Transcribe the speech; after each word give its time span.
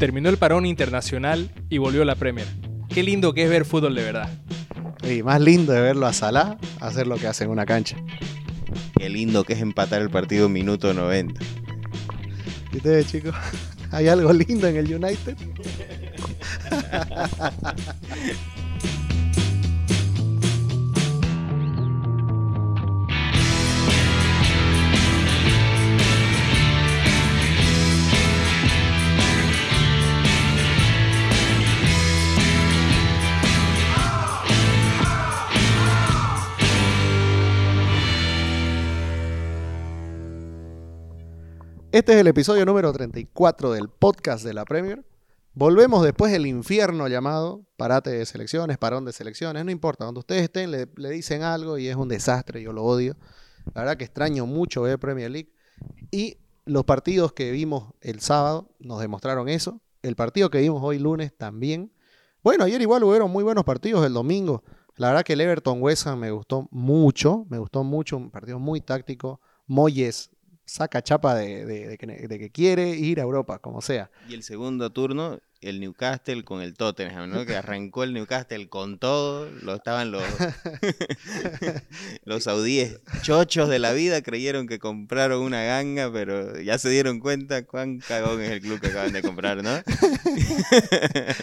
Terminó 0.00 0.28
el 0.30 0.38
parón 0.38 0.64
internacional 0.64 1.50
y 1.68 1.76
volvió 1.76 2.06
la 2.06 2.14
Premier. 2.14 2.46
Qué 2.88 3.02
lindo 3.02 3.34
que 3.34 3.44
es 3.44 3.50
ver 3.50 3.66
fútbol 3.66 3.94
de 3.94 4.02
verdad. 4.02 4.30
Y 5.06 5.22
más 5.22 5.42
lindo 5.42 5.74
de 5.74 5.82
verlo 5.82 6.06
a 6.06 6.14
Salah 6.14 6.56
hacer 6.80 7.06
lo 7.06 7.16
que 7.16 7.26
hace 7.26 7.44
en 7.44 7.50
una 7.50 7.66
cancha. 7.66 7.98
Qué 8.96 9.10
lindo 9.10 9.44
que 9.44 9.52
es 9.52 9.60
empatar 9.60 10.00
el 10.00 10.08
partido 10.08 10.46
en 10.46 10.54
minuto 10.54 10.94
90. 10.94 11.42
¿Y 12.72 12.78
ustedes, 12.78 13.08
chicos? 13.08 13.34
¿Hay 13.90 14.08
algo 14.08 14.32
lindo 14.32 14.66
en 14.68 14.76
el 14.76 14.86
United? 14.86 15.36
Este 42.00 42.14
es 42.14 42.18
el 42.20 42.28
episodio 42.28 42.64
número 42.64 42.90
34 42.94 43.72
del 43.72 43.90
podcast 43.90 44.42
de 44.42 44.54
la 44.54 44.64
Premier. 44.64 45.04
Volvemos 45.52 46.02
después 46.02 46.32
del 46.32 46.46
infierno 46.46 47.06
llamado 47.08 47.66
parate 47.76 48.08
de 48.08 48.24
selecciones, 48.24 48.78
parón 48.78 49.04
de 49.04 49.12
selecciones, 49.12 49.66
no 49.66 49.70
importa, 49.70 50.06
donde 50.06 50.20
ustedes 50.20 50.44
estén 50.44 50.70
le, 50.70 50.86
dicen 51.10 51.42
algo 51.42 51.76
y 51.76 51.88
es 51.88 51.96
un 51.96 52.08
desastre, 52.08 52.62
yo 52.62 52.72
lo 52.72 52.84
odio. 52.84 53.18
La 53.74 53.82
verdad 53.82 53.98
que 53.98 54.04
extraño 54.04 54.46
mucho 54.46 54.80
ver 54.80 54.98
Premier 54.98 55.30
League. 55.30 55.52
Y 56.10 56.38
los 56.64 56.84
partidos 56.84 57.34
que 57.34 57.50
vimos 57.50 57.92
el 58.00 58.20
sábado 58.20 58.70
nos 58.78 58.98
demostraron 59.02 59.50
eso. 59.50 59.82
El 60.00 60.16
partido 60.16 60.48
que 60.48 60.60
vimos 60.60 60.82
hoy 60.82 60.98
lunes 60.98 61.36
también. 61.36 61.92
Bueno, 62.42 62.64
ayer 62.64 62.80
igual 62.80 63.04
hubieron 63.04 63.30
muy 63.30 63.44
buenos 63.44 63.64
partidos 63.64 64.06
el 64.06 64.14
domingo. 64.14 64.64
La 64.96 65.08
verdad 65.08 65.22
que 65.22 65.34
el 65.34 65.42
Everton 65.42 65.82
West 65.82 66.06
me 66.06 66.30
gustó 66.30 66.66
mucho, 66.70 67.44
me 67.50 67.58
gustó 67.58 67.84
mucho, 67.84 68.16
un 68.16 68.30
partido 68.30 68.58
muy 68.58 68.80
táctico. 68.80 69.42
Moyes 69.66 70.30
saca 70.70 71.02
chapa 71.02 71.34
de, 71.34 71.96
que 71.98 72.50
quiere 72.50 72.90
ir 72.90 73.18
a 73.18 73.24
Europa, 73.24 73.58
como 73.58 73.80
sea. 73.80 74.10
Y 74.28 74.34
el 74.34 74.42
segundo 74.44 74.90
turno, 74.90 75.40
el 75.60 75.80
Newcastle 75.80 76.44
con 76.44 76.62
el 76.62 76.74
Tottenham, 76.74 77.30
¿no? 77.30 77.44
Que 77.44 77.56
arrancó 77.56 78.04
el 78.04 78.14
Newcastle 78.14 78.68
con 78.68 78.98
todo. 78.98 79.50
Lo 79.62 79.74
estaban 79.74 80.10
los, 80.10 80.22
los 82.24 82.44
saudíes 82.44 83.00
chochos 83.22 83.68
de 83.68 83.78
la 83.78 83.92
vida, 83.92 84.22
creyeron 84.22 84.66
que 84.66 84.78
compraron 84.78 85.42
una 85.42 85.62
ganga, 85.62 86.10
pero 86.12 86.60
ya 86.60 86.78
se 86.78 86.90
dieron 86.90 87.20
cuenta 87.20 87.64
cuán 87.66 87.98
cagón 87.98 88.40
es 88.42 88.50
el 88.50 88.60
club 88.60 88.80
que 88.80 88.88
acaban 88.88 89.12
de 89.12 89.22
comprar, 89.22 89.62
¿no? 89.62 89.70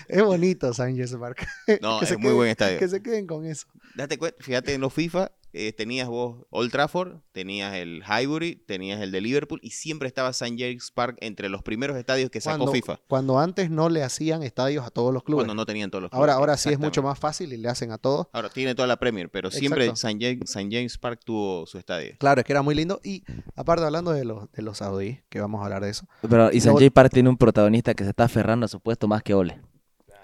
Es 0.07 0.23
bonito 0.23 0.73
Sánchez 0.73 1.15
Park. 1.19 1.45
No, 1.81 1.99
Que 1.99 2.05
es 2.05 2.11
muy 2.17 2.29
queden- 2.31 2.35
buen 2.35 2.49
estadio. 2.49 2.79
Que 2.79 2.87
se 2.87 3.01
queden 3.01 3.27
con 3.27 3.45
eso. 3.45 3.67
Date 3.95 4.17
cuenta, 4.17 4.37
fíjate 4.43 4.73
en 4.73 4.81
los 4.81 4.93
FIFA, 4.93 5.31
eh, 5.53 5.73
tenías 5.73 6.07
vos 6.07 6.45
Old 6.49 6.71
Trafford, 6.71 7.17
tenías 7.31 7.73
el 7.75 8.03
Highbury, 8.03 8.55
tenías 8.67 9.01
el 9.01 9.11
de 9.11 9.21
Liverpool 9.21 9.59
y 9.63 9.71
siempre 9.71 10.07
estaba 10.07 10.29
St. 10.29 10.55
James 10.57 10.91
Park 10.91 11.17
entre 11.21 11.49
los 11.49 11.63
primeros 11.63 11.97
estadios 11.97 12.29
que 12.29 12.41
sacó 12.41 12.57
Cuando, 12.57 12.73
FIFA. 12.73 12.99
cuando 13.07 13.39
antes 13.39 13.69
no 13.69 13.89
le 13.89 14.03
hacían 14.07 14.41
estadios 14.43 14.85
a 14.85 14.89
todos 14.89 15.13
los 15.13 15.23
clubes. 15.23 15.43
Cuando 15.45 15.53
no 15.53 15.65
tenían 15.65 15.91
todos 15.91 16.01
los 16.01 16.09
clubes. 16.11 16.19
ahora 16.21 16.33
ahora 16.33 16.57
sí 16.57 16.69
es 16.69 16.79
mucho 16.79 17.03
más 17.03 17.19
fácil 17.19 17.53
y 17.53 17.57
le 17.57 17.69
hacen 17.69 17.91
a 17.91 17.97
todos. 17.97 18.27
Ahora 18.33 18.49
tiene 18.49 18.73
toda 18.73 18.87
la 18.87 18.97
Premier, 18.97 19.29
pero 19.29 19.51
siempre. 19.51 19.85
St. 19.87 20.17
James. 20.19 20.51
James 20.53 20.97
Park 20.97 21.21
tuvo 21.23 21.65
su 21.67 21.77
estadio. 21.77 22.15
Claro, 22.17 22.41
es 22.41 22.45
que 22.45 22.53
era 22.53 22.61
muy 22.63 22.73
lindo. 22.75 22.99
Y 23.03 23.23
aparte 23.55 23.83
hablando 23.85 24.11
de 24.11 24.25
los, 24.25 24.51
de 24.51 24.61
los 24.63 24.79
saudíes, 24.79 25.23
que 25.29 25.39
vamos 25.39 25.61
a 25.61 25.65
hablar 25.65 25.83
de 25.83 25.91
eso. 25.91 26.07
Pero 26.21 26.47
y 26.51 26.59
Luego- 26.59 26.61
Sanjay 26.61 26.89
Park 26.89 27.11
tiene 27.13 27.29
un 27.29 27.37
protagonista 27.37 27.93
que 27.93 28.03
se 28.03 28.09
está 28.09 28.23
aferrando 28.23 28.65
a 28.65 28.69
su 28.69 28.79
puesto 28.79 29.07
más 29.07 29.21
que 29.21 29.33
Ole. 29.35 29.61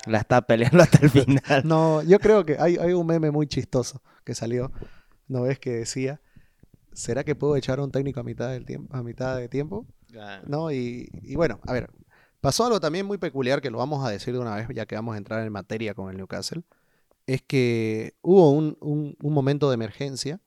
La 0.06 0.17
está 0.17 0.42
peleando 0.42 0.81
hasta 0.84 0.98
el 1.02 1.10
final. 1.10 1.42
No, 1.64 2.02
yo 2.04 2.20
creo 2.20 2.45
que 2.45 2.58
hay, 2.60 2.76
hay 2.77 2.92
un 2.93 3.05
meme 3.08 3.32
muy 3.32 3.48
chistoso 3.48 4.02
que 4.26 4.36
salió. 4.36 4.72
¿No 5.27 5.43
ves 5.43 5.60
que 5.60 5.70
decía? 5.72 6.20
¿Será 6.92 7.23
que 7.23 7.36
puedo 7.36 7.55
echar 7.55 7.80
a 7.80 7.83
un 7.83 7.92
técnico 7.92 8.20
a 8.20 8.23
mitad 8.23 8.49
del 8.52 8.66
tiempo, 8.66 8.95
a 8.95 9.02
mitad 9.02 9.38
de 9.38 9.48
tiempo? 9.49 9.88
¿no? 10.45 10.72
Y, 10.72 11.10
y 11.23 11.36
bueno, 11.36 11.60
a 11.66 11.73
ver, 11.73 11.89
pasó 12.43 12.65
algo 12.65 12.81
también 12.81 13.05
muy 13.08 13.17
peculiar 13.17 13.61
que 13.61 13.71
lo 13.71 13.77
vamos 13.77 14.05
a 14.05 14.09
decir 14.11 14.33
de 14.33 14.42
una 14.42 14.58
vez, 14.58 14.67
ya 14.76 14.86
que 14.86 14.95
vamos 14.95 15.15
a 15.15 15.17
entrar 15.17 15.45
en 15.48 15.54
materia 15.54 15.93
con 15.95 16.11
el 16.11 16.17
Newcastle. 16.17 16.64
Es 17.27 17.42
que 17.43 18.15
hubo 18.21 18.52
un, 18.52 18.77
un- 18.81 19.17
momento 19.33 19.70
de 19.70 19.76
emergencia 19.76 20.42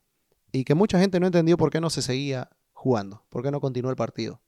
y 0.51 0.65
que 0.65 0.75
mucha 0.75 0.99
gente 0.99 1.19
no 1.19 1.27
entendió 1.27 1.57
por 1.57 1.71
qué 1.71 1.81
no 1.81 1.89
se 1.89 2.01
seguía 2.03 2.49
jugando, 2.73 3.23
por 3.29 3.43
qué 3.43 3.51
no 3.51 3.61
continuó 3.61 3.91
el 3.91 3.97
partido. 3.97 4.41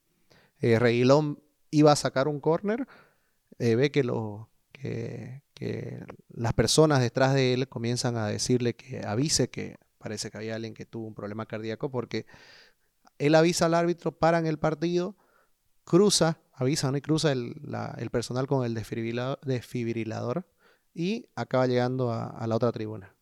Eh, 0.61 0.79
Reguilón 0.79 1.39
iba 1.71 1.91
a 1.91 1.97
sacar 1.97 2.27
un 2.27 2.39
córner, 2.41 2.87
eh, 3.59 3.75
ve 3.75 3.91
que, 3.91 4.03
que 5.53 6.05
las 6.29 6.53
personas 6.53 7.01
detrás 7.01 7.33
de 7.33 7.53
él 7.53 7.67
comienzan 7.69 8.17
a 8.17 8.27
decirle 8.27 8.75
que 8.75 9.05
avise 9.05 9.49
que 9.49 9.77
parece 9.97 10.31
que 10.31 10.37
había 10.37 10.55
alguien 10.55 10.73
que 10.73 10.85
tuvo 10.85 11.07
un 11.07 11.15
problema 11.15 11.45
cardíaco 11.45 11.91
porque 11.91 12.25
él 13.17 13.35
avisa 13.35 13.65
al 13.65 13.73
árbitro, 13.73 14.11
paran 14.11 14.45
el 14.45 14.59
partido, 14.59 15.15
cruza, 15.85 16.39
avisa, 16.59 16.91
¿no? 16.91 16.97
Y 16.97 17.01
cruza 17.01 17.31
el, 17.31 17.55
la- 17.63 17.95
el 17.97 18.09
personal 18.09 18.47
con 18.47 18.65
el 18.65 18.73
desfibrilador, 18.73 19.39
desfibrilador 19.43 20.45
y 20.93 21.27
acaba 21.35 21.67
llegando 21.67 22.11
a, 22.11 22.27
a 22.27 22.47
la 22.47 22.55
otra 22.55 22.71
tribuna. 22.71 23.15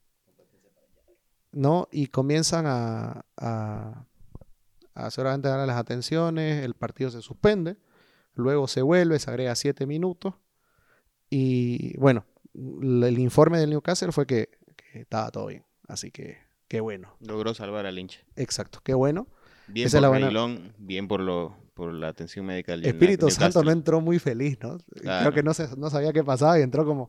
¿No? 1.52 1.88
Y 1.92 2.08
comienzan 2.08 2.66
a, 2.68 3.26
a, 3.38 4.06
a 4.94 5.12
seguramente 5.12 5.48
darle 5.48 5.66
las 5.66 5.78
atenciones, 5.78 6.64
el 6.64 6.74
partido 6.76 7.10
se 7.10 7.22
suspende, 7.22 7.78
luego 8.36 8.68
se 8.68 8.82
vuelve, 8.82 9.18
se 9.18 9.30
agrega 9.30 9.56
siete 9.56 9.86
minutos 9.88 10.36
y 11.30 11.98
bueno, 11.98 12.26
el 12.54 13.18
informe 13.18 13.60
del 13.60 13.70
Newcastle 13.72 14.12
fue 14.12 14.28
que, 14.28 14.50
que 14.76 15.00
estaba 15.02 15.32
todo 15.32 15.48
bien, 15.48 15.64
así 15.88 16.12
que 16.12 16.38
qué 16.68 16.80
bueno, 16.82 17.16
Logró 17.22 17.54
salvar 17.54 17.86
al 17.86 17.98
hincha. 17.98 18.20
exacto, 18.36 18.82
qué 18.84 18.94
bueno. 18.94 19.28
Bien 19.68 19.88
Esa 19.88 19.98
por 19.98 20.02
la 20.04 20.10
buena- 20.10 20.74
bien 20.78 21.08
por, 21.08 21.22
lo, 21.22 21.56
por 21.78 21.94
la 21.94 22.08
atención 22.08 22.44
médica 22.44 22.72
del 22.72 22.88
Espíritu. 22.88 23.30
Santo 23.30 23.64
no 23.64 23.70
entró 23.70 24.02
muy 24.02 24.18
feliz, 24.18 24.58
¿no? 24.64 24.80
Creo 25.00 25.32
que 25.32 25.44
no, 25.44 25.54
se, 25.54 25.78
no 25.78 25.92
sabía 25.92 26.12
qué 26.12 26.24
pasaba 26.24 26.58
y 26.58 26.64
entró 26.64 26.84
como 26.86 27.08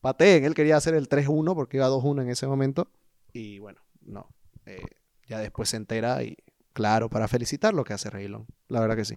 pateen. 0.00 0.46
Él 0.46 0.54
quería 0.54 0.78
hacer 0.78 0.94
el 0.94 1.06
3-1 1.06 1.54
porque 1.54 1.76
iba 1.76 1.86
2-1 1.86 2.22
en 2.22 2.30
ese 2.30 2.46
momento. 2.46 2.90
Y 3.34 3.58
bueno, 3.58 3.82
no. 4.00 4.30
Eh, 4.64 4.80
ya 5.28 5.38
después 5.38 5.68
se 5.68 5.76
entera 5.76 6.22
y 6.22 6.38
claro, 6.72 7.10
para 7.10 7.28
felicitar 7.28 7.74
lo 7.74 7.84
que 7.84 7.92
hace 7.92 8.08
Reguilón. 8.08 8.46
La 8.68 8.80
verdad 8.80 8.96
que 8.96 9.04
sí. 9.04 9.16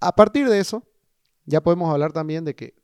A 0.00 0.16
partir 0.16 0.48
de 0.48 0.58
eso, 0.58 0.82
ya 1.44 1.62
podemos 1.62 1.92
hablar 1.92 2.12
también 2.12 2.44
de 2.44 2.56
que 2.56 2.74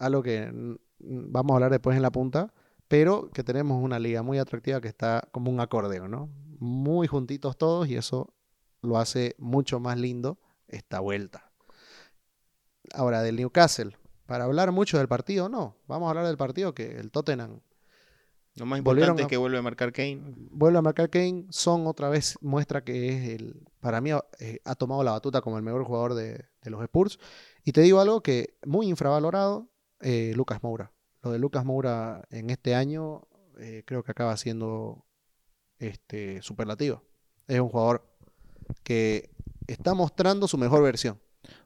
algo 0.00 0.24
que 0.24 0.50
vamos 0.98 1.52
a 1.52 1.54
hablar 1.54 1.70
después 1.70 1.96
en 1.96 2.02
la 2.02 2.10
punta, 2.10 2.52
pero 2.88 3.30
que 3.30 3.44
tenemos 3.44 3.80
una 3.80 4.00
liga 4.00 4.22
muy 4.22 4.38
atractiva 4.38 4.80
que 4.80 4.88
está 4.88 5.28
como 5.30 5.52
un 5.52 5.60
acordeón, 5.60 6.10
¿no? 6.10 6.28
Muy 6.58 7.06
juntitos 7.06 7.56
todos 7.56 7.86
y 7.86 7.94
eso 7.94 8.34
lo 8.82 8.98
hace 8.98 9.36
mucho 9.38 9.78
más 9.78 9.96
lindo 9.96 10.40
esta 10.68 11.00
vuelta. 11.00 11.50
Ahora, 12.94 13.22
del 13.22 13.36
Newcastle, 13.36 13.96
para 14.26 14.44
hablar 14.44 14.72
mucho 14.72 14.98
del 14.98 15.08
partido, 15.08 15.48
no. 15.48 15.76
Vamos 15.86 16.06
a 16.06 16.10
hablar 16.10 16.26
del 16.26 16.36
partido 16.36 16.74
que 16.74 16.98
el 16.98 17.10
Tottenham 17.10 17.60
Lo 18.56 18.66
más 18.66 18.78
importante 18.78 19.22
a- 19.22 19.24
es 19.24 19.28
que 19.28 19.36
vuelve 19.36 19.58
a 19.58 19.62
marcar 19.62 19.92
Kane. 19.92 20.22
vuelve 20.50 20.78
a 20.78 20.82
marcar 20.82 21.10
Kane. 21.10 21.46
Son 21.50 21.86
otra 21.86 22.08
vez 22.08 22.38
muestra 22.40 22.82
que 22.84 23.08
es 23.08 23.40
el, 23.40 23.66
para 23.80 24.00
mí, 24.00 24.10
eh, 24.40 24.60
ha 24.64 24.74
tomado 24.74 25.02
la 25.04 25.12
batuta 25.12 25.40
como 25.42 25.56
el 25.58 25.62
mejor 25.62 25.84
jugador 25.84 26.14
de, 26.14 26.46
de 26.62 26.70
los 26.70 26.82
Spurs. 26.82 27.18
Y 27.64 27.72
te 27.72 27.80
digo 27.82 28.00
algo 28.00 28.22
que 28.22 28.56
muy 28.64 28.88
infravalorado, 28.88 29.68
eh, 30.00 30.32
Lucas 30.34 30.62
Moura. 30.62 30.92
Lo 31.22 31.30
de 31.32 31.38
Lucas 31.38 31.64
Moura 31.64 32.26
en 32.30 32.50
este 32.50 32.74
año 32.74 33.26
eh, 33.58 33.82
creo 33.84 34.02
que 34.02 34.12
acaba 34.12 34.36
siendo 34.36 35.04
este, 35.78 36.40
superlativo. 36.42 37.02
Es 37.48 37.60
un 37.60 37.68
jugador 37.68 38.06
que 38.82 39.30
está 39.68 39.94
mostrando 39.94 40.48
su 40.48 40.58
mejor 40.58 40.82
versión. 40.82 41.20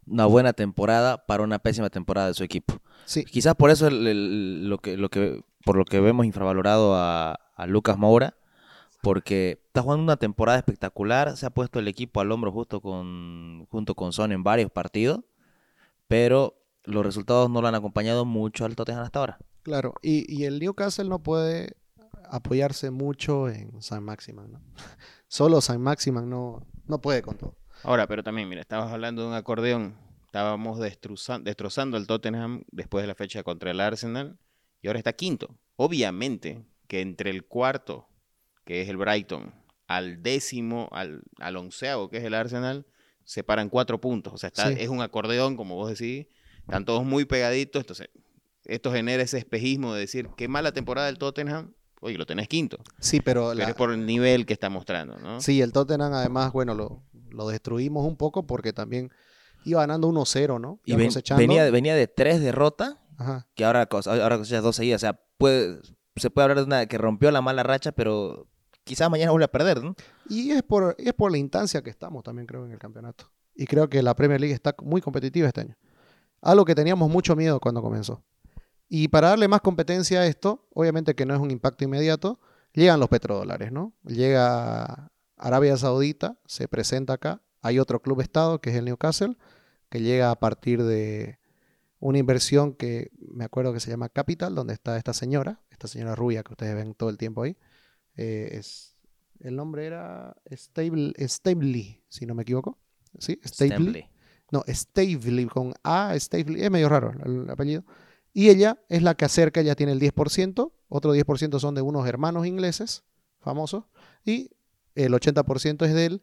Una 0.07 0.27
buena 0.27 0.53
temporada 0.53 1.25
para 1.27 1.43
una 1.43 1.59
pésima 1.59 1.89
temporada 1.89 2.29
de 2.29 2.35
su 2.35 2.45
equipo. 2.45 2.75
Sí, 3.07 3.25
Quizás 3.25 3.55
por 3.55 3.71
eso 3.71 3.87
el- 3.89 4.07
el- 4.07 4.69
lo 4.69 4.79
que, 4.79 4.97
lo 4.97 5.09
que, 5.09 5.43
por 5.65 5.77
lo 5.77 5.85
que 5.85 6.01
vemos 6.01 6.27
infravalorado 6.27 6.95
a, 6.95 7.33
a 7.57 7.67
Lucas 7.67 7.97
Moura, 7.97 8.37
porque 9.03 9.63
está 9.67 9.83
jugando 9.83 10.05
una 10.05 10.17
temporada 10.17 10.59
espectacular, 10.59 11.37
se 11.37 11.47
ha 11.47 11.51
puesto 11.51 11.79
el 11.79 11.89
equipo 11.89 12.21
al 12.21 12.31
hombro 12.31 12.53
justo 12.53 12.81
con, 12.81 13.67
junto 13.71 13.95
con 13.95 14.13
Son 14.13 14.31
en 14.31 14.45
varios 14.45 14.71
partidos, 14.71 15.21
pero 16.09 16.55
los 16.85 17.05
resultados 17.05 17.49
no 17.51 17.63
lo 17.63 17.69
han 17.69 17.75
acompañado 17.75 18.25
mucho 18.25 18.65
al 18.65 18.77
Tottenham 18.77 19.05
hasta 19.05 19.19
ahora. 19.21 19.39
Claro, 19.63 19.95
y, 20.03 20.31
y 20.33 20.45
el 20.45 20.59
Newcastle 20.59 21.09
no 21.09 21.21
puede 21.23 21.77
apoyarse 22.31 22.91
mucho 22.91 23.49
en 23.49 23.81
San 23.83 24.05
Maximan, 24.05 24.53
¿no? 24.53 24.61
Solo 25.29 25.61
San 25.61 25.81
Maximan 25.81 26.29
no, 26.29 26.67
no 26.87 27.01
puede 27.01 27.23
con 27.23 27.37
todo. 27.37 27.57
Ahora, 27.85 28.07
pero 28.07 28.23
también, 28.23 28.49
mira, 28.49 28.61
estabas 28.61 28.93
hablando 28.93 29.23
de 29.23 29.29
un 29.29 29.35
acordeón. 29.35 29.97
Estábamos 30.27 30.79
destrozando, 30.79 31.45
destrozando 31.45 31.97
al 31.97 32.07
Tottenham 32.07 32.65
después 32.71 33.03
de 33.03 33.09
la 33.09 33.15
fecha 33.15 33.43
contra 33.43 33.71
el 33.71 33.81
Arsenal 33.81 34.39
y 34.81 34.87
ahora 34.87 34.99
está 34.99 35.13
quinto. 35.13 35.59
Obviamente 35.77 36.65
que 36.87 37.01
entre 37.01 37.31
el 37.31 37.45
cuarto, 37.45 38.07
que 38.65 38.83
es 38.83 38.89
el 38.89 38.97
Brighton, 38.97 39.53
al 39.89 40.23
décimo, 40.23 40.89
al, 40.93 41.23
al 41.39 41.57
onceavo, 41.57 42.09
que 42.09 42.17
es 42.19 42.25
el 42.25 42.35
Arsenal, 42.35 42.87
separan 43.25 43.69
cuatro 43.69 44.01
puntos. 44.01 44.33
O 44.33 44.39
sea, 44.39 44.49
está, 44.49 44.69
Sí. 44.69 44.77
es 44.79 44.89
un 44.89 45.03
acordeón, 45.03 45.57
como 45.57 45.75
vos 45.77 45.91
decís, 45.91 46.27
están 46.61 46.85
todos 46.85 47.05
muy 47.05 47.25
pegaditos, 47.27 47.81
entonces 47.83 48.09
esto 48.65 48.93
genera 48.93 49.23
ese 49.23 49.39
espejismo 49.39 49.93
de 49.93 50.01
decir, 50.01 50.29
qué 50.37 50.49
mala 50.49 50.73
temporada 50.73 51.09
del 51.09 51.19
Tottenham, 51.19 51.75
oye, 52.01 52.17
lo 52.17 52.25
tenés 52.27 52.49
quinto. 52.49 52.79
Sí, 53.01 53.21
pero, 53.21 53.53
pero 53.55 53.69
es 53.69 53.75
por 53.75 53.93
el 53.93 54.07
nivel 54.07 54.47
que 54.47 54.53
está 54.55 54.71
mostrando, 54.71 55.19
¿no? 55.19 55.41
Sí, 55.41 55.61
el 55.61 55.73
Tottenham 55.73 56.13
además, 56.15 56.53
bueno, 56.53 56.75
lo, 56.75 57.03
lo 57.33 57.49
destruimos 57.49 58.07
un 58.07 58.17
poco 58.17 58.47
porque 58.47 58.73
también 58.73 59.11
iba 59.65 59.81
ganando 59.81 60.09
1-0, 60.09 60.61
¿no? 60.61 60.81
Y 60.85 60.95
venía, 61.37 61.71
venía 61.71 61.95
de 61.95 62.09
tres 62.09 62.41
derrotas, 62.41 62.97
que 63.55 63.65
ahora, 63.65 63.89
ahora 64.07 64.39
cosechas 64.39 64.63
dos 64.63 64.77
seguidas. 64.77 65.01
O 65.01 65.05
sea, 65.05 65.21
puede, 65.39 65.81
se 66.17 66.31
puede 66.31 66.45
hablar 66.45 66.59
de 66.59 66.65
una 66.65 66.87
que 66.87 66.99
rompió 66.99 67.31
la 67.31 67.41
mala 67.41 67.63
racha, 67.63 67.93
pero 67.93 68.47
quizás 68.85 69.11
mañana 69.11 69.31
vuelva 69.31 69.47
a 69.47 69.53
perder, 69.53 69.83
¿no? 69.83 69.95
Y 70.29 70.51
es 70.51 70.63
por, 70.63 70.97
es 70.99 71.13
por 71.13 71.31
la 71.31 71.39
instancia 71.39 71.83
que 71.83 71.91
estamos 71.91 72.23
también, 72.23 72.47
creo, 72.47 72.65
en 72.65 72.73
el 72.73 72.79
campeonato. 72.79 73.31
Y 73.55 73.67
creo 73.67 73.89
que 73.89 74.03
la 74.03 74.15
Premier 74.15 74.41
League 74.41 74.55
está 74.55 74.75
muy 74.83 75.01
competitiva 75.01 75.47
este 75.47 75.61
año. 75.61 75.77
Algo 76.41 76.65
que 76.65 76.75
teníamos 76.75 77.09
mucho 77.11 77.37
miedo 77.37 77.61
cuando 77.61 77.83
comenzó. 77.83 78.25
Y 78.89 79.09
para 79.09 79.29
darle 79.29 79.49
más 79.49 79.61
competencia 79.61 80.21
a 80.21 80.27
esto, 80.27 80.67
obviamente 80.75 81.15
que 81.15 81.25
no 81.25 81.35
es 81.35 81.41
un 81.41 81.51
impacto 81.51 81.85
inmediato, 81.85 82.41
llegan 82.73 83.01
los 83.01 83.09
petrodólares, 83.09 83.73
¿no? 83.73 83.95
Llega 84.05 85.12
Arabia 85.43 85.77
Saudita, 85.77 86.39
se 86.47 86.69
presenta 86.69 87.15
acá, 87.15 87.43
hay 87.63 87.81
otro 87.81 88.01
club 88.01 88.21
estado 88.21 88.61
que 88.61 88.71
es 88.71 88.77
el 88.77 88.85
Newcastle, 88.85 89.37
que 89.89 90.01
llega 90.01 90.31
a 90.31 90.39
partir 90.39 90.85
de 90.85 91.41
una 91.99 92.19
inversión 92.19 92.75
que 92.75 93.11
me 93.19 93.45
acuerdo 93.45 93.73
que 93.73 93.81
se 93.81 93.91
llama 93.91 94.09
Capital, 94.09 94.55
donde 94.55 94.73
está 94.73 94.97
esta 94.97 95.13
señora, 95.13 95.61
esta 95.71 95.89
señora 95.89 96.15
rubia 96.15 96.45
que 96.45 96.53
ustedes 96.53 96.77
ven 96.77 96.95
todo 96.95 97.11
el 97.11 97.19
tiempo 97.19 97.43
ahí. 97.43 97.57
Eh, 98.17 98.51
es, 98.53 98.97
el 99.41 99.57
nombre 99.57 99.85
era 99.85 100.37
Stable, 100.49 101.13
Stably, 101.19 102.01
si 102.09 102.25
no 102.25 102.37
me 102.37 102.43
equivoco. 102.43 102.79
¿Sí? 103.19 103.41
Stably. 103.45 104.09
No, 104.53 104.63
Stavely, 104.69 105.47
con 105.47 105.75
A, 105.83 106.15
Stavely, 106.17 106.63
es 106.63 106.71
medio 106.71 106.89
raro 106.89 107.13
el 107.25 107.51
apellido. 107.51 107.85
Y 108.33 108.49
ella 108.49 108.79
es 108.89 109.03
la 109.03 109.17
que 109.17 109.25
acerca, 109.25 109.61
ella 109.61 109.75
tiene 109.75 109.91
el 109.91 110.01
10%, 110.01 110.73
otro 110.89 111.17
10% 111.17 111.59
son 111.59 111.75
de 111.75 111.83
unos 111.83 112.07
hermanos 112.07 112.47
ingleses 112.47 113.03
famosos, 113.41 113.85
y 114.25 114.51
el 114.95 115.13
80% 115.13 115.87
es 115.87 115.95
del 115.95 116.23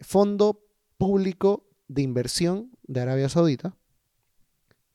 Fondo 0.00 0.64
Público 0.98 1.68
de 1.88 2.02
Inversión 2.02 2.70
de 2.82 3.00
Arabia 3.00 3.28
Saudita, 3.28 3.76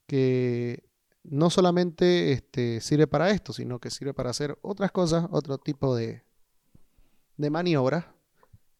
que 0.07 0.83
no 1.23 1.49
solamente 1.49 2.31
este, 2.31 2.81
sirve 2.81 3.07
para 3.07 3.29
esto, 3.31 3.53
sino 3.53 3.79
que 3.79 3.91
sirve 3.91 4.13
para 4.13 4.29
hacer 4.29 4.57
otras 4.61 4.91
cosas, 4.91 5.27
otro 5.31 5.57
tipo 5.57 5.95
de, 5.95 6.23
de 7.35 7.49
maniobras, 7.49 8.05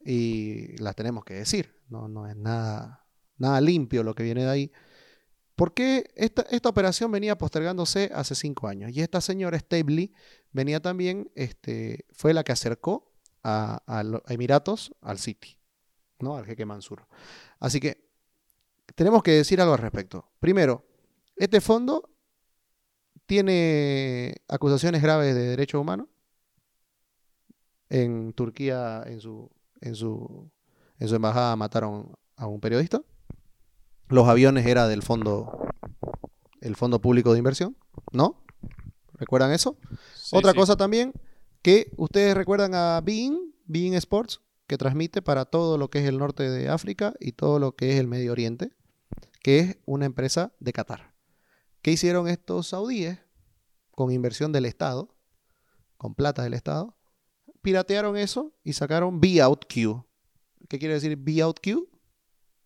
y 0.03 0.77
las 0.77 0.95
tenemos 0.95 1.25
que 1.25 1.33
decir, 1.33 1.75
no, 1.89 2.07
no 2.07 2.27
es 2.27 2.35
nada, 2.35 3.05
nada 3.37 3.59
limpio 3.59 4.03
lo 4.03 4.15
que 4.15 4.23
viene 4.23 4.43
de 4.43 4.49
ahí. 4.49 4.71
Porque 5.55 6.11
esta, 6.15 6.43
esta 6.43 6.69
operación 6.69 7.11
venía 7.11 7.37
postergándose 7.37 8.09
hace 8.13 8.35
cinco 8.35 8.67
años. 8.67 8.91
Y 8.93 9.01
esta 9.01 9.19
señora 9.19 9.59
Stabley 9.59 10.13
venía 10.51 10.79
también, 10.79 11.31
este, 11.35 12.05
fue 12.13 12.33
la 12.33 12.43
que 12.43 12.51
acercó 12.51 13.06
a, 13.47 14.03
Emiratos 14.27 14.93
al 15.01 15.19
City, 15.19 15.57
¿no? 16.19 16.35
Al 16.35 16.45
jeque 16.45 16.65
Mansur. 16.65 17.05
Así 17.59 17.79
que 17.79 18.05
tenemos 18.95 19.23
que 19.23 19.31
decir 19.31 19.61
algo 19.61 19.73
al 19.73 19.79
respecto. 19.79 20.29
Primero, 20.39 20.85
este 21.35 21.61
fondo 21.61 22.09
tiene 23.25 24.35
acusaciones 24.47 25.01
graves 25.01 25.35
de 25.35 25.41
derechos 25.41 25.81
humanos. 25.81 26.07
En 27.89 28.33
Turquía, 28.33 29.03
en 29.05 29.21
su, 29.21 29.49
en 29.81 29.95
su, 29.95 30.51
en 30.99 31.07
su 31.07 31.15
embajada, 31.15 31.55
mataron 31.55 32.13
a 32.35 32.47
un 32.47 32.59
periodista 32.59 33.01
los 34.09 34.27
aviones 34.27 34.65
era 34.65 34.87
del 34.87 35.03
fondo, 35.03 35.67
el 36.61 36.75
Fondo 36.75 36.99
Público 36.99 37.33
de 37.33 37.39
Inversión, 37.39 37.77
¿no? 38.11 38.41
¿Recuerdan 39.13 39.51
eso? 39.51 39.77
Otra 40.31 40.53
cosa 40.53 40.75
también, 40.75 41.11
que 41.67 41.91
ustedes 41.97 42.33
recuerdan 42.33 42.73
a 42.75 43.01
Being, 43.01 43.53
Being 43.65 43.93
Sports, 43.95 44.39
que 44.67 44.77
transmite 44.77 45.21
para 45.21 45.43
todo 45.43 45.77
lo 45.77 45.89
que 45.89 45.99
es 45.99 46.05
el 46.05 46.17
norte 46.17 46.49
de 46.49 46.69
África 46.69 47.13
y 47.19 47.33
todo 47.33 47.59
lo 47.59 47.75
que 47.75 47.91
es 47.91 47.99
el 47.99 48.07
Medio 48.07 48.31
Oriente, 48.31 48.71
que 49.43 49.59
es 49.59 49.77
una 49.85 50.05
empresa 50.05 50.53
de 50.61 50.71
Qatar. 50.71 51.13
¿Qué 51.81 51.91
hicieron 51.91 52.29
estos 52.29 52.67
saudíes 52.67 53.19
con 53.91 54.13
inversión 54.13 54.53
del 54.53 54.63
Estado, 54.63 55.13
con 55.97 56.15
plata 56.15 56.41
del 56.41 56.53
Estado? 56.53 56.95
Piratearon 57.61 58.15
eso 58.15 58.53
y 58.63 58.71
sacaron 58.71 59.19
Be 59.19 59.41
Out 59.41 59.65
Q. 59.65 60.05
¿Qué 60.69 60.79
quiere 60.79 60.93
decir 60.93 61.17
Be 61.17 61.41
Out 61.41 61.59
Q? 61.61 61.89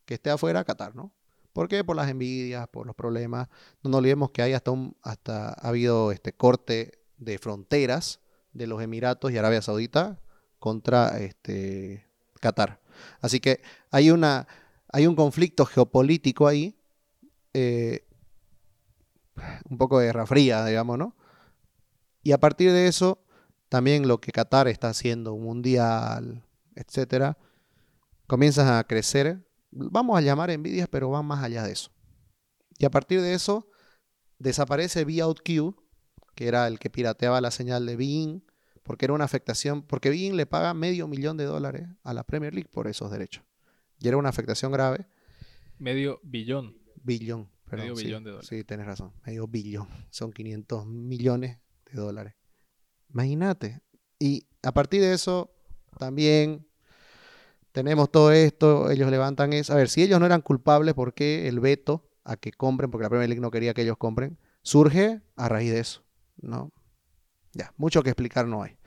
Que 0.06 0.14
esté 0.14 0.30
afuera 0.30 0.64
Qatar, 0.64 0.96
¿no? 0.96 1.12
¿Por 1.54 1.70
qué? 1.70 1.84
Por 1.84 1.96
las 1.96 2.08
envidias, 2.08 2.68
por 2.68 2.86
los 2.86 2.96
problemas. 2.96 3.48
No 3.82 3.90
nos 3.90 3.98
olvidemos 3.98 4.30
que 4.30 4.44
hay 4.44 4.54
hasta, 4.54 4.70
un, 4.70 4.96
hasta 5.02 5.54
ha 5.54 5.70
habido 5.70 6.12
este 6.12 6.34
corte 6.34 7.02
de 7.18 7.40
fronteras 7.40 8.20
de 8.54 8.68
los 8.68 8.82
Emiratos 8.82 9.32
y 9.32 9.38
Arabia 9.38 9.62
Saudita 9.62 10.20
contra 10.60 11.18
este, 11.20 12.06
Qatar. 12.40 12.80
Así 13.22 13.40
que 13.40 13.62
hay, 13.90 14.12
una, 14.12 14.48
hay 14.90 15.08
un 15.08 15.16
conflicto 15.16 15.66
geopolítico 15.66 16.48
ahí, 16.48 16.76
eh, 17.54 18.06
un 19.70 19.78
poco 19.78 20.00
de 20.00 20.08
guerra 20.08 20.26
fría, 20.26 20.66
digamos, 20.66 20.98
¿no? 20.98 21.16
Y 22.24 22.34
a 22.34 22.40
partir 22.40 22.72
de 22.72 22.88
eso, 22.88 23.24
también 23.70 24.08
lo 24.08 24.20
que 24.20 24.32
Qatar 24.32 24.68
está 24.68 24.90
haciendo, 24.90 25.34
un 25.34 25.44
mundial, 25.44 26.44
etcétera, 26.76 27.38
comienzan 28.28 28.68
a 28.68 28.84
crecer 28.84 29.42
vamos 29.72 30.18
a 30.18 30.22
llamar 30.22 30.52
envidias, 30.52 30.88
pero 30.90 31.10
van 31.10 31.26
más 31.26 31.44
allá 31.44 31.64
de 31.64 31.72
eso. 31.72 31.92
Y 32.78 32.86
a 32.86 32.92
partir 32.92 33.22
de 33.22 33.34
eso, 33.34 33.68
desaparece 34.40 35.06
VOutQ, 35.06 35.76
que 36.42 36.48
era 36.48 36.66
el 36.66 36.80
que 36.80 36.90
pirateaba 36.90 37.40
la 37.40 37.52
señal 37.52 37.86
de 37.86 37.96
Bing, 37.96 38.42
porque 38.82 39.06
era 39.06 39.14
una 39.14 39.26
afectación, 39.26 39.84
porque 39.84 40.10
Bing 40.10 40.34
le 40.34 40.48
paga 40.48 40.74
medio 40.74 41.08
millón 41.08 41.38
de 41.38 41.44
dólares 41.44 41.88
a 42.02 42.16
la 42.16 42.24
Premier 42.24 42.56
League 42.56 42.68
por 42.68 42.88
esos 42.88 43.12
derechos. 43.12 43.44
Y 44.00 44.08
era 44.08 44.18
una 44.18 44.30
afectación 44.30 44.72
grave. 44.72 45.06
Medio 45.78 46.20
billón. 46.24 46.76
Billón, 47.04 47.48
perdón. 47.66 47.90
Medio 47.90 47.96
billón 47.96 48.24
de 48.24 48.32
dólares. 48.32 48.50
Sí, 48.50 48.64
tienes 48.64 48.88
razón. 48.88 49.14
Medio 49.24 49.48
billón. 49.48 49.88
Son 50.10 50.34
500 50.34 50.88
millones 50.88 51.60
de 51.86 52.02
dólares. 52.02 52.34
Imagínate. 53.14 53.82
Y 54.18 54.48
a 54.64 54.72
partir 54.72 55.02
de 55.02 55.14
eso, 55.14 55.54
también 56.00 56.66
tenemos 57.72 58.12
todo 58.12 58.32
esto, 58.32 58.90
ellos 58.90 59.12
levantan 59.12 59.54
eso. 59.54 59.74
A 59.74 59.76
ver, 59.76 59.90
si 59.90 60.02
ellos 60.02 60.20
no 60.20 60.26
eran 60.26 60.42
culpables, 60.42 60.96
¿por 60.96 61.14
qué 61.14 61.48
el 61.48 61.60
veto 61.60 62.10
a 62.24 62.36
que 62.36 62.52
compren, 62.52 62.90
porque 62.90 63.04
la 63.04 63.10
Premier 63.10 63.30
League 63.30 63.42
no 63.42 63.52
quería 63.52 63.76
que 63.76 63.84
ellos 63.84 63.98
compren, 63.98 64.40
surge 64.64 65.22
a 65.36 65.48
raíz 65.48 65.72
de 65.72 65.82
eso? 65.82 66.02
¿No? 66.42 66.72
Ya, 67.54 67.74
mucho 67.78 68.04
que 68.04 68.10
explicar 68.10 68.48
no 68.48 68.64
hay. 68.64 68.78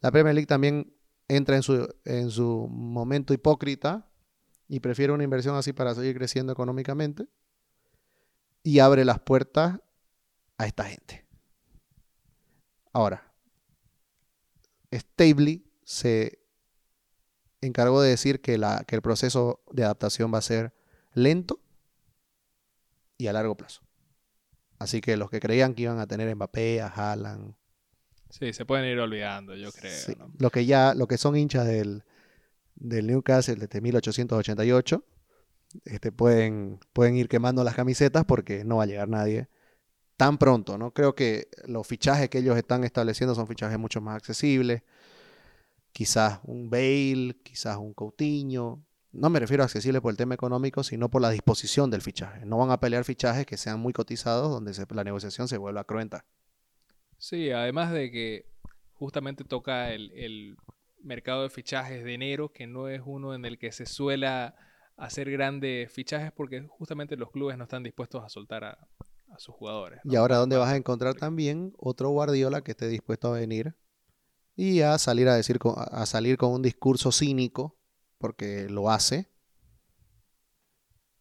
La 0.00 0.10
Premier 0.10 0.34
League 0.34 0.46
también 0.46 0.94
entra 1.28 1.56
en 1.56 1.62
su, 1.62 1.94
en 2.04 2.30
su 2.30 2.68
momento 2.70 3.34
hipócrita 3.34 4.08
y 4.68 4.80
prefiere 4.80 5.12
una 5.12 5.24
inversión 5.24 5.56
así 5.56 5.72
para 5.72 5.94
seguir 5.94 6.16
creciendo 6.16 6.52
económicamente 6.52 7.28
y 8.62 8.80
abre 8.80 9.04
las 9.04 9.20
puertas 9.20 9.80
a 10.58 10.66
esta 10.66 10.84
gente. 10.84 11.26
Ahora, 12.92 13.32
Stably 14.92 15.70
se 15.84 16.40
encargó 17.60 18.00
de 18.00 18.10
decir 18.10 18.40
que, 18.40 18.58
la, 18.58 18.84
que 18.86 18.96
el 18.96 19.02
proceso 19.02 19.62
de 19.70 19.84
adaptación 19.84 20.32
va 20.32 20.38
a 20.38 20.42
ser 20.42 20.74
lento 21.12 21.60
y 23.16 23.26
a 23.26 23.32
largo 23.32 23.56
plazo. 23.56 23.87
Así 24.78 25.00
que 25.00 25.16
los 25.16 25.30
que 25.30 25.40
creían 25.40 25.74
que 25.74 25.82
iban 25.82 25.98
a 25.98 26.06
tener 26.06 26.34
Mbappé, 26.34 26.80
a 26.80 26.88
Haaland. 26.88 27.54
Sí, 28.30 28.52
se 28.52 28.64
pueden 28.64 28.84
ir 28.84 28.98
olvidando, 28.98 29.54
yo 29.54 29.72
creo. 29.72 30.16
Lo 30.38 30.50
que 30.50 30.66
ya, 30.66 30.94
lo 30.94 31.08
que 31.08 31.18
son 31.18 31.36
hinchas 31.36 31.66
del, 31.66 32.04
del 32.74 33.06
Newcastle 33.06 33.56
desde 33.56 33.80
1888, 33.80 35.04
este, 35.84 36.12
pueden, 36.12 36.78
pueden 36.92 37.16
ir 37.16 37.28
quemando 37.28 37.64
las 37.64 37.74
camisetas 37.74 38.24
porque 38.24 38.64
no 38.64 38.76
va 38.76 38.84
a 38.84 38.86
llegar 38.86 39.08
nadie 39.08 39.48
tan 40.16 40.36
pronto, 40.36 40.78
¿no? 40.78 40.92
Creo 40.92 41.14
que 41.14 41.48
los 41.66 41.86
fichajes 41.86 42.28
que 42.28 42.38
ellos 42.38 42.56
están 42.56 42.84
estableciendo 42.84 43.34
son 43.34 43.46
fichajes 43.46 43.78
mucho 43.78 44.00
más 44.00 44.16
accesibles 44.16 44.82
quizás 45.92 46.40
un 46.44 46.70
Bale, 46.70 47.36
quizás 47.42 47.76
un 47.76 47.92
Coutinho. 47.92 48.84
No 49.12 49.30
me 49.30 49.40
refiero 49.40 49.62
a 49.62 49.66
accesible 49.66 50.00
por 50.00 50.10
el 50.10 50.16
tema 50.16 50.34
económico, 50.34 50.82
sino 50.82 51.08
por 51.08 51.22
la 51.22 51.30
disposición 51.30 51.90
del 51.90 52.02
fichaje. 52.02 52.44
No 52.44 52.58
van 52.58 52.70
a 52.70 52.80
pelear 52.80 53.04
fichajes 53.04 53.46
que 53.46 53.56
sean 53.56 53.80
muy 53.80 53.92
cotizados 53.92 54.50
donde 54.50 54.72
la 54.90 55.04
negociación 55.04 55.48
se 55.48 55.56
vuelva 55.56 55.84
cruenta. 55.84 56.26
Sí, 57.16 57.50
además 57.50 57.92
de 57.92 58.10
que 58.10 58.46
justamente 58.92 59.44
toca 59.44 59.92
el, 59.92 60.56
mercado 61.00 61.44
de 61.44 61.50
fichajes 61.50 62.04
de 62.04 62.14
enero, 62.14 62.52
que 62.52 62.66
no 62.66 62.88
es 62.88 63.00
uno 63.04 63.32
en 63.32 63.44
el 63.44 63.56
que 63.56 63.70
se 63.70 63.86
suela 63.86 64.56
hacer 64.96 65.30
grandes 65.30 65.90
fichajes 65.92 66.32
porque 66.32 66.66
justamente 66.68 67.16
los 67.16 67.30
clubes 67.30 67.56
no 67.56 67.64
están 67.64 67.84
dispuestos 67.84 68.24
a 68.24 68.28
soltar 68.28 68.64
a, 68.64 68.78
sus 69.36 69.54
jugadores. 69.54 70.00
Y 70.04 70.16
ahora, 70.16 70.36
¿dónde 70.38 70.56
vas 70.56 70.72
a 70.72 70.76
encontrar 70.76 71.14
también 71.14 71.72
otro 71.78 72.10
Guardiola 72.10 72.62
que 72.62 72.72
esté 72.72 72.88
dispuesto 72.88 73.28
a 73.28 73.38
venir 73.38 73.76
y 74.56 74.80
a 74.80 74.98
salir 74.98 75.28
a 75.28 75.36
decir 75.36 75.60
a 75.64 76.06
salir 76.06 76.36
con 76.36 76.50
un 76.50 76.62
discurso 76.62 77.12
cínico 77.12 77.77
porque 78.18 78.68
lo 78.68 78.90
hace 78.90 79.30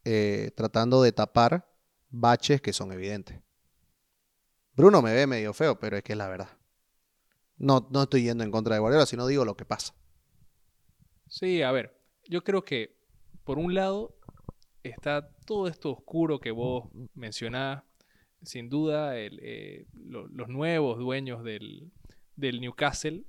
eh, 0.04 0.52
tratando 0.56 1.02
de 1.02 1.12
tapar 1.12 1.70
baches 2.10 2.62
que 2.62 2.74
son 2.74 2.92
evidentes. 2.92 3.42
Bruno 4.74 5.02
me 5.02 5.14
ve 5.14 5.28
medio 5.28 5.54
feo, 5.54 5.80
pero 5.80 5.98
es 5.98 6.04
que 6.04 6.14
es 6.14 6.18
la 6.18 6.28
verdad. 6.28 6.50
No, 7.58 7.88
no 7.92 8.04
estoy 8.04 8.24
yendo 8.24 8.44
en 8.44 8.52
contra 8.52 8.76
de 8.76 8.80
Guardiola, 8.80 9.06
sino 9.06 9.26
digo 9.26 9.44
lo 9.44 9.58
que 9.58 9.66
pasa. 9.66 9.96
Sí, 11.28 11.62
a 11.62 11.72
ver, 11.72 12.00
yo 12.26 12.44
creo 12.44 12.64
que 12.64 12.98
por 13.44 13.58
un 13.58 13.74
lado 13.74 14.18
está 14.84 15.30
todo 15.46 15.68
esto 15.68 15.92
oscuro 15.92 16.40
que 16.40 16.52
vos 16.52 16.90
mencionás. 17.14 17.84
Sin 18.44 18.70
duda, 18.70 19.18
eh, 19.18 19.88
los 19.94 20.48
nuevos 20.48 21.00
dueños 21.00 21.44
del, 21.44 21.92
Newcastle 22.36 23.26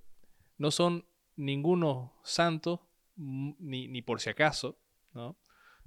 no 0.59 0.71
son 0.71 1.07
ningunos 1.37 2.11
santos, 2.25 2.81
ni, 3.19 3.89
ni, 3.89 4.03
por 4.03 4.21
si 4.21 4.31
acaso, 4.31 4.79
¿no? 5.13 5.37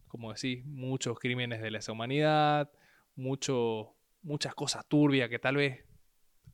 Como 0.08 0.34
decís, 0.34 0.64
muchos 0.66 1.18
crímenes 1.18 1.62
de 1.62 1.72
lesa 1.72 1.94
humanidad, 1.94 2.70
mucho, 3.16 3.96
muchas 4.22 4.54
cosas 4.54 4.86
turbias 4.88 5.30
que 5.30 5.40
tal 5.40 5.56
vez 5.56 5.86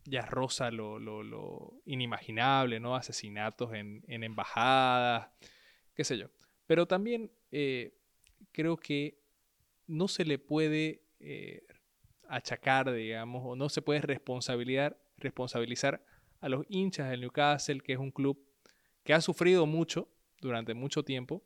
ya 0.06 0.26
roza 0.26 0.72
lo, 0.72 1.82
inimaginable, 1.86 2.80
¿no? 2.80 2.96
Asesinatos 2.96 3.74
en, 3.74 4.04
embajadas, 4.08 5.30
qué 5.96 6.04
sé 6.04 6.18
yo. 6.18 6.30
Pero 6.68 6.86
también 6.86 7.32
eh, 7.52 7.98
creo 8.52 8.78
que 8.78 9.20
no 9.88 10.08
se 10.08 10.26
le 10.26 10.38
puede 10.38 11.02
eh, 11.20 11.66
achacar, 12.30 12.94
digamos, 12.94 13.42
o 13.46 13.56
no 13.56 13.70
se 13.70 13.82
puede 13.82 14.02
responsabilizar, 14.02 14.98
responsabilizar 15.18 16.06
a 16.40 16.50
los 16.50 16.66
hinchas 16.70 17.10
del 17.10 17.22
Newcastle, 17.22 17.82
que 17.82 17.94
es 17.94 18.00
un 18.00 18.12
club 18.12 18.40
que 19.04 19.14
ha 19.14 19.22
sufrido 19.22 19.66
mucho 19.66 20.10
durante 20.42 20.74
mucho 20.74 21.04
tiempo 21.04 21.44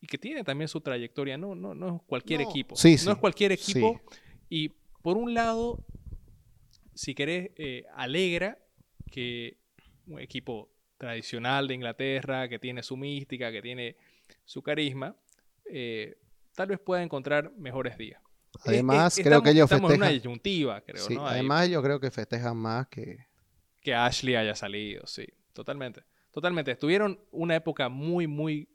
y 0.00 0.06
que 0.06 0.18
tiene 0.18 0.44
también 0.44 0.68
su 0.68 0.80
trayectoria. 0.80 1.38
No, 1.38 1.54
no, 1.54 1.74
no 1.74 1.96
es 1.96 2.02
cualquier 2.06 2.40
equipo. 2.40 2.74
no 2.74 3.12
es 3.12 3.18
cualquier 3.18 3.52
equipo. 3.52 4.00
Y 4.48 4.70
por 5.00 5.16
un 5.16 5.32
lado, 5.32 5.84
si 6.94 7.14
querés, 7.14 7.50
eh, 7.56 7.84
alegra 7.94 8.58
que 9.10 9.58
un 10.06 10.18
equipo 10.20 10.70
tradicional 10.98 11.68
de 11.68 11.74
Inglaterra, 11.74 12.48
que 12.48 12.58
tiene 12.58 12.82
su 12.82 12.96
mística, 12.96 13.50
que 13.50 13.62
tiene 13.62 13.96
su 14.44 14.62
carisma, 14.62 15.16
eh, 15.64 16.16
tal 16.54 16.68
vez 16.68 16.80
pueda 16.80 17.02
encontrar 17.02 17.52
mejores 17.56 17.96
días. 17.96 18.20
Además, 18.64 19.18
creo 19.22 19.42
que 19.42 19.50
ellos 19.50 19.68
festejan. 19.68 19.96
una 19.96 20.08
disyuntiva, 20.08 20.80
creo, 20.82 21.08
¿no? 21.10 21.26
Además, 21.26 21.68
yo 21.68 21.82
creo 21.82 22.00
que 22.00 22.10
festejan 22.10 22.56
más 22.56 22.88
que. 22.88 23.26
Que 23.80 23.94
Ashley 23.94 24.36
haya 24.36 24.54
salido, 24.54 25.06
sí, 25.06 25.26
totalmente. 25.52 26.02
Totalmente. 26.32 26.72
Estuvieron 26.72 27.20
una 27.30 27.54
época 27.54 27.88
muy, 27.88 28.26
muy 28.26 28.68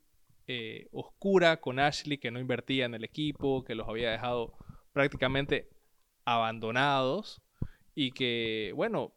eh, 0.47 0.87
oscura 0.91 1.59
con 1.59 1.79
Ashley, 1.79 2.17
que 2.17 2.31
no 2.31 2.39
invertía 2.39 2.85
en 2.85 2.93
el 2.93 3.03
equipo, 3.03 3.63
que 3.65 3.75
los 3.75 3.89
había 3.89 4.11
dejado 4.11 4.53
prácticamente 4.93 5.69
abandonados 6.23 7.41
y 7.95 8.11
que, 8.11 8.71
bueno, 8.75 9.13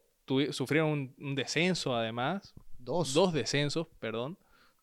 sufrieron 0.51 1.13
un, 1.17 1.35
descenso 1.35 1.95
además. 1.95 2.53
Dos. 2.79 3.13
Dos 3.13 3.31
descensos, 3.31 3.87
perdón. 3.99 4.37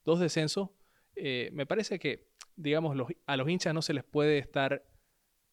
Dos 0.05 0.19
descensos. 0.19 0.69
Eh, 1.15 1.49
me 1.53 1.65
parece 1.65 1.99
que, 1.99 2.29
digamos, 2.55 2.97
a 3.25 3.37
los 3.37 3.49
hinchas 3.49 3.73
no 3.73 3.81
se 3.81 3.93
les 3.93 4.03
puede 4.03 4.37
estar, 4.37 4.85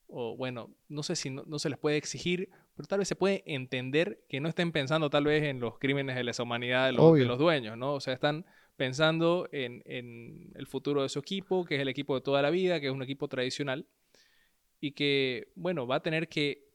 o 0.06 0.36
bueno, 0.36 0.70
no 0.88 1.02
sé 1.02 1.16
si 1.16 1.30
no, 1.30 1.58
se 1.58 1.70
les 1.70 1.78
puede 1.78 1.96
exigir, 1.96 2.50
pero 2.76 2.86
tal 2.86 2.98
vez 2.98 3.08
se 3.08 3.16
puede 3.16 3.42
entender 3.46 4.22
que 4.28 4.38
no 4.40 4.48
estén 4.48 4.70
pensando 4.70 5.08
tal 5.08 5.24
vez 5.24 5.44
en 5.44 5.60
los 5.60 5.78
crímenes 5.78 6.14
de 6.14 6.24
lesa 6.24 6.42
humanidad 6.42 6.86
de 6.86 6.92
los, 6.92 7.38
dueños, 7.38 7.76
¿no? 7.78 7.94
O 7.94 8.00
sea, 8.00 8.12
están 8.12 8.44
pensando 8.76 9.48
en, 9.50 9.82
en, 9.86 10.52
el 10.54 10.66
futuro 10.66 11.02
de 11.02 11.08
su 11.08 11.18
equipo, 11.18 11.64
que 11.64 11.76
es 11.76 11.80
el 11.80 11.88
equipo 11.88 12.14
de 12.14 12.20
toda 12.20 12.42
la 12.42 12.50
vida, 12.50 12.78
que 12.78 12.88
es 12.88 12.92
un 12.92 13.02
equipo 13.02 13.28
tradicional, 13.28 13.86
y 14.78 14.92
que, 14.92 15.52
bueno, 15.54 15.86
va 15.86 15.96
a 15.96 16.02
tener 16.02 16.28
que 16.28 16.68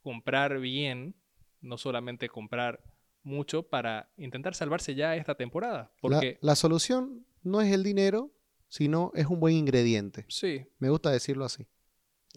comprar 0.00 0.60
bien, 0.60 1.16
no 1.60 1.76
solamente 1.76 2.28
comprar 2.28 2.80
mucho 3.24 3.64
para 3.64 4.10
intentar 4.16 4.54
salvarse 4.54 4.94
ya 4.94 5.16
esta 5.16 5.34
temporada. 5.34 5.92
Porque 6.00 6.38
la, 6.40 6.54
solución 6.54 7.26
no 7.42 7.60
es 7.60 7.72
el 7.72 7.82
dinero, 7.82 8.30
sino 8.68 9.10
es 9.14 9.26
un 9.26 9.40
buen 9.40 9.56
ingrediente. 9.56 10.24
Sí. 10.28 10.66
Me 10.78 10.88
gusta 10.88 11.10
decirlo 11.10 11.44
así. 11.44 11.66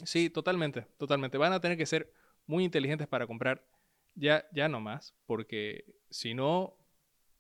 Sí, 0.06 0.32
totalmente, 0.32 0.88
totalmente. 0.98 1.38
Van 1.38 1.54
a 1.54 1.62
tener 1.62 1.78
que 1.78 1.86
ser 1.86 2.12
muy 2.48 2.64
inteligentes 2.64 3.08
para 3.08 3.28
comprar 3.28 3.66
ya, 4.16 4.46
ya 4.54 4.68
no 4.68 4.82
más, 4.82 5.16
porque 5.26 5.86
si 6.10 6.34
no, 6.34 6.78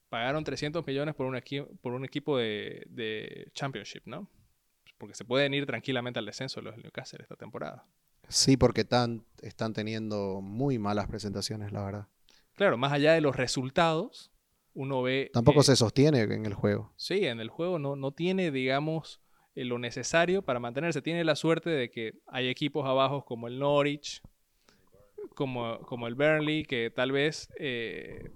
pagaron 0.09 0.43
300 0.43 0.85
millones 0.85 1.15
por 1.15 1.25
un, 1.25 1.39
por 1.81 1.93
un 1.93 2.05
equipo 2.05 2.37
de, 2.37 2.85
de 2.89 3.49
Championship, 3.53 4.03
¿no? 4.05 4.29
Porque 4.97 5.15
se 5.15 5.25
pueden 5.25 5.53
ir 5.53 5.65
tranquilamente 5.65 6.19
al 6.19 6.25
descenso 6.25 6.61
los 6.61 6.77
Newcastle 6.77 7.19
esta 7.21 7.35
temporada. 7.35 7.85
Sí, 8.27 8.55
porque 8.55 8.81
están, 8.81 9.25
están 9.41 9.73
teniendo 9.73 10.41
muy 10.41 10.79
malas 10.79 11.07
presentaciones, 11.07 11.71
la 11.71 11.83
verdad. 11.83 12.07
Claro, 12.55 12.77
más 12.77 12.91
allá 12.91 13.13
de 13.13 13.21
los 13.21 13.35
resultados, 13.35 14.31
uno 14.73 15.01
ve... 15.01 15.31
Tampoco 15.33 15.63
se 15.63 15.75
sostiene 15.75 16.21
en 16.21 16.45
el 16.45 16.53
juego. 16.53 16.93
Sí, 16.95 17.25
en 17.25 17.39
el 17.39 17.49
juego 17.49 17.79
no, 17.79 17.95
no 17.95 18.11
tiene, 18.11 18.51
digamos, 18.51 19.21
eh, 19.55 19.65
lo 19.65 19.79
necesario 19.79 20.43
para 20.43 20.59
mantenerse. 20.59 21.01
Tiene 21.01 21.23
la 21.23 21.35
suerte 21.35 21.69
de 21.69 21.89
que 21.89 22.19
hay 22.27 22.47
equipos 22.47 22.85
abajo 22.85 23.25
como 23.25 23.47
el 23.47 23.59
Norwich, 23.59 24.21
como, 25.35 25.79
como 25.81 26.07
el 26.07 26.15
Burnley, 26.15 26.63
que 26.63 26.91
tal 26.91 27.11
vez, 27.11 27.49
eh, 27.57 28.31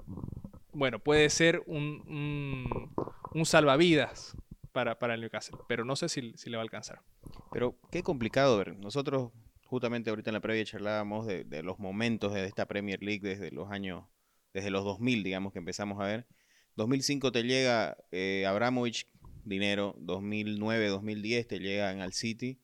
bueno, 0.74 1.00
puede 1.00 1.30
ser 1.30 1.64
un, 1.66 2.92
un, 3.34 3.46
salvavidas 3.46 4.36
para, 4.72 4.98
para, 5.00 5.14
el 5.14 5.22
Newcastle, 5.22 5.58
pero 5.68 5.86
no 5.86 5.96
sé 5.96 6.10
si, 6.10 6.34
si, 6.36 6.50
le 6.50 6.58
va 6.58 6.62
a 6.62 6.66
alcanzar. 6.66 7.02
Pero 7.52 7.78
qué 7.92 8.04
complicado 8.04 8.58
ver. 8.58 8.76
Nosotros 8.78 9.32
justamente 9.66 10.10
ahorita 10.10 10.30
en 10.30 10.36
la 10.36 10.42
previa 10.42 10.64
charlábamos 10.64 11.28
de, 11.28 11.64
los 11.64 11.80
momentos 11.80 12.34
de 12.34 12.46
esta 12.46 12.66
Premier 12.66 13.02
League 13.02 13.28
desde 13.28 13.52
los 13.52 13.72
años, 13.72 14.06
desde 14.54 14.70
los 14.70 14.84
2000, 14.84 15.24
digamos, 15.24 15.54
que 15.54 15.60
empezamos 15.60 16.00
a 16.00 16.06
ver. 16.06 16.28
2005 16.76 17.32
te 17.32 17.44
llega 17.44 17.98
eh, 18.12 18.46
Abramovich, 18.48 19.08
dinero. 19.44 19.96
2009, 20.00 20.88
2010 20.88 21.48
te 21.48 21.60
llegan 21.60 22.02
al 22.02 22.14
City. 22.14 22.60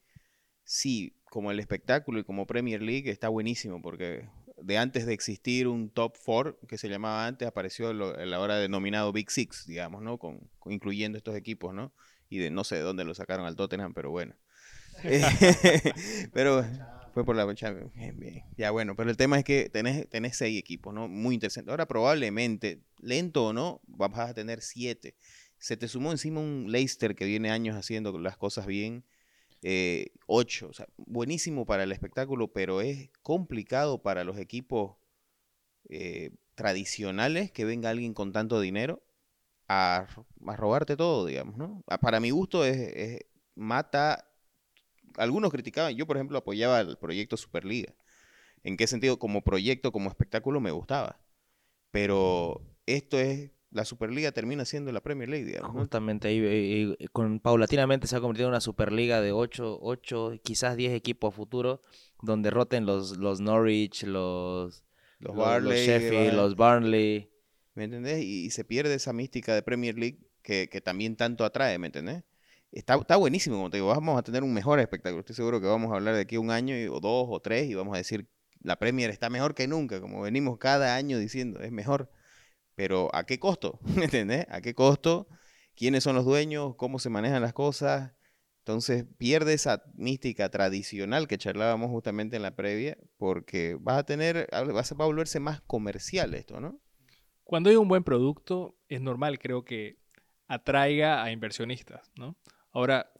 Sí, 0.63 1.15
como 1.31 1.49
el 1.49 1.61
espectáculo 1.61 2.19
y 2.19 2.25
como 2.25 2.45
Premier 2.45 2.81
League 2.81 3.09
está 3.09 3.29
buenísimo 3.29 3.81
porque 3.81 4.27
de 4.61 4.77
antes 4.77 5.05
de 5.05 5.13
existir 5.13 5.69
un 5.69 5.89
top 5.89 6.17
four 6.17 6.59
que 6.67 6.77
se 6.77 6.89
llamaba 6.89 7.25
antes, 7.25 7.47
apareció 7.47 7.93
lo, 7.93 8.13
la 8.25 8.37
hora 8.41 8.57
denominado 8.57 9.13
Big 9.13 9.31
Six, 9.31 9.65
digamos, 9.65 10.01
¿no? 10.01 10.17
Con, 10.17 10.49
incluyendo 10.65 11.17
estos 11.17 11.37
equipos, 11.37 11.73
¿no? 11.73 11.93
Y 12.29 12.39
de 12.39 12.51
no 12.51 12.65
sé 12.65 12.75
de 12.75 12.81
dónde 12.81 13.05
lo 13.05 13.15
sacaron 13.15 13.45
al 13.45 13.55
Tottenham, 13.55 13.93
pero 13.93 14.11
bueno. 14.11 14.35
pero 16.33 16.65
fue 17.13 17.23
por 17.23 17.37
la 17.37 17.55
Champions. 17.55 17.93
Ya 18.57 18.71
bueno, 18.71 18.97
pero 18.97 19.09
el 19.09 19.15
tema 19.15 19.37
es 19.39 19.45
que 19.45 19.69
tenés, 19.69 20.09
tenés 20.09 20.35
seis 20.35 20.59
equipos, 20.59 20.93
¿no? 20.93 21.07
Muy 21.07 21.33
interesante. 21.33 21.71
Ahora 21.71 21.87
probablemente, 21.87 22.81
lento 22.99 23.45
o 23.45 23.53
no, 23.53 23.79
vas 23.87 24.29
a 24.29 24.33
tener 24.33 24.61
siete. 24.61 25.15
Se 25.59 25.77
te 25.77 25.87
sumó 25.87 26.11
encima 26.11 26.41
un 26.41 26.65
Leicester 26.69 27.15
que 27.15 27.23
viene 27.23 27.51
años 27.51 27.77
haciendo 27.77 28.19
las 28.19 28.35
cosas 28.35 28.65
bien. 28.65 29.05
Eh, 29.63 30.07
ocho. 30.27 30.69
O 30.69 30.73
sea, 30.73 30.87
buenísimo 30.97 31.65
para 31.65 31.83
el 31.83 31.91
espectáculo, 31.91 32.49
pero 32.53 32.81
es 32.81 33.09
complicado 33.21 34.01
para 34.01 34.23
los 34.23 34.37
equipos 34.37 34.97
eh, 35.89 36.31
tradicionales 36.55 37.51
que 37.51 37.65
venga 37.65 37.89
alguien 37.89 38.13
con 38.13 38.31
tanto 38.31 38.59
dinero 38.59 39.03
a, 39.67 40.07
a 40.47 40.55
robarte 40.55 40.97
todo, 40.97 41.25
digamos, 41.25 41.57
¿no? 41.57 41.83
Para 42.01 42.19
mi 42.19 42.31
gusto 42.31 42.65
es, 42.65 42.77
es 42.95 43.19
mata 43.55 44.27
algunos 45.17 45.51
criticaban, 45.51 45.95
yo 45.95 46.07
por 46.07 46.17
ejemplo 46.17 46.37
apoyaba 46.37 46.79
el 46.81 46.97
proyecto 46.97 47.37
Superliga. 47.37 47.93
¿En 48.63 48.77
qué 48.77 48.87
sentido? 48.87 49.19
Como 49.19 49.41
proyecto, 49.43 49.91
como 49.91 50.09
espectáculo 50.09 50.59
me 50.59 50.71
gustaba. 50.71 51.19
Pero 51.91 52.61
esto 52.85 53.19
es, 53.19 53.51
la 53.71 53.85
Superliga 53.85 54.31
termina 54.31 54.65
siendo 54.65 54.91
la 54.91 55.01
Premier 55.01 55.29
League, 55.29 55.45
digamos. 55.45 55.71
Justamente 55.71 56.27
ahí, 56.27 56.95
con, 57.13 57.39
paulatinamente 57.39 58.05
se 58.07 58.15
ha 58.15 58.19
convertido 58.19 58.47
en 58.47 58.51
una 58.51 58.61
Superliga 58.61 59.21
de 59.21 59.31
8, 59.31 59.79
8 59.81 60.33
quizás 60.43 60.75
10 60.75 60.93
equipos 60.93 61.33
a 61.33 61.35
futuro, 61.35 61.81
donde 62.21 62.49
roten 62.49 62.85
los, 62.85 63.17
los 63.17 63.39
Norwich, 63.39 64.03
los, 64.03 64.83
los, 65.19 65.35
Barley, 65.35 65.85
Sheffield, 65.85 66.33
los 66.33 66.55
Barnley. 66.55 67.31
¿Me 67.73 67.85
entendés? 67.85 68.23
Y, 68.23 68.49
se 68.49 68.65
pierde 68.65 68.93
esa 68.93 69.13
mística 69.13 69.55
de 69.55 69.63
Premier 69.63 69.97
League 69.97 70.19
que, 70.43 70.67
que 70.69 70.81
también 70.81 71.15
tanto 71.15 71.45
atrae, 71.45 71.79
¿me 71.79 71.87
entendés? 71.87 72.23
Está, 72.73 72.95
está, 72.95 73.15
buenísimo, 73.15 73.57
como 73.57 73.69
te 73.69 73.77
digo, 73.77 73.87
vamos 73.87 74.17
a 74.17 74.23
tener 74.23 74.43
un 74.43 74.53
mejor 74.53 74.79
espectáculo. 74.79 75.21
Estoy 75.21 75.35
seguro 75.35 75.61
que 75.61 75.67
vamos 75.67 75.91
a 75.91 75.95
hablar 75.95 76.15
de 76.15 76.21
aquí 76.21 76.37
un 76.37 76.51
año 76.51 76.75
o 76.93 76.99
dos 76.99 77.27
o 77.29 77.39
tres 77.39 77.69
y 77.69 77.73
vamos 77.73 77.93
a 77.95 77.97
decir, 77.97 78.27
la 78.61 78.77
Premier 78.77 79.09
está 79.09 79.29
mejor 79.29 79.55
que 79.55 79.67
nunca, 79.67 80.01
como 80.01 80.21
venimos 80.21 80.57
cada 80.57 80.95
año 80.95 81.17
diciendo, 81.17 81.61
es 81.61 81.71
mejor. 81.71 82.09
Pero 82.75 83.13
¿a 83.13 83.25
qué 83.25 83.39
costo? 83.39 83.79
¿Me 83.95 84.05
entendés? 84.05 84.45
¿A 84.49 84.61
qué 84.61 84.73
costo? 84.73 85.27
¿Quiénes 85.75 86.03
son 86.03 86.15
los 86.15 86.25
dueños? 86.25 86.75
¿Cómo 86.75 86.99
se 86.99 87.09
manejan 87.09 87.41
las 87.41 87.53
cosas? 87.53 88.13
Entonces 88.59 89.05
pierde 89.17 89.53
esa 89.53 89.83
mística 89.95 90.49
tradicional 90.49 91.27
que 91.27 91.39
charlábamos 91.39 91.89
justamente 91.89 92.35
en 92.35 92.43
la 92.43 92.55
previa, 92.55 92.95
porque 93.17 93.75
vas 93.79 93.97
a 93.97 94.03
tener, 94.03 94.47
va 94.53 94.81
a 94.81 95.05
volverse 95.05 95.39
más 95.39 95.61
comercial 95.61 96.35
esto, 96.35 96.59
¿no? 96.59 96.79
Cuando 97.43 97.71
hay 97.71 97.75
un 97.75 97.87
buen 97.87 98.03
producto, 98.03 98.77
es 98.87 99.01
normal, 99.01 99.39
creo 99.39 99.65
que 99.65 99.97
atraiga 100.47 101.23
a 101.23 101.31
inversionistas, 101.31 102.11
¿no? 102.15 102.37
Ahora, 102.71 103.11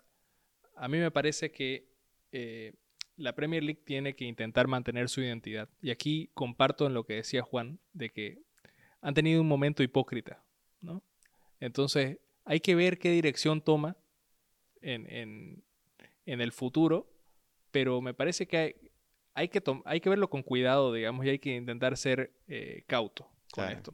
a 0.75 0.87
mí 0.87 0.99
me 0.99 1.11
parece 1.11 1.51
que 1.51 1.89
eh, 2.31 2.73
la 3.17 3.33
Premier 3.33 3.63
League 3.63 3.81
tiene 3.83 4.15
que 4.15 4.25
intentar 4.25 4.67
mantener 4.67 5.09
su 5.09 5.21
identidad. 5.21 5.69
Y 5.81 5.89
aquí 5.91 6.29
comparto 6.33 6.87
en 6.87 6.93
lo 6.93 7.03
que 7.03 7.15
decía 7.15 7.41
Juan, 7.41 7.79
de 7.93 8.09
que 8.09 8.41
han 9.01 9.13
tenido 9.13 9.41
un 9.41 9.47
momento 9.47 9.83
hipócrita, 9.83 10.43
¿no? 10.79 11.03
Entonces, 11.59 12.19
hay 12.45 12.59
que 12.59 12.75
ver 12.75 12.97
qué 12.97 13.11
dirección 13.11 13.61
toma 13.61 13.97
en, 14.81 15.63
el 16.25 16.51
futuro, 16.51 17.11
pero 17.71 18.01
me 18.01 18.13
parece 18.13 18.47
que 18.47 18.57
hay, 18.57 18.75
hay 19.33 19.47
que, 19.49 19.61
hay 19.85 19.99
que 20.01 20.09
verlo 20.09 20.29
con 20.29 20.43
cuidado, 20.43 20.93
digamos, 20.93 21.25
y 21.25 21.29
hay 21.29 21.39
que 21.39 21.55
intentar 21.55 21.97
ser 21.97 22.33
eh, 22.47 22.83
cauto 22.87 23.29
con 23.51 23.69
esto. 23.69 23.93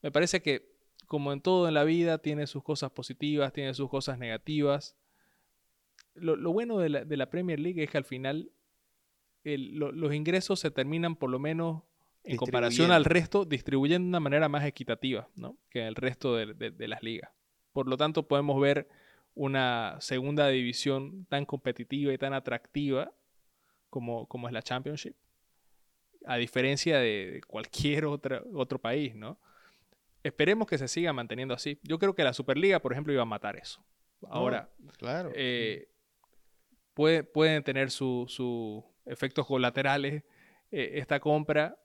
Me 0.00 0.10
parece 0.10 0.42
que, 0.42 0.76
como 1.06 1.32
en 1.32 1.40
todo 1.40 1.68
en 1.68 1.74
la 1.74 1.84
vida, 1.84 2.18
tiene 2.18 2.46
sus 2.46 2.62
cosas 2.62 2.90
positivas, 2.90 3.52
tiene 3.52 3.74
sus 3.74 3.88
cosas 3.88 4.18
negativas. 4.18 4.96
Lo, 6.14 6.52
bueno 6.52 6.78
de 6.78 6.88
la, 6.88 7.30
Premier 7.30 7.58
League 7.58 7.82
es 7.82 7.90
que 7.90 7.98
al 7.98 8.04
final 8.04 8.52
los 9.44 10.14
ingresos 10.14 10.60
se 10.60 10.70
terminan 10.70 11.16
por 11.16 11.30
lo 11.30 11.38
menos 11.38 11.82
en 12.24 12.36
comparación 12.36 12.92
al 12.92 13.04
resto, 13.04 13.44
distribuyendo 13.44 14.06
de 14.06 14.08
una 14.10 14.20
manera 14.20 14.48
más 14.48 14.64
equitativa 14.64 15.28
¿no? 15.34 15.56
que 15.70 15.86
el 15.86 15.94
resto 15.94 16.36
de, 16.36 16.88
las 16.88 17.02
ligas. 17.02 17.30
Por 17.72 17.88
lo 17.88 17.96
tanto, 17.96 18.28
podemos 18.28 18.60
ver 18.60 18.88
una 19.34 19.96
segunda 20.00 20.48
división 20.48 21.26
tan 21.26 21.46
competitiva 21.46 22.12
y 22.12 22.18
tan 22.18 22.34
atractiva 22.34 23.12
como, 23.90 24.26
como 24.26 24.46
es 24.46 24.52
la 24.52 24.62
Championship, 24.62 25.14
a 26.26 26.36
diferencia 26.36 26.98
de 26.98 27.40
cualquier 27.46 28.04
otra, 28.06 28.42
otro 28.54 28.78
país, 28.78 29.14
¿no? 29.14 29.38
Esperemos 30.22 30.68
que 30.68 30.78
se 30.78 30.86
siga 30.86 31.12
manteniendo 31.12 31.52
así. 31.52 31.80
Yo 31.82 31.98
creo 31.98 32.14
que 32.14 32.22
la 32.22 32.32
Superliga, 32.32 32.78
por 32.80 32.92
ejemplo, 32.92 33.12
iba 33.12 33.22
a 33.22 33.26
matar 33.26 33.56
eso. 33.56 33.84
Ahora, 34.28 34.70
claro. 34.98 35.32
Eh, 35.34 35.88
puede, 36.94 37.24
pueden 37.24 37.64
tener 37.64 37.90
sus 37.90 38.84
efectos 39.04 39.46
colaterales 39.46 40.22
eh, 40.70 40.92
esta 40.94 41.20
compra, 41.20 41.76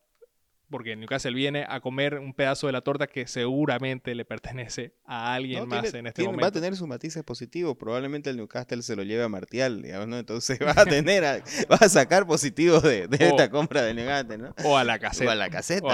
porque 0.69 0.95
Newcastle 0.95 1.33
viene 1.33 1.65
a 1.67 1.79
comer 1.79 2.19
un 2.19 2.33
pedazo 2.33 2.67
de 2.67 2.73
la 2.73 2.81
torta 2.81 3.07
que 3.07 3.27
seguramente 3.27 4.13
le 4.15 4.25
pertenece 4.25 4.93
a 5.05 5.33
alguien 5.33 5.67
más 5.67 5.93
en 5.93 6.07
este 6.07 6.23
momento. 6.23 6.41
Va 6.41 6.47
a 6.47 6.51
tener 6.51 6.75
sus 6.75 6.87
matices 6.87 7.23
positivos. 7.23 7.77
Probablemente 7.77 8.29
el 8.29 8.37
Newcastle 8.37 8.81
se 8.81 8.95
lo 8.95 9.03
lleve 9.03 9.23
a 9.23 9.29
Martial, 9.29 9.81
digamos, 9.81 10.07
¿no? 10.07 10.17
Entonces 10.17 10.59
va 10.65 10.73
a 10.75 10.85
tener, 10.85 11.23
va 11.23 11.77
a 11.77 11.89
sacar 11.89 12.27
positivos 12.27 12.83
de, 12.83 13.07
esta 13.19 13.49
compra 13.49 13.83
de 13.83 13.93
Newcastle, 13.93 14.37
¿no? 14.37 14.55
O 14.65 14.77
a 14.77 14.83
la 14.83 14.99
caseta. 14.99 15.29
O 15.29 15.31
a 15.31 15.35
la 15.35 15.49
caseta. 15.49 15.87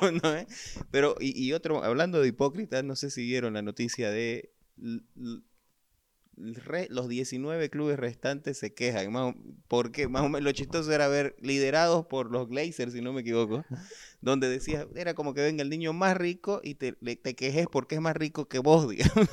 ¿no? 0.22 0.46
Pero, 0.90 1.16
y, 1.20 1.44
y, 1.44 1.52
otro, 1.52 1.84
hablando 1.84 2.20
de 2.20 2.28
hipócritas, 2.28 2.84
no 2.84 2.96
sé 2.96 3.10
si 3.10 3.24
vieron 3.24 3.54
la 3.54 3.62
noticia 3.62 4.10
de 4.10 4.50
los 6.36 7.08
19 7.08 7.70
clubes 7.70 7.98
restantes 7.98 8.58
se 8.58 8.74
quejan. 8.74 9.12
porque 9.68 10.08
más 10.08 10.22
o 10.22 10.28
menos 10.28 10.42
lo 10.42 10.52
chistoso 10.52 10.92
era 10.92 11.08
ver 11.08 11.36
liderados 11.40 12.06
por 12.06 12.30
los 12.30 12.48
Glazers, 12.48 12.92
si 12.92 13.00
no 13.00 13.12
me 13.12 13.20
equivoco, 13.20 13.64
donde 14.20 14.48
decía, 14.48 14.86
era 14.96 15.14
como 15.14 15.34
que 15.34 15.42
venga 15.42 15.62
el 15.62 15.70
niño 15.70 15.92
más 15.92 16.16
rico 16.16 16.60
y 16.64 16.74
te, 16.76 16.92
te 16.92 17.34
quejes 17.34 17.66
porque 17.70 17.96
es 17.96 18.00
más 18.00 18.16
rico 18.16 18.48
que 18.48 18.58
vos, 18.58 18.88
digamos. 18.90 19.28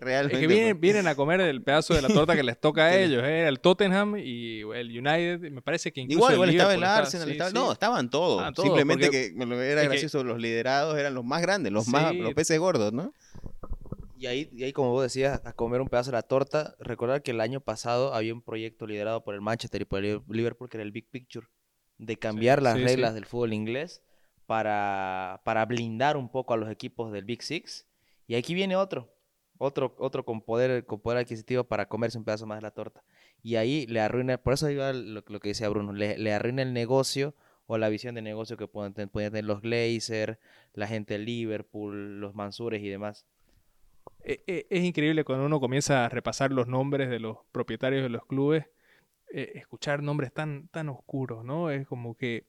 Realmente. 0.00 0.36
Es 0.36 0.40
que 0.40 0.46
vienen, 0.46 0.80
vienen, 0.80 1.06
a 1.06 1.14
comer 1.14 1.40
el 1.40 1.62
pedazo 1.62 1.94
de 1.94 2.02
la 2.02 2.08
torta 2.08 2.36
que 2.36 2.42
les 2.42 2.58
toca 2.60 2.86
a 2.86 2.96
ellos, 2.96 3.22
¿eh? 3.24 3.46
el 3.46 3.60
Tottenham 3.60 4.16
y 4.16 4.60
el 4.60 4.88
United, 4.88 5.40
me 5.50 5.62
parece 5.62 5.92
que 5.92 6.00
incluso 6.00 6.32
Igual, 6.32 6.50
estaba 6.50 6.74
el 6.74 6.84
Arsenal, 6.84 7.52
no, 7.52 7.72
estaban 7.72 8.10
todos. 8.10 8.54
Simplemente 8.56 9.10
que 9.10 9.34
era 9.36 9.82
gracioso, 9.82 10.24
los 10.24 10.40
liderados 10.40 10.98
eran 10.98 11.14
los 11.14 11.24
más 11.24 11.42
grandes, 11.42 11.72
los 11.72 11.88
más 11.88 12.14
los 12.14 12.34
peces 12.34 12.58
gordos, 12.58 12.92
¿no? 12.92 13.12
Y 14.20 14.26
ahí, 14.26 14.50
y 14.52 14.64
ahí, 14.64 14.74
como 14.74 14.90
vos 14.90 15.02
decías, 15.02 15.40
a 15.46 15.54
comer 15.54 15.80
un 15.80 15.88
pedazo 15.88 16.10
de 16.10 16.18
la 16.18 16.22
torta, 16.22 16.76
recordar 16.78 17.22
que 17.22 17.30
el 17.30 17.40
año 17.40 17.62
pasado 17.62 18.12
había 18.12 18.34
un 18.34 18.42
proyecto 18.42 18.86
liderado 18.86 19.24
por 19.24 19.34
el 19.34 19.40
Manchester 19.40 19.80
y 19.80 19.84
por 19.86 20.04
el 20.04 20.20
Liverpool, 20.28 20.68
que 20.68 20.76
era 20.76 20.84
el 20.84 20.92
Big 20.92 21.08
Picture, 21.08 21.46
de 21.96 22.18
cambiar 22.18 22.60
las 22.60 22.78
reglas 22.78 23.14
del 23.14 23.24
fútbol 23.24 23.54
inglés 23.54 24.02
para, 24.44 25.40
para 25.42 25.64
blindar 25.64 26.18
un 26.18 26.30
poco 26.30 26.52
a 26.52 26.58
los 26.58 26.70
equipos 26.70 27.12
del 27.12 27.24
Big 27.24 27.42
Six. 27.42 27.86
Y 28.26 28.34
aquí 28.34 28.52
viene 28.52 28.76
otro, 28.76 29.10
otro, 29.56 29.96
otro 29.98 30.22
con 30.26 30.42
poder, 30.42 30.84
con 30.84 31.00
poder 31.00 31.20
adquisitivo 31.20 31.64
para 31.64 31.88
comerse 31.88 32.18
un 32.18 32.24
pedazo 32.24 32.44
más 32.44 32.58
de 32.58 32.62
la 32.62 32.72
torta. 32.72 33.02
Y 33.42 33.56
ahí 33.56 33.86
le 33.86 34.00
arruina, 34.00 34.36
por 34.36 34.52
eso 34.52 34.68
iba 34.68 34.92
lo, 34.92 35.24
lo 35.26 35.40
que 35.40 35.48
decía 35.48 35.70
Bruno, 35.70 35.94
le, 35.94 36.18
le, 36.18 36.34
arruina 36.34 36.60
el 36.60 36.74
negocio 36.74 37.34
o 37.64 37.78
la 37.78 37.88
visión 37.88 38.14
de 38.14 38.20
negocio 38.20 38.58
que 38.58 38.68
pueden, 38.68 38.92
pueden 38.92 39.32
tener 39.32 39.46
los 39.46 39.62
Glazer, 39.62 40.38
la 40.74 40.86
gente 40.86 41.14
de 41.14 41.20
Liverpool, 41.20 42.20
los 42.20 42.34
Mansures 42.34 42.82
y 42.82 42.88
demás. 42.90 43.24
E, 44.24 44.42
e, 44.46 44.66
es 44.70 44.84
increíble 44.84 45.24
cuando 45.24 45.46
uno 45.46 45.60
comienza 45.60 46.04
a 46.04 46.08
repasar 46.08 46.52
los 46.52 46.68
nombres 46.68 47.08
de 47.10 47.20
los 47.20 47.38
propietarios 47.52 48.02
de 48.02 48.08
los 48.08 48.26
clubes, 48.26 48.66
eh, 49.32 49.52
escuchar 49.54 50.02
nombres 50.02 50.32
tan, 50.32 50.68
tan 50.68 50.88
oscuros, 50.88 51.44
¿no? 51.44 51.70
Es 51.70 51.86
como 51.86 52.16
que 52.16 52.44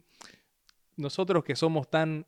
nosotros 0.98 1.44
que 1.44 1.56
somos 1.56 1.90
tan 1.90 2.26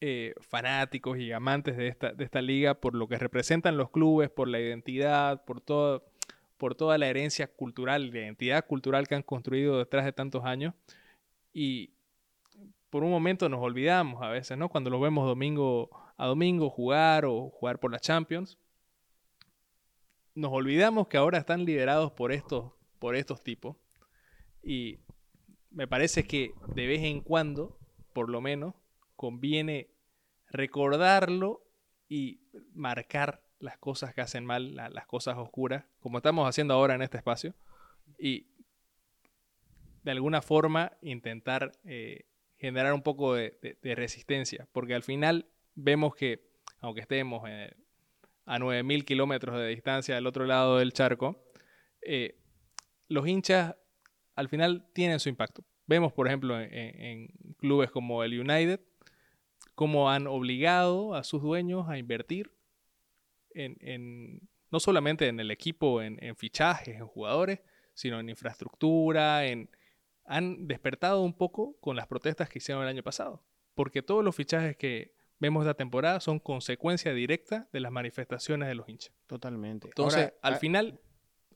eh, 0.00 0.34
fanáticos 0.40 1.18
y 1.18 1.32
amantes 1.32 1.76
de 1.76 1.88
esta, 1.88 2.12
de 2.12 2.24
esta 2.24 2.42
liga 2.42 2.74
por 2.74 2.94
lo 2.94 3.08
que 3.08 3.18
representan 3.18 3.76
los 3.76 3.90
clubes, 3.90 4.30
por 4.30 4.48
la 4.48 4.60
identidad, 4.60 5.44
por 5.44 5.62
por 6.58 6.74
toda 6.74 6.96
la 6.96 7.06
herencia 7.06 7.48
cultural, 7.48 8.10
la 8.10 8.18
identidad 8.18 8.66
cultural 8.66 9.06
que 9.08 9.14
han 9.14 9.22
construido 9.22 9.78
detrás 9.78 10.04
de 10.06 10.12
tantos 10.12 10.44
años. 10.44 10.74
Y 11.52 11.90
por 12.90 13.04
un 13.04 13.10
momento 13.10 13.48
nos 13.48 13.60
olvidamos 13.60 14.22
a 14.22 14.28
veces, 14.28 14.56
¿no? 14.56 14.68
Cuando 14.68 14.90
los 14.90 15.00
vemos 15.00 15.26
domingo 15.26 15.90
a 16.16 16.26
domingo 16.26 16.70
jugar 16.70 17.26
o 17.26 17.50
jugar 17.50 17.78
por 17.78 17.92
la 17.92 17.98
Champions, 17.98 18.58
nos 20.36 20.52
olvidamos 20.52 21.08
que 21.08 21.16
ahora 21.16 21.38
están 21.38 21.64
liderados 21.64 22.12
por 22.12 22.30
estos, 22.30 22.72
por 22.98 23.16
estos 23.16 23.42
tipos. 23.42 23.76
Y 24.62 25.00
me 25.70 25.88
parece 25.88 26.24
que 26.24 26.52
de 26.74 26.86
vez 26.86 27.02
en 27.02 27.22
cuando, 27.22 27.78
por 28.12 28.28
lo 28.28 28.40
menos, 28.40 28.74
conviene 29.16 29.90
recordarlo 30.50 31.62
y 32.08 32.42
marcar 32.74 33.42
las 33.58 33.78
cosas 33.78 34.14
que 34.14 34.20
hacen 34.20 34.44
mal, 34.44 34.76
las 34.76 35.06
cosas 35.06 35.38
oscuras, 35.38 35.86
como 36.00 36.18
estamos 36.18 36.46
haciendo 36.46 36.74
ahora 36.74 36.94
en 36.94 37.02
este 37.02 37.16
espacio, 37.16 37.54
y 38.18 38.46
de 40.02 40.10
alguna 40.10 40.42
forma 40.42 40.92
intentar 41.00 41.72
eh, 41.84 42.26
generar 42.58 42.92
un 42.92 43.02
poco 43.02 43.34
de, 43.34 43.78
resistencia, 43.82 44.68
porque 44.72 44.94
al 44.94 45.02
final 45.02 45.48
vemos 45.74 46.14
que, 46.14 46.46
aunque 46.80 47.00
estemos 47.00 47.48
en, 47.48 47.74
a 48.46 48.58
9.000 48.58 49.04
kilómetros 49.04 49.58
de 49.58 49.66
distancia 49.68 50.14
del 50.14 50.26
otro 50.26 50.46
lado 50.46 50.78
del 50.78 50.92
charco, 50.92 51.44
eh, 52.00 52.38
los 53.08 53.26
hinchas 53.26 53.76
al 54.36 54.48
final 54.48 54.88
tienen 54.92 55.18
su 55.18 55.28
impacto. 55.28 55.64
Vemos, 55.86 56.12
por 56.12 56.26
ejemplo, 56.26 56.58
en, 56.60 57.28
clubes 57.58 57.90
como 57.90 58.22
el 58.22 58.38
United, 58.38 58.80
cómo 59.74 60.10
han 60.10 60.26
obligado 60.26 61.14
a 61.14 61.24
sus 61.24 61.42
dueños 61.42 61.88
a 61.88 61.98
invertir 61.98 62.52
en, 63.50 64.48
no 64.70 64.80
solamente 64.80 65.28
en 65.28 65.40
el 65.40 65.50
equipo, 65.50 66.02
en, 66.02 66.36
fichajes, 66.36 66.96
en 66.96 67.06
jugadores, 67.06 67.60
sino 67.94 68.20
en 68.20 68.28
infraestructura, 68.28 69.46
en, 69.46 69.70
han 70.24 70.66
despertado 70.66 71.22
un 71.22 71.32
poco 71.32 71.76
con 71.80 71.96
las 71.96 72.06
protestas 72.06 72.48
que 72.48 72.58
hicieron 72.58 72.82
el 72.82 72.88
año 72.88 73.02
pasado. 73.02 73.42
Porque 73.74 74.02
todos 74.02 74.24
los 74.24 74.34
fichajes 74.34 74.76
que, 74.76 75.15
vemos 75.38 75.64
esta 75.64 75.74
temporada 75.74 76.20
son 76.20 76.38
consecuencia 76.38 77.12
directa 77.12 77.68
de 77.72 77.80
las 77.80 77.92
manifestaciones 77.92 78.68
de 78.68 78.74
los 78.74 78.88
hinchas. 78.88 79.12
Totalmente. 79.26 79.88
Entonces, 79.88 80.32
al 80.42 80.56
final, 80.56 81.00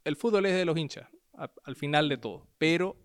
el 0.04 0.16
fútbol 0.16 0.46
es 0.46 0.54
de 0.54 0.64
los 0.64 0.76
hinchas, 0.76 1.08
al 1.64 1.76
final 1.76 2.08
de 2.08 2.18
todo. 2.18 2.46
Pero, 2.58 2.96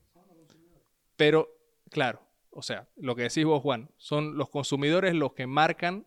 pero, 1.16 1.50
claro, 1.90 2.22
o 2.52 2.62
sea, 2.62 2.88
lo 2.96 3.16
que 3.16 3.24
decís 3.24 3.46
vos, 3.46 3.62
Juan, 3.62 3.90
son 3.98 4.38
los 4.38 4.50
consumidores 4.50 5.14
los 5.14 5.34
que 5.34 5.48
marcan 5.48 6.06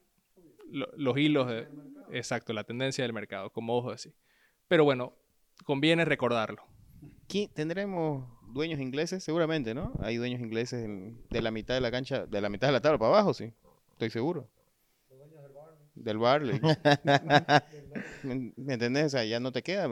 los 0.70 1.16
hilos 1.16 1.48
de... 1.48 1.68
Exacto, 2.11 2.52
la 2.52 2.64
tendencia 2.64 3.04
del 3.04 3.12
mercado, 3.12 3.50
como 3.50 3.81
vos 3.81 4.02
decís. 4.02 4.18
Pero 4.66 4.85
bueno, 4.85 5.14
conviene 5.64 6.04
recordarlo. 6.04 6.62
¿Tendremos 7.54 8.26
dueños 8.52 8.81
ingleses? 8.81 9.22
Seguramente, 9.22 9.74
¿no? 9.74 9.92
Hay 10.00 10.16
dueños 10.16 10.40
ingleses 10.40 10.88
de 11.28 11.42
la 11.42 11.50
mitad 11.50 11.74
de 11.74 11.83
la 11.83 11.90
cancha, 11.90 12.24
de 12.24 12.40
la 12.40 12.48
mitad 12.48 12.68
de 12.68 12.72
la 12.72 12.81
tabla 12.81 12.98
para 12.98 13.12
abajo, 13.12 13.35
sí. 13.35 13.52
Estoy 13.92 14.09
seguro 14.11 14.48
del 16.03 16.19
Barley. 16.19 16.61
¿Me 18.23 18.75
entendés? 18.75 19.07
O 19.07 19.09
sea, 19.11 19.25
ya 19.25 19.41
no 19.41 19.53
te 19.53 19.63
queda. 19.63 19.89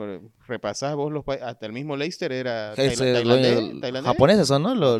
Repasás 0.46 0.94
vos 0.94 1.12
los 1.12 1.24
países. 1.24 1.46
Hasta 1.46 1.66
el 1.66 1.72
mismo 1.72 1.96
Leicester 1.96 2.32
era 2.32 2.74
tailandés, 2.74 4.04
Japoneses 4.04 4.48
son, 4.48 4.62
¿no? 4.62 4.74
Los, 4.74 4.98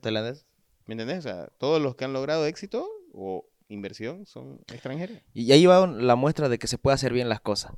tailandés. 0.00 0.46
¿Me 0.86 0.94
entendés? 0.94 1.18
O 1.18 1.22
sea, 1.22 1.48
todos 1.58 1.80
los 1.80 1.94
que 1.94 2.04
han 2.04 2.12
logrado 2.12 2.46
éxito 2.46 2.88
o 3.12 3.48
inversión 3.68 4.26
son 4.26 4.60
extranjeros. 4.72 5.18
Y 5.32 5.52
ahí 5.52 5.66
va 5.66 5.86
la 5.86 6.16
muestra 6.16 6.48
de 6.48 6.58
que 6.58 6.66
se 6.66 6.78
puede 6.78 6.94
hacer 6.94 7.12
bien 7.12 7.28
las 7.28 7.40
cosas 7.40 7.72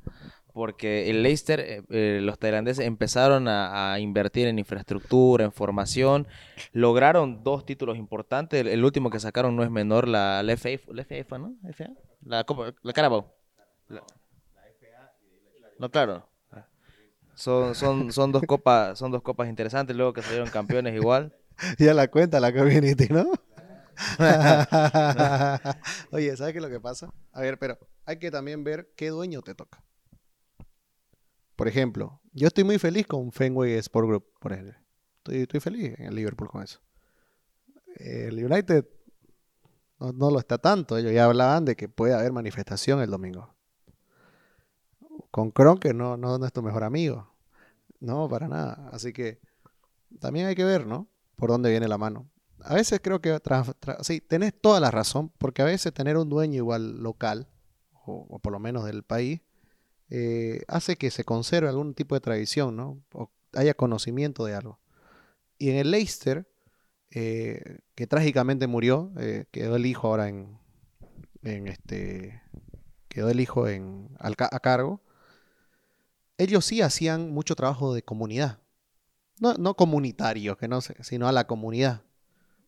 porque 0.55 1.09
el 1.09 1.21
Leicester, 1.21 1.59
eh, 1.59 1.81
eh, 1.89 2.19
los 2.21 2.39
tailandeses 2.39 2.85
empezaron 2.85 3.49
a, 3.49 3.99
invertir 3.99 4.47
en 4.47 4.57
infraestructura, 4.57 5.43
en 5.43 5.51
formación, 5.51 6.29
lograron 6.71 7.43
dos 7.43 7.65
títulos 7.65 7.97
importantes, 7.97 8.65
el, 8.65 8.85
último 8.85 9.09
que 9.09 9.19
sacaron 9.19 9.57
no 9.57 9.63
es 9.63 9.69
menor, 9.69 10.07
la, 10.07 10.43
la 10.43 10.55
FA, 10.55 11.37
¿no? 11.37 11.55
La, 12.25 12.43
Copa, 12.43 12.73
la 12.81 12.93
Carabao. 12.93 13.33
La, 13.87 14.01
FA 14.01 15.13
y 15.21 15.61
la 15.61 15.69
No, 15.79 15.89
claro. 15.89 16.27
Son, 17.35 17.75
son, 17.75 18.11
son, 18.11 18.31
dos 18.31 18.43
copas, 18.43 18.97
son 18.97 19.11
dos 19.11 19.21
copas 19.21 19.49
interesantes, 19.49 19.95
luego 19.95 20.13
que 20.13 20.21
salieron 20.21 20.49
campeones 20.49 20.95
igual. 20.95 21.35
Ya 21.79 21.93
la 21.93 22.09
cuenta 22.09 22.41
la 22.41 22.53
community, 22.53 23.07
¿no? 23.07 23.21
Oye, 26.11 26.35
¿sabes 26.35 26.51
qué 26.51 26.57
es 26.57 26.63
lo 26.63 26.69
que 26.69 26.81
pasa? 26.81 27.09
A 27.31 27.39
ver, 27.39 27.57
pero 27.57 27.77
hay 28.05 28.19
que 28.19 28.29
también 28.29 28.65
ver 28.65 28.91
qué 28.97 29.07
dueño 29.07 29.41
te 29.41 29.55
toca. 29.55 29.81
Por 31.55 31.69
ejemplo, 31.69 32.19
yo 32.33 32.47
estoy 32.47 32.65
muy 32.65 32.77
feliz 32.77 33.07
con 33.07 33.31
Fenway 33.31 33.75
Sport 33.75 34.07
Group, 34.07 34.25
por 34.39 34.51
ejemplo. 34.51 34.77
Estoy, 35.19 35.43
estoy 35.43 35.61
feliz 35.61 35.97
en 35.97 36.07
el 36.07 36.15
Liverpool 36.15 36.49
con 36.49 36.61
eso. 36.61 36.81
El 37.95 38.43
United 38.43 38.85
no, 39.99 40.31
lo 40.31 40.39
está 40.39 40.57
tanto. 40.57 40.97
Ellos 40.97 41.13
ya 41.13 41.25
hablaban 41.25 41.65
de 41.65 41.75
que 41.75 41.89
puede 41.89 42.13
haber 42.13 42.31
manifestación 42.31 43.01
el 43.01 43.09
domingo. 43.09 43.53
Con 45.31 45.51
Kronke 45.51 45.93
no, 45.93 46.17
no, 46.17 46.37
no 46.37 46.45
es 46.45 46.53
tu 46.53 46.61
mejor 46.61 46.83
amigo. 46.83 47.29
No, 47.99 48.27
para 48.29 48.47
nada. 48.47 48.89
Así 48.91 49.13
que 49.13 49.39
también 50.19 50.47
hay 50.47 50.55
que 50.55 50.65
ver, 50.65 50.85
¿no? 50.85 51.07
Por 51.35 51.49
dónde 51.49 51.69
viene 51.69 51.87
la 51.87 51.97
mano 51.97 52.29
a 52.65 52.73
veces 52.73 52.99
creo 53.01 53.21
que, 53.21 53.39
sí, 54.01 54.21
tenés 54.21 54.53
toda 54.59 54.79
la 54.79 54.91
razón, 54.91 55.31
porque 55.37 55.61
a 55.61 55.65
veces 55.65 55.93
tener 55.93 56.17
un 56.17 56.29
dueño 56.29 56.55
igual 56.55 57.01
local, 57.01 57.47
o, 58.05 58.39
por 58.39 58.51
lo 58.51 58.59
menos 58.59 58.85
del 58.85 59.03
país, 59.03 59.41
eh, 60.09 60.63
hace 60.67 60.95
que 60.97 61.11
se 61.11 61.23
conserve 61.23 61.69
algún 61.69 61.93
tipo 61.93 62.15
de 62.15 62.21
tradición, 62.21 62.75
¿no? 62.75 63.03
O 63.13 63.31
haya 63.53 63.73
conocimiento 63.73 64.45
de 64.45 64.55
algo. 64.55 64.79
Y 65.57 65.69
en 65.69 65.77
el 65.77 65.91
Leicester, 65.91 66.47
eh, 67.15 67.79
que 67.95 68.07
trágicamente 68.07 68.67
murió, 68.67 69.11
eh, 69.17 69.45
quedó 69.51 69.77
el 69.77 69.85
hijo 69.85 70.07
ahora 70.07 70.27
en, 70.27 70.59
en 71.43 71.67
este, 71.67 72.41
quedó 73.07 73.29
el 73.29 73.39
hijo 73.39 73.67
en, 73.67 74.09
a 74.19 74.59
cargo, 74.59 75.01
ellos 76.37 76.65
sí 76.65 76.81
hacían 76.81 77.31
mucho 77.31 77.55
trabajo 77.55 77.93
de 77.93 78.03
comunidad. 78.03 78.59
No, 79.39 79.53
no 79.53 79.75
comunitario, 79.75 80.57
que 80.57 80.67
no 80.67 80.81
sé, 80.81 80.95
sino 81.03 81.27
a 81.27 81.31
la 81.31 81.47
comunidad. 81.47 82.03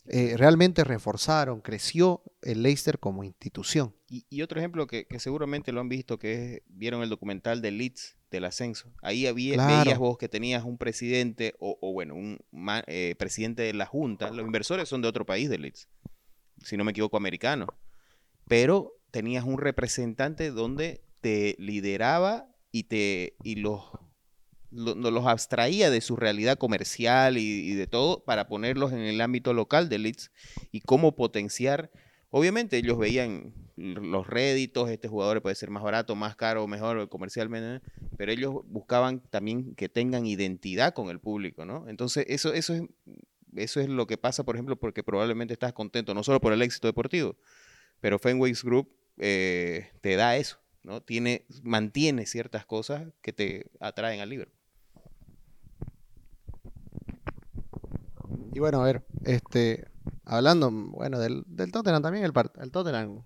Eh, 0.05 0.35
realmente 0.37 0.85
reforzaron, 0.85 1.59
creció 1.59 2.23
el 2.41 2.63
Leicester 2.63 2.99
como 2.99 3.25
institución. 3.25 3.93
Y, 4.09 4.41
otro 4.41 4.59
ejemplo 4.59 4.87
que, 4.87 5.05
seguramente 5.19 5.73
lo 5.73 5.81
han 5.81 5.89
visto, 5.89 6.17
que 6.17 6.63
vieron 6.67 7.03
el 7.03 7.09
documental 7.09 7.61
de 7.61 7.71
Leeds, 7.71 8.16
del 8.31 8.45
ascenso. 8.45 8.93
Ahí 9.01 9.27
había, 9.27 9.65
veías 9.65 9.97
vos 9.97 10.17
que 10.17 10.29
tenías 10.29 10.63
un 10.63 10.77
presidente, 10.77 11.55
o, 11.59 11.93
bueno, 11.93 12.15
un 12.15 12.39
eh, 12.87 13.15
presidente 13.17 13.63
de 13.63 13.73
la 13.73 13.85
Junta. 13.85 14.31
Los 14.31 14.45
inversores 14.45 14.89
son 14.89 15.01
de 15.01 15.07
otro 15.07 15.25
país 15.25 15.49
de 15.49 15.57
Leeds, 15.57 15.87
si 16.63 16.77
no 16.77 16.83
me 16.83 16.91
equivoco, 16.91 17.17
americano. 17.17 17.67
Pero 18.47 18.93
tenías 19.11 19.43
un 19.43 19.57
representante 19.57 20.51
donde 20.51 21.03
te 21.21 21.55
lideraba 21.59 22.49
y, 22.71 22.83
te, 22.83 23.35
y 23.43 23.55
los 23.55 23.83
los 24.69 25.25
abstraía 25.25 25.89
de 25.89 26.01
su 26.01 26.15
realidad 26.15 26.57
comercial 26.57 27.37
y, 27.37 27.73
de 27.73 27.87
todo 27.87 28.23
para 28.25 28.47
ponerlos 28.47 28.91
en 28.91 28.99
el 28.99 29.21
ámbito 29.21 29.53
local 29.53 29.89
de 29.89 29.97
Leeds 29.97 30.31
y 30.71 30.81
cómo 30.81 31.15
potenciar. 31.15 31.91
Obviamente 32.29 32.77
ellos 32.77 32.97
veían 32.97 33.53
los 33.77 34.27
réditos, 34.27 34.89
este 34.89 35.07
jugador 35.07 35.41
puede 35.41 35.55
ser 35.55 35.69
más 35.69 35.83
barato, 35.83 36.15
más 36.15 36.35
caro, 36.35 36.67
mejor 36.67 37.07
comercialmente, 37.09 37.85
pero 38.17 38.31
ellos 38.31 38.55
buscaban 38.65 39.21
también 39.29 39.75
que 39.75 39.87
tengan 39.87 40.25
identidad 40.25 40.93
con 40.93 41.09
el 41.09 41.19
público, 41.19 41.65
¿no? 41.65 41.87
Entonces 41.87 42.25
eso, 42.27 42.53
eso, 42.53 42.73
es, 42.73 42.83
eso 43.55 43.79
es 43.79 43.87
lo 43.87 44.07
que 44.07 44.17
pasa, 44.17 44.43
por 44.43 44.55
ejemplo, 44.55 44.75
porque 44.77 45.03
probablemente 45.03 45.53
estás 45.53 45.73
contento, 45.73 46.13
no 46.13 46.23
solo 46.23 46.41
por 46.41 46.53
el 46.53 46.61
éxito 46.61 46.87
deportivo, 46.87 47.37
pero 48.01 48.19
Fenway's 48.19 48.63
Group 48.63 48.89
eh, 49.19 49.91
te 50.01 50.15
da 50.15 50.37
eso, 50.37 50.59
¿no? 50.83 51.01
Tiene, 51.01 51.45
mantiene 51.63 52.25
ciertas 52.25 52.65
cosas 52.65 53.07
que 53.21 53.31
te 53.31 53.69
atraen 53.79 54.19
al 54.19 54.29
libro. 54.29 54.51
Y 58.53 58.59
bueno, 58.59 58.81
a 58.81 58.85
ver, 58.85 59.05
este, 59.23 59.85
hablando, 60.25 60.71
bueno, 60.71 61.19
del, 61.19 61.43
del 61.47 61.71
Tottenham 61.71 62.01
también, 62.01 62.25
el, 62.25 62.33
el 62.61 62.71
Tottenham. 62.71 63.23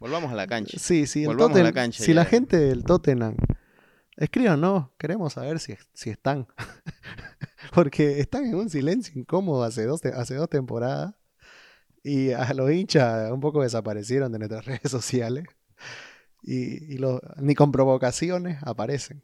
Volvamos 0.00 0.32
a 0.32 0.34
la 0.34 0.46
cancha. 0.46 0.76
Sí, 0.80 1.06
sí, 1.06 1.24
el 1.24 1.36
Tottenham, 1.36 1.64
la 1.64 1.72
cancha 1.72 2.02
si 2.02 2.14
la 2.14 2.24
gente 2.24 2.56
del 2.56 2.84
Tottenham, 2.84 3.36
escriban, 4.16 4.60
no, 4.60 4.92
queremos 4.98 5.32
saber 5.34 5.58
si, 5.60 5.76
si 5.92 6.10
están. 6.10 6.46
Porque 7.72 8.20
están 8.20 8.46
en 8.46 8.54
un 8.54 8.70
silencio 8.70 9.18
incómodo 9.20 9.62
hace 9.62 9.84
dos, 9.84 10.04
hace 10.04 10.34
dos 10.34 10.48
temporadas. 10.48 11.14
Y 12.02 12.30
a 12.30 12.54
los 12.54 12.70
hinchas 12.70 13.30
un 13.32 13.40
poco 13.40 13.62
desaparecieron 13.62 14.32
de 14.32 14.38
nuestras 14.38 14.64
redes 14.66 14.90
sociales. 14.90 15.44
Y, 16.42 16.94
y 16.94 17.00
ni 17.38 17.54
con 17.54 17.72
provocaciones 17.72 18.58
aparecen. 18.62 19.22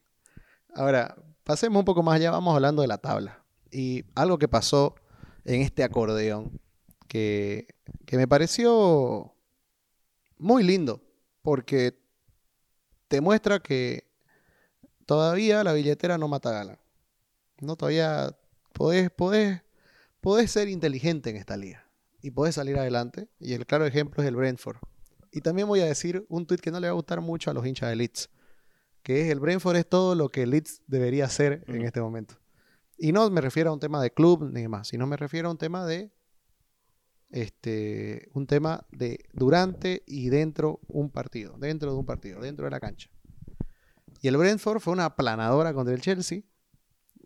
Ahora, 0.74 1.16
pasemos 1.44 1.78
un 1.78 1.84
poco 1.84 2.02
más 2.02 2.16
allá, 2.16 2.32
vamos 2.32 2.54
hablando 2.54 2.82
de 2.82 2.88
la 2.88 2.98
tabla. 2.98 3.44
Y 3.70 4.04
algo 4.14 4.38
que 4.38 4.48
pasó 4.48 4.96
en 5.44 5.60
este 5.60 5.84
acordeón 5.84 6.60
que, 7.08 7.68
me 8.12 8.28
pareció 8.28 9.34
muy 10.38 10.62
lindo 10.62 11.02
porque 11.42 11.98
te 13.08 13.20
muestra 13.20 13.60
que 13.60 14.10
todavía 15.06 15.64
la 15.64 15.72
billetera 15.72 16.18
no 16.18 16.28
mata 16.28 16.50
gala. 16.50 16.80
No, 17.60 17.76
todavía 17.76 18.36
podés, 18.72 19.10
podés, 19.10 19.62
podés 20.20 20.50
ser 20.50 20.68
inteligente 20.68 21.30
en 21.30 21.36
esta 21.36 21.56
liga 21.56 21.86
y 22.20 22.30
podés 22.30 22.54
salir 22.54 22.78
adelante. 22.78 23.28
Y 23.38 23.54
el 23.54 23.66
claro 23.66 23.86
ejemplo 23.86 24.22
es 24.22 24.28
el 24.28 24.36
Brentford. 24.36 24.78
Y 25.30 25.40
también 25.40 25.68
voy 25.68 25.80
a 25.80 25.86
decir 25.86 26.24
un 26.28 26.46
tweet 26.46 26.58
que 26.58 26.70
no 26.70 26.80
le 26.80 26.86
va 26.86 26.92
a 26.92 26.94
gustar 26.94 27.20
mucho 27.20 27.50
a 27.50 27.54
los 27.54 27.66
hinchas 27.66 27.90
de 27.90 27.96
Leeds, 27.96 28.30
que 29.02 29.22
es 29.22 29.30
el 29.30 29.40
Brentford 29.40 29.76
es 29.76 29.88
todo 29.88 30.14
lo 30.14 30.28
que 30.30 30.46
Leeds 30.46 30.82
debería 30.86 31.28
ser 31.28 31.64
en 31.66 31.82
este 31.82 32.00
momento. 32.00 32.36
Y 32.96 33.12
no 33.12 33.28
me 33.30 33.40
refiero 33.40 33.70
a 33.70 33.72
un 33.72 33.80
tema 33.80 34.00
de 34.00 34.12
club 34.12 34.50
ni 34.52 34.62
demás, 34.62 34.88
sino 34.88 35.06
me 35.06 35.16
refiero 35.16 35.48
a 35.48 35.50
un 35.50 35.58
tema 35.58 35.84
de 35.84 36.12
este, 37.30 38.28
un 38.32 38.46
tema 38.46 38.86
de 38.92 39.18
durante 39.32 40.04
y 40.06 40.28
dentro 40.28 40.80
un 40.86 41.10
partido, 41.10 41.56
dentro 41.58 41.92
de 41.92 41.98
un 41.98 42.06
partido, 42.06 42.40
dentro 42.40 42.64
de 42.64 42.70
la 42.70 42.80
cancha. 42.80 43.10
Y 44.20 44.28
el 44.28 44.36
Brentford 44.36 44.80
fue 44.80 44.92
una 44.92 45.16
planadora 45.16 45.74
contra 45.74 45.94
el 45.94 46.00
Chelsea 46.00 46.42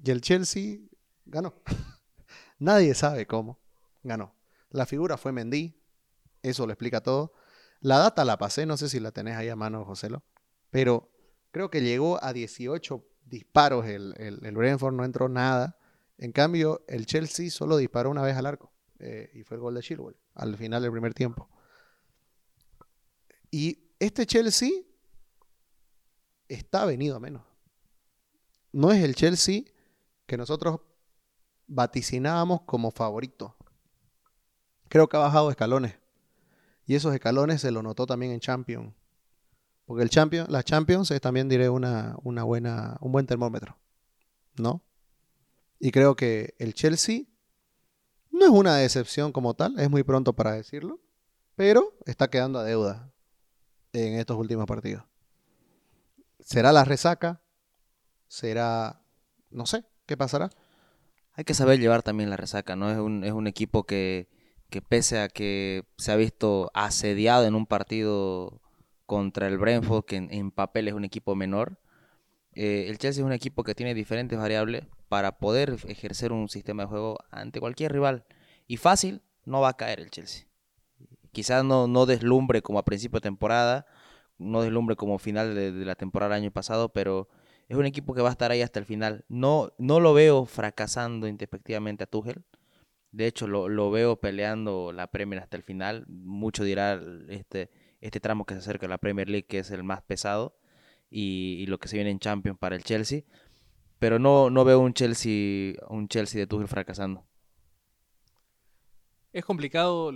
y 0.02 0.10
el 0.10 0.20
Chelsea 0.20 0.78
ganó. 1.26 1.62
Nadie 2.58 2.94
sabe 2.94 3.26
cómo 3.26 3.60
ganó. 4.02 4.34
La 4.70 4.86
figura 4.86 5.16
fue 5.16 5.32
Mendy, 5.32 5.78
eso 6.42 6.66
lo 6.66 6.72
explica 6.72 7.02
todo. 7.02 7.32
La 7.80 7.98
data 7.98 8.24
la 8.24 8.38
pasé, 8.38 8.66
no 8.66 8.76
sé 8.76 8.88
si 8.88 9.00
la 9.00 9.12
tenés 9.12 9.36
ahí 9.36 9.48
a 9.48 9.56
mano, 9.56 9.84
Joselo, 9.84 10.24
pero 10.70 11.12
creo 11.50 11.70
que 11.70 11.82
llegó 11.82 12.22
a 12.24 12.32
18 12.32 13.04
disparos 13.28 13.86
el, 13.86 14.14
el, 14.18 14.56
Brentford, 14.56 14.94
no 14.94 15.04
entró 15.04 15.28
nada. 15.28 15.78
En 16.16 16.32
cambio, 16.32 16.84
el 16.88 17.06
Chelsea 17.06 17.50
solo 17.50 17.76
disparó 17.76 18.10
una 18.10 18.22
vez 18.22 18.36
al 18.36 18.46
arco 18.46 18.72
eh, 18.98 19.30
y 19.34 19.42
fue 19.42 19.56
el 19.56 19.60
gol 19.60 19.74
de 19.74 19.82
Chilwell 19.82 20.16
al 20.34 20.56
final 20.56 20.82
del 20.82 20.92
primer 20.92 21.14
tiempo. 21.14 21.48
Y 23.50 23.92
este 23.98 24.26
Chelsea 24.26 24.70
está 26.48 26.84
venido 26.84 27.16
a 27.16 27.20
menos. 27.20 27.42
No 28.72 28.92
es 28.92 29.02
el 29.02 29.14
Chelsea 29.14 29.62
que 30.26 30.36
nosotros 30.36 30.80
vaticinábamos 31.66 32.62
como 32.62 32.90
favorito. 32.90 33.56
Creo 34.88 35.08
que 35.08 35.16
ha 35.16 35.20
bajado 35.20 35.50
escalones. 35.50 35.94
Y 36.86 36.94
esos 36.94 37.14
escalones 37.14 37.60
se 37.60 37.70
lo 37.70 37.82
notó 37.82 38.06
también 38.06 38.32
en 38.32 38.40
Champions. 38.40 38.94
Porque 39.88 40.02
el 40.02 40.10
Champion, 40.10 40.46
la 40.50 40.62
Champions 40.62 41.10
es 41.12 41.20
también, 41.22 41.48
diré, 41.48 41.70
una, 41.70 42.14
una 42.22 42.44
buena, 42.44 42.98
un 43.00 43.10
buen 43.10 43.26
termómetro. 43.26 43.78
¿No? 44.58 44.82
Y 45.80 45.92
creo 45.92 46.14
que 46.14 46.54
el 46.58 46.74
Chelsea 46.74 47.22
no 48.30 48.44
es 48.44 48.50
una 48.50 48.76
decepción 48.76 49.32
como 49.32 49.54
tal, 49.54 49.78
es 49.78 49.88
muy 49.88 50.02
pronto 50.02 50.34
para 50.34 50.52
decirlo, 50.52 51.00
pero 51.56 51.94
está 52.04 52.28
quedando 52.28 52.58
a 52.58 52.64
deuda 52.64 53.14
en 53.94 54.18
estos 54.18 54.36
últimos 54.36 54.66
partidos. 54.66 55.04
¿Será 56.40 56.70
la 56.70 56.84
resaca? 56.84 57.40
¿Será, 58.26 59.00
no 59.48 59.64
sé, 59.64 59.86
qué 60.04 60.18
pasará? 60.18 60.50
Hay 61.32 61.44
que 61.44 61.54
saber 61.54 61.80
llevar 61.80 62.02
también 62.02 62.28
la 62.28 62.36
resaca, 62.36 62.76
¿no? 62.76 62.90
Es 62.90 62.98
un, 62.98 63.24
es 63.24 63.32
un 63.32 63.46
equipo 63.46 63.84
que, 63.84 64.28
que 64.68 64.82
pese 64.82 65.18
a 65.20 65.30
que 65.30 65.88
se 65.96 66.12
ha 66.12 66.16
visto 66.16 66.70
asediado 66.74 67.46
en 67.46 67.54
un 67.54 67.64
partido 67.64 68.60
contra 69.08 69.48
el 69.48 69.56
Brentford, 69.56 70.04
que 70.04 70.16
en, 70.16 70.50
papel 70.50 70.86
es 70.86 70.92
un 70.92 71.02
equipo 71.02 71.34
menor. 71.34 71.78
Eh, 72.52 72.88
el 72.90 72.98
Chelsea 72.98 73.22
es 73.22 73.26
un 73.26 73.32
equipo 73.32 73.64
que 73.64 73.74
tiene 73.74 73.94
diferentes 73.94 74.38
variables 74.38 74.84
para 75.08 75.38
poder 75.38 75.78
ejercer 75.88 76.30
un 76.30 76.50
sistema 76.50 76.82
de 76.82 76.90
juego 76.90 77.18
ante 77.30 77.58
cualquier 77.58 77.90
rival. 77.90 78.26
Y 78.66 78.76
fácil 78.76 79.22
no 79.46 79.62
va 79.62 79.70
a 79.70 79.76
caer 79.78 80.00
el 80.00 80.10
Chelsea. 80.10 80.46
Quizás 81.32 81.64
no, 81.64 81.88
no 81.88 82.04
deslumbre 82.04 82.60
como 82.60 82.78
a 82.78 82.84
principio 82.84 83.16
de 83.16 83.22
temporada, 83.22 83.86
no 84.36 84.60
deslumbre 84.60 84.94
como 84.94 85.18
final 85.18 85.54
de, 85.54 85.72
la 85.86 85.94
temporada 85.94 86.34
del 86.34 86.42
año 86.42 86.52
pasado, 86.52 86.90
pero 86.90 87.30
es 87.66 87.78
un 87.78 87.86
equipo 87.86 88.12
que 88.12 88.20
va 88.20 88.28
a 88.28 88.32
estar 88.32 88.50
ahí 88.50 88.60
hasta 88.60 88.78
el 88.78 88.84
final. 88.84 89.24
No, 89.28 89.72
no 89.78 90.00
lo 90.00 90.12
veo 90.12 90.44
fracasando 90.44 91.28
introspectivamente 91.28 92.04
a 92.04 92.06
Tuchel. 92.06 92.44
De 93.10 93.26
hecho, 93.26 93.46
lo, 93.46 93.70
lo, 93.70 93.90
veo 93.90 94.20
peleando 94.20 94.92
la 94.92 95.06
Premier 95.06 95.40
hasta 95.40 95.56
el 95.56 95.62
final. 95.62 96.04
Mucho 96.08 96.62
dirá 96.62 97.00
este, 97.30 97.70
este 98.00 98.20
tramo 98.20 98.44
que 98.44 98.54
se 98.54 98.60
acerca 98.60 98.86
a 98.86 98.88
la 98.88 98.98
Premier 98.98 99.28
League, 99.28 99.46
que 99.46 99.58
es 99.58 99.70
el 99.70 99.82
más 99.82 100.02
pesado, 100.02 100.56
y, 101.10 101.64
lo 101.66 101.78
que 101.78 101.88
se 101.88 101.96
viene 101.96 102.10
en 102.10 102.18
Champions 102.18 102.58
para 102.58 102.76
el 102.76 102.84
Chelsea. 102.84 103.22
pero 103.98 104.18
no, 104.18 104.50
no 104.50 104.64
veo 104.64 104.78
un 104.78 104.94
Chelsea, 104.94 105.74
un 105.88 106.08
Chelsea 106.08 106.40
de 106.40 106.46
Tuchel 106.46 106.68
fracasando. 106.68 107.26
Es 109.32 109.44
complicado 109.44 110.12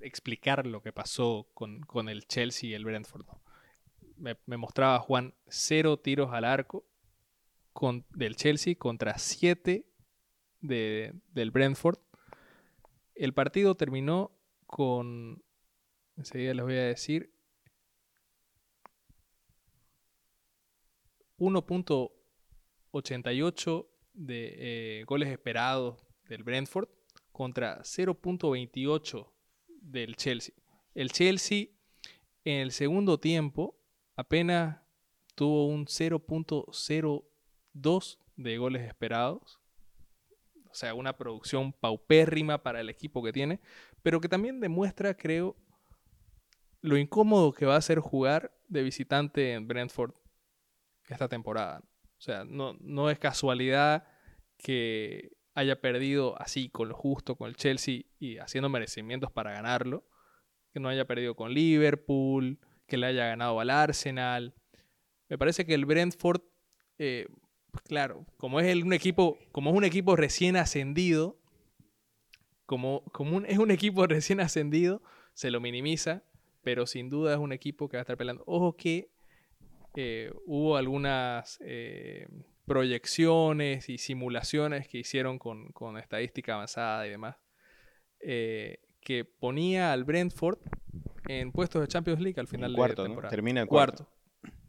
explicar 0.00 0.66
lo 0.66 0.82
que 0.82 0.92
pasó 0.92 1.48
con, 1.54 2.08
el 2.08 2.26
Chelsea 2.26 2.70
y 2.70 2.74
el 2.74 2.84
Brentford. 2.84 3.26
Me, 4.16 4.56
mostraba 4.56 4.98
Juan 5.00 5.34
cero 5.48 5.98
tiros 5.98 6.32
al 6.32 6.44
arco 6.44 6.84
con, 7.72 8.04
del 8.10 8.36
Chelsea 8.36 8.76
contra 8.76 9.18
siete 9.18 9.86
del 10.60 11.50
Brentford. 11.52 11.98
El 13.14 13.32
partido 13.32 13.76
terminó 13.76 14.32
con, 14.66 15.43
enseguida 16.16 16.54
les 16.54 16.64
voy 16.64 16.74
a 16.74 16.84
decir, 16.84 17.32
1.88 21.38 23.86
de 24.14 24.54
eh, 24.56 25.04
goles 25.04 25.28
esperados 25.28 26.02
del 26.28 26.44
Brentford 26.44 26.88
contra 27.32 27.82
0.28 27.82 29.30
del 29.80 30.16
Chelsea. 30.16 30.54
El 30.94 31.10
Chelsea 31.10 31.66
en 32.44 32.60
el 32.60 32.72
segundo 32.72 33.18
tiempo 33.18 33.78
apenas 34.16 34.80
tuvo 35.34 35.66
un 35.66 35.86
0.02 35.86 38.18
de 38.36 38.58
goles 38.58 38.82
esperados. 38.82 39.58
O 40.70 40.74
sea, 40.74 40.92
una 40.94 41.16
producción 41.16 41.72
paupérrima 41.72 42.62
para 42.62 42.80
el 42.80 42.90
equipo 42.90 43.22
que 43.22 43.32
tiene, 43.32 43.60
pero 44.02 44.20
que 44.20 44.28
también 44.28 44.60
demuestra, 44.60 45.16
creo, 45.16 45.56
lo 46.84 46.98
incómodo 46.98 47.54
que 47.54 47.64
va 47.64 47.76
a 47.76 47.80
ser 47.80 47.98
jugar 47.98 48.52
de 48.68 48.82
visitante 48.82 49.54
en 49.54 49.66
Brentford 49.66 50.12
esta 51.08 51.28
temporada. 51.28 51.80
O 52.18 52.20
sea, 52.20 52.44
no, 52.44 52.76
no 52.78 53.08
es 53.08 53.18
casualidad 53.18 54.06
que 54.58 55.32
haya 55.54 55.80
perdido 55.80 56.38
así, 56.38 56.68
con 56.68 56.90
lo 56.90 56.94
justo, 56.94 57.36
con 57.36 57.48
el 57.48 57.56
Chelsea 57.56 58.02
y 58.18 58.36
haciendo 58.36 58.68
merecimientos 58.68 59.32
para 59.32 59.52
ganarlo. 59.52 60.04
Que 60.74 60.80
no 60.80 60.90
haya 60.90 61.06
perdido 61.06 61.34
con 61.34 61.54
Liverpool, 61.54 62.58
que 62.86 62.98
le 62.98 63.06
haya 63.06 63.28
ganado 63.28 63.60
al 63.60 63.70
Arsenal. 63.70 64.54
Me 65.30 65.38
parece 65.38 65.64
que 65.64 65.72
el 65.72 65.86
Brentford, 65.86 66.42
eh, 66.98 67.28
pues 67.70 67.82
claro, 67.84 68.26
como 68.36 68.60
es 68.60 68.82
un 68.82 68.92
equipo, 68.92 69.38
como 69.52 69.70
es 69.70 69.76
un 69.76 69.84
equipo 69.84 70.16
recién 70.16 70.56
ascendido, 70.56 71.40
como, 72.66 73.04
como 73.04 73.40
es 73.40 73.56
un 73.56 73.70
equipo 73.70 74.06
recién 74.06 74.40
ascendido, 74.40 75.02
se 75.32 75.50
lo 75.50 75.62
minimiza, 75.62 76.24
pero 76.64 76.86
sin 76.86 77.10
duda 77.10 77.34
es 77.34 77.38
un 77.38 77.52
equipo 77.52 77.88
que 77.88 77.98
va 77.98 78.00
a 78.00 78.02
estar 78.02 78.16
peleando. 78.16 78.42
Ojo 78.46 78.76
que 78.76 79.10
eh, 79.94 80.32
hubo 80.46 80.76
algunas 80.76 81.58
eh, 81.60 82.26
proyecciones 82.66 83.88
y 83.88 83.98
simulaciones 83.98 84.88
que 84.88 84.98
hicieron 84.98 85.38
con, 85.38 85.98
estadística 85.98 86.54
avanzada 86.54 87.06
y 87.06 87.10
demás, 87.10 87.36
eh, 88.20 88.80
que 89.00 89.24
ponía 89.24 89.92
al 89.92 90.04
Brentford 90.04 90.58
en 91.28 91.52
puestos 91.52 91.82
de 91.82 91.88
Champions 91.88 92.20
League 92.20 92.40
al 92.40 92.48
final 92.48 92.74
cuarto, 92.74 93.02
de 93.02 93.08
temporada. 93.08 93.30
¿no? 93.30 93.36
Termina 93.36 93.60
en 93.60 93.66
cuarto. 93.66 94.08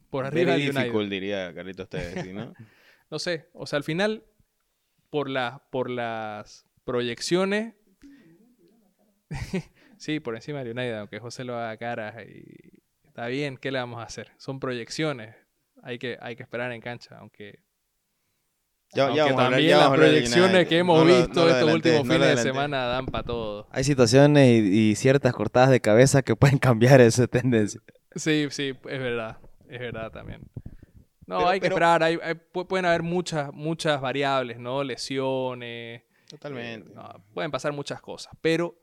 Por 0.09 0.25
arriba 0.25 0.55
de 0.55 0.69
United. 0.69 1.09
diría 1.09 1.53
Carlitos 1.53 1.89
Tevez, 1.89 2.33
¿no? 2.33 2.53
no 3.09 3.19
sé, 3.19 3.49
o 3.53 3.65
sea, 3.65 3.77
al 3.77 3.83
final, 3.83 4.25
por, 5.09 5.29
por 5.71 5.89
las 5.89 6.67
proyecciones... 6.83 7.73
sí, 9.97 10.19
por 10.19 10.35
encima 10.35 10.63
de 10.63 10.71
United, 10.71 10.97
aunque 10.99 11.19
José 11.19 11.43
lo 11.43 11.57
haga 11.57 11.77
caras 11.77 12.15
y 12.27 12.81
está 13.05 13.27
bien, 13.27 13.57
¿qué 13.57 13.71
le 13.71 13.79
vamos 13.79 13.99
a 13.99 14.03
hacer? 14.03 14.31
Son 14.37 14.59
proyecciones, 14.59 15.35
hay 15.83 15.99
que, 15.99 16.17
hay 16.21 16.35
que 16.35 16.43
esperar 16.43 16.71
en 16.71 16.81
cancha, 16.81 17.17
aunque 17.17 17.65
ya, 18.93 19.35
también 19.35 19.77
las 19.77 19.89
proyecciones 19.91 20.67
que 20.67 20.77
hemos 20.77 21.05
visto 21.05 21.49
estos 21.49 21.73
últimos 21.73 22.01
fines 22.01 22.35
de 22.35 22.37
semana 22.37 22.85
dan 22.85 23.05
para 23.05 23.23
todo. 23.23 23.67
Hay 23.71 23.83
situaciones 23.83 24.63
y, 24.63 24.95
ciertas 24.95 25.33
cortadas 25.33 25.69
de 25.69 25.81
cabeza 25.81 26.21
que 26.21 26.35
pueden 26.37 26.59
cambiar 26.59 27.01
esa 27.01 27.27
tendencia. 27.27 27.81
Sí, 28.15 28.47
sí, 28.51 28.69
es 28.69 28.99
verdad. 28.99 29.37
Es 29.67 29.79
verdad 29.79 30.11
también. 30.11 30.41
No, 31.27 31.47
hay 31.49 31.59
que 31.59 31.67
esperar. 31.67 32.03
Hay, 32.03 32.17
pueden 32.67 32.85
haber 32.85 33.03
muchas, 33.03 33.51
muchas 33.51 33.99
variables, 33.99 34.59
¿no? 34.59 34.83
Lesiones. 34.83 36.03
Totalmente. 36.29 36.91
Eh, 36.91 37.19
pueden 37.33 37.51
pasar 37.51 37.73
muchas 37.73 37.99
cosas. 37.99 38.33
Pero 38.41 38.75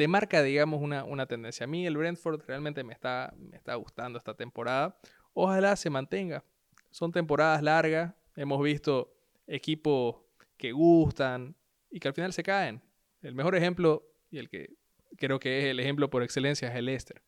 te 0.00 0.08
marca, 0.08 0.42
digamos, 0.42 0.80
una, 0.80 1.04
una, 1.04 1.26
tendencia. 1.26 1.64
A 1.64 1.66
mí 1.66 1.86
el 1.86 1.94
Brentford 1.94 2.40
realmente 2.46 2.82
me 2.84 2.94
está, 2.94 3.34
me 3.36 3.58
está 3.58 3.74
gustando 3.74 4.16
esta 4.16 4.32
temporada. 4.32 4.98
Ojalá 5.34 5.76
se 5.76 5.90
mantenga. 5.90 6.42
Son 6.90 7.12
temporadas 7.12 7.62
largas. 7.62 8.14
Hemos 8.34 8.62
visto 8.62 9.14
equipos 9.46 10.16
que 10.56 10.72
gustan 10.72 11.54
y 11.90 12.00
que 12.00 12.08
al 12.08 12.14
final 12.14 12.32
se 12.32 12.42
caen. 12.42 12.80
El 13.20 13.34
mejor 13.34 13.54
ejemplo, 13.54 14.10
y 14.30 14.38
el 14.38 14.48
que 14.48 14.70
creo 15.18 15.38
que 15.38 15.58
es 15.58 15.64
el 15.66 15.78
ejemplo 15.80 16.08
por 16.08 16.22
excelencia, 16.22 16.68
es 16.68 16.76
el 16.76 16.86
Leicester. 16.86 17.22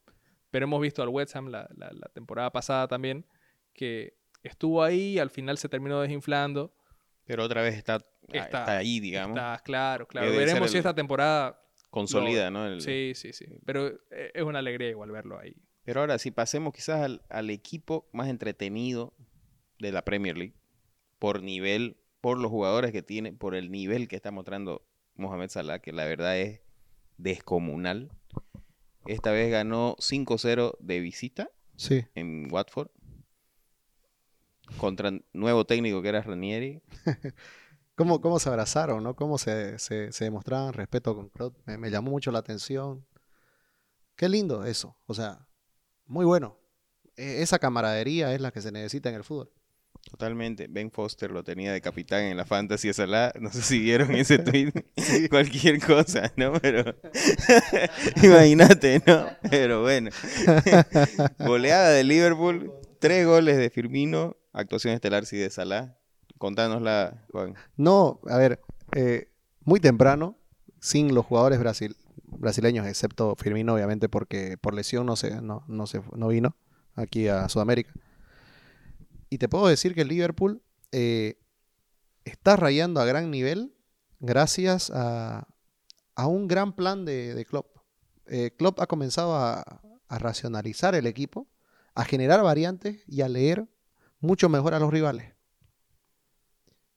Pero 0.51 0.65
hemos 0.65 0.81
visto 0.81 1.03
al 1.03 1.11
West 1.11 1.37
Ham 1.37 1.49
la, 1.49 1.69
temporada 2.15 2.51
pasada 2.53 2.89
también, 2.89 3.27
que 3.75 4.17
estuvo 4.43 4.83
ahí 4.83 5.17
y 5.17 5.19
al 5.19 5.29
final 5.29 5.59
se 5.59 5.69
terminó 5.69 6.01
desinflando. 6.01 6.75
Pero 7.27 7.45
otra 7.45 7.61
vez 7.61 7.75
está, 7.75 8.03
está, 8.33 8.79
ahí, 8.79 8.99
digamos. 8.99 9.37
Está, 9.37 9.61
claro, 9.63 10.09
claro. 10.09 10.31
Veremos 10.31 10.71
si 10.71 10.79
esta 10.79 10.95
temporada... 10.95 11.59
Consolida, 11.93 12.51
¿no? 12.51 12.81
Sí, 12.81 13.13
sí, 13.15 13.35
sí. 13.35 13.45
Pero 13.67 13.89
eh, 14.11 14.33
es 14.33 14.43
una 14.43 14.61
alegría 14.61 14.89
igual 14.89 15.11
verlo 15.11 15.39
ahí. 15.39 15.55
Pero 15.85 16.01
ahora, 16.01 16.17
si 16.17 16.31
pasemos 16.31 16.73
quizás 16.73 17.21
al 17.29 17.51
equipo 17.51 18.09
más 18.13 18.29
entretenido 18.29 19.13
de 19.79 19.93
la 19.93 20.03
Premier 20.03 20.39
League, 20.39 20.55
por 21.19 21.43
nivel 21.43 21.99
por 22.23 22.39
los 22.39 22.51
jugadores 22.51 22.93
que 22.93 23.03
tiene, 23.03 23.35
por 23.35 23.55
el 23.55 23.71
nivel 23.71 24.09
que 24.09 24.17
está 24.17 24.31
mostrando 24.31 24.87
Mohamed 25.17 25.51
Salah, 25.51 25.81
que 25.81 25.93
la 25.93 26.07
verdad 26.07 26.39
es 26.39 26.63
descomunal. 27.19 28.11
Esta 29.07 29.33
vez 29.33 29.51
ganó 29.51 29.97
5-0 29.99 30.79
de 30.79 31.01
visita 31.01 31.51
sí. 31.77 32.07
en 32.15 32.49
Watford 32.51 32.89
contra 34.79 35.11
el 35.11 35.25
nuevo 35.35 35.67
técnico 35.67 36.01
que 36.01 36.09
era 36.09 36.23
Ranieri. 36.23 36.81
¿Cómo, 37.95 38.21
¿Cómo, 38.21 38.39
se 38.39 38.49
abrazaron, 38.49 39.03
¿no? 39.05 39.15
¿Cómo 39.15 39.37
se, 39.39 39.79
se, 39.79 40.11
demostraban 40.19 40.73
respeto 40.73 41.15
con 41.15 41.29
Klopp? 41.29 41.57
me, 41.67 41.91
llamó 41.91 42.11
mucho 42.11 42.33
la 42.33 42.39
atención. 42.39 43.07
Qué 44.17 44.29
lindo 44.29 44.65
eso. 44.65 44.97
O 45.07 45.15
sea, 45.15 45.47
muy 46.07 46.25
bueno. 46.25 46.59
E, 47.17 47.43
esa 47.43 47.59
camaradería 47.59 48.33
es 48.35 48.41
la 48.41 48.51
que 48.51 48.63
se 48.63 48.73
necesita 48.73 49.11
en 49.11 49.17
el 49.17 49.25
fútbol. 49.25 49.51
Totalmente. 50.11 50.67
Ben 50.69 50.91
Foster 50.91 51.31
lo 51.31 51.45
tenía 51.45 51.73
de 51.73 51.81
capitán 51.81 52.25
en 52.25 52.37
la 52.37 52.45
Fantasy 52.45 52.93
Salah. 52.93 53.33
No 53.39 53.51
sé 53.51 53.63
si 53.63 53.79
vieron 53.79 54.11
ese 54.15 54.39
tweet. 54.39 54.73
Cualquier 55.31 55.81
cosa, 55.81 56.33
¿no? 56.37 56.53
Pero. 56.61 56.95
Imagínate, 58.23 59.03
¿no? 59.07 59.27
Pero 59.49 59.83
bueno. 59.83 60.11
Goleada 61.39 61.91
de 61.91 62.05
Liverpool. 62.05 62.73
Tres 62.99 63.27
goles 63.27 63.57
de 63.59 63.71
Firmino. 63.71 64.37
Actuación 64.53 64.95
estelar 64.95 65.25
sí 65.25 65.37
de 65.37 65.51
Salah. 65.51 65.97
Contánosla, 66.43 67.25
Juan. 67.31 67.55
No, 67.77 68.19
a 68.29 68.37
ver. 68.37 68.61
Eh, 68.97 69.31
muy 69.61 69.79
temprano. 69.79 70.37
Sin 70.81 71.15
los 71.15 71.25
jugadores 71.25 71.61
brasileños, 72.27 72.85
excepto 72.89 73.37
Firmino, 73.37 73.75
obviamente, 73.75 74.09
porque 74.09 74.59
por 74.59 74.75
lesión 74.75 75.07
no, 75.07 75.15
se, 75.15 75.41
no, 75.41 75.63
no, 75.69 75.87
se, 75.87 76.03
no 76.17 76.27
vino 76.27 76.57
aquí 76.97 77.29
a 77.29 77.49
Sudamérica. 77.49 77.93
Y 79.31 79.39
te 79.39 79.49
puedo 79.49 79.69
decir 79.69 79.95
que 79.95 80.01
el 80.01 80.09
Liverpool 80.09 80.61
eh, 80.91 81.39
está 82.25 82.57
rayando 82.57 83.01
a 83.01 83.05
gran 83.05 83.31
nivel 83.31 83.77
gracias 84.19 84.91
a, 84.93 85.47
un 86.17 86.49
gran 86.49 86.75
plan 86.75 87.05
de, 87.05 87.47
Klopp. 87.49 87.77
Eh, 88.27 88.51
Klopp 88.59 88.81
ha 88.81 88.89
comenzado 88.89 89.37
a, 89.37 89.81
racionalizar 90.09 90.97
el 90.97 91.07
equipo, 91.07 91.47
a 91.95 92.05
generar 92.05 92.43
variantes 92.43 93.05
y 93.07 93.21
a 93.21 93.29
leer 93.29 93.69
mucho 94.19 94.49
mejor 94.49 94.75
a 94.75 94.81
los 94.81 94.91
rivales. 94.91 95.32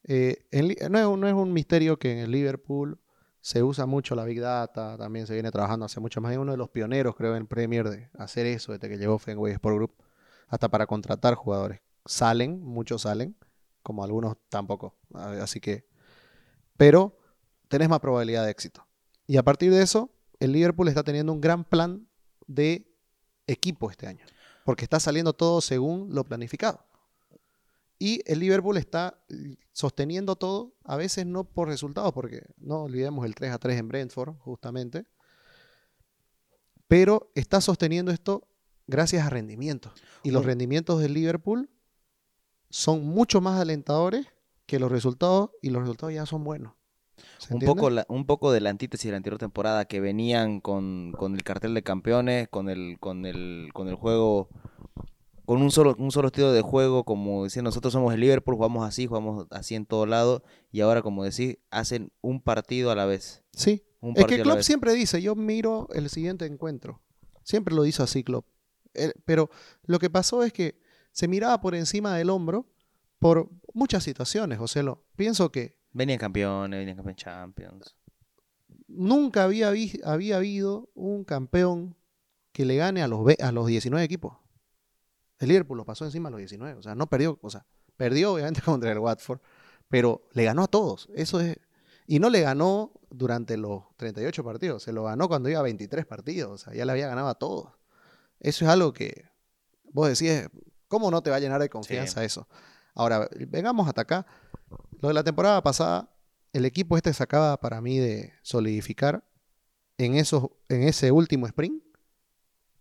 Eh, 0.07 0.45
no, 0.89 1.27
es, 1.27 1.33
un 1.33 1.53
misterio 1.53 1.97
que 1.97 2.11
en 2.11 2.19
el 2.19 2.31
Liverpool 2.31 2.99
se 3.41 3.63
usa 3.63 3.85
mucho 3.85 4.15
la 4.15 4.23
Big 4.23 4.39
Data, 4.39 4.97
también 4.97 5.27
se 5.27 5.33
viene 5.33 5.51
trabajando 5.51 5.85
hace 5.85 5.99
mucho 5.99 6.21
más. 6.21 6.31
Es 6.31 6.37
uno 6.37 6.51
de 6.51 6.57
los 6.57 6.69
pioneros, 6.69 7.15
creo, 7.15 7.35
en 7.35 7.47
Premier 7.47 7.89
de 7.89 8.09
hacer 8.17 8.45
eso 8.45 8.71
desde 8.71 8.89
que 8.89 8.97
llegó 8.97 9.19
Fenway 9.19 9.53
Sport 9.53 9.75
Group, 9.75 9.93
hasta 10.47 10.69
para 10.69 10.85
contratar 10.85 11.35
jugadores 11.35 11.81
salen, 12.05 12.63
muchos 12.63 13.03
salen, 13.03 13.35
como 13.83 14.03
algunos 14.03 14.37
tampoco. 14.49 14.95
Así 15.13 15.59
que, 15.59 15.87
pero 16.77 17.17
tenés 17.67 17.89
más 17.89 17.99
probabilidad 17.99 18.45
de 18.45 18.51
éxito. 18.51 18.85
Y 19.27 19.37
a 19.37 19.43
partir 19.43 19.71
de 19.71 19.81
eso, 19.81 20.11
el 20.39 20.51
Liverpool 20.51 20.87
está 20.87 21.03
teniendo 21.03 21.33
un 21.33 21.41
gran 21.41 21.63
plan 21.63 22.07
de 22.47 22.91
equipo 23.47 23.89
este 23.89 24.07
año, 24.07 24.25
porque 24.63 24.85
está 24.85 24.99
saliendo 24.99 25.33
todo 25.33 25.61
según 25.61 26.13
lo 26.13 26.23
planificado. 26.23 26.85
Y 27.97 28.21
el 28.25 28.39
Liverpool 28.39 28.77
está 28.77 29.17
sosteniendo 29.71 30.35
todo, 30.35 30.73
a 30.83 30.97
veces 30.97 31.25
no 31.25 31.45
por 31.45 31.67
resultados, 31.67 32.11
porque 32.13 32.43
no 32.57 32.83
olvidemos 32.83 33.25
el 33.25 33.35
3 33.35 33.51
a 33.51 33.57
3 33.57 33.79
en 33.79 33.87
Brentford, 33.87 34.35
justamente, 34.39 35.05
pero 36.87 37.31
está 37.35 37.61
sosteniendo 37.61 38.11
esto 38.11 38.47
gracias 38.87 39.25
a 39.25 39.29
rendimientos. 39.29 39.93
Y 40.23 40.31
los 40.31 40.45
rendimientos 40.45 40.99
del 41.01 41.13
Liverpool 41.13 41.69
son 42.69 43.05
mucho 43.05 43.41
más 43.41 43.59
alentadores 43.59 44.27
que 44.65 44.79
los 44.79 44.91
resultados 44.91 45.51
y 45.61 45.69
los 45.69 45.81
resultados 45.81 46.13
ya 46.13 46.25
son 46.25 46.43
buenos. 46.43 46.73
Un 47.49 47.59
poco, 47.59 47.89
un 48.09 48.25
poco 48.25 48.51
de 48.51 48.59
la 48.59 48.69
antítesis 48.69 49.05
de 49.05 49.11
la 49.11 49.17
anterior 49.17 49.39
temporada, 49.39 49.85
que 49.85 50.01
venían 50.01 50.59
con, 50.59 51.13
con, 51.13 51.33
el 51.35 51.43
cartel 51.43 51.73
de 51.73 51.83
campeones, 51.83 52.49
con 52.49 52.69
el, 52.69 52.97
con 52.99 53.25
el, 53.25 53.69
con 53.73 53.87
el 53.87 53.95
juego, 53.95 54.49
con 55.45 55.61
un 55.61 55.71
solo, 55.71 55.95
un 55.97 56.11
solo 56.11 56.27
estilo 56.27 56.51
de 56.51 56.61
juego, 56.61 57.03
como 57.03 57.43
decían, 57.43 57.65
nosotros 57.65 57.93
somos 57.93 58.13
el 58.13 58.19
Liverpool, 58.19 58.55
jugamos 58.55 58.85
así, 58.85 59.05
jugamos 59.05 59.47
así 59.51 59.75
en 59.75 59.85
todo 59.85 60.05
lado, 60.05 60.43
y 60.71 60.81
ahora, 60.81 61.01
como 61.01 61.23
decís, 61.23 61.57
hacen 61.69 62.11
un 62.21 62.41
partido 62.41 62.91
a 62.91 62.95
la 62.95 63.05
vez. 63.05 63.43
Sí, 63.51 63.83
es 64.15 64.25
que 64.25 64.41
Klopp 64.41 64.61
siempre 64.61 64.93
dice, 64.93 65.21
yo 65.21 65.35
miro 65.35 65.87
el 65.93 66.09
siguiente 66.09 66.45
encuentro. 66.45 67.01
Siempre 67.43 67.75
lo 67.75 67.85
hizo 67.85 68.03
así 68.03 68.23
Klopp. 68.23 68.47
pero 69.25 69.49
lo 69.85 69.99
que 69.99 70.09
pasó 70.09 70.43
es 70.43 70.51
que 70.51 70.79
se 71.11 71.27
miraba 71.27 71.61
por 71.61 71.75
encima 71.75 72.15
del 72.17 72.29
hombro 72.29 72.67
por 73.19 73.49
muchas 73.73 74.03
situaciones, 74.03 74.57
José. 74.57 74.83
Lo, 74.83 75.05
pienso 75.15 75.51
que 75.51 75.77
Venían 75.95 76.19
campeones, 76.19 76.77
venían 76.77 76.97
campeones 76.97 77.23
champions. 77.23 77.95
Nunca 78.87 79.45
había, 79.45 79.71
había 80.03 80.35
habido 80.35 80.89
un 80.93 81.23
campeón 81.23 81.95
que 82.51 82.65
le 82.65 82.75
gane 82.75 83.01
a 83.01 83.07
los, 83.07 83.25
a 83.41 83.51
los 83.53 83.67
19 83.67 84.03
equipos. 84.03 84.33
El 85.45 85.49
Liverpool 85.49 85.77
lo 85.77 85.85
pasó 85.85 86.05
encima 86.05 86.29
a 86.29 86.31
los 86.31 86.39
19. 86.39 86.79
O 86.79 86.81
sea, 86.81 86.95
no 86.95 87.07
perdió, 87.07 87.37
o 87.41 87.49
sea, 87.49 87.65
perdió 87.95 88.33
obviamente 88.33 88.61
contra 88.65 88.91
el 88.91 88.99
Watford, 88.99 89.39
pero 89.87 90.27
le 90.33 90.43
ganó 90.43 90.63
a 90.63 90.67
todos. 90.67 91.07
Eso 91.15 91.39
es. 91.39 91.57
Y 92.07 92.19
no 92.19 92.29
le 92.29 92.41
ganó 92.41 92.91
durante 93.09 93.57
los 93.57 93.83
38 93.97 94.43
partidos, 94.43 94.83
se 94.83 94.91
lo 94.91 95.03
ganó 95.03 95.27
cuando 95.27 95.49
iba 95.49 95.59
a 95.59 95.63
23 95.63 96.05
partidos. 96.05 96.51
O 96.51 96.57
sea, 96.57 96.73
ya 96.73 96.85
le 96.85 96.91
había 96.91 97.07
ganado 97.07 97.29
a 97.29 97.35
todos. 97.35 97.71
Eso 98.39 98.65
es 98.65 98.71
algo 98.71 98.93
que 98.93 99.25
vos 99.91 100.07
decís, 100.07 100.49
¿cómo 100.87 101.09
no 101.09 101.21
te 101.21 101.29
va 101.29 101.37
a 101.37 101.39
llenar 101.39 101.61
de 101.61 101.69
confianza 101.69 102.23
eso? 102.23 102.47
Ahora, 102.93 103.29
vengamos 103.47 103.87
hasta 103.87 104.01
acá. 104.01 104.25
Lo 104.99 105.09
de 105.09 105.13
la 105.13 105.23
temporada 105.23 105.61
pasada, 105.61 106.09
el 106.53 106.65
equipo 106.65 106.97
este 106.97 107.13
se 107.13 107.23
acaba 107.23 107.59
para 107.59 107.81
mí 107.81 107.99
de 107.99 108.33
solidificar 108.41 109.23
en, 109.97 110.15
esos, 110.15 110.49
en 110.69 110.83
ese 110.83 111.11
último 111.11 111.47
sprint 111.47 111.83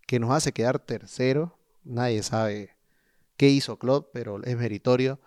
que 0.06 0.18
nos 0.18 0.30
hace 0.30 0.52
quedar 0.52 0.78
tercero. 0.78 1.58
Nadie 1.84 2.22
sabe 2.22 2.70
qué 3.36 3.48
hizo 3.48 3.78
Klopp, 3.78 4.10
pero 4.12 4.42
es 4.42 4.56
meritorio. 4.56 5.20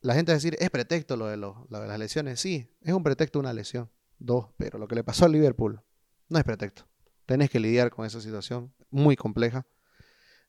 La 0.00 0.14
gente 0.14 0.32
va 0.32 0.34
a 0.34 0.38
decir, 0.38 0.56
es 0.58 0.70
pretexto 0.70 1.16
lo 1.16 1.26
de, 1.26 1.36
lo 1.36 1.66
de 1.68 1.86
las 1.86 1.98
lesiones. 1.98 2.40
Sí, 2.40 2.68
es 2.82 2.92
un 2.92 3.02
pretexto 3.02 3.38
una 3.38 3.52
lesión. 3.52 3.90
Dos, 4.18 4.48
pero 4.56 4.78
lo 4.78 4.88
que 4.88 4.94
le 4.94 5.04
pasó 5.04 5.24
al 5.24 5.32
Liverpool 5.32 5.80
no 6.28 6.38
es 6.38 6.44
pretexto. 6.44 6.86
Tenés 7.26 7.50
que 7.50 7.60
lidiar 7.60 7.90
con 7.90 8.06
esa 8.06 8.20
situación 8.20 8.72
muy 8.90 9.16
compleja. 9.16 9.66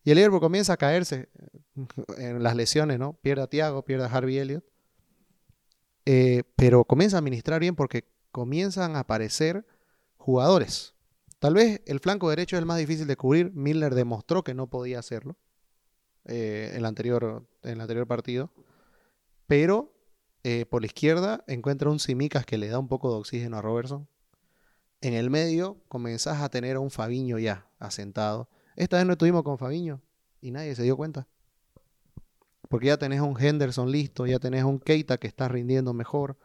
Y 0.04 0.12
el 0.12 0.18
Liverpool 0.18 0.42
comienza 0.42 0.74
a 0.74 0.78
caerse 0.78 1.30
en 2.18 2.44
las 2.44 2.56
lesiones, 2.56 3.00
¿no? 3.00 3.14
Pierde 3.14 3.44
a 3.44 3.48
Thiago, 3.48 3.86
pierde 3.86 4.06
a 4.06 4.08
Harvey 4.08 4.38
Elliott. 4.38 4.66
Eh, 6.06 6.44
pero 6.56 6.84
comienza 6.84 7.18
a 7.18 7.20
administrar 7.20 7.60
bien 7.60 7.76
porque 7.76 8.06
comienzan 8.32 8.96
a 8.96 9.00
aparecer 9.00 9.66
jugadores. 10.18 10.93
Tal 11.44 11.56
vez 11.56 11.82
el 11.88 12.00
flanco 12.00 12.30
derecho 12.30 12.56
es 12.56 12.62
el 12.62 12.66
más 12.66 12.78
difícil 12.78 13.06
de 13.06 13.18
cubrir. 13.18 13.52
Miller 13.54 13.96
demostró 13.96 14.46
que 14.46 14.54
no 14.54 14.68
podía 14.68 15.00
hacerlo 15.00 15.36
eh, 16.24 16.70
en, 16.72 16.78
el 16.78 16.86
anterior, 16.86 17.46
en 17.64 17.72
el 17.72 17.82
anterior 17.82 18.08
partido. 18.08 18.50
Pero 19.46 19.94
eh, 20.46 20.66
por 20.66 20.82
la 20.82 20.86
izquierda 20.86 21.44
encuentra 21.48 21.90
un 21.90 22.00
Simicas 22.00 22.46
que 22.46 22.58
le 22.58 22.70
da 22.70 22.80
un 22.80 22.88
poco 22.88 23.12
de 23.12 23.18
oxígeno 23.18 23.58
a 23.58 23.62
Robertson. 23.62 24.08
En 25.02 25.16
el 25.16 25.30
medio 25.30 25.84
comenzás 25.90 26.42
a 26.42 26.48
tener 26.48 26.78
a 26.78 26.80
un 26.80 26.90
Fabiño 26.90 27.38
ya 27.40 27.68
asentado. 27.78 28.48
Esta 28.78 28.96
vez 28.96 29.06
no 29.06 29.12
estuvimos 29.12 29.44
con 29.44 29.58
Fabiño 29.58 30.02
y 30.40 30.52
nadie 30.52 30.74
se 30.76 30.84
dio 30.84 30.96
cuenta. 30.96 31.28
Porque 32.70 32.88
ya 32.88 32.96
tenés 32.96 33.20
a 33.20 33.24
un 33.24 33.38
Henderson 33.38 33.92
listo, 33.92 34.26
ya 34.28 34.40
tenés 34.40 34.62
a 34.62 34.68
un 34.68 34.80
Keita 34.80 35.18
que 35.18 35.28
está 35.28 35.50
rindiendo 35.50 35.94
mejor, 35.94 36.38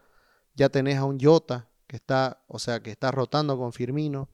ya 0.55 0.67
tenés 0.67 0.97
a 0.97 1.05
un 1.05 1.21
Jota 1.21 1.69
que 1.87 1.95
está, 1.95 2.43
o 2.49 2.59
sea, 2.59 2.83
que 2.83 2.91
está 2.91 3.11
rotando 3.11 3.57
con 3.57 3.71
Firmino. 3.71 4.27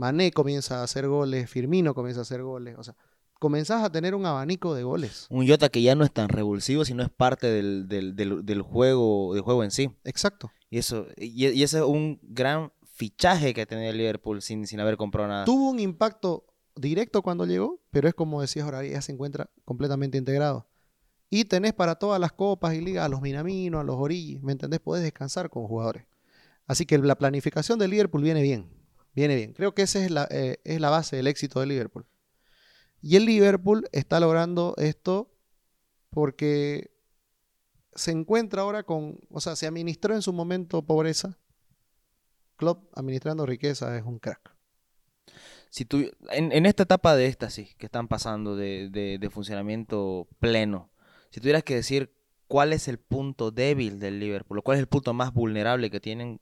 Mané 0.00 0.30
comienza 0.32 0.80
a 0.80 0.84
hacer 0.84 1.06
goles, 1.06 1.50
Firmino 1.50 1.92
comienza 1.92 2.20
a 2.20 2.22
hacer 2.22 2.42
goles, 2.42 2.74
o 2.78 2.82
sea, 2.82 2.96
comenzás 3.38 3.84
a 3.84 3.92
tener 3.92 4.14
un 4.14 4.24
abanico 4.24 4.74
de 4.74 4.82
goles. 4.82 5.26
Un 5.28 5.46
Jota 5.46 5.68
que 5.68 5.82
ya 5.82 5.94
no 5.94 6.04
es 6.04 6.10
tan 6.10 6.30
revulsivo, 6.30 6.86
sino 6.86 7.02
es 7.02 7.10
parte 7.10 7.48
del, 7.48 8.62
juego, 8.62 9.34
del 9.34 9.42
juego 9.42 9.62
en 9.62 9.70
sí. 9.70 9.90
Exacto. 10.04 10.50
Y 10.70 10.78
eso, 10.78 11.06
y, 11.18 11.62
ese 11.62 11.78
es 11.78 11.84
un 11.84 12.18
gran 12.22 12.72
fichaje 12.82 13.52
que 13.52 13.60
ha 13.60 13.66
tenido 13.66 13.90
el 13.90 13.98
Liverpool 13.98 14.40
sin, 14.40 14.66
sin 14.66 14.80
haber 14.80 14.96
comprado 14.96 15.28
nada. 15.28 15.44
Tuvo 15.44 15.68
un 15.68 15.80
impacto 15.80 16.46
directo 16.76 17.20
cuando 17.20 17.44
llegó, 17.44 17.82
pero 17.90 18.08
es 18.08 18.14
como 18.14 18.40
decías 18.40 18.64
ahora, 18.64 18.82
ya 18.82 19.02
se 19.02 19.12
encuentra 19.12 19.50
completamente 19.66 20.16
integrado. 20.16 20.66
Y 21.28 21.44
tenés 21.44 21.74
para 21.74 21.96
todas 21.96 22.18
las 22.18 22.32
copas 22.32 22.72
y 22.72 22.80
ligas 22.80 23.04
a 23.04 23.10
los 23.10 23.20
Minamino, 23.20 23.78
a 23.78 23.84
los 23.84 23.96
Origi, 23.96 24.38
¿me 24.38 24.52
entendés? 24.52 24.80
Podés 24.80 25.02
descansar 25.02 25.50
con 25.50 25.66
jugadores. 25.66 26.06
Así 26.66 26.86
que 26.86 26.96
la 26.96 27.16
planificación 27.16 27.78
del 27.78 27.90
Liverpool 27.90 28.22
viene 28.22 28.40
bien, 28.40 28.79
viene 29.14 29.36
bien. 29.36 29.52
Creo 29.52 29.74
que 29.74 29.82
esa 29.82 30.04
es 30.04 30.10
la, 30.10 30.26
eh, 30.30 30.60
es 30.64 30.80
la 30.80 30.90
base 30.90 31.16
del 31.16 31.26
éxito 31.26 31.60
del 31.60 31.70
Liverpool. 31.70 32.06
Y 33.02 33.16
el 33.16 33.24
Liverpool 33.24 33.88
está 33.92 34.20
logrando 34.20 34.74
esto 34.76 35.32
porque 36.10 36.90
se 37.94 38.10
encuentra 38.10 38.62
ahora 38.62 38.82
con, 38.82 39.18
o 39.30 39.40
sea, 39.40 39.56
se 39.56 39.66
administró 39.66 40.14
en 40.14 40.22
su 40.22 40.32
momento 40.32 40.82
pobreza. 40.82 41.38
Club 42.56 42.90
administrando 42.94 43.46
riqueza 43.46 43.96
es 43.96 44.04
un 44.04 44.18
crack. 44.18 44.54
Si 45.70 45.84
tú, 45.84 46.10
en, 46.30 46.66
esta 46.66 46.82
etapa 46.82 47.14
de 47.14 47.26
éxtasis 47.26 47.74
que 47.76 47.86
están 47.86 48.08
pasando 48.08 48.56
de 48.56 49.30
funcionamiento 49.32 50.28
pleno, 50.40 50.90
si 51.30 51.40
tuvieras 51.40 51.62
que 51.62 51.76
decir 51.76 52.12
cuál 52.48 52.72
es 52.72 52.88
el 52.88 52.98
punto 52.98 53.52
débil 53.52 54.00
del 54.00 54.18
Liverpool, 54.18 54.62
cuál 54.64 54.76
es 54.76 54.80
el 54.80 54.88
punto 54.88 55.14
más 55.14 55.32
vulnerable 55.32 55.90
que 55.90 56.00
tienen. 56.00 56.40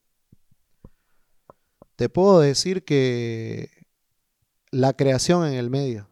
Te 1.99 2.09
puedo 2.09 2.39
decir 2.39 2.85
que 2.85 3.71
la 4.71 4.93
creación 4.93 5.45
en 5.49 5.55
el 5.55 5.69
medio. 5.69 6.09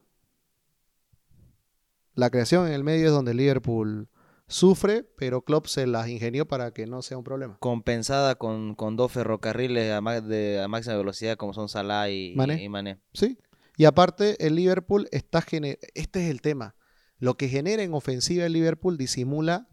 La 2.17 2.29
creación 2.29 2.67
en 2.67 2.73
el 2.73 2.83
medio 2.83 3.07
es 3.07 3.13
donde 3.13 3.35
Liverpool 3.35 4.09
sufre, 4.49 5.05
pero 5.05 5.43
Klopp 5.43 5.67
se 5.67 5.87
las 5.87 6.09
ingenió 6.09 6.49
para 6.49 6.73
que 6.73 6.89
no 6.89 7.03
sea 7.03 7.19
un 7.19 7.23
problema. 7.23 7.57
Compensada 7.61 8.35
con, 8.35 8.75
con 8.75 8.97
dos 8.97 9.13
ferrocarriles 9.13 9.93
a, 9.93 10.01
de, 10.21 10.61
a 10.61 10.67
máxima 10.67 10.97
velocidad 10.97 11.37
como 11.37 11.55
son 11.55 11.69
Salah 11.69 12.11
y 12.11 12.35
Mané. 12.35 13.01
Sí. 13.13 13.39
Y 13.77 13.85
aparte, 13.85 14.45
el 14.45 14.57
Liverpool 14.57 15.07
está 15.13 15.41
generando... 15.41 15.87
Este 15.95 16.25
es 16.25 16.31
el 16.33 16.41
tema. 16.41 16.75
Lo 17.21 17.37
que 17.37 17.49
genera 17.49 17.85
en 17.85 17.95
ofensiva 17.95 18.45
el 18.45 18.55
Liverpool 18.55 18.99
disimula 18.99 19.69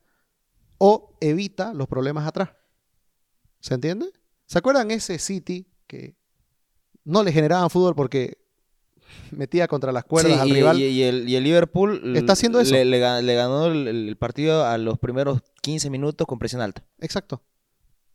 o 0.77 1.17
evita 1.21 1.73
los 1.73 1.87
problemas 1.87 2.27
atrás. 2.27 2.51
¿Se 3.61 3.73
entiende? 3.73 4.11
¿Se 4.45 4.59
acuerdan 4.59 4.91
ese 4.91 5.17
City 5.17 5.72
que 5.87 6.15
no 7.03 7.23
le 7.23 7.31
generaban 7.31 7.69
fútbol 7.69 7.95
porque 7.95 8.37
metía 9.31 9.67
contra 9.67 9.91
las 9.91 10.03
cuerdas 10.03 10.39
al 10.39 10.49
rival? 10.49 10.79
Y, 10.79 11.03
el, 11.03 11.25
Liverpool 11.25 12.15
está 12.15 12.33
haciendo 12.33 12.59
eso. 12.59 12.73
Le, 12.73 12.99
ganó 12.99 13.67
el, 13.67 14.15
partido 14.17 14.65
a 14.65 14.77
los 14.77 14.99
primeros 14.99 15.41
15 15.61 15.89
minutos 15.89 16.27
con 16.27 16.39
presión 16.39 16.61
alta. 16.61 16.85
Exacto. 16.99 17.43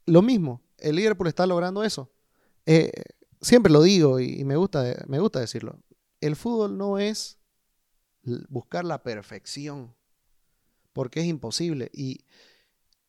Lo 0.07 0.23
mismo, 0.23 0.63
el 0.79 0.97
Liverpool 0.97 1.29
está 1.29 1.47
logrando 1.47 1.85
eso. 1.85 2.11
Eh, 2.67 2.91
siempre 3.41 3.73
lo 3.73 3.83
digo 3.83 4.21
y, 4.21 4.45
me, 4.45 4.57
gusta, 4.57 4.85
me 5.07 5.19
gusta 5.19 5.41
decirlo. 5.41 5.79
El 6.21 6.37
fútbol 6.37 6.77
no 6.77 6.99
es 6.99 7.39
buscar 8.49 8.85
la 8.85 9.03
perfección, 9.03 9.95
porque 10.93 11.21
es 11.21 11.27
imposible. 11.27 11.91
Y, 11.93 12.25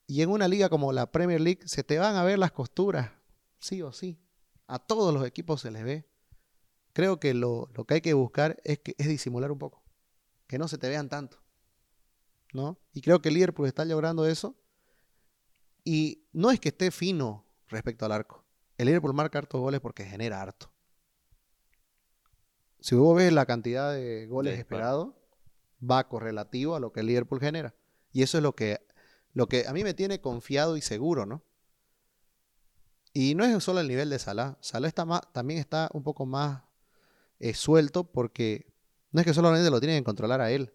en 0.08 0.30
una 0.30 0.48
liga 0.48 0.70
como 0.70 0.92
la 0.92 1.12
Premier 1.12 1.40
League 1.40 1.62
se 1.66 1.84
te 1.84 2.00
van 2.00 2.16
a 2.16 2.24
ver 2.24 2.40
las 2.40 2.52
costuras, 2.52 3.12
sí 3.60 3.82
o 3.82 3.92
sí. 3.92 4.18
A 4.70 4.80
todos 4.80 5.14
los 5.14 5.26
equipos 5.26 5.62
se 5.62 5.72
les 5.72 5.84
ve. 5.84 6.06
Creo 6.94 7.20
que 7.20 7.34
lo, 7.34 7.70
que 7.88 7.96
hay 7.96 8.02
que 8.02 8.14
buscar 8.14 8.60
es, 8.64 8.80
que, 8.80 8.96
es 8.98 9.08
disimular 9.08 9.52
un 9.52 9.60
poco, 9.60 9.84
que 10.48 10.58
no 10.58 10.68
se 10.68 10.78
te 10.78 10.90
vean 10.90 11.10
tanto. 11.10 11.42
¿no? 12.54 12.80
Y 12.94 13.02
creo 13.02 13.22
que 13.22 13.30
el 13.30 13.36
Liverpool 13.36 13.68
está 13.68 13.86
logrando 13.86 14.26
eso. 14.26 14.56
Y 15.84 16.28
no 16.34 16.52
es 16.52 16.60
que 16.60 16.70
esté 16.70 16.92
fino 16.92 17.46
respecto 17.68 18.06
al 18.06 18.12
arco. 18.12 18.44
El 18.78 18.88
Liverpool 18.88 19.14
marca 19.14 19.40
hartos 19.40 19.62
goles 19.62 19.82
porque 19.82 20.06
genera 20.06 20.42
harto 20.42 20.72
si 22.80 22.96
vos 22.96 23.16
ves 23.16 23.32
la 23.34 23.46
cantidad 23.46 23.94
de 23.94 24.28
goles 24.28 24.58
esperados, 24.58 25.14
va 25.80 26.08
correlativo 26.08 26.76
a 26.76 26.80
lo 26.80 26.92
que 26.92 27.02
el 27.02 27.08
Liverpool 27.08 27.40
genera. 27.40 27.76
Y 28.12 28.24
eso 28.24 28.38
es 28.38 28.44
lo 28.44 28.56
que, 28.56 28.80
lo 29.34 29.48
que 29.48 29.68
a 29.68 29.74
mí 29.74 29.84
me 29.84 29.94
tiene 29.94 30.22
confiado 30.22 30.78
y 30.78 30.82
seguro, 30.82 31.26
¿no? 31.26 31.44
Y 33.14 33.36
no 33.36 33.44
es 33.44 33.64
solo 33.64 33.80
el 33.80 33.88
nivel 33.88 34.10
de 34.10 34.20
Salah. 34.20 34.58
Salah 34.62 34.88
está 34.88 35.06
más, 35.06 35.22
también 35.32 35.60
está 35.60 35.90
un 35.94 36.04
poco 36.04 36.26
más 36.26 36.64
eh, 37.40 37.54
suelto 37.54 38.04
porque 38.04 38.72
no 39.12 39.22
es 39.22 39.26
que 39.26 39.34
solamente 39.34 39.70
lo 39.70 39.80
tienen 39.80 40.00
que 40.00 40.06
controlar 40.06 40.42
a 40.42 40.52
él. 40.52 40.74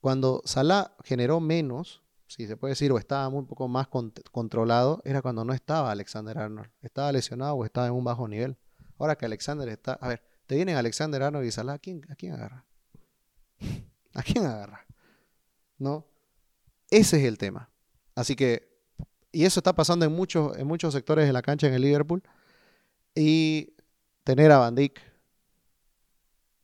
Cuando 0.00 0.42
Salah 0.44 0.94
generó 1.04 1.40
menos, 1.40 2.02
si 2.26 2.46
se 2.46 2.56
puede 2.56 2.72
decir, 2.72 2.92
o 2.92 2.98
estaba 2.98 3.28
un 3.28 3.46
poco 3.46 3.68
más 3.68 3.88
controlado, 4.32 5.00
era 5.04 5.22
cuando 5.22 5.44
no 5.44 5.52
estaba 5.52 5.90
Alexander 5.90 6.36
Arnold. 6.38 6.70
Estaba 6.82 7.12
lesionado 7.12 7.54
o 7.54 7.64
estaba 7.64 7.86
en 7.86 7.92
un 7.92 8.04
bajo 8.04 8.26
nivel. 8.28 8.58
Ahora 8.98 9.16
que 9.16 9.26
Alexander 9.26 9.68
está... 9.68 9.94
A 9.94 10.08
ver, 10.08 10.22
te 10.46 10.56
vienen 10.56 10.76
Alexander 10.76 11.22
Arnold 11.22 11.46
y 11.46 11.52
Salah, 11.52 11.74
¿a 11.74 11.78
quién, 11.78 12.02
¿a 12.10 12.14
quién 12.14 12.32
agarra? 12.32 12.66
¿A 14.14 14.22
quién 14.22 14.44
agarra? 14.44 14.86
¿No? 15.78 16.06
Ese 16.90 17.18
es 17.18 17.24
el 17.24 17.38
tema. 17.38 17.70
Así 18.14 18.36
que, 18.36 18.71
y 19.32 19.44
eso 19.46 19.60
está 19.60 19.72
pasando 19.72 20.04
en 20.04 20.12
muchos, 20.12 20.56
en 20.58 20.66
muchos 20.66 20.92
sectores 20.92 21.26
de 21.26 21.32
la 21.32 21.42
cancha 21.42 21.66
en 21.66 21.74
el 21.74 21.82
Liverpool. 21.82 22.22
Y 23.14 23.74
tener 24.24 24.52
a 24.52 24.58
Van 24.58 24.74
Dijk 24.74 25.00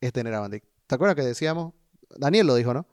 es 0.00 0.12
tener 0.12 0.34
a 0.34 0.40
Van 0.40 0.50
Dijk. 0.50 0.64
¿Te 0.86 0.94
acuerdas 0.94 1.16
que 1.16 1.22
decíamos? 1.22 1.72
Daniel 2.16 2.46
lo 2.46 2.54
dijo, 2.54 2.74
¿no? 2.74 2.86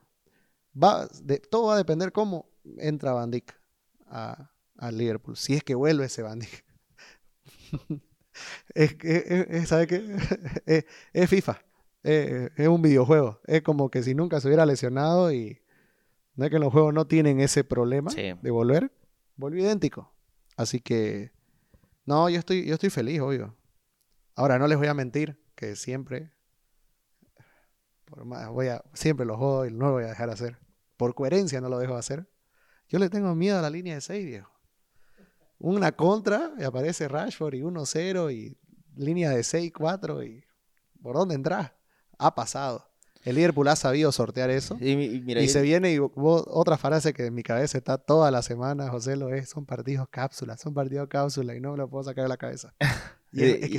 Va, 0.81 1.07
de, 1.21 1.39
todo 1.39 1.67
va 1.67 1.75
a 1.75 1.77
depender 1.77 2.11
cómo 2.11 2.49
entra 2.77 3.13
Van 3.13 3.31
Dijk 3.31 3.53
al 4.07 4.97
Liverpool. 4.97 5.35
Si 5.35 5.53
es 5.53 5.63
que 5.63 5.75
vuelve 5.75 6.05
ese 6.05 6.21
Van 6.21 6.39
Dijk. 6.39 6.65
es, 8.73 8.95
es, 9.03 9.69
¿sabe 9.69 9.87
qué? 9.87 10.85
es, 11.13 11.29
FIFA. 11.29 11.61
Es, 12.03 12.67
un 12.67 12.81
videojuego. 12.81 13.41
Es 13.45 13.61
como 13.61 13.89
que 13.89 14.03
si 14.03 14.15
nunca 14.15 14.39
se 14.39 14.47
hubiera 14.47 14.65
lesionado 14.65 15.33
y 15.33 15.61
no 16.35 16.45
es 16.45 16.51
que 16.51 16.59
los 16.59 16.71
juegos 16.71 16.93
no 16.93 17.07
tienen 17.07 17.39
ese 17.39 17.63
problema 17.63 18.11
de 18.13 18.51
volver, 18.51 18.91
volvió 19.35 19.63
idéntico. 19.63 20.13
Así 20.57 20.79
que, 20.79 21.31
no, 22.05 22.29
yo 22.29 22.39
estoy, 22.39 22.65
yo 22.65 22.75
estoy 22.75 22.89
feliz, 22.89 23.19
obvio. 23.19 23.55
Ahora, 24.35 24.59
no 24.59 24.67
les 24.67 24.77
voy 24.77 24.87
a 24.87 24.93
mentir 24.93 25.41
que 25.55 25.75
siempre, 25.75 26.31
voy 28.51 28.67
a, 28.67 28.83
siempre 28.93 29.25
lo 29.25 29.37
juego 29.37 29.65
y 29.65 29.71
no 29.71 29.87
lo 29.87 29.91
voy 29.93 30.03
a 30.03 30.07
dejar 30.07 30.29
hacer. 30.29 30.57
Por 30.97 31.15
coherencia 31.15 31.61
no 31.61 31.69
lo 31.69 31.79
dejo 31.79 31.95
hacer. 31.95 32.29
Yo 32.87 32.99
le 32.99 33.09
tengo 33.09 33.33
miedo 33.35 33.59
a 33.59 33.61
la 33.61 33.69
línea 33.69 33.95
de 33.95 34.01
6, 34.01 34.25
viejo. 34.25 34.51
Una 35.57 35.93
contra 35.93 36.53
y 36.57 36.63
aparece 36.63 37.07
Rashford 37.07 37.55
y 37.55 37.61
1-0 37.61 38.33
y 38.33 38.57
línea 38.95 39.29
de 39.31 39.41
6-4 39.41 40.27
y 40.27 40.43
¿por 41.01 41.15
dónde 41.15 41.35
entras? 41.35 41.71
Ha 42.17 42.35
pasado. 42.35 42.89
El 43.25 43.35
Liverpool 43.35 43.67
ha 43.67 43.75
sabido 43.75 44.11
sortear 44.11 44.51
eso. 44.51 44.77
Y, 44.79 45.47
se 45.47 45.61
viene 45.63 45.93
y 45.93 45.97
otra 45.99 46.77
frase 46.77 47.11
que 47.11 47.25
en 47.25 47.33
mi 47.33 47.41
cabeza 47.41 47.77
está 47.77 47.97
toda 47.97 48.29
la 48.29 48.43
semana, 48.43 48.89
José 48.89 49.15
lo 49.15 49.33
es, 49.33 49.49
son 49.49 49.65
partidos 49.65 50.07
cápsulas, 50.09 50.61
son 50.61 50.75
partidos 50.75 51.09
cápsulas 51.09 51.57
y 51.57 51.59
no 51.59 51.71
me 51.71 51.77
lo 51.77 51.89
puedo 51.89 52.03
sacar 52.03 52.23
de 52.23 52.29
la 52.29 52.37
cabeza. 52.37 52.73
Y, 53.37 53.43
es, 53.43 53.69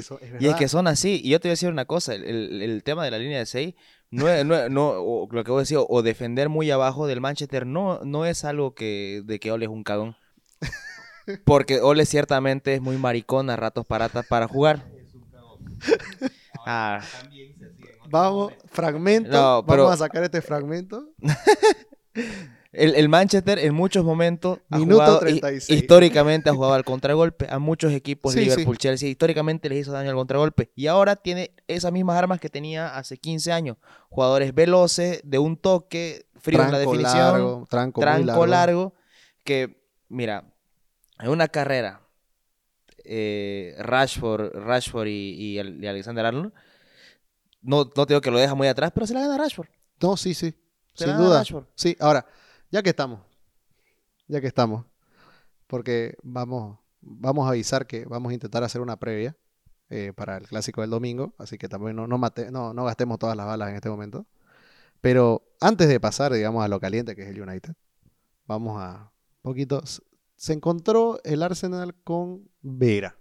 que 0.55 0.69
son, 0.69 0.87
así. 0.87 1.19
Y 1.25 1.31
yo 1.31 1.41
te 1.41 1.49
voy 1.49 1.53
a 1.53 1.55
decir 1.55 1.71
una 1.71 1.87
cosa, 1.87 2.15
el, 2.15 2.83
tema 2.85 3.07
de 3.07 3.11
la 3.11 3.19
línea 3.19 3.39
de 3.39 3.47
6, 3.47 3.75
no, 4.11 4.45
no, 4.69 5.29
lo 5.31 5.45
que 5.45 5.51
voy 5.51 5.61
a 5.61 5.63
decir, 5.63 5.79
o 5.81 6.03
defender 6.03 6.51
muy 6.51 6.71
abajo 6.71 7.07
del 7.07 7.23
Manchester, 7.23 7.67
no, 7.67 8.01
no 8.05 8.27
es 8.27 8.45
algo 8.45 8.75
que, 8.75 9.23
de 9.25 9.41
que 9.41 9.53
Ole 9.53 9.65
es 9.65 9.71
un 9.71 9.83
cagón. 9.83 10.15
Porque 11.47 11.81
Ole 11.81 12.05
ciertamente 12.05 12.75
es 12.75 12.83
muy 12.83 12.99
maricón 12.99 13.49
a 13.49 13.57
ratos 13.57 13.87
paratas 13.87 14.27
para 14.27 14.47
jugar. 14.47 14.87
Ah. 16.69 17.01
Vamos, 18.11 18.53
fragmento. 18.67 19.63
Vamos 19.63 19.93
a 19.93 19.97
sacar 19.97 20.25
este 20.25 20.41
fragmento. 20.43 21.11
el, 22.73 23.09
Manchester 23.09 23.59
en 23.59 23.75
muchos 23.75 24.05
momentos 24.05 24.59
ha 24.71 24.79
jugado, 24.79 25.21
históricamente 25.69 26.51
ha 26.51 26.55
jugado 26.55 26.75
al 26.75 26.85
contragolpe 26.85 27.47
a 27.49 27.59
muchos 27.59 27.93
equipos, 27.93 28.35
Liverpool, 28.35 28.77
Chelsea, 28.77 29.09
históricamente 29.09 29.69
les 29.69 29.81
hizo 29.81 29.93
daño 29.93 30.11
al 30.11 30.17
contragolpe 30.17 30.71
y 30.75 30.87
ahora 30.87 31.17
tiene 31.17 31.53
esas 31.69 31.93
mismas 31.93 32.17
armas 32.19 32.39
que 32.39 32.51
tenía 32.51 32.97
hace 32.97 33.17
15 33.17 33.53
años. 33.53 33.77
Jugadores 34.11 34.55
veloces, 34.55 35.21
de 35.25 35.39
un 35.39 35.57
toque, 35.57 36.27
frío 36.37 36.63
en 36.63 36.73
la 36.73 36.79
definición, 36.79 37.67
tranco, 37.67 38.47
largo. 38.47 38.95
que 39.43 39.81
mira, 40.09 40.45
en 41.19 41.31
una 41.31 41.49
carrera 41.49 42.03
eh, 43.05 43.75
Rashford, 43.79 44.53
Rashford 44.55 45.09
y, 45.09 45.59
Alexander 45.59 46.27
Arnold 46.27 46.53
no, 47.67 47.91
no 47.97 48.07
digo 48.07 48.21
que 48.21 48.31
lo 48.31 48.39
deja 48.39 48.55
muy 48.55 48.69
atrás, 48.69 48.93
pero 48.95 49.07
se 49.07 49.15
la 49.15 49.21
gana 49.21 49.37
Rashford. 49.37 49.69
No, 50.01 50.17
sí, 50.17 50.35
sí. 50.35 50.55
sin 50.95 51.17
duda. 51.17 51.43
Sí, 51.75 51.97
ahora, 52.01 52.27
ya 52.71 52.83
que 52.83 52.91
estamos, 52.91 53.21
ya 54.29 54.41
que 54.41 54.47
estamos, 54.47 54.85
porque 55.67 56.17
vamos, 56.23 56.79
vamos 57.01 57.47
a 57.47 57.51
avisar 57.51 57.87
que 57.87 58.05
vamos 58.05 58.31
a 58.31 58.35
intentar 58.35 58.63
hacer 58.63 58.81
una 58.81 58.97
previa 58.97 59.37
eh, 59.91 60.13
para 60.15 60.37
el 60.37 60.47
clásico 60.47 60.81
del 60.81 60.91
domingo, 60.91 61.35
así 61.39 61.59
que 61.59 61.69
también 61.69 61.97
no, 61.97 62.07
no, 62.07 62.19
no, 62.51 62.73
no 62.73 62.85
gastemos 62.85 63.19
todas 63.19 63.37
las 63.37 63.47
balas 63.47 63.71
en 63.71 63.75
este 63.75 63.91
momento. 63.91 64.27
Pero 65.01 65.43
antes 65.61 65.89
de 65.89 66.01
pasar, 66.01 66.33
digamos, 66.33 66.65
a 66.65 66.69
lo 66.69 66.81
caliente 66.81 67.17
que 67.17 67.23
es 67.23 67.29
el 67.29 67.41
United, 67.41 67.75
vamos 68.47 68.81
a 68.81 69.13
poquito. 69.43 69.83
Se 70.37 70.53
encontró 70.53 71.21
el 71.25 71.43
Arsenal 71.43 71.95
con 72.05 72.49
Vera. 72.63 73.17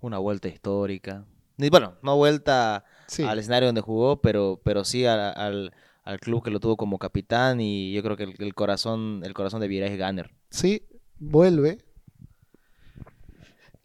Una 0.00 0.18
vuelta 0.18 0.48
histórica. 0.48 1.24
Bueno, 1.56 1.94
no 2.02 2.16
vuelta 2.16 2.84
al 3.20 3.38
escenario 3.38 3.66
donde 3.66 3.80
jugó, 3.80 4.20
pero, 4.20 4.60
pero 4.64 4.84
sí 4.84 5.06
al, 5.06 5.72
club 6.20 6.42
que 6.42 6.50
lo 6.50 6.60
tuvo 6.60 6.76
como 6.76 6.98
capitán 6.98 7.60
y 7.60 7.92
yo 7.92 8.02
creo 8.02 8.16
que 8.16 8.24
el, 8.24 8.54
corazón 8.54 9.22
el 9.24 9.34
corazón 9.34 9.60
de 9.60 9.68
Vieira 9.68 9.86
es 9.86 9.98
Gunner. 9.98 10.30
Sí, 10.50 10.86
vuelve. 11.18 11.78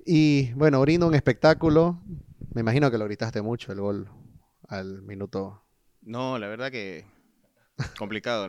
Y 0.06 0.54
bueno, 0.54 0.82
brinda 0.82 1.06
un 1.06 1.16
espectáculo. 1.16 2.02
Me 2.54 2.62
imagino 2.62 2.90
que 2.90 2.98
lo 2.98 3.06
gritaste 3.06 3.42
mucho 3.42 3.72
el 3.72 3.82
gol 3.82 4.10
al 4.68 5.02
minuto. 5.04 5.64
No, 6.02 6.40
la 6.40 6.48
verdad 6.48 6.72
que 6.72 7.06
complicado, 8.00 8.48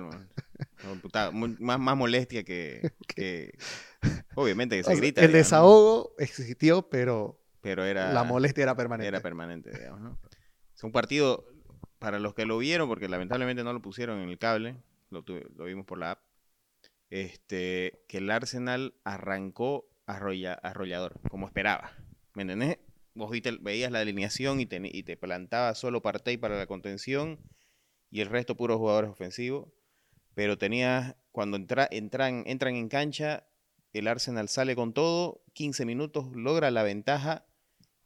más, 1.33 1.79
más 1.79 1.97
molestia 1.97 2.45
que, 2.45 2.93
obviamente 4.35 4.77
que 4.77 4.85
se 4.85 4.95
grita. 4.95 5.23
El 5.23 5.33
desahogo 5.33 6.15
existió, 6.19 6.89
pero 6.89 7.39
pero 7.61 7.85
era... 7.85 8.13
La 8.13 8.25
molestia 8.25 8.63
era 8.63 8.75
permanente. 8.77 9.09
Era 9.09 9.21
permanente, 9.21 9.71
digamos, 9.71 10.01
¿no? 10.01 10.19
Es 10.79 10.85
un 10.85 10.93
partido, 10.93 11.45
para 11.99 12.21
los 12.21 12.35
que 12.35 12.47
lo 12.47 12.57
vieron, 12.57 12.89
porque 12.89 13.09
lamentablemente 13.09 13.65
no 13.65 13.73
lo 13.73 13.83
pusieron 13.83 14.21
en 14.21 14.29
el 14.29 14.39
cable, 14.39 14.77
lo, 15.11 15.25
vimos 15.65 15.85
por 15.85 15.99
la 15.99 16.13
app, 16.13 16.21
este, 17.11 18.05
que 18.07 18.19
el 18.19 18.31
Arsenal 18.31 18.95
arrancó 19.03 19.91
arrollador, 20.07 21.21
como 21.31 21.49
esperaba. 21.49 21.91
¿Me 22.35 22.43
entendés? 22.43 22.79
Vos 23.15 23.33
veías 23.61 23.91
la 23.91 23.99
alineación 23.99 24.61
y 24.61 24.67
te, 24.67 24.81
y 24.85 25.03
te 25.03 25.17
plantaba 25.17 25.75
solo 25.75 26.01
Partey 26.01 26.37
para 26.37 26.57
la 26.57 26.69
contención 26.69 27.41
y 28.13 28.21
el 28.21 28.29
resto 28.29 28.57
puros 28.57 28.77
jugadores 28.77 29.11
ofensivos. 29.11 29.67
Pero 30.35 30.59
tenías, 30.59 31.17
cuando 31.33 31.57
entra, 31.57 31.89
entran, 31.91 32.45
entran 32.47 32.77
en 32.77 32.89
cancha, 32.89 33.49
el 33.93 34.07
Arsenal 34.07 34.49
sale 34.49 34.77
con 34.77 34.93
todo, 34.93 35.43
15 35.55 35.85
minutos, 35.85 36.29
logra 36.37 36.71
la 36.71 36.85
ventaja 36.85 37.47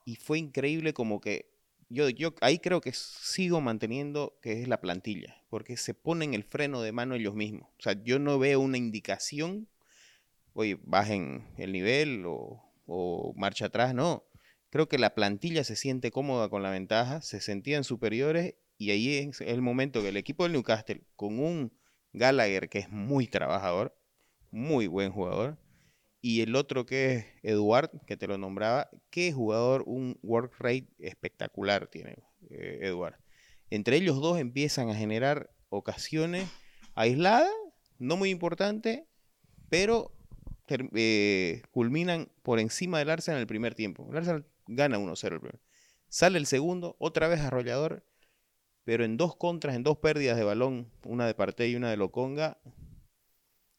y 0.07 0.17
fue 0.17 0.39
increíble 0.39 0.95
como 0.95 1.21
que 1.21 1.52
yo, 1.93 2.09
yo 2.09 2.35
ahí 2.41 2.59
creo 2.59 2.81
que 2.81 2.93
sigo 2.93 3.61
manteniendo 3.61 4.39
que 4.41 4.63
es 4.63 4.69
la 4.69 4.81
plantilla, 4.81 5.43
porque 5.51 5.77
se 5.77 5.95
ponen 5.95 6.35
el 6.35 6.45
freno 6.45 6.81
de 6.81 6.93
mano 6.93 7.15
ellos 7.15 7.35
mismos. 7.35 7.69
O 7.79 7.83
sea, 7.83 8.03
yo 8.03 8.19
no 8.19 8.39
veo 8.39 8.61
una 8.61 8.79
indicación, 8.79 9.69
oye, 10.55 10.79
bajen 10.83 11.47
el 11.59 11.73
nivel 11.73 12.25
o, 12.27 12.63
o 12.87 13.35
marcha 13.37 13.67
atrás, 13.67 13.95
no. 13.95 14.25
Creo 14.71 14.89
que 14.89 14.99
la 14.99 15.15
plantilla 15.15 15.65
se 15.65 15.77
siente 15.77 16.11
cómoda 16.11 16.49
con 16.49 16.63
la 16.63 16.71
ventaja, 16.71 17.21
se 17.21 17.41
sentían 17.41 17.85
superiores 17.85 18.55
y 18.79 18.91
ahí 18.91 19.19
es 19.19 19.41
el 19.43 19.61
momento 19.61 20.01
que 20.01 20.09
el 20.09 20.17
equipo 20.17 20.45
del 20.45 20.53
Newcastle, 20.53 21.05
con 21.15 21.39
un 21.39 21.73
Gallagher 22.15 22.69
que 22.69 22.79
es 22.79 22.89
muy 22.89 23.27
trabajador, 23.27 23.95
muy 24.51 24.87
buen 24.87 25.13
jugador, 25.13 25.59
y 26.25 26.41
el 26.41 26.55
otro 26.55 26.87
que 26.87 27.15
es 27.15 27.27
Eduard, 27.43 27.91
que 28.07 28.17
te 28.17 28.29
lo 28.29 28.39
nombraba, 28.39 28.89
qué 29.11 29.33
jugador, 29.33 29.83
un 29.87 30.19
work 30.23 30.55
rate 30.61 30.87
espectacular 31.01 31.89
tiene 31.89 32.23
eh, 32.49 32.79
Eduard. 32.83 33.17
Entre 33.71 33.97
ellos 33.97 34.21
dos 34.21 34.39
empiezan 34.39 34.89
a 34.89 34.95
generar 34.95 35.51
ocasiones 35.69 36.49
aisladas, 36.95 37.51
no 37.99 38.17
muy 38.17 38.31
importantes, 38.31 39.03
pero 39.69 40.17
eh, 40.69 41.63
culminan 41.73 42.31
por 42.43 42.61
encima 42.61 43.01
del 43.01 43.11
Arsenal 43.11 43.39
en 43.39 43.43
el 43.43 43.49
primer 43.49 43.75
tiempo. 43.75 44.07
El 44.09 44.19
Arsenal 44.19 44.47
gana 44.69 44.99
1-0 44.99 45.33
el 45.33 45.41
primero. 45.41 45.59
Sale 46.09 46.39
el 46.39 46.47
segundo, 46.47 46.95
otra 47.01 47.27
vez 47.27 47.41
arrollador, 47.41 48.07
pero 48.85 49.05
en 49.05 49.17
dos 49.17 49.35
contras, 49.35 49.75
en 49.75 49.83
dos 49.83 49.99
pérdidas 49.99 50.37
de 50.37 50.45
balón, 50.45 50.93
una 51.05 51.27
de 51.27 51.35
Partey 51.35 51.73
y 51.73 51.77
una 51.77 51.91
de 51.91 51.97
Loconga, 51.97 52.61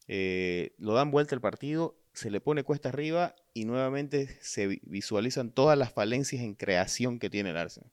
eh, 0.08 0.76
lo 0.78 0.94
dan 0.94 1.10
vuelta 1.10 1.36
el 1.36 1.42
partido 1.42 2.03
se 2.14 2.30
le 2.30 2.40
pone 2.40 2.64
cuesta 2.64 2.90
arriba 2.90 3.36
y 3.54 3.66
nuevamente 3.66 4.38
se 4.42 4.80
visualizan 4.84 5.52
todas 5.52 5.78
las 5.78 5.92
falencias 5.92 6.44
en 6.44 6.56
creación 6.56 7.20
que 7.20 7.30
tiene 7.30 7.50
el 7.50 7.58
Arsenal. 7.58 7.92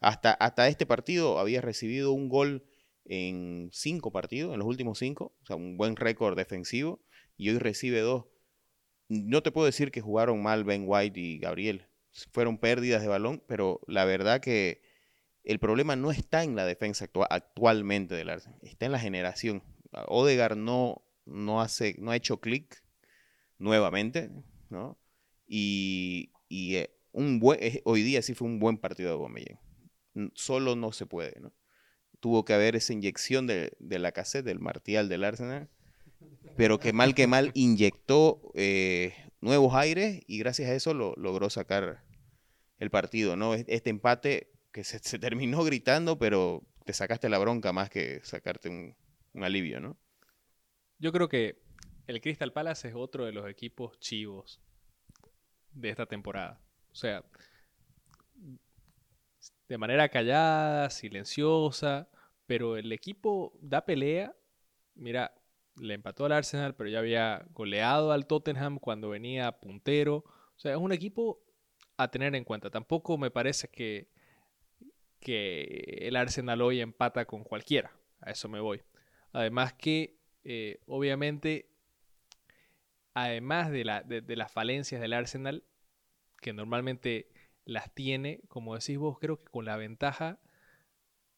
Hasta, 0.00 0.32
hasta 0.32 0.68
este 0.68 0.86
partido 0.86 1.38
había 1.38 1.62
recibido 1.62 2.12
un 2.12 2.28
gol 2.28 2.64
en 3.06 3.70
cinco 3.72 4.12
partidos, 4.12 4.52
en 4.52 4.58
los 4.58 4.68
últimos 4.68 4.98
cinco, 4.98 5.34
o 5.42 5.46
sea, 5.46 5.56
un 5.56 5.76
buen 5.76 5.96
récord 5.96 6.36
defensivo, 6.36 7.02
y 7.36 7.50
hoy 7.50 7.58
recibe 7.58 8.00
dos. 8.00 8.26
No 9.08 9.42
te 9.42 9.50
puedo 9.50 9.66
decir 9.66 9.90
que 9.90 10.00
jugaron 10.00 10.42
mal 10.42 10.64
Ben 10.64 10.84
White 10.86 11.18
y 11.18 11.38
Gabriel, 11.38 11.88
fueron 12.32 12.58
pérdidas 12.58 13.02
de 13.02 13.08
balón, 13.08 13.42
pero 13.46 13.80
la 13.86 14.04
verdad 14.04 14.40
que 14.40 14.82
el 15.42 15.58
problema 15.58 15.96
no 15.96 16.10
está 16.10 16.44
en 16.44 16.54
la 16.54 16.64
defensa 16.64 17.06
actualmente 17.30 18.14
del 18.14 18.30
Arsenal, 18.30 18.58
está 18.62 18.86
en 18.86 18.92
la 18.92 18.98
generación. 19.00 19.62
Odegar 20.08 20.56
no, 20.56 21.04
no, 21.24 21.60
hace, 21.60 21.96
no 21.98 22.10
ha 22.10 22.16
hecho 22.16 22.40
clic 22.40 22.83
nuevamente, 23.58 24.30
¿no? 24.70 24.98
Y, 25.46 26.30
eh, 26.50 26.90
un 27.12 27.38
buen, 27.38 27.60
hoy 27.84 28.02
día 28.02 28.22
sí 28.22 28.34
fue 28.34 28.48
un 28.48 28.58
buen 28.58 28.78
partido 28.78 29.08
de 29.08 29.14
Aubameyang. 29.14 29.60
Solo 30.34 30.76
no 30.76 30.92
se 30.92 31.06
puede, 31.06 31.40
¿no? 31.40 31.52
Tuvo 32.20 32.44
que 32.44 32.54
haber 32.54 32.76
esa 32.76 32.92
inyección 32.92 33.46
de, 33.46 33.76
de 33.78 33.98
la 33.98 34.12
cassette, 34.12 34.44
del 34.44 34.58
martial 34.58 35.08
del 35.08 35.24
Arsenal, 35.24 35.68
pero 36.56 36.78
que 36.78 36.92
mal 36.92 37.14
que 37.14 37.26
mal 37.26 37.50
inyectó 37.54 38.40
eh, 38.54 39.14
nuevos 39.40 39.74
aires 39.74 40.22
y 40.26 40.38
gracias 40.38 40.70
a 40.70 40.74
eso 40.74 40.94
lo, 40.94 41.14
logró 41.16 41.50
sacar 41.50 42.04
el 42.78 42.90
partido, 42.90 43.36
¿no? 43.36 43.54
Este 43.54 43.90
empate 43.90 44.50
que 44.72 44.84
se, 44.84 45.00
terminó 45.18 45.62
gritando, 45.64 46.18
pero 46.18 46.62
te 46.84 46.92
sacaste 46.92 47.28
la 47.28 47.38
bronca 47.38 47.72
más 47.72 47.90
que 47.90 48.20
sacarte 48.24 48.68
un, 48.68 48.96
un 49.32 49.44
alivio, 49.44 49.80
¿no? 49.80 49.96
Yo 50.98 51.12
creo 51.12 51.28
que 51.28 51.63
el 52.06 52.20
Crystal 52.20 52.52
Palace 52.52 52.88
es 52.88 52.94
otro 52.94 53.24
de 53.24 53.32
los 53.32 53.48
equipos 53.48 53.98
chivos 53.98 54.60
de 55.72 55.90
esta 55.90 56.06
temporada. 56.06 56.60
O 56.92 56.94
sea, 56.94 57.24
de 59.68 59.78
manera 59.78 60.08
callada, 60.08 60.90
silenciosa, 60.90 62.08
pero 62.46 62.76
el 62.76 62.92
equipo 62.92 63.52
da 63.60 63.84
pelea. 63.84 64.36
Mira, 64.94 65.34
le 65.80 65.94
empató 65.94 66.26
al 66.26 66.32
Arsenal, 66.32 66.74
pero 66.74 66.90
ya 66.90 66.98
había 66.98 67.46
goleado 67.50 68.12
al 68.12 68.26
Tottenham 68.26 68.78
cuando 68.78 69.08
venía 69.08 69.60
puntero. 69.60 70.18
O 70.56 70.58
sea, 70.58 70.72
es 70.72 70.78
un 70.78 70.92
equipo 70.92 71.42
a 71.96 72.10
tener 72.10 72.34
en 72.34 72.44
cuenta. 72.44 72.70
Tampoco 72.70 73.18
me 73.18 73.30
parece 73.30 73.68
que, 73.68 74.08
que 75.20 75.98
el 76.02 76.16
Arsenal 76.16 76.62
hoy 76.62 76.80
empata 76.80 77.24
con 77.24 77.42
cualquiera. 77.44 77.92
A 78.20 78.30
eso 78.30 78.48
me 78.48 78.60
voy. 78.60 78.82
Además 79.32 79.72
que, 79.72 80.18
eh, 80.44 80.80
obviamente, 80.86 81.73
además 83.14 83.70
de, 83.70 83.84
la, 83.84 84.02
de 84.02 84.36
las 84.36 84.52
falencias 84.52 85.00
del 85.00 85.12
Arsenal, 85.12 85.64
que 86.40 86.52
normalmente 86.52 87.32
las 87.64 87.94
tiene, 87.94 88.40
como 88.48 88.74
decís 88.74 88.98
vos, 88.98 89.18
creo 89.18 89.38
que 89.38 89.50
con 89.50 89.64
la 89.64 89.76
ventaja 89.76 90.38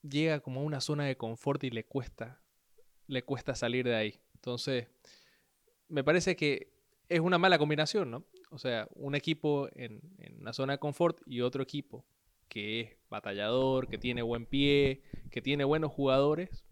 llega 0.03 0.41
como 0.41 0.61
a 0.61 0.65
una 0.65 0.81
zona 0.81 1.05
de 1.05 1.17
confort 1.17 1.63
y 1.65 1.71
le 1.71 1.85
cuesta, 1.85 2.41
le 3.07 3.23
cuesta 3.23 3.55
salir 3.55 3.87
de 3.87 3.95
ahí. 3.95 4.21
Entonces, 4.35 4.89
me 5.89 6.03
parece 6.03 6.35
que 6.35 6.73
es 7.09 7.21
una 7.21 7.39
mala 7.39 7.59
combinación, 7.59 8.11
¿no? 8.11 8.25
O 8.51 8.59
sea, 8.59 8.89
un 8.95 9.15
equipo 9.15 9.69
en, 9.75 10.01
en 10.19 10.41
una 10.41 10.53
zona 10.53 10.75
de 10.75 10.79
confort 10.79 11.21
y 11.27 11.41
otro 11.41 11.63
equipo 11.63 12.05
que 12.49 12.81
es 12.81 12.97
batallador, 13.11 13.89
que 13.89 13.99
tiene 13.99 14.23
buen 14.23 14.47
pie, 14.47 15.03
que 15.31 15.43
tiene 15.43 15.65
buenos 15.65 15.93
jugadores, 15.93 16.66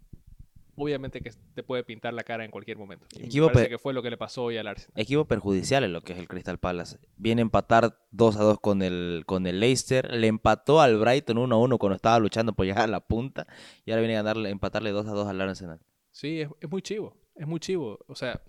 obviamente 0.76 1.20
que 1.20 1.32
te 1.54 1.62
puede 1.62 1.84
pintar 1.84 2.14
la 2.14 2.24
cara 2.24 2.44
en 2.44 2.50
cualquier 2.50 2.76
momento. 2.76 3.06
equipo 3.18 3.46
parece 3.48 3.68
que 3.68 3.78
fue 3.78 3.92
lo 3.92 4.02
que 4.02 4.10
le 4.10 4.16
pasó 4.16 4.44
hoy 4.44 4.56
al 4.56 4.66
Arsenal. 4.66 4.92
Equipo 5.00 5.24
perjudicial 5.24 5.84
en 5.84 5.92
lo 5.92 6.00
que 6.00 6.12
es 6.12 6.18
el 6.18 6.28
Crystal 6.28 6.58
Palace. 6.58 6.98
Viene 7.16 7.42
a 7.42 7.44
empatar 7.44 7.98
2 8.10 8.36
a 8.36 8.42
2 8.42 8.60
con 8.60 8.82
el, 8.82 9.24
con 9.26 9.46
el 9.46 9.60
Leicester. 9.60 10.12
Le 10.12 10.26
empató 10.26 10.80
al 10.80 10.98
Brighton 10.98 11.38
1 11.38 11.54
a 11.54 11.58
1 11.58 11.78
cuando 11.78 11.96
estaba 11.96 12.18
luchando 12.18 12.52
por 12.52 12.66
llegar 12.66 12.84
a 12.84 12.88
la 12.88 13.00
punta. 13.00 13.46
Y 13.84 13.90
ahora 13.90 14.00
viene 14.00 14.16
a 14.16 14.22
ganarle, 14.22 14.50
empatarle 14.50 14.90
2 14.90 15.06
a 15.06 15.10
2 15.12 15.28
al 15.28 15.40
Arsenal. 15.40 15.80
Sí, 16.10 16.40
es, 16.40 16.70
muy 16.70 16.82
chivo. 16.82 17.16
Es 17.34 17.46
muy 17.46 17.60
chivo. 17.60 17.98
O 18.06 18.14
sea, 18.14 18.42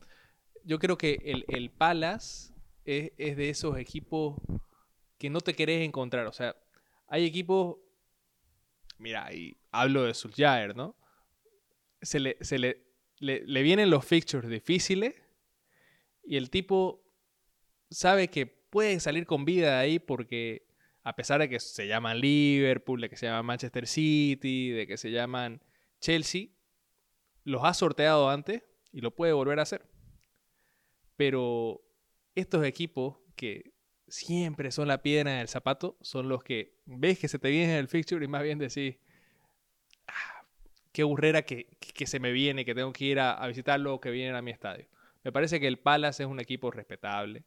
yo 0.64 0.80
creo 0.80 0.98
que 0.98 1.22
el, 1.26 1.46
el 1.48 1.72
Palace 1.72 2.54
es, 2.86 3.12
es 3.18 3.38
de 3.38 3.50
esos 3.50 3.78
equipos 3.78 4.36
que 5.18 5.30
no 5.30 5.42
te 5.42 5.54
querés 5.54 5.86
encontrar. 5.86 6.28
O 6.28 6.34
sea, 6.34 6.56
hay 7.08 7.26
equipos. 7.26 7.78
Mira, 8.98 9.34
y 9.34 9.58
hablo 9.72 10.04
de 10.04 10.14
Solskjaer, 10.14 10.76
¿no? 10.76 10.96
Se 12.02 12.20
le, 12.20 12.38
se 12.42 12.60
le, 12.60 12.86
le, 13.20 13.64
vienen 13.64 13.90
los 13.90 14.06
fixtures 14.06 14.50
difíciles 14.50 15.16
y 16.24 16.38
el 16.38 16.50
tipo 16.50 17.04
sabe 17.90 18.30
que 18.30 18.46
puede 18.46 19.00
salir 19.00 19.26
con 19.26 19.46
vida 19.46 19.72
de 19.72 19.78
ahí 19.78 20.00
porque 20.00 20.68
a 21.04 21.16
pesar 21.16 21.40
de 21.40 21.50
que 21.50 21.60
se 21.60 21.88
llaman 21.88 22.20
Liverpool, 22.20 23.02
de 23.02 23.10
que 23.10 23.18
se 23.18 23.28
llaman 23.28 23.46
Manchester 23.46 23.88
City, 23.88 24.72
de 24.72 24.88
que 24.88 24.98
se 24.98 25.12
llaman 25.12 25.62
Chelsea, 26.00 26.48
los 27.44 27.64
ha 27.64 27.74
sorteado 27.74 28.30
antes 28.30 28.64
y 28.92 29.02
lo 29.02 29.16
puede 29.16 29.34
volver 29.34 29.60
a 29.60 29.64
hacer. 29.64 29.88
Pero 31.16 31.86
estos 32.34 32.66
equipos 32.66 33.18
que 33.36 33.76
siempre 34.08 34.72
son 34.72 34.88
la 34.88 35.02
piedra 35.02 35.34
en 35.34 35.40
el 35.40 35.48
zapato 35.48 35.98
son 36.02 36.30
los 36.30 36.44
que 36.44 36.80
ves 36.86 37.20
que 37.20 37.28
se 37.28 37.40
te 37.40 37.50
viene 37.50 37.78
el 37.78 37.88
fixture 37.88 38.24
y 38.24 38.28
más 38.28 38.44
bien 38.44 38.60
decís, 38.60 38.98
qué 40.96 41.04
burrera 41.04 41.42
que, 41.42 41.68
se 42.06 42.22
me 42.22 42.32
viene, 42.32 42.64
que 42.64 42.74
tengo 42.74 42.94
que 42.94 43.04
ir 43.04 43.20
a, 43.20 43.46
visitarlo 43.48 43.96
o 43.96 44.00
que 44.00 44.12
vienen 44.12 44.34
a 44.34 44.42
mi 44.42 44.52
estadio. 44.52 44.88
Me 45.26 45.32
parece 45.34 45.60
que 45.60 45.68
el 45.68 45.78
Palace 45.78 46.24
es 46.24 46.30
un 46.30 46.40
equipo 46.40 46.72
respetable. 46.72 47.44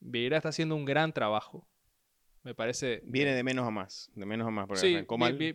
Vieira 0.00 0.36
está 0.36 0.50
haciendo 0.50 0.76
un 0.76 0.84
gran 0.84 1.14
trabajo. 1.14 1.66
Me 2.42 2.54
parece. 2.54 3.00
Viene 3.04 3.32
de 3.34 3.42
menos 3.42 3.66
a 3.66 3.70
más. 3.70 4.10
De 4.14 4.26
menos 4.26 4.46
a 4.46 4.50
más. 4.50 4.78
sí, 4.78 4.98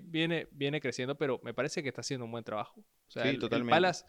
viene, 0.02 0.48
viene 0.54 0.82
creciendo, 0.82 1.16
pero 1.20 1.40
me 1.44 1.54
parece 1.54 1.84
que 1.84 1.90
está 1.90 2.02
haciendo 2.02 2.26
un 2.26 2.32
buen 2.32 2.44
trabajo. 2.44 2.80
O 2.80 3.12
sea, 3.12 3.30
el, 3.30 3.38
Palace 3.70 4.06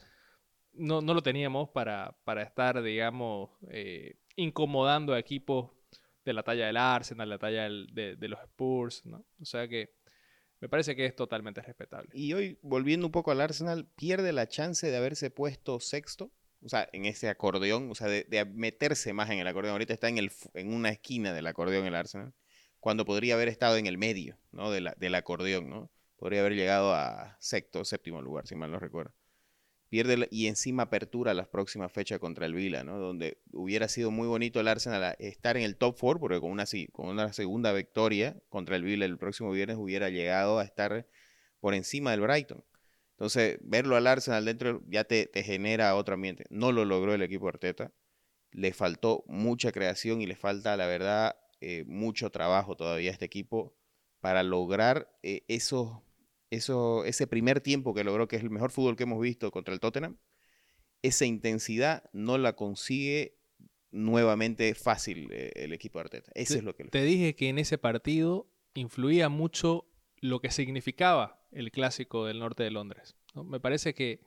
no, 0.72 1.03
lo 1.03 1.22
teníamos 1.22 1.68
para, 1.68 2.16
para 2.24 2.43
estar, 2.43 2.82
digamos, 2.82 3.51
eh, 3.68 4.16
incomodando 4.37 5.12
a 5.12 5.18
equipos 5.18 5.72
de 6.24 6.32
la 6.32 6.43
talla 6.43 6.68
del 6.68 6.78
Arsenal, 6.78 7.28
la 7.28 7.39
talla 7.39 7.68
de, 7.68 8.16
de, 8.16 8.28
los 8.28 8.41
Spurs, 8.41 9.05
¿no? 9.05 9.26
O 9.43 9.45
sea 9.45 9.68
que 9.68 9.95
me 10.61 10.68
parece 10.68 10.96
que 10.96 11.07
es 11.07 11.14
totalmente 11.14 11.61
respetable. 11.61 12.11
Y 12.14 12.32
hoy, 12.32 12.59
volviendo 12.62 13.07
un 13.07 13.12
poco 13.12 13.30
al 13.30 13.40
Arsenal, 13.40 13.86
pierde 13.96 14.32
la 14.32 14.48
chance 14.48 14.90
de 14.90 14.96
haberse 14.96 15.30
puesto 15.30 15.80
sexto, 15.80 16.32
o 16.62 16.68
sea, 16.68 16.88
en 16.92 17.04
ese 17.04 17.28
acordeón, 17.28 17.90
o 17.90 17.94
sea, 17.94 18.09
de, 18.09 18.44
meterse 18.54 19.12
más 19.12 19.30
en 19.30 19.38
el 19.38 19.46
acordeón. 19.46 19.72
Ahorita 19.72 19.92
está 19.92 20.09
en, 20.09 20.18
el, 20.18 20.32
en 20.54 20.72
una 20.72 20.90
esquina 20.90 21.32
del 21.32 21.46
acordeón 21.46 21.86
el 21.86 21.94
Arsenal, 21.94 22.32
cuando 22.80 23.04
podría 23.04 23.34
haber 23.34 23.48
estado 23.48 23.76
en 23.76 23.86
el 23.86 23.98
medio, 23.98 24.38
¿no? 24.52 24.70
De 24.70 24.80
la, 24.80 24.94
del 24.96 25.14
acordeón, 25.14 25.68
¿no? 25.68 25.90
Podría 26.16 26.40
haber 26.40 26.54
llegado 26.54 26.94
a 26.94 27.36
sexto 27.40 27.84
séptimo 27.84 28.22
lugar, 28.22 28.46
si 28.46 28.54
mal 28.54 28.70
no 28.70 28.78
recuerdo 28.78 29.12
pierde 29.89 30.28
y 30.30 30.47
encima 30.47 30.84
apertura 30.84 31.34
las 31.34 31.49
próximas 31.49 31.93
fechas 31.93 32.18
contra 32.18 32.47
el 32.47 32.55
Vila, 32.55 32.84
¿no? 32.84 32.99
Donde 32.99 33.39
hubiera 33.53 33.89
sido 33.89 34.11
muy 34.11 34.26
bonito 34.26 34.61
el 34.61 34.68
Arsenal 34.68 35.16
estar 35.18 35.57
en 35.57 35.62
el 35.62 35.76
top 35.76 35.97
4, 35.99 36.20
porque 36.20 36.41
con 36.41 36.51
una, 36.51 37.32
segunda 37.32 37.72
victoria 37.72 38.37
contra 38.49 38.76
el 38.76 38.82
Vila 38.82 39.05
el 39.05 39.18
próximo 39.18 39.51
viernes 39.51 39.76
hubiera 39.78 40.11
llegado 40.11 40.59
a 40.59 40.64
estar 40.64 41.07
por 41.61 41.74
encima 41.74 42.11
del 42.11 42.20
Brighton. 42.20 42.64
Entonces, 43.12 43.59
verlo 43.62 43.97
al 43.97 44.07
Arsenal 44.07 44.45
dentro 44.45 44.82
ya 44.89 45.05
te, 45.05 45.30
genera 45.43 45.95
otro 45.97 46.14
ambiente. 46.14 46.45
No 46.51 46.72
lo 46.72 46.84
logró 46.84 47.14
el 47.14 47.22
equipo 47.22 47.49
Arteta. 47.49 47.93
Le 48.53 48.72
faltó 48.72 49.24
mucha 49.26 49.72
creación 49.72 50.20
y 50.20 50.26
le 50.26 50.37
falta, 50.37 50.76
la 50.76 50.87
verdad, 50.87 51.37
eh, 51.61 51.84
mucho 51.87 52.30
trabajo 52.30 52.76
todavía 52.76 53.11
a 53.11 53.12
este 53.12 53.24
equipo 53.24 53.74
para 54.20 54.43
lograr 54.43 55.11
eh, 55.22 55.45
esos 55.49 56.03
eso, 56.51 57.05
ese 57.05 57.26
primer 57.26 57.61
tiempo 57.61 57.94
que 57.94 58.05
logró, 58.05 58.28
que 58.28 58.36
es 58.36 58.42
el 58.42 58.51
mejor 58.51 58.70
fútbol 58.70 58.97
que 58.97 59.05
hemos 59.05 59.20
visto 59.20 59.51
contra 59.51 59.74
el 59.74 59.80
Tottenham, 59.80 60.18
esa 61.03 61.24
intensidad 61.24 62.09
no 62.12 62.38
la 62.38 62.55
consigue 62.55 63.36
nuevamente 63.90 64.74
fácil 64.74 65.28
eh, 65.32 65.53
el 65.57 65.72
equipo 65.72 65.99
de 65.99 66.05
Arteta. 66.05 66.32
Eso 66.34 66.55
te, 66.55 66.59
es 66.59 66.64
lo 66.64 66.74
que... 66.74 66.84
Te 66.84 67.03
dije 67.03 67.34
que 67.34 67.49
en 67.49 67.59
ese 67.59 67.78
partido 67.78 68.49
influía 68.74 69.28
mucho 69.28 69.88
lo 70.20 70.40
que 70.40 70.51
significaba 70.51 71.47
el 71.51 71.70
clásico 71.70 72.26
del 72.26 72.38
norte 72.38 72.62
de 72.62 72.70
Londres. 72.70 73.16
Me 73.34 73.61
parece 73.61 73.94
que 73.94 74.20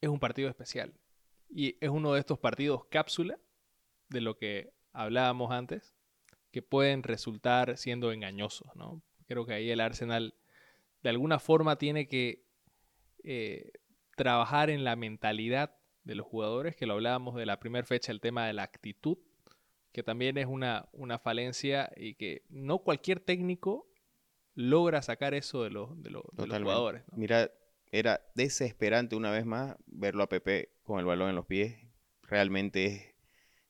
es 0.00 0.08
un 0.08 0.18
partido 0.18 0.48
especial 0.48 0.94
y 1.48 1.76
es 1.80 1.90
uno 1.90 2.12
de 2.12 2.20
estos 2.20 2.38
partidos 2.38 2.84
cápsula 2.86 3.38
de 4.08 4.20
lo 4.20 4.36
que 4.36 4.72
hablábamos 4.92 5.50
antes 5.50 5.94
que 6.50 6.62
pueden 6.62 7.02
resultar 7.02 7.76
siendo 7.76 8.12
engañosos. 8.12 8.68
¿no? 8.74 9.02
Creo 9.26 9.46
que 9.46 9.54
ahí 9.54 9.70
el 9.70 9.80
Arsenal 9.80 10.34
de 11.04 11.10
alguna 11.10 11.38
forma 11.38 11.76
tiene 11.76 12.08
que 12.08 12.46
eh, 13.22 13.72
trabajar 14.16 14.70
en 14.70 14.84
la 14.84 14.96
mentalidad 14.96 15.76
de 16.02 16.14
los 16.14 16.26
jugadores, 16.26 16.76
que 16.76 16.86
lo 16.86 16.94
hablábamos 16.94 17.36
de 17.36 17.44
la 17.44 17.60
primera 17.60 17.86
fecha, 17.86 18.10
el 18.10 18.20
tema 18.20 18.46
de 18.46 18.54
la 18.54 18.62
actitud, 18.62 19.18
que 19.92 20.02
también 20.02 20.38
es 20.38 20.46
una, 20.46 20.88
una 20.92 21.18
falencia 21.18 21.92
y 21.94 22.14
que 22.14 22.42
no 22.48 22.78
cualquier 22.78 23.20
técnico 23.20 23.86
logra 24.54 25.02
sacar 25.02 25.34
eso 25.34 25.62
de, 25.62 25.70
los, 25.70 26.02
de, 26.02 26.10
los 26.10 26.24
jugadores. 26.32 27.02
Mira, 27.12 27.50
era 27.92 28.22
desesperante 28.34 29.14
una 29.14 29.30
vez 29.30 29.44
más 29.44 29.76
verlo 29.86 30.22
a 30.22 30.28
Pepe 30.30 30.72
con 30.84 31.00
el 31.00 31.04
balón 31.04 31.28
en 31.28 31.36
los 31.36 31.44
pies. 31.44 31.76
Realmente 32.22 33.14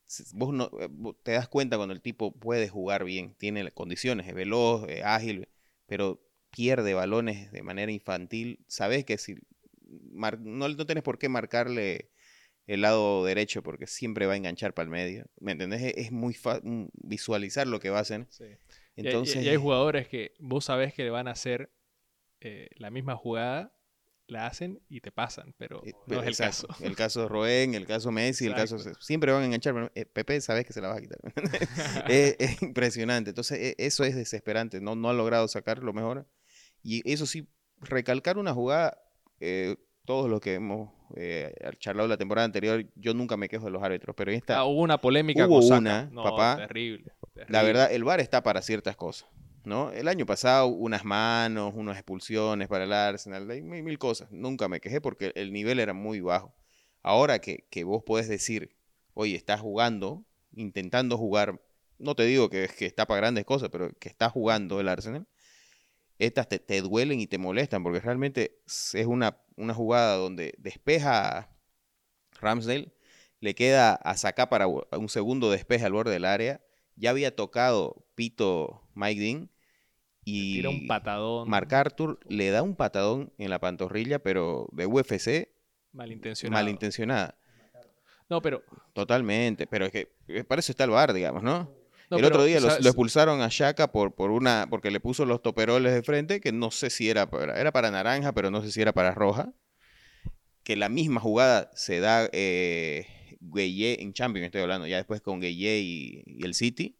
es, 0.06 0.32
vos 0.34 0.54
no 0.54 0.70
eh, 0.78 0.88
te 1.24 1.32
das 1.32 1.48
cuenta 1.48 1.78
cuando 1.78 1.94
el 1.94 2.00
tipo 2.00 2.32
puede 2.32 2.68
jugar 2.68 3.02
bien, 3.02 3.34
tiene 3.34 3.68
condiciones, 3.72 4.28
es 4.28 4.34
veloz, 4.34 4.88
es 4.88 5.02
ágil, 5.02 5.48
pero 5.86 6.20
pierde 6.54 6.94
balones 6.94 7.50
de 7.52 7.62
manera 7.62 7.90
infantil, 7.90 8.64
sabes 8.68 9.04
que 9.04 9.18
si 9.18 9.36
no, 10.12 10.68
no 10.68 10.86
tenés 10.86 11.02
por 11.02 11.18
qué 11.18 11.28
marcarle 11.28 12.10
el 12.66 12.80
lado 12.80 13.24
derecho 13.24 13.62
porque 13.62 13.86
siempre 13.86 14.26
va 14.26 14.34
a 14.34 14.36
enganchar 14.36 14.74
para 14.74 14.84
el 14.84 14.90
medio. 14.90 15.26
¿Me 15.38 15.52
entendés? 15.52 15.94
Es, 15.96 16.12
muy 16.12 16.34
fácil 16.34 16.88
visualizar 16.94 17.66
lo 17.66 17.80
que 17.80 17.90
va 17.90 17.98
a 17.98 18.02
hacer. 18.02 18.26
Entonces... 18.96 19.44
Y, 19.44 19.48
hay 19.48 19.56
jugadores 19.56 20.08
que 20.08 20.34
vos 20.38 20.64
sabés 20.64 20.94
que 20.94 21.08
van 21.10 21.28
a 21.28 21.32
hacer 21.32 21.70
eh, 22.40 22.68
la 22.76 22.90
misma 22.90 23.16
jugada, 23.16 23.74
la 24.26 24.46
hacen 24.46 24.80
y 24.88 25.00
te 25.00 25.12
pasan, 25.12 25.54
pero 25.58 25.82
eh, 25.84 25.92
no 26.06 26.22
es 26.22 26.26
el 26.26 26.36
caso. 26.36 26.66
El 26.80 26.96
caso 26.96 27.22
de 27.22 27.28
Roen, 27.28 27.74
el 27.74 27.86
caso 27.86 28.10
Messi, 28.10 28.46
el 28.46 28.54
caso... 28.54 28.78
Siempre 29.00 29.32
van 29.32 29.42
a 29.42 29.46
enganchar, 29.46 29.74
pero 29.74 29.92
eh, 29.94 30.06
Pepe 30.06 30.40
sabes 30.40 30.64
que 30.64 30.72
se 30.72 30.80
la 30.80 30.88
va 30.88 30.96
a 30.96 31.00
quitar. 31.00 31.18
es, 32.08 32.36
es, 32.38 32.62
impresionante. 32.62 33.30
Entonces 33.30 33.58
e, 33.58 33.74
eso 33.78 34.04
es 34.04 34.16
desesperante. 34.16 34.80
No, 34.80 34.94
no 34.94 35.10
ha 35.10 35.12
logrado 35.12 35.46
sacar 35.48 35.82
lo 35.82 35.92
mejor. 35.92 36.26
Y 36.84 37.10
eso 37.10 37.24
sí, 37.24 37.48
recalcar 37.80 38.36
una 38.36 38.52
jugada, 38.52 39.00
eh, 39.40 39.76
todos 40.04 40.28
los 40.28 40.40
que 40.40 40.54
hemos 40.54 40.90
eh, 41.16 41.54
charlado 41.78 42.06
la 42.06 42.18
temporada 42.18 42.44
anterior, 42.44 42.84
yo 42.94 43.14
nunca 43.14 43.38
me 43.38 43.48
quejo 43.48 43.64
de 43.64 43.70
los 43.70 43.82
árbitros, 43.82 44.14
pero 44.14 44.30
esta... 44.30 44.58
Ah, 44.58 44.64
hubo 44.64 44.82
una 44.82 45.00
polémica 45.00 45.46
hubo 45.46 45.60
con 45.60 45.78
una, 45.78 46.10
no, 46.12 46.22
papá. 46.22 46.56
Terrible, 46.58 47.10
terrible. 47.32 47.52
La 47.52 47.62
verdad, 47.62 47.90
el 47.90 48.04
VAR 48.04 48.20
está 48.20 48.42
para 48.42 48.60
ciertas 48.60 48.96
cosas, 48.96 49.28
¿no? 49.64 49.92
El 49.92 50.08
año 50.08 50.26
pasado, 50.26 50.66
unas 50.66 51.06
manos, 51.06 51.72
unas 51.74 51.96
expulsiones 51.96 52.68
para 52.68 52.84
el 52.84 52.92
Arsenal, 52.92 53.50
hay 53.50 53.62
mil, 53.62 53.82
mil 53.82 53.98
cosas. 53.98 54.30
Nunca 54.30 54.68
me 54.68 54.80
quejé 54.80 55.00
porque 55.00 55.32
el 55.36 55.54
nivel 55.54 55.80
era 55.80 55.94
muy 55.94 56.20
bajo. 56.20 56.54
Ahora 57.02 57.38
que, 57.38 57.66
que 57.70 57.84
vos 57.84 58.02
podés 58.04 58.28
decir, 58.28 58.76
oye, 59.14 59.36
estás 59.36 59.62
jugando, 59.62 60.26
intentando 60.52 61.16
jugar, 61.16 61.62
no 61.98 62.14
te 62.14 62.24
digo 62.24 62.50
que, 62.50 62.68
que 62.68 62.84
está 62.84 63.06
para 63.06 63.20
grandes 63.20 63.46
cosas, 63.46 63.70
pero 63.70 63.90
que 63.98 64.10
está 64.10 64.28
jugando 64.28 64.80
el 64.80 64.88
Arsenal, 64.88 65.26
estas 66.18 66.48
te, 66.48 66.58
te 66.58 66.80
duelen 66.80 67.20
y 67.20 67.26
te 67.26 67.38
molestan 67.38 67.82
porque 67.82 68.00
realmente 68.00 68.60
es 68.66 69.06
una, 69.06 69.38
una 69.56 69.74
jugada 69.74 70.16
donde 70.16 70.54
despeja 70.58 71.50
Ramsdale, 72.40 72.92
le 73.40 73.54
queda 73.54 73.94
a 73.94 74.16
sacar 74.16 74.48
para 74.48 74.66
un 74.66 75.08
segundo 75.08 75.50
despeje 75.50 75.84
al 75.84 75.92
borde 75.92 76.12
del 76.12 76.24
área, 76.24 76.60
ya 76.96 77.10
había 77.10 77.34
tocado 77.34 78.06
Pito 78.14 78.82
Mike 78.94 79.20
Dean 79.20 79.50
y 80.24 80.54
Tira 80.54 80.70
un 80.70 80.86
patadón. 80.86 81.48
Mark 81.48 81.74
Arthur 81.74 82.18
le 82.26 82.50
da 82.50 82.62
un 82.62 82.76
patadón 82.76 83.32
en 83.38 83.50
la 83.50 83.60
pantorrilla, 83.60 84.18
pero 84.20 84.68
de 84.72 84.86
UFC 84.86 85.48
malintencionada. 85.92 86.62
malintencionada. 86.62 87.38
No, 88.30 88.40
pero 88.40 88.62
Totalmente, 88.94 89.66
pero 89.66 89.86
es 89.86 89.92
que 89.92 90.12
eh, 90.28 90.44
para 90.44 90.60
eso 90.60 90.70
está 90.70 90.84
el 90.84 90.90
bar, 90.90 91.12
digamos, 91.12 91.42
¿no? 91.42 91.68
No, 92.14 92.18
el 92.18 92.24
otro 92.32 92.44
día 92.44 92.60
lo, 92.60 92.68
expulsaron 92.68 93.40
a 93.40 93.48
Shaka 93.50 93.92
por, 93.92 94.14
por 94.14 94.30
una, 94.30 94.66
porque 94.70 94.90
le 94.90 95.00
puso 95.00 95.24
los 95.24 95.42
toperoles 95.42 95.92
de 95.92 96.02
frente, 96.02 96.40
que 96.40 96.52
no 96.52 96.70
sé 96.70 96.90
si 96.90 97.08
era 97.10 97.28
para, 97.30 97.60
era 97.60 97.72
para 97.72 97.90
naranja, 97.90 98.32
pero 98.32 98.50
no 98.50 98.62
sé 98.62 98.70
si 98.72 98.80
era 98.80 98.92
para 98.92 99.12
roja. 99.12 99.52
Que 100.62 100.76
la 100.76 100.88
misma 100.88 101.20
jugada 101.20 101.70
se 101.74 102.00
da 102.00 102.28
eh, 102.32 103.06
Gueye 103.40 104.02
en 104.02 104.12
Champions, 104.14 104.46
estoy 104.46 104.62
hablando, 104.62 104.86
ya 104.86 104.96
después 104.96 105.20
con 105.20 105.40
Gueye 105.40 105.78
y, 105.80 106.22
y 106.26 106.44
el 106.44 106.54
City, 106.54 106.96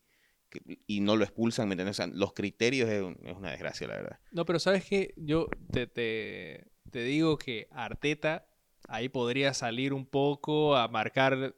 que- 0.50 0.80
y 0.86 1.00
no 1.00 1.16
lo 1.16 1.24
expulsan, 1.24 1.66
¿me 1.68 1.72
entiendes? 1.72 1.98
O 1.98 2.02
sea, 2.02 2.06
los 2.14 2.34
criterios 2.34 2.90
es, 2.90 3.02
un- 3.02 3.18
es 3.24 3.34
una 3.34 3.50
desgracia, 3.50 3.86
la 3.88 3.94
verdad. 3.94 4.18
No, 4.32 4.44
pero 4.44 4.58
sabes 4.58 4.84
que 4.84 5.14
yo 5.16 5.48
te, 5.72 5.86
te, 5.86 6.66
te 6.90 7.02
digo 7.04 7.38
que 7.38 7.66
Arteta 7.70 8.46
ahí 8.86 9.08
podría 9.08 9.54
salir 9.54 9.94
un 9.94 10.04
poco 10.04 10.76
a 10.76 10.88
marcar 10.88 11.54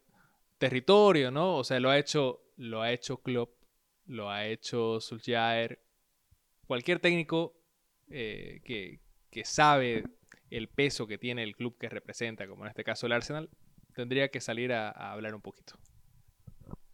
territorio, 0.57 1.29
¿no? 1.29 1.57
O 1.57 1.63
sea, 1.65 1.79
lo 1.81 1.89
ha 1.89 1.99
hecho, 1.99 2.41
lo 2.57 2.81
ha 2.81 2.91
hecho 2.91 3.17
Klopp, 3.17 3.51
lo 4.05 4.29
ha 4.29 4.45
hecho 4.45 4.99
Solskjaer, 4.99 5.81
cualquier 6.65 6.99
técnico 6.99 7.55
eh, 8.09 8.61
que, 8.65 8.99
que 9.29 9.45
sabe 9.45 10.03
el 10.49 10.67
peso 10.67 11.07
que 11.07 11.17
tiene 11.17 11.43
el 11.43 11.55
club 11.55 11.77
que 11.77 11.89
representa, 11.89 12.47
como 12.47 12.63
en 12.63 12.69
este 12.69 12.83
caso 12.83 13.05
el 13.05 13.13
Arsenal, 13.13 13.49
tendría 13.95 14.29
que 14.29 14.41
salir 14.41 14.73
a, 14.73 14.89
a 14.89 15.11
hablar 15.11 15.35
un 15.35 15.41
poquito. 15.41 15.77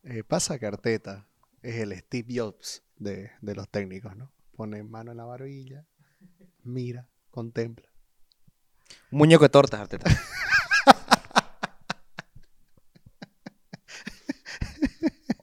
Eh, 0.03 0.23
pasa 0.23 0.59
que 0.59 0.65
Arteta 0.65 1.27
es 1.61 1.75
el 1.75 1.97
Steve 1.97 2.33
Jobs 2.35 2.83
de, 2.97 3.31
de 3.41 3.55
los 3.55 3.69
técnicos, 3.69 4.15
¿no? 4.15 4.31
Pone 4.55 4.83
mano 4.83 5.11
en 5.11 5.17
la 5.17 5.25
barbilla, 5.25 5.85
mira, 6.63 7.07
contempla. 7.31 7.87
Un 9.11 9.19
muñeco 9.19 9.43
de 9.43 9.49
tortas, 9.49 9.79
Arteta. 9.79 10.09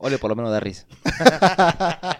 Ole, 0.03 0.17
por 0.17 0.29
lo 0.31 0.35
menos 0.35 0.51
da 0.51 0.59
risa. 0.59 0.85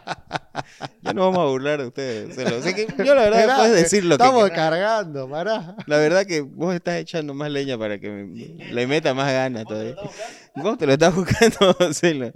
Ya 1.02 1.14
no 1.14 1.22
vamos 1.22 1.40
a 1.40 1.46
burlar 1.50 1.80
de 1.82 1.88
ustedes. 1.88 2.36
se 2.36 2.44
lo- 2.44 2.62
que 2.62 2.88
yo 3.04 3.16
la 3.16 3.24
verdad 3.24 3.58
puedes 3.58 3.74
decir 3.84 4.04
lo 4.06 4.18
que 4.18 4.24
Estamos 4.24 4.50
cargando, 4.52 5.30
pará. 5.30 5.76
La 5.88 5.98
verdad 5.98 6.26
que 6.26 6.42
vos 6.42 6.74
estás 6.76 6.96
echando 6.98 7.34
más 7.34 7.50
leña 7.50 7.78
para 7.78 8.00
que 8.00 8.10
me- 8.10 8.72
le 8.72 8.88
meta 8.88 9.14
más 9.14 9.32
ganas 9.32 9.66
todavía. 9.66 9.96
Vos 10.56 10.78
te 10.78 10.86
lo 10.86 10.94
estás 10.94 11.16
buscando. 11.16 11.76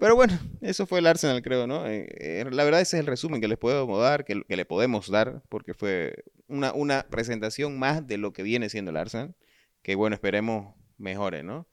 Pero 0.00 0.14
bueno, 0.14 0.38
eso 0.60 0.86
fue 0.86 0.98
el 1.00 1.06
Arsenal, 1.06 1.42
creo, 1.42 1.66
¿no? 1.66 1.86
Eh, 1.86 2.06
eh, 2.18 2.44
la 2.50 2.62
verdad 2.64 2.80
ese 2.80 2.96
es 2.98 3.00
el 3.00 3.06
resumen 3.06 3.40
que 3.40 3.48
les 3.48 3.58
podemos 3.58 4.00
dar, 4.00 4.24
que, 4.24 4.42
que 4.46 4.56
le 4.56 4.64
podemos 4.64 5.10
dar, 5.10 5.42
porque 5.48 5.74
fue 5.74 6.24
una, 6.46 6.72
una 6.72 7.04
presentación 7.08 7.78
más 7.78 8.06
de 8.06 8.18
lo 8.18 8.32
que 8.32 8.42
viene 8.42 8.68
siendo 8.68 8.90
el 8.90 8.96
Arsenal, 8.96 9.34
que 9.82 9.94
bueno, 9.96 10.14
esperemos 10.14 10.74
mejore, 10.98 11.42
¿no? 11.42 11.66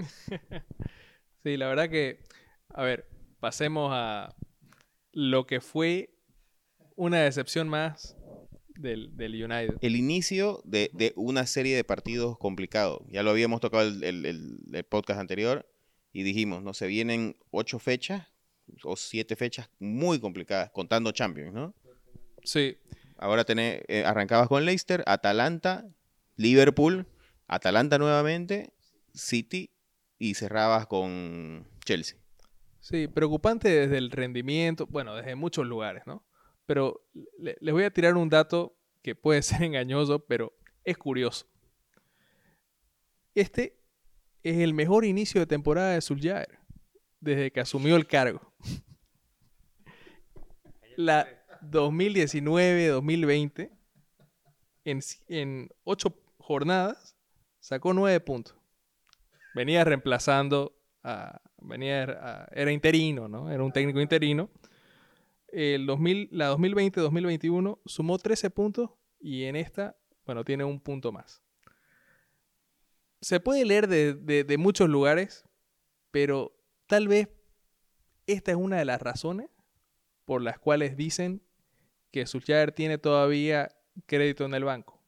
Sí, 1.42 1.56
la 1.56 1.68
verdad 1.68 1.88
que, 1.88 2.20
a 2.68 2.82
ver, 2.82 3.08
pasemos 3.40 3.90
a 3.94 4.34
lo 5.12 5.46
que 5.46 5.60
fue 5.62 6.10
una 6.96 7.20
decepción 7.22 7.66
más 7.68 8.14
del, 8.76 9.16
del 9.16 9.32
United. 9.42 9.76
El 9.80 9.96
inicio 9.96 10.60
de, 10.64 10.90
de 10.92 11.14
una 11.16 11.46
serie 11.46 11.74
de 11.74 11.82
partidos 11.84 12.36
complicados. 12.36 13.00
Ya 13.08 13.22
lo 13.22 13.30
habíamos 13.30 13.60
tocado 13.60 13.88
el, 13.88 14.04
el- 14.04 14.26
el- 14.26 14.58
el 14.70 14.84
podcast 14.84 15.18
anterior 15.18 15.66
y 16.12 16.24
dijimos, 16.24 16.62
no 16.62 16.74
se 16.74 16.86
vienen 16.86 17.36
ocho 17.50 17.78
fechas 17.78 18.26
o 18.84 18.96
siete 18.96 19.34
fechas 19.34 19.70
muy 19.78 20.20
complicadas, 20.20 20.70
contando 20.72 21.10
Champions, 21.12 21.54
¿no? 21.54 21.74
Sí, 22.44 22.76
Ahora 23.16 23.44
tenés, 23.44 23.82
eh, 23.88 24.04
arrancabas 24.04 24.48
con 24.48 24.64
Leicester, 24.64 25.02
Atalanta, 25.06 25.86
Liverpool, 26.36 27.06
Atalanta 27.48 27.98
nuevamente, 27.98 28.72
City 29.14 29.70
y 30.20 30.34
cerrabas 30.34 30.86
con 30.86 31.66
Chelsea. 31.84 32.16
sí, 32.80 33.08
preocupante 33.08 33.68
desde 33.68 33.98
el 33.98 34.10
rendimiento, 34.12 34.86
bueno, 34.86 35.14
desde 35.16 35.34
muchos 35.34 35.66
lugares, 35.66 36.04
¿no? 36.06 36.24
Pero 36.66 37.04
le- 37.38 37.56
les 37.60 37.74
voy 37.74 37.82
a 37.84 37.92
tirar 37.92 38.16
un 38.16 38.28
dato 38.28 38.76
que 39.02 39.14
puede 39.16 39.42
ser 39.62 39.62
engañoso, 39.64 40.24
pero 40.26 40.52
es 40.84 40.96
curioso. 40.98 41.46
Este 43.34 43.76
es 44.42 44.58
el 44.58 44.74
mejor 44.74 45.04
inicio 45.04 45.40
de 45.40 45.46
temporada 45.46 45.92
de 45.94 46.00
Solskjaer 46.00 46.58
desde 47.20 47.50
que 47.50 47.60
asumió 47.60 47.96
el 47.96 48.06
cargo. 48.06 48.52
La 50.96 51.26
2019-2020, 51.62 53.70
en, 54.84 55.00
en 55.28 55.68
ocho 55.84 56.14
jornadas, 56.38 57.16
sacó 57.60 57.92
nueve 57.94 58.18
puntos. 58.20 58.56
Venía 59.54 59.84
reemplazando 59.84 60.76
a. 61.02 61.40
Venía, 61.62 62.46
era 62.52 62.72
interino, 62.72 63.28
¿no? 63.28 63.50
Era 63.50 63.62
un 63.62 63.72
técnico 63.72 64.00
interino. 64.00 64.50
El 65.48 65.86
2000, 65.86 66.28
la 66.32 66.52
2020-2021 66.54 67.80
sumó 67.84 68.18
13 68.18 68.50
puntos 68.50 68.90
y 69.18 69.44
en 69.44 69.56
esta, 69.56 69.96
bueno, 70.24 70.44
tiene 70.44 70.64
un 70.64 70.80
punto 70.80 71.12
más. 71.12 71.42
Se 73.20 73.40
puede 73.40 73.64
leer 73.64 73.88
de, 73.88 74.14
de- 74.14 74.58
muchos 74.58 74.88
lugares, 74.88 75.44
pero 76.10 76.56
tal 76.86 77.08
vez 77.08 77.28
esta 78.26 78.52
es 78.52 78.56
una 78.56 78.78
de 78.78 78.84
las 78.84 79.02
razones 79.02 79.50
por 80.24 80.40
las 80.40 80.58
cuales 80.58 80.96
dicen 80.96 81.42
que 82.12 82.26
Solskjaer 82.26 82.72
tiene 82.72 82.96
todavía 82.98 83.76
crédito 84.06 84.44
en 84.44 84.54
el 84.54 84.64
banco. 84.64 85.02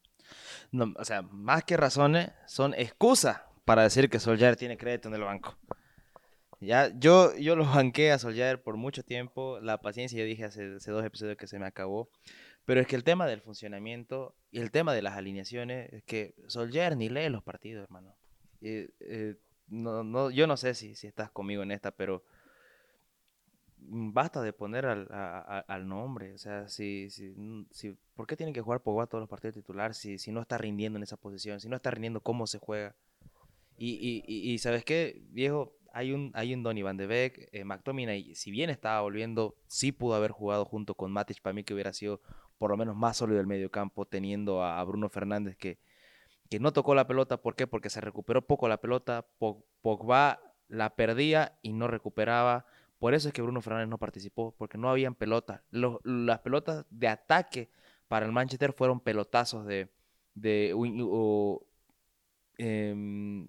No, 0.71 0.93
o 0.97 1.05
sea, 1.05 1.21
más 1.21 1.63
que 1.63 1.77
razones, 1.77 2.31
son 2.45 2.73
excusas 2.75 3.41
para 3.65 3.83
decir 3.83 4.09
que 4.09 4.19
Solskjaer 4.19 4.55
tiene 4.55 4.77
crédito 4.77 5.07
en 5.07 5.15
el 5.15 5.21
banco. 5.21 5.55
Ya, 6.59 6.91
yo, 6.97 7.35
yo 7.35 7.55
lo 7.55 7.65
banqué 7.65 8.11
a 8.11 8.19
Solskjaer 8.19 8.61
por 8.61 8.77
mucho 8.77 9.03
tiempo. 9.03 9.59
La 9.61 9.81
paciencia, 9.81 10.17
yo 10.19 10.25
dije 10.25 10.45
hace, 10.45 10.75
hace 10.75 10.91
dos 10.91 11.03
episodios 11.05 11.37
que 11.37 11.47
se 11.47 11.59
me 11.59 11.65
acabó. 11.65 12.09
Pero 12.65 12.79
es 12.79 12.87
que 12.87 12.95
el 12.95 13.03
tema 13.03 13.27
del 13.27 13.41
funcionamiento 13.41 14.33
y 14.51 14.59
el 14.59 14.71
tema 14.71 14.93
de 14.93 15.01
las 15.01 15.17
alineaciones, 15.17 15.91
es 15.91 16.03
que 16.03 16.33
Solskjaer 16.47 16.95
ni 16.95 17.09
lee 17.09 17.27
los 17.29 17.43
partidos, 17.43 17.83
hermano. 17.83 18.15
Y, 18.61 18.87
eh, 19.01 19.35
no, 19.67 20.03
no, 20.03 20.29
yo 20.31 20.47
no 20.47 20.55
sé 20.55 20.73
si, 20.73 20.95
si 20.95 21.07
estás 21.07 21.29
conmigo 21.31 21.63
en 21.63 21.71
esta, 21.71 21.91
pero 21.91 22.23
basta 23.77 24.41
de 24.41 24.53
poner 24.53 24.85
al, 24.85 25.07
a- 25.11 25.39
a- 25.39 25.59
al 25.73 25.87
nombre. 25.87 26.33
O 26.33 26.37
sea, 26.37 26.69
si, 26.69 27.09
si, 27.09 27.35
si- 27.71 27.97
¿por 28.15 28.27
qué 28.27 28.37
tienen 28.37 28.53
que 28.53 28.61
jugar 28.61 28.79
Pogba 28.81 29.07
todos 29.07 29.21
los 29.21 29.29
partidos 29.29 29.55
titular 29.55 29.93
si, 29.93 30.17
si 30.17 30.31
no 30.31 30.41
está 30.41 30.57
rindiendo 30.57 30.97
en 30.97 31.03
esa 31.03 31.17
posición? 31.17 31.59
Si 31.59 31.67
no 31.67 31.75
está 31.75 31.91
rindiendo 31.91 32.21
cómo 32.21 32.47
se 32.47 32.59
juega. 32.59 32.95
Y, 33.77 34.57
¿sabes 34.59 34.85
qué, 34.85 35.21
viejo? 35.29 35.75
Hay 35.93 36.11
un, 36.11 36.31
hay 36.33 36.53
un 36.53 36.63
Donny 36.63 36.81
Van 36.81 36.97
de 36.97 37.05
Beek, 37.05 37.49
eh, 37.51 37.63
McTominay, 37.65 38.33
si 38.33 38.49
bien 38.49 38.71
estaba 38.71 39.01
volviendo, 39.01 39.55
sí 39.67 39.91
pudo 39.91 40.15
haber 40.15 40.31
jugado 40.31 40.65
junto 40.65 40.95
con 40.95 41.11
Matic, 41.11 41.41
para 41.41 41.53
mí 41.53 41.63
que 41.63 41.73
hubiera 41.73 41.93
sido 41.93 42.19
por 42.57 42.71
lo 42.71 42.77
menos 42.77 42.95
más 42.95 43.17
sólido 43.17 43.39
el 43.39 43.45
medio 43.45 43.69
campo, 43.69 44.05
teniendo 44.05 44.63
a, 44.63 44.83
Bruno 44.85 45.09
Fernández 45.09 45.55
que, 45.55 45.77
que 46.49 46.59
no 46.59 46.73
tocó 46.73 46.95
la 46.95 47.05
pelota. 47.05 47.41
¿Por 47.41 47.55
qué? 47.55 47.67
Porque 47.67 47.89
se 47.89 48.01
recuperó 48.01 48.41
poco 48.41 48.67
la 48.67 48.77
pelota, 48.81 49.27
Po- 49.37 49.65
Pogba 49.81 50.39
la 50.67 50.95
perdía 50.95 51.59
y 51.61 51.73
no 51.73 51.87
recuperaba. 51.87 52.65
Por 52.97 53.13
eso 53.13 53.27
es 53.27 53.33
que 53.33 53.41
Bruno 53.41 53.61
Fernández 53.61 53.89
no 53.89 53.97
participó, 53.97 54.55
porque 54.57 54.77
no 54.77 54.89
habían 54.89 55.13
pelotas. 55.13 55.61
Las 55.71 56.39
pelotas 56.39 56.85
de 56.89 57.07
ataque 57.07 57.69
para 58.07 58.25
el 58.25 58.31
Manchester 58.31 58.73
fueron 58.73 58.99
pelotazos 58.99 59.65
de, 59.65 59.89
de 60.35 60.73
em, 62.57 63.47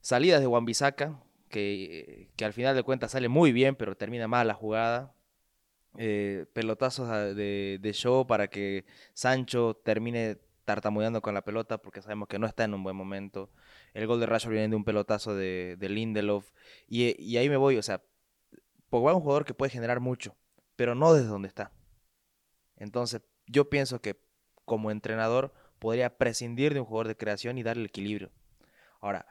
salidas 0.00 0.40
de 0.40 0.46
Wan-Bissaka, 0.46 1.22
que, 1.48 2.30
que 2.36 2.44
al 2.44 2.52
final 2.52 2.74
de 2.74 2.82
cuentas 2.82 3.12
sale 3.12 3.28
muy 3.28 3.52
bien, 3.52 3.76
pero 3.76 3.96
termina 3.96 4.28
mal 4.28 4.48
la 4.48 4.54
jugada. 4.54 5.14
Eh, 5.98 6.46
pelotazos 6.54 7.08
de, 7.36 7.78
de 7.80 7.92
show 7.92 8.26
para 8.26 8.48
que 8.48 8.86
Sancho 9.12 9.78
termine 9.84 10.38
tartamudeando 10.64 11.20
con 11.20 11.34
la 11.34 11.42
pelota 11.42 11.78
porque 11.78 12.00
sabemos 12.00 12.28
que 12.28 12.38
no 12.38 12.46
está 12.46 12.64
en 12.64 12.74
un 12.74 12.82
buen 12.82 12.96
momento. 12.96 13.50
El 13.94 14.06
gol 14.06 14.20
de 14.20 14.26
Rashford 14.26 14.52
viene 14.52 14.68
de 14.68 14.76
un 14.76 14.84
pelotazo 14.84 15.34
de, 15.34 15.76
Lindelof. 15.80 16.50
Y, 16.88 17.20
y, 17.22 17.36
ahí 17.36 17.48
me 17.48 17.56
voy, 17.56 17.76
o 17.76 17.82
sea, 17.82 18.02
Pogba 18.88 19.10
es 19.10 19.16
un 19.16 19.22
jugador 19.22 19.44
que 19.44 19.54
puede 19.54 19.70
generar 19.70 20.00
mucho, 20.00 20.36
pero 20.76 20.94
no 20.94 21.14
desde 21.14 21.28
donde 21.28 21.48
está. 21.48 21.72
Entonces, 22.76 23.22
yo 23.46 23.68
pienso 23.70 24.00
que 24.00 24.20
como 24.64 24.90
entrenador 24.90 25.52
podría 25.82 26.16
prescindir 26.16 26.74
de 26.74 26.80
un 26.80 26.86
jugador 26.86 27.08
de 27.08 27.16
creación 27.16 27.58
y 27.58 27.64
darle 27.64 27.86
equilibrio. 27.86 28.30
Ahora, 29.00 29.26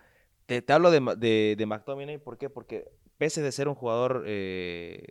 te, 0.46 0.62
hablo 0.68 0.92
de, 0.92 1.00
de, 1.16 1.56
de, 1.58 2.20
¿por 2.20 2.38
qué? 2.38 2.50
Porque 2.50 2.92
pese 3.18 3.42
de 3.42 3.54
ser 3.54 3.70
un 3.70 3.76
jugador 3.76 4.26
eh, 4.28 5.08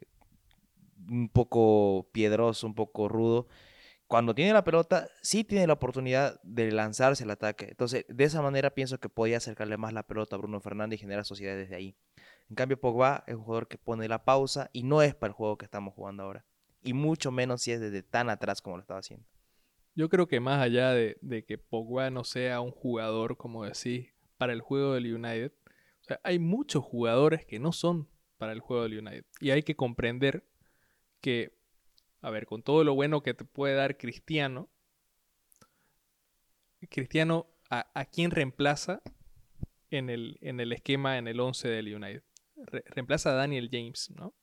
un 1.09 1.30
poco 1.30 2.11
piedroso, 2.12 2.66
un 2.66 2.74
poco 2.74 3.09
rudo, 3.09 3.47
cuando 4.07 4.34
tiene 4.34 4.53
la 4.53 4.64
pelota, 4.64 5.09
sí 5.22 5.43
tiene 5.43 5.66
la 5.66 5.72
oportunidad 5.72 6.38
de 6.43 6.70
lanzarse 6.72 7.24
al 7.24 7.30
ataque. 7.30 7.68
Entonces, 7.70 8.05
de 8.07 8.24
esa 8.24 8.43
manera 8.43 8.74
pienso 8.74 9.01
que 9.01 9.09
podía 9.09 9.38
acercarle 9.38 9.78
más 9.78 9.95
la 9.95 10.03
pelota 10.03 10.36
a 10.36 10.38
Bruno 10.41 10.61
Fernández 10.61 10.99
y 10.99 11.01
generar 11.01 11.24
sociedad 11.24 11.57
desde 11.57 11.74
ahí. 11.74 11.97
En 12.51 12.57
cambio, 12.57 12.78
Pogba 12.78 13.24
es 13.26 13.34
un 13.36 13.45
jugador 13.45 13.66
que 13.66 13.78
pone 13.78 14.09
la 14.09 14.24
pausa 14.26 14.68
y 14.74 14.82
no 14.82 15.01
es 15.01 15.14
para 15.14 15.28
el 15.28 15.34
juego 15.34 15.57
que 15.57 15.64
estamos 15.64 15.95
jugando 15.95 16.22
ahora. 16.24 16.45
Y 16.82 16.93
mucho 16.93 17.30
menos 17.30 17.62
si 17.62 17.72
es 17.72 17.80
desde 17.80 18.03
tan 18.03 18.28
atrás 18.28 18.61
como 18.61 18.76
lo 18.76 18.82
estaba 18.82 19.01
haciendo. 19.01 19.24
Yo 19.95 20.09
creo 20.09 20.28
que 20.28 20.41
más 20.41 20.61
allá 20.62 20.93
de, 20.93 21.45
que 21.47 21.59
Pogba 21.59 22.11
no 22.11 22.24
sea 22.24 22.61
un 22.61 22.70
jugador, 22.70 23.36
como 23.36 23.64
decís, 23.64 24.09
para 24.38 24.53
el 24.53 24.61
juego 24.61 24.95
del 24.95 25.14
United, 25.14 25.53
hay 26.22 26.38
muchos 26.38 26.84
jugadores 26.84 27.45
que 27.45 27.59
no 27.59 27.72
son 27.72 28.09
para 28.38 28.53
el 28.53 28.61
juego 28.61 28.84
del 28.84 28.99
United. 28.99 29.24
Y 29.41 29.51
hay 29.51 29.62
que 29.62 29.76
comprender 29.76 30.45
que 31.20 31.61
a 32.22 32.30
ver, 32.30 32.47
con 32.47 32.62
todo 32.62 32.84
lo 32.84 32.95
bueno 32.95 33.22
que 33.22 33.34
te 33.34 33.45
puede 33.45 33.74
dar 33.74 33.97
Cristiano, 33.97 34.68
Cristiano, 36.88 37.47
¿a, 37.68 38.05
quién 38.07 38.30
reemplaza 38.30 39.03
en 39.91 40.09
el, 40.09 40.38
en 40.41 40.61
el 40.61 40.72
esquema, 40.72 41.18
en 41.18 41.28
el 41.28 41.41
11 41.41 41.68
del 41.68 41.95
United? 41.95 42.22
reemplaza 42.95 43.30
a 43.30 43.34
Daniel 43.34 43.68
James, 43.70 44.11
¿no? 44.11 44.34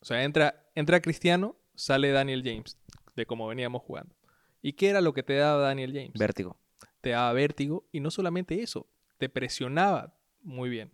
O 0.00 0.04
sea, 0.04 0.24
entra, 0.24 0.68
entra 0.74 1.00
Cristiano, 1.00 1.56
sale 1.74 2.10
Daniel 2.10 2.42
James, 2.44 2.78
de 3.14 3.24
como 3.24 3.46
veníamos 3.46 3.82
jugando. 3.82 4.14
¿Y 4.62 4.74
qué 4.74 4.88
era 4.88 5.00
lo 5.00 5.12
que 5.12 5.22
te 5.22 5.34
daba 5.34 5.60
Daniel 5.60 5.92
James? 5.92 6.12
Vértigo. 6.14 6.56
Te 7.00 7.10
daba 7.10 7.32
vértigo 7.32 7.86
y 7.92 8.00
no 8.00 8.10
solamente 8.10 8.62
eso, 8.62 8.88
te 9.18 9.28
presionaba 9.28 10.16
muy 10.40 10.70
bien. 10.70 10.92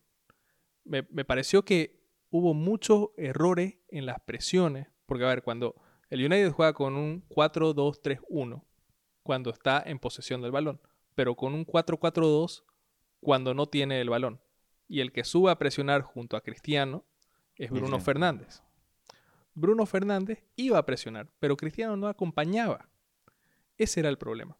Me, 0.84 1.06
me 1.10 1.24
pareció 1.24 1.64
que 1.64 2.00
hubo 2.30 2.54
muchos 2.54 3.10
errores 3.16 3.76
en 3.88 4.06
las 4.06 4.20
presiones, 4.20 4.88
porque 5.06 5.24
a 5.24 5.28
ver, 5.28 5.42
cuando 5.42 5.76
el 6.10 6.24
United 6.24 6.52
juega 6.52 6.72
con 6.72 6.96
un 6.96 7.26
4-2-3-1 7.28 8.64
cuando 9.22 9.50
está 9.50 9.82
en 9.84 9.98
posesión 9.98 10.40
del 10.40 10.50
balón, 10.50 10.80
pero 11.14 11.34
con 11.34 11.52
un 11.52 11.66
4-4-2 11.66 12.64
cuando 13.20 13.52
no 13.52 13.66
tiene 13.66 14.00
el 14.00 14.08
balón. 14.08 14.40
Y 14.86 15.00
el 15.00 15.12
que 15.12 15.24
sube 15.24 15.50
a 15.50 15.58
presionar 15.58 16.00
junto 16.00 16.36
a 16.36 16.40
Cristiano 16.40 17.04
es 17.56 17.70
Bruno 17.70 18.00
Fernández. 18.00 18.62
Bruno 19.54 19.84
Fernández 19.84 20.44
iba 20.56 20.78
a 20.78 20.86
presionar, 20.86 21.28
pero 21.40 21.56
Cristiano 21.56 21.96
no 21.96 22.06
acompañaba. 22.06 22.88
Ese 23.78 24.00
era 24.00 24.08
el 24.08 24.18
problema. 24.18 24.58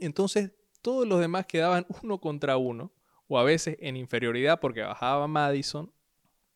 Entonces, 0.00 0.52
todos 0.82 1.06
los 1.06 1.20
demás 1.20 1.46
quedaban 1.46 1.86
uno 2.02 2.18
contra 2.20 2.56
uno, 2.56 2.92
o 3.28 3.38
a 3.38 3.44
veces 3.44 3.76
en 3.80 3.96
inferioridad 3.96 4.58
porque 4.58 4.80
bajaba 4.80 5.28
Madison 5.28 5.92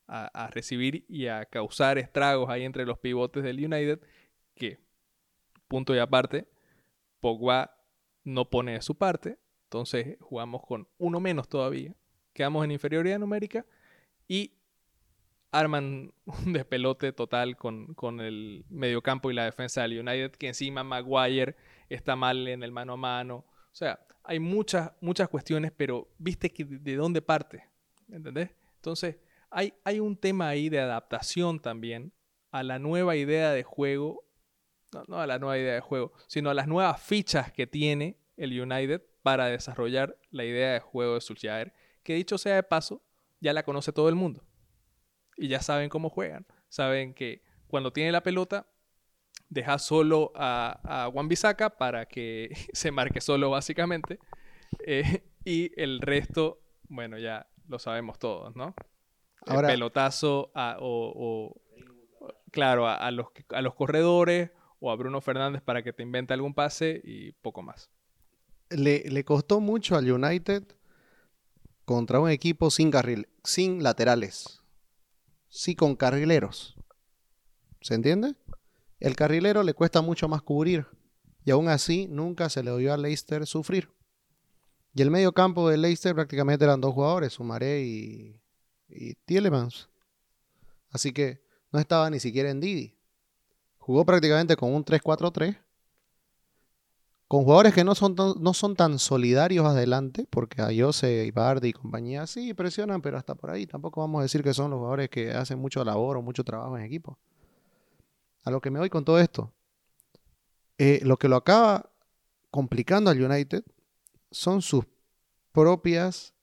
a, 0.08 0.48
recibir 0.48 1.06
y 1.08 1.26
a 1.28 1.46
causar 1.46 1.96
estragos 1.96 2.50
ahí 2.50 2.64
entre 2.64 2.84
los 2.84 2.98
pivotes 2.98 3.42
del 3.42 3.64
United, 3.64 4.00
que, 4.54 4.78
punto 5.68 5.94
y 5.94 5.98
aparte, 5.98 6.48
Pogba 7.20 7.78
no 8.24 8.50
pone 8.50 8.72
de 8.72 8.82
su 8.82 8.96
parte, 8.96 9.38
entonces 9.64 10.18
jugamos 10.20 10.62
con 10.66 10.86
uno 10.98 11.18
menos 11.18 11.48
todavía, 11.48 11.94
quedamos 12.34 12.62
en 12.64 12.72
inferioridad 12.72 13.18
numérica 13.18 13.64
y 14.28 14.52
arman 15.50 16.12
un 16.26 16.52
despelote 16.52 17.12
total 17.12 17.56
con, 17.56 17.94
con 17.94 18.20
el 18.20 18.66
mediocampo 18.68 19.30
y 19.30 19.34
la 19.34 19.46
defensa 19.46 19.82
del 19.82 20.00
United, 20.00 20.32
que 20.32 20.48
encima 20.48 20.84
Maguire 20.84 21.56
está 21.94 22.16
mal 22.16 22.48
en 22.48 22.62
el 22.62 22.72
mano 22.72 22.94
a 22.94 22.96
mano. 22.96 23.46
O 23.46 23.74
sea, 23.74 23.98
hay 24.24 24.38
muchas, 24.38 24.92
muchas 25.00 25.28
cuestiones, 25.28 25.72
pero 25.76 26.08
viste 26.18 26.52
de 26.56 26.96
dónde 26.96 27.22
parte, 27.22 27.68
¿entendés? 28.08 28.50
Entonces, 28.76 29.16
hay, 29.50 30.00
un 30.00 30.16
tema 30.16 30.48
ahí 30.48 30.68
de 30.68 30.80
adaptación 30.80 31.60
también 31.60 32.12
a 32.50 32.62
la 32.62 32.78
nueva 32.78 33.16
idea 33.16 33.52
de 33.52 33.62
juego, 33.62 34.24
no, 35.08 35.20
a 35.20 35.26
la 35.26 35.38
nueva 35.38 35.58
idea 35.58 35.74
de 35.74 35.80
juego, 35.80 36.12
sino 36.26 36.50
a 36.50 36.54
las 36.54 36.66
nuevas 36.66 37.00
fichas 37.02 37.52
que 37.52 37.66
tiene 37.66 38.18
el 38.36 38.58
United 38.58 39.02
para 39.22 39.46
desarrollar 39.46 40.18
la 40.30 40.44
idea 40.44 40.72
de 40.72 40.80
juego 40.80 41.14
de 41.14 41.20
Solskjaer, 41.20 41.72
que 42.02 42.14
dicho 42.14 42.38
sea 42.38 42.56
de 42.56 42.62
paso, 42.62 43.02
ya 43.40 43.52
la 43.52 43.62
conoce 43.62 43.92
todo 43.92 44.08
el 44.08 44.14
mundo. 44.14 44.44
Y 45.36 45.48
ya 45.48 45.60
saben 45.60 45.88
cómo 45.88 46.10
juegan. 46.10 46.46
Saben 46.68 47.14
que 47.14 47.42
cuando 47.68 47.92
tiene 47.92 48.12
la 48.12 48.22
pelota, 48.22 48.66
deja 49.52 49.78
solo 49.78 50.32
a, 50.34 51.04
a 51.06 51.10
Juan 51.10 51.28
Bisaca 51.28 51.70
para 51.70 52.06
que 52.06 52.50
se 52.72 52.90
marque 52.90 53.20
solo 53.20 53.50
básicamente. 53.50 54.18
Eh, 54.86 55.22
y 55.44 55.70
el 55.80 56.00
resto, 56.00 56.62
bueno, 56.88 57.18
ya 57.18 57.46
lo 57.68 57.78
sabemos 57.78 58.18
todos, 58.18 58.56
¿no? 58.56 58.74
Ahora, 59.46 59.68
pelotazo 59.68 60.52
o, 60.54 61.60
claro, 62.50 62.88
a, 62.88 63.10
los, 63.10 63.26
a 63.50 63.60
los 63.60 63.74
corredores 63.74 64.50
o 64.78 64.90
a 64.90 64.96
Bruno 64.96 65.20
Fernández 65.20 65.62
para 65.62 65.82
que 65.82 65.92
te 65.92 66.02
invente 66.02 66.32
algún 66.32 66.54
pase 66.54 67.00
y 67.04 67.32
poco 67.32 67.62
más. 67.62 67.90
Le, 68.70 69.24
costó 69.24 69.60
mucho 69.60 69.96
al 69.96 70.10
United 70.10 70.62
contra 71.84 72.20
un 72.20 72.30
equipo 72.30 72.70
sin 72.70 72.90
carril, 72.90 73.28
sin 73.42 73.82
laterales, 73.82 74.62
sí 75.48 75.74
con 75.74 75.96
carrileros. 75.96 76.76
¿Se 77.80 77.94
entiende? 77.94 78.36
El 79.02 79.16
carrilero 79.16 79.64
le 79.64 79.74
cuesta 79.74 80.00
mucho 80.00 80.28
más 80.28 80.42
cubrir 80.42 80.86
y 81.44 81.50
aún 81.50 81.66
así 81.66 82.06
nunca 82.06 82.48
se 82.48 82.62
le 82.62 82.76
dio 82.78 82.94
a 82.94 82.96
Leicester 82.96 83.44
sufrir. 83.48 83.90
Y 84.94 85.02
el 85.02 85.10
medio 85.10 85.32
campo 85.32 85.68
de 85.68 85.76
Leicester 85.76 86.14
prácticamente 86.14 86.64
eran 86.64 86.80
dos 86.80 86.94
jugadores, 86.94 87.32
Sumaré 87.32 87.82
y, 87.82 88.40
y 88.88 89.14
Tielemans. 89.24 89.88
Así 90.90 91.12
que 91.12 91.42
no 91.72 91.80
estaba 91.80 92.08
ni 92.10 92.20
siquiera 92.20 92.48
en 92.50 92.60
Didi. 92.60 92.96
Jugó 93.76 94.06
prácticamente 94.06 94.54
con 94.54 94.72
un 94.72 94.84
3-4-3. 94.84 95.58
Con 97.26 97.42
jugadores 97.42 97.74
que 97.74 97.82
no 97.82 97.96
son, 97.96 98.14
tan, 98.14 98.34
no 98.38 98.54
son 98.54 98.76
tan 98.76 99.00
solidarios 99.00 99.66
adelante, 99.66 100.28
porque 100.30 100.62
a 100.62 100.68
Jose, 100.72 101.26
Ibardi 101.26 101.70
y 101.70 101.72
compañía 101.72 102.28
sí 102.28 102.54
presionan, 102.54 103.02
pero 103.02 103.18
hasta 103.18 103.34
por 103.34 103.50
ahí. 103.50 103.66
Tampoco 103.66 104.00
vamos 104.00 104.20
a 104.20 104.22
decir 104.22 104.44
que 104.44 104.54
son 104.54 104.70
los 104.70 104.78
jugadores 104.78 105.10
que 105.10 105.32
hacen 105.32 105.58
mucho 105.58 105.84
labor 105.84 106.18
o 106.18 106.22
mucho 106.22 106.44
trabajo 106.44 106.78
en 106.78 106.84
equipo. 106.84 107.18
A 108.44 108.50
lo 108.50 108.60
que 108.60 108.70
me 108.70 108.78
voy 108.78 108.90
con 108.90 109.04
todo 109.04 109.18
esto. 109.18 109.52
Eh, 110.78 111.00
lo 111.04 111.16
que 111.16 111.28
lo 111.28 111.36
acaba 111.36 111.90
complicando 112.50 113.10
al 113.10 113.22
United 113.22 113.64
son 114.30 114.62
sus 114.62 114.84
propias 115.52 116.34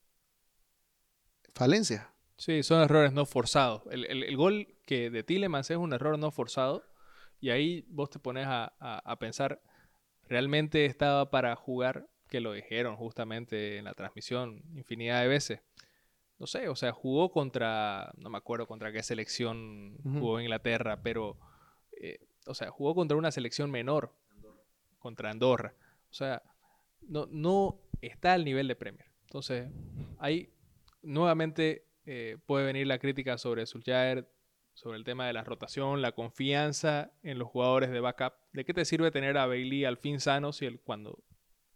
falencias. 1.53 2.07
Sí, 2.37 2.63
son 2.63 2.81
errores 2.81 3.11
no 3.11 3.25
forzados. 3.25 3.83
El, 3.91 4.35
gol 4.37 4.67
que 4.85 5.09
de 5.09 5.23
Tillemans 5.23 5.69
es 5.71 5.77
un 5.77 5.91
error 5.91 6.17
no 6.17 6.31
forzado. 6.31 6.85
Y 7.41 7.49
ahí 7.49 7.85
vos 7.89 8.09
te 8.09 8.19
pones 8.19 8.45
a, 8.47 9.17
pensar, 9.19 9.61
¿realmente 10.23 10.85
estaba 10.85 11.29
para 11.31 11.55
jugar? 11.55 12.07
Que 12.29 12.39
lo 12.39 12.53
dijeron 12.53 12.95
justamente 12.95 13.77
en 13.77 13.85
la 13.85 13.93
transmisión 13.93 14.61
infinidad 14.73 15.21
de 15.21 15.27
veces. 15.27 15.61
No 16.37 16.47
sé, 16.47 16.69
o 16.69 16.75
sea, 16.75 16.93
jugó 16.93 17.31
contra, 17.31 18.13
no 18.17 18.29
me 18.29 18.37
acuerdo 18.37 18.67
contra 18.67 18.93
qué 18.93 19.03
selección 19.03 19.97
jugó 20.03 20.39
Inglaterra, 20.39 21.01
pero, 21.01 21.37
eh, 21.99 22.19
o 22.45 22.53
sea, 22.53 22.71
jugó 22.71 22.95
contra 22.95 23.17
una 23.17 23.31
selección 23.31 23.69
menor, 23.71 24.13
contra 24.97 25.29
Andorra. 25.29 25.73
O 26.09 26.13
sea, 26.13 26.41
no, 27.01 27.27
no 27.31 27.79
está 28.01 28.33
al 28.33 28.45
nivel 28.45 28.67
de 28.67 28.75
Premier. 28.75 29.05
Entonces, 29.23 29.69
ahí 30.17 30.51
nuevamente 31.01 31.85
eh, 32.05 32.37
puede 32.45 32.65
venir 32.65 32.87
la 32.87 32.99
crítica 32.99 33.37
sobre 33.37 33.65
Solskjaer, 33.65 34.27
sobre 34.73 34.97
el 34.97 35.03
tema 35.03 35.27
de 35.27 35.33
la 35.33 35.43
rotación, 35.43 36.01
la 36.01 36.13
confianza 36.13 37.11
en 37.21 37.37
los 37.37 37.49
jugadores 37.49 37.91
de 37.91 37.99
backup. 37.99 38.33
¿De 38.53 38.65
qué 38.65 38.73
te 38.73 38.85
sirve 38.85 39.11
tener 39.11 39.37
a 39.37 39.45
Bailey 39.45 39.85
al 39.85 39.97
fin 39.97 40.19
sano 40.19 40.53
si 40.53 40.65
el, 40.65 40.79
cuando 40.79 41.21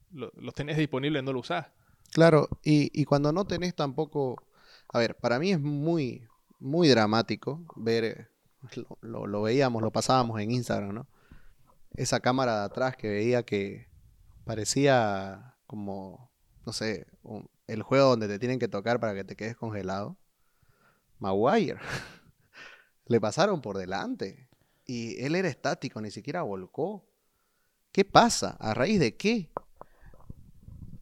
los 0.10 0.54
tenés 0.54 0.78
disponibles 0.78 1.24
no 1.24 1.34
lo 1.34 1.40
usás? 1.40 1.68
Claro, 2.12 2.48
y, 2.64 3.06
cuando 3.06 3.32
no 3.32 3.46
tenés 3.46 3.76
tampoco... 3.76 4.48
A 4.90 5.00
ver, 5.00 5.16
para 5.16 5.40
mí 5.40 5.52
es 5.52 5.60
muy, 5.60 6.28
muy 6.60 6.88
dramático 6.88 7.64
ver, 7.76 8.30
lo, 9.02 9.42
veíamos, 9.42 9.82
lo 9.82 9.92
pasábamos 9.92 10.40
en 10.42 10.52
Instagram, 10.52 10.94
¿no? 10.94 11.08
Esa 11.96 12.20
cámara 12.20 12.60
de 12.60 12.66
atrás 12.66 12.96
que 12.96 13.08
veía 13.08 13.44
que 13.44 13.88
parecía 14.46 15.56
como, 15.68 16.32
no 16.66 16.74
sé, 16.74 17.06
el 17.68 17.84
juego 17.84 18.10
donde 18.10 18.28
te 18.28 18.40
tienen 18.40 18.60
que 18.60 18.68
tocar 18.68 19.00
para 19.00 19.14
que 19.14 19.24
te 19.24 19.36
quedes 19.36 19.56
congelado. 19.56 20.18
Maguire. 21.20 21.80
Le 23.06 23.22
pasaron 23.22 23.62
por 23.62 23.78
delante. 23.78 24.50
Y 24.86 25.24
él 25.24 25.36
era 25.36 25.48
estático, 25.48 26.02
ni 26.02 26.12
siquiera 26.12 26.42
volcó. 26.42 27.06
¿Qué 27.92 28.04
pasa? 28.04 28.58
¿A 28.60 28.74
raíz 28.74 29.00
de 29.00 29.16
qué? 29.16 29.52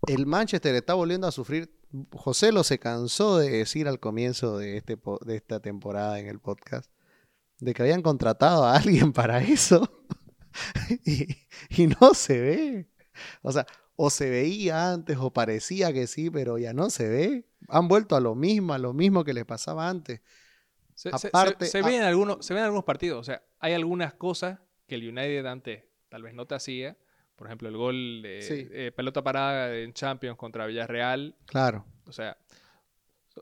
el 0.08 0.26
Manchester 0.26 0.76
está 0.76 0.94
volviendo 0.94 1.28
a 1.28 1.32
sufrir. 1.32 1.74
José 2.14 2.52
lo 2.52 2.64
se 2.64 2.80
cansó 2.80 3.38
de 3.38 3.50
decir 3.50 3.88
al 3.88 4.00
comienzo 4.00 4.58
de, 4.58 4.78
este, 4.78 4.98
de 5.26 5.36
esta 5.36 5.60
temporada 5.60 6.20
en 6.20 6.28
el 6.28 6.40
podcast 6.40 6.90
de 7.62 7.74
que 7.74 7.84
habían 7.84 8.02
contratado 8.02 8.66
a 8.66 8.76
alguien 8.76 9.14
para 9.14 9.42
eso 9.42 9.90
y, 11.06 11.28
y 11.70 11.88
no 11.88 12.14
se 12.14 12.42
ve. 12.42 12.90
O 13.42 13.52
sea, 13.52 13.66
o 13.96 14.10
se 14.10 14.30
veía 14.30 14.92
antes 14.92 15.18
o 15.18 15.32
parecía 15.32 15.94
que 15.94 16.08
sí, 16.08 16.30
pero 16.30 16.58
ya 16.58 16.74
no 16.74 16.90
se 16.90 17.08
ve. 17.08 17.46
Han 17.70 17.88
vuelto 17.88 18.16
a 18.16 18.20
lo 18.20 18.36
mismo, 18.36 18.74
a 18.74 18.80
lo 18.80 18.94
mismo 18.94 19.24
que 19.24 19.34
les 19.34 19.46
pasaba 19.46 19.88
antes. 19.88 20.22
Se, 20.96 21.10
Aparte, 21.10 21.66
se, 21.66 21.82
ve 21.82 21.98
en 21.98 22.04
algunos, 22.04 22.46
se 22.46 22.54
ven 22.54 22.64
algunos 22.64 22.84
partidos, 22.84 23.22
o 23.22 23.24
sea, 23.24 23.42
hay 23.60 23.74
algunas 23.74 24.14
cosas 24.14 24.60
que 24.88 24.96
el 24.96 25.08
United 25.08 25.46
antes 25.46 25.86
tal 26.10 26.24
vez 26.24 26.34
no 26.34 26.46
te 26.46 26.56
hacía. 26.56 26.98
Por 27.36 27.48
ejemplo, 27.48 27.70
el 27.70 27.78
gol 27.78 28.22
de 28.22 28.40
eh, 28.72 28.92
pelota 28.92 29.24
parada 29.24 29.76
en 29.76 29.94
Champions 29.94 30.38
contra 30.38 30.68
Villarreal. 30.68 31.36
Claro. 31.46 31.86
O 32.06 32.12
sea, 32.12 32.38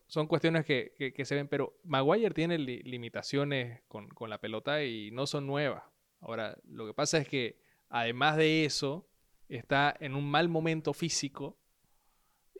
son 0.07 0.27
cuestiones 0.27 0.65
que, 0.65 1.13
se 1.23 1.35
ven, 1.35 1.47
pero 1.47 1.79
Maguire 1.83 2.33
tiene 2.33 2.57
limitaciones 2.57 3.81
con, 3.87 4.07
con, 4.09 4.29
la 4.29 4.39
pelota 4.39 4.83
y 4.83 5.11
no 5.11 5.27
son 5.27 5.47
nuevas. 5.47 5.83
Ahora, 6.19 6.57
lo 6.67 6.85
que 6.85 6.93
pasa 6.93 7.17
es 7.17 7.27
que 7.27 7.59
además 7.89 8.37
de 8.37 8.65
eso, 8.65 9.09
está 9.49 9.95
en 9.99 10.15
un 10.15 10.29
mal 10.29 10.47
momento 10.47 10.93
físico 10.93 11.57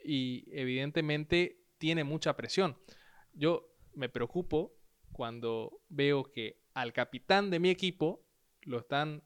y 0.04 0.44
evidentemente 0.50 1.62
tiene 1.78 2.04
mucha 2.04 2.36
presión. 2.36 2.76
Yo 3.32 3.72
me 3.94 4.08
preocupo 4.08 4.74
cuando 5.12 5.80
veo 5.88 6.24
que 6.24 6.60
al 6.74 6.92
capitán 6.92 7.50
de 7.50 7.60
mi 7.60 7.70
equipo 7.70 8.26
lo 8.62 8.78
están 8.78 9.22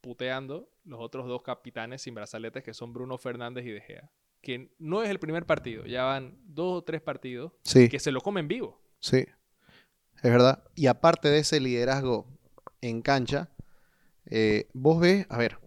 puteando 0.00 0.70
los 0.84 1.00
otros 1.00 1.26
dos 1.26 1.42
capitanes 1.42 2.02
sin 2.02 2.14
brazaletes 2.14 2.62
que 2.62 2.74
son 2.74 2.92
Bruno 2.92 3.18
Fernández 3.18 3.66
y 3.66 3.70
De 3.70 3.80
Gea. 3.80 4.10
Que 4.40 4.74
no 4.78 5.02
es 5.02 5.10
el 5.10 5.18
primer 5.18 5.44
partido, 5.46 5.84
ya 5.84 6.04
van 6.04 6.38
dos 6.44 6.78
o 6.78 6.84
tres 6.84 7.02
partidos 7.02 7.52
que 7.62 7.98
se 8.00 8.12
lo 8.12 8.20
comen 8.20 8.48
vivo. 8.48 8.80
Sí, 8.98 9.26
es 10.16 10.22
verdad. 10.22 10.64
Y 10.74 10.86
aparte 10.86 11.28
de 11.28 11.38
ese 11.40 11.60
liderazgo 11.60 12.26
en 12.80 13.02
cancha, 13.02 13.50
eh, 14.26 14.68
vos 14.72 15.00
ves, 15.00 15.26
a 15.28 15.36
ver, 15.36 15.58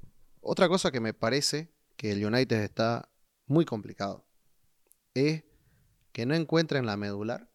otra 0.42 0.68
cosa 0.68 0.92
que 0.92 1.00
me 1.00 1.14
parece 1.14 1.72
que 1.96 2.12
el 2.12 2.26
United 2.26 2.62
está 2.64 3.10
muy 3.46 3.66
complicado 3.66 4.26
es 5.14 5.44
que 6.12 6.26
no 6.26 6.36
encuentra 6.36 6.80
en 6.80 6.86
la 6.86 6.98
medular 6.98 7.50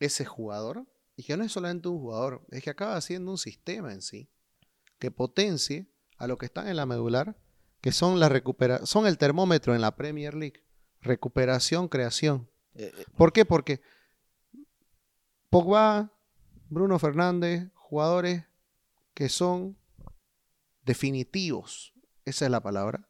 ese 0.00 0.24
jugador 0.24 0.86
y 1.16 1.24
que 1.24 1.36
no 1.36 1.44
es 1.44 1.52
solamente 1.52 1.88
un 1.88 1.98
jugador, 1.98 2.46
es 2.50 2.62
que 2.62 2.70
acaba 2.70 3.00
siendo 3.00 3.30
un 3.30 3.38
sistema 3.38 3.92
en 3.92 4.02
sí 4.02 4.30
que 4.98 5.10
potencie 5.10 5.90
a 6.16 6.26
lo 6.26 6.38
que 6.38 6.46
están 6.46 6.68
en 6.68 6.76
la 6.76 6.86
medular, 6.86 7.36
que 7.82 7.92
son 7.92 8.20
la 8.20 8.30
recupera 8.30 8.86
son 8.86 9.06
el 9.06 9.18
termómetro 9.18 9.74
en 9.74 9.82
la 9.82 9.96
Premier 9.96 10.34
League, 10.34 10.64
recuperación, 11.02 11.88
creación. 11.88 12.48
Eh, 12.74 12.92
eh. 12.96 13.04
¿Por 13.16 13.32
qué? 13.32 13.44
Porque 13.44 13.82
Pogba, 15.50 16.12
Bruno 16.70 16.98
Fernández, 16.98 17.68
jugadores 17.74 18.44
que 19.12 19.28
son 19.28 19.76
definitivos, 20.84 21.92
esa 22.24 22.46
es 22.46 22.50
la 22.50 22.62
palabra, 22.62 23.08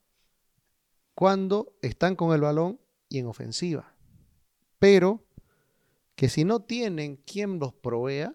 cuando 1.14 1.76
están 1.82 2.16
con 2.16 2.34
el 2.34 2.40
balón 2.40 2.80
y 3.08 3.18
en 3.18 3.26
ofensiva. 3.26 3.94
Pero 4.78 5.22
que 6.16 6.30
si 6.30 6.44
no 6.44 6.60
tienen 6.60 7.16
quien 7.16 7.58
los 7.58 7.74
provea, 7.74 8.34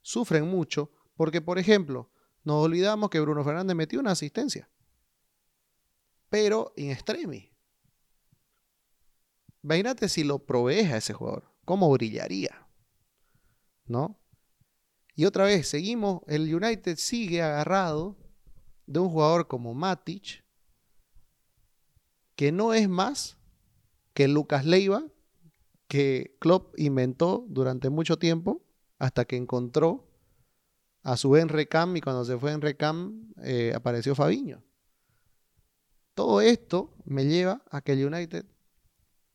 sufren 0.00 0.48
mucho, 0.48 0.90
porque 1.14 1.42
por 1.42 1.58
ejemplo, 1.58 2.10
nos 2.42 2.64
olvidamos 2.64 3.10
que 3.10 3.20
Bruno 3.20 3.44
Fernández 3.44 3.76
metió 3.76 4.00
una 4.00 4.12
asistencia, 4.12 4.68
pero 6.34 6.72
en 6.76 6.90
extremis. 6.90 7.48
Imagínate 9.62 10.08
si 10.08 10.24
lo 10.24 10.40
provees 10.40 10.90
a 10.90 10.96
ese 10.96 11.12
jugador, 11.12 11.48
cómo 11.64 11.88
brillaría, 11.92 12.66
¿no? 13.86 14.20
Y 15.14 15.26
otra 15.26 15.44
vez, 15.44 15.68
seguimos, 15.68 16.22
el 16.26 16.52
United 16.52 16.96
sigue 16.96 17.40
agarrado 17.40 18.18
de 18.86 18.98
un 18.98 19.10
jugador 19.10 19.46
como 19.46 19.74
Matic, 19.74 20.44
que 22.34 22.50
no 22.50 22.74
es 22.74 22.88
más 22.88 23.38
que 24.12 24.26
Lucas 24.26 24.66
Leiva, 24.66 25.04
que 25.86 26.36
Klopp 26.40 26.76
inventó 26.80 27.46
durante 27.48 27.90
mucho 27.90 28.18
tiempo, 28.18 28.66
hasta 28.98 29.24
que 29.24 29.36
encontró 29.36 30.10
a 31.04 31.16
su 31.16 31.36
Enrecam 31.36 31.96
y 31.96 32.00
cuando 32.00 32.24
se 32.24 32.36
fue 32.36 32.50
Enrecam 32.50 33.32
eh, 33.40 33.72
apareció 33.72 34.16
Fabiño. 34.16 34.64
Todo 36.14 36.40
esto 36.40 36.94
me 37.04 37.26
lleva 37.26 37.62
a 37.70 37.80
que 37.80 37.92
el 37.92 38.06
United 38.06 38.44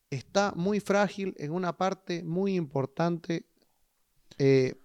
está 0.10 0.54
muy 0.56 0.80
frágil 0.80 1.36
en 1.38 1.52
una 1.52 1.78
parte 1.78 2.24
muy 2.24 2.56
importante 2.56 3.46
eh, 4.38 4.76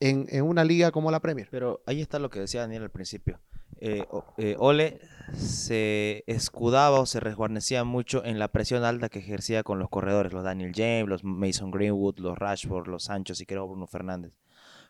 en, 0.00 0.42
una 0.42 0.64
liga 0.64 0.90
como 0.90 1.10
la 1.10 1.20
Premier. 1.20 1.48
Pero 1.50 1.82
ahí 1.86 2.00
está 2.00 2.18
lo 2.18 2.30
que 2.30 2.40
decía 2.40 2.62
Daniel 2.62 2.82
al 2.82 2.90
principio. 2.90 3.40
Eh, 3.82 4.04
eh, 4.36 4.56
Ole 4.58 5.00
se 5.34 6.24
escudaba 6.26 7.00
o 7.00 7.06
se 7.06 7.20
resguarnecía 7.20 7.84
mucho 7.84 8.24
en 8.24 8.38
la 8.38 8.48
presión 8.48 8.84
alta 8.84 9.08
que 9.08 9.20
ejercía 9.20 9.62
con 9.62 9.78
los 9.78 9.88
corredores, 9.88 10.32
los 10.32 10.44
Daniel 10.44 10.72
James, 10.74 11.08
los 11.08 11.24
Mason 11.24 11.70
Greenwood, 11.70 12.18
los 12.18 12.36
Rashford, 12.36 12.88
los 12.88 13.04
Sancho, 13.04 13.32
y 13.38 13.46
creo 13.46 13.68
Bruno 13.68 13.86
Fernández. 13.86 14.32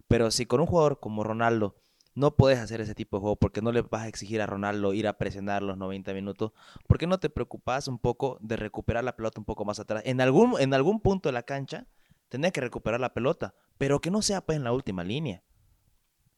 Pero 0.09 0.31
si 0.31 0.47
con 0.47 0.61
un 0.61 0.67
jugador 0.67 0.99
como 0.99 1.23
Ronaldo 1.23 1.77
no 2.15 2.37
puedes 2.37 2.59
hacer 2.59 2.81
ese 2.81 2.95
tipo 2.95 3.17
de 3.17 3.21
juego 3.21 3.37
porque 3.37 3.63
no 3.63 3.73
le 3.73 3.83
vas 3.83 4.03
a 4.03 4.09
exigir 4.09 4.41
a 4.43 4.47
Ronaldo 4.47 4.93
ir 4.95 5.07
a 5.07 5.19
presionar 5.19 5.63
los 5.63 5.77
90 5.77 6.13
minutos, 6.13 6.53
¿por 6.87 6.99
qué 6.99 7.07
no 7.07 7.19
te 7.19 7.31
preocupas 7.31 7.89
un 7.89 7.99
poco 7.99 8.39
de 8.41 8.57
recuperar 8.57 9.05
la 9.05 9.17
pelota 9.17 9.41
un 9.41 9.45
poco 9.45 9.65
más 9.65 9.79
atrás? 9.79 10.03
En 10.07 10.21
algún, 10.21 10.61
en 10.61 10.75
algún 10.75 11.01
punto 11.01 11.29
de 11.29 11.33
la 11.33 11.43
cancha 11.43 11.87
tenés 12.29 12.53
que 12.53 12.61
recuperar 12.61 13.01
la 13.01 13.15
pelota, 13.15 13.55
pero 13.79 14.01
que 14.01 14.11
no 14.11 14.23
sea 14.23 14.41
pues 14.41 14.57
en 14.57 14.65
la 14.65 14.73
última 14.73 15.05
línea. 15.05 15.43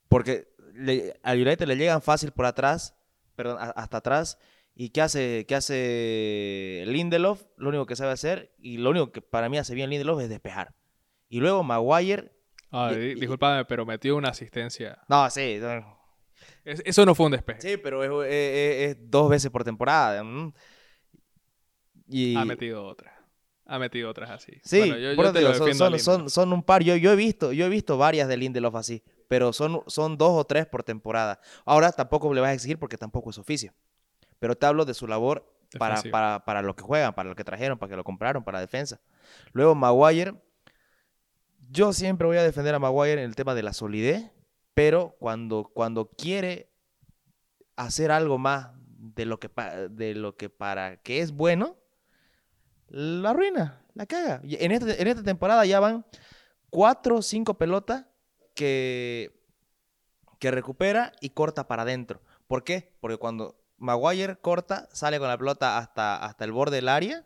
Porque 0.08 0.48
le, 0.74 1.18
al 1.22 1.40
United 1.40 1.66
le 1.66 1.76
llegan 1.76 2.02
fácil 2.02 2.32
por 2.32 2.46
atrás, 2.46 2.96
perdón, 3.34 3.58
hasta 3.60 3.98
atrás. 3.98 4.38
¿Y 4.74 4.88
qué 4.90 5.02
hace, 5.02 5.44
qué 5.46 5.54
hace 5.54 6.84
Lindelof? 6.86 7.44
Lo 7.56 7.68
único 7.68 7.86
que 7.86 7.96
sabe 7.96 8.12
hacer, 8.12 8.54
y 8.58 8.78
lo 8.78 8.90
único 8.90 9.12
que 9.12 9.20
para 9.20 9.48
mí 9.48 9.58
hace 9.58 9.74
bien 9.74 9.90
Lindelof 9.90 10.20
es 10.20 10.28
despejar. 10.28 10.74
Y 11.28 11.40
luego 11.40 11.62
Maguire. 11.62 12.32
Ah, 12.72 12.90
disculpame, 12.92 13.64
pero 13.66 13.86
metió 13.86 14.16
una 14.16 14.30
asistencia. 14.30 14.98
No, 15.08 15.28
sí. 15.30 15.60
eso 16.64 17.06
no 17.06 17.14
fue 17.14 17.26
un 17.26 17.32
despeje. 17.32 17.60
Sí, 17.60 17.76
pero 17.76 18.24
es, 18.24 18.96
dos 18.98 19.28
veces 19.30 19.50
por 19.50 19.62
temporada. 19.62 20.24
Y... 22.08 22.34
Ha 22.34 22.44
metido 22.44 22.84
otra. 22.84 23.20
Ha 23.66 23.78
metido 23.78 24.10
otras 24.10 24.30
así. 24.30 24.52
Sí, 24.64 24.92
son, 25.98 26.28
son, 26.28 26.52
un 26.52 26.62
par. 26.62 26.82
Yo, 26.82 26.96
yo, 26.96 27.12
he 27.12 27.16
visto, 27.16 27.52
yo 27.52 27.66
he 27.66 27.68
visto 27.68 27.96
varias 27.96 28.26
de 28.26 28.36
Lindelof 28.36 28.74
así 28.74 29.02
pero 29.32 29.50
son, 29.54 29.82
son 29.86 30.18
dos 30.18 30.32
o 30.32 30.44
tres 30.44 30.66
por 30.66 30.82
temporada. 30.82 31.40
Ahora 31.64 31.90
tampoco 31.90 32.34
le 32.34 32.42
vas 32.42 32.50
a 32.50 32.52
exigir 32.52 32.78
porque 32.78 32.98
tampoco 32.98 33.30
es 33.30 33.38
oficio. 33.38 33.72
Pero 34.38 34.56
te 34.56 34.66
hablo 34.66 34.84
de 34.84 34.92
su 34.92 35.06
labor 35.06 35.50
para, 35.78 36.02
para, 36.02 36.44
para, 36.44 36.60
lo 36.60 36.76
que 36.76 36.82
juegan, 36.82 37.14
para 37.14 37.30
lo 37.30 37.34
que 37.34 37.42
trajeron, 37.42 37.78
para 37.78 37.88
que 37.88 37.96
lo 37.96 38.04
compraron, 38.04 38.44
para 38.44 38.58
la 38.58 38.60
defensa. 38.60 39.00
Luego 39.52 39.74
Maguire. 39.74 40.34
Yo 41.72 41.94
siempre 41.94 42.26
voy 42.26 42.36
a 42.36 42.42
defender 42.42 42.74
a 42.74 42.78
Maguire 42.78 43.22
en 43.22 43.30
el 43.30 43.34
tema 43.34 43.54
de 43.54 43.62
la 43.62 43.72
solidez, 43.72 44.30
pero 44.74 45.16
cuando, 45.18 45.70
cuando 45.72 46.10
quiere 46.10 46.70
hacer 47.76 48.10
algo 48.10 48.36
más 48.36 48.72
de 48.76 49.24
lo 49.24 49.40
que, 49.40 49.50
de 49.88 50.14
lo 50.14 50.36
que 50.36 50.50
para 50.50 50.98
que 50.98 51.22
es 51.22 51.32
bueno, 51.32 51.78
la 52.88 53.30
arruina, 53.30 53.86
la 53.94 54.04
caga. 54.04 54.42
En 54.44 54.70
esta, 54.70 54.94
en 54.94 55.06
esta 55.08 55.22
temporada 55.22 55.64
ya 55.64 55.80
van 55.80 56.04
cuatro 56.68 57.16
o 57.16 57.22
cinco 57.22 57.54
pelotas 57.54 58.04
que, 58.54 59.30
que 60.38 60.50
recupera 60.50 61.12
y 61.22 61.30
corta 61.30 61.68
para 61.68 61.84
adentro. 61.84 62.20
¿Por 62.48 62.64
qué? 62.64 62.94
Porque 63.00 63.16
cuando 63.16 63.64
Maguire 63.78 64.36
corta, 64.36 64.90
sale 64.92 65.18
con 65.18 65.28
la 65.28 65.38
pelota 65.38 65.78
hasta, 65.78 66.22
hasta 66.22 66.44
el 66.44 66.52
borde 66.52 66.76
del 66.76 66.90
área 66.90 67.24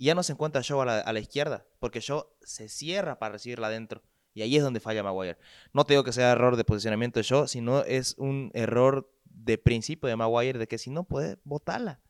y 0.00 0.06
ya 0.06 0.14
no 0.14 0.22
se 0.22 0.32
encuentra 0.32 0.62
Shaw 0.62 0.80
a 0.80 1.12
la, 1.12 1.20
izquierda, 1.20 1.66
porque 1.78 2.00
Shaw 2.00 2.24
se 2.40 2.70
cierra 2.70 3.18
para 3.18 3.32
recibirla 3.32 3.66
adentro. 3.66 4.02
Y 4.32 4.40
ahí 4.40 4.56
es 4.56 4.62
donde 4.62 4.80
falla 4.80 5.02
Maguire. 5.02 5.36
No 5.74 5.84
te 5.84 5.92
digo 5.92 6.04
que 6.04 6.14
sea 6.14 6.32
error 6.32 6.56
de 6.56 6.64
posicionamiento 6.64 7.20
de 7.20 7.24
Shaw, 7.24 7.46
sino 7.46 7.84
es 7.84 8.14
un 8.16 8.50
error 8.54 9.12
de 9.24 9.58
principio 9.58 10.08
de 10.08 10.16
Maguire, 10.16 10.58
de 10.58 10.66
que 10.66 10.78
si 10.78 10.88
no 10.88 11.04
puede, 11.04 11.36
botarla. 11.44 12.00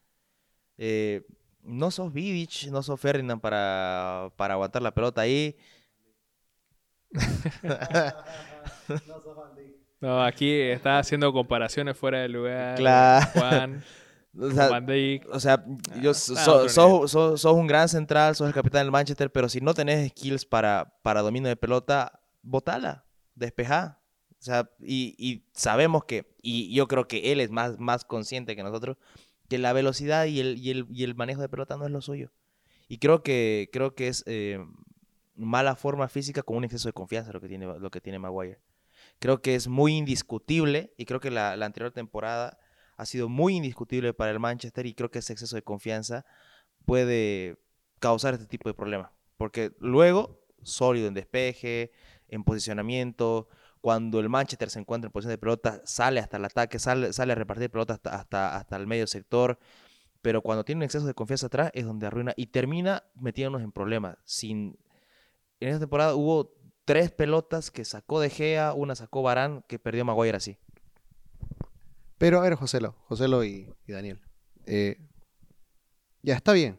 Eh, 0.79 1.27
no 1.65 1.91
sos 1.91 2.13
Vidic, 2.13 2.71
no 2.71 2.85
sos 2.85 3.01
Ferdinand 3.01 3.41
para, 3.41 4.31
para 4.37 4.55
aguantar 4.55 4.83
la 4.83 4.95
pelota 4.95 5.23
ahí. 5.23 5.57
no, 10.01 10.23
aquí 10.23 10.61
está 10.61 11.01
haciendo 11.01 11.33
comparaciones 11.33 11.97
fuera 11.97 12.21
de 12.21 12.29
lugar. 12.29 12.77
Claro. 12.77 13.27
Juan. 13.35 13.83
O 14.41 14.51
sea, 14.51 14.71
o 15.33 15.41
sea 15.41 15.65
yo, 16.01 16.11
ah, 16.11 16.69
sos, 16.69 17.45
un 17.45 17.67
gran 17.67 17.89
central, 17.89 18.35
sos 18.35 18.49
el 18.49 18.55
capitán 18.55 18.85
del 18.85 18.91
Manchester, 18.91 19.31
pero 19.31 19.49
si 19.49 19.61
no 19.61 19.75
tenés 19.75 20.11
skills 20.11 20.47
para, 20.47 20.99
para 21.03 21.21
dominio 21.21 21.49
de 21.49 21.57
pelota, 21.57 22.21
botala, 22.43 23.05
despejá. 23.35 24.01
O 24.31 24.43
sea, 24.43 24.71
y, 24.81 25.15
y, 25.19 25.45
sabemos 25.53 26.05
que, 26.05 26.35
y 26.41 26.75
yo 26.75 26.89
creo 26.89 27.07
que 27.07 27.33
él 27.33 27.41
es 27.41 27.51
más, 27.51 27.79
más 27.79 28.07
consciente 28.07 28.57
que 28.57 28.63
nosotros, 28.63 28.97
que 29.49 29.59
la 29.59 29.75
velocidad 29.75 30.25
y 30.25 30.41
el, 30.41 30.57
y 30.57 30.71
el, 30.71 30.87
y 30.91 31.05
el 31.05 31.15
manejo 31.15 31.43
de 31.43 31.51
pelota 31.51 31.77
no 31.77 31.85
es 31.85 31.91
lo 31.91 32.01
suyo. 32.01 32.33
Y 32.89 32.99
creo 32.99 33.23
que, 33.23 33.69
creo 33.73 33.95
que 33.95 34.09
es 34.09 34.25
eh, 34.27 34.59
mala 35.37 35.77
forma 35.77 36.09
física 36.09 36.43
con 36.43 36.57
un 36.57 36.65
exceso 36.65 36.89
de 36.89 36.95
confianza 36.95 37.33
lo 37.33 37.41
que 37.41 37.49
tiene, 37.49 37.67
lo 37.67 37.91
que 37.91 38.01
tiene 38.01 38.19
Maguire. 38.19 38.59
Creo 39.19 39.43
que 39.43 39.55
es 39.55 39.69
muy 39.69 39.97
indiscutible 39.97 40.95
y 40.97 41.05
creo 41.05 41.21
que 41.21 41.31
la, 41.31 41.57
la 41.57 41.67
anterior 41.67 41.93
temporada 41.93 42.59
ha 43.01 43.07
sido 43.07 43.31
muy 43.31 43.57
indiscutible 43.57 44.13
para 44.13 44.31
el 44.31 44.39
Manchester 44.39 44.85
y 44.85 44.93
creo 44.93 45.11
que 45.11 45.21
ese 45.21 45.33
exceso 45.33 45.57
de 45.57 45.63
confianza 45.63 46.27
puede 46.85 47.57
causar 47.99 48.35
este 48.35 48.45
tipo 48.45 48.69
de 48.69 48.75
problemas. 48.75 49.11
Porque 49.39 49.73
luego, 49.81 50.45
sólido 50.63 51.09
en 51.09 51.15
despeje, 51.15 51.93
en 52.29 52.45
posicionamiento, 52.45 53.49
cuando 53.81 54.21
el 54.21 54.29
Manchester 54.29 54.69
se 54.69 54.81
encuentra 54.81 55.09
en 55.09 55.13
posición 55.13 55.31
de 55.31 55.39
pelota, 55.39 55.81
sale 55.87 56.21
hasta 56.21 56.37
el 56.37 56.45
ataque, 56.45 56.79
sale, 56.79 57.15
sale 57.15 57.33
a 57.33 57.37
repartir 57.37 57.71
pelota 57.71 57.95
hasta, 57.95 58.15
hasta, 58.15 58.57
hasta 58.57 58.77
el 58.77 58.87
medio 58.87 59.07
sector. 59.07 59.59
Pero 60.21 60.43
cuando 60.43 60.67
tiene 60.67 60.81
un 60.81 60.83
exceso 60.83 61.07
de 61.07 61.15
confianza 61.15 61.47
atrás 61.47 61.71
es 61.73 61.87
donde 61.87 62.07
arruina 62.07 62.35
y 62.37 62.49
termina 62.49 63.05
metiéndonos 63.15 63.63
en 63.63 63.73
problemas. 63.73 64.19
Sin... 64.25 64.79
En 65.59 65.69
esta 65.69 65.81
temporada 65.81 66.15
hubo 66.15 66.55
tres 66.85 67.11
pelotas 67.11 67.71
que 67.71 67.87
sacó 67.87 68.21
De 68.21 68.29
Gea, 68.29 68.75
una 68.75 68.95
sacó 68.95 69.23
Barán, 69.23 69.65
que 69.69 69.79
perdió 69.79 70.05
Maguire 70.05 70.37
así. 70.37 70.59
Pero 72.21 72.39
a 72.39 72.43
ver, 72.43 72.55
Joselo, 72.55 72.97
Joselo 73.07 73.43
y, 73.45 73.67
y 73.87 73.93
Daniel. 73.93 74.21
Eh, 74.67 74.99
ya 76.21 76.35
está 76.35 76.53
bien. 76.53 76.79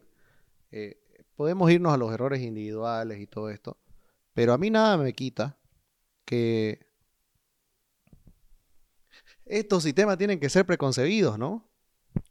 Eh, 0.70 1.02
podemos 1.34 1.68
irnos 1.68 1.92
a 1.92 1.96
los 1.96 2.12
errores 2.14 2.42
individuales 2.42 3.18
y 3.18 3.26
todo 3.26 3.50
esto. 3.50 3.76
Pero 4.34 4.52
a 4.52 4.58
mí 4.58 4.70
nada 4.70 4.96
me 4.96 5.12
quita 5.14 5.58
que 6.24 6.86
estos 9.44 9.82
sistemas 9.82 10.16
tienen 10.16 10.38
que 10.38 10.48
ser 10.48 10.64
preconcebidos, 10.64 11.40
¿no? 11.40 11.68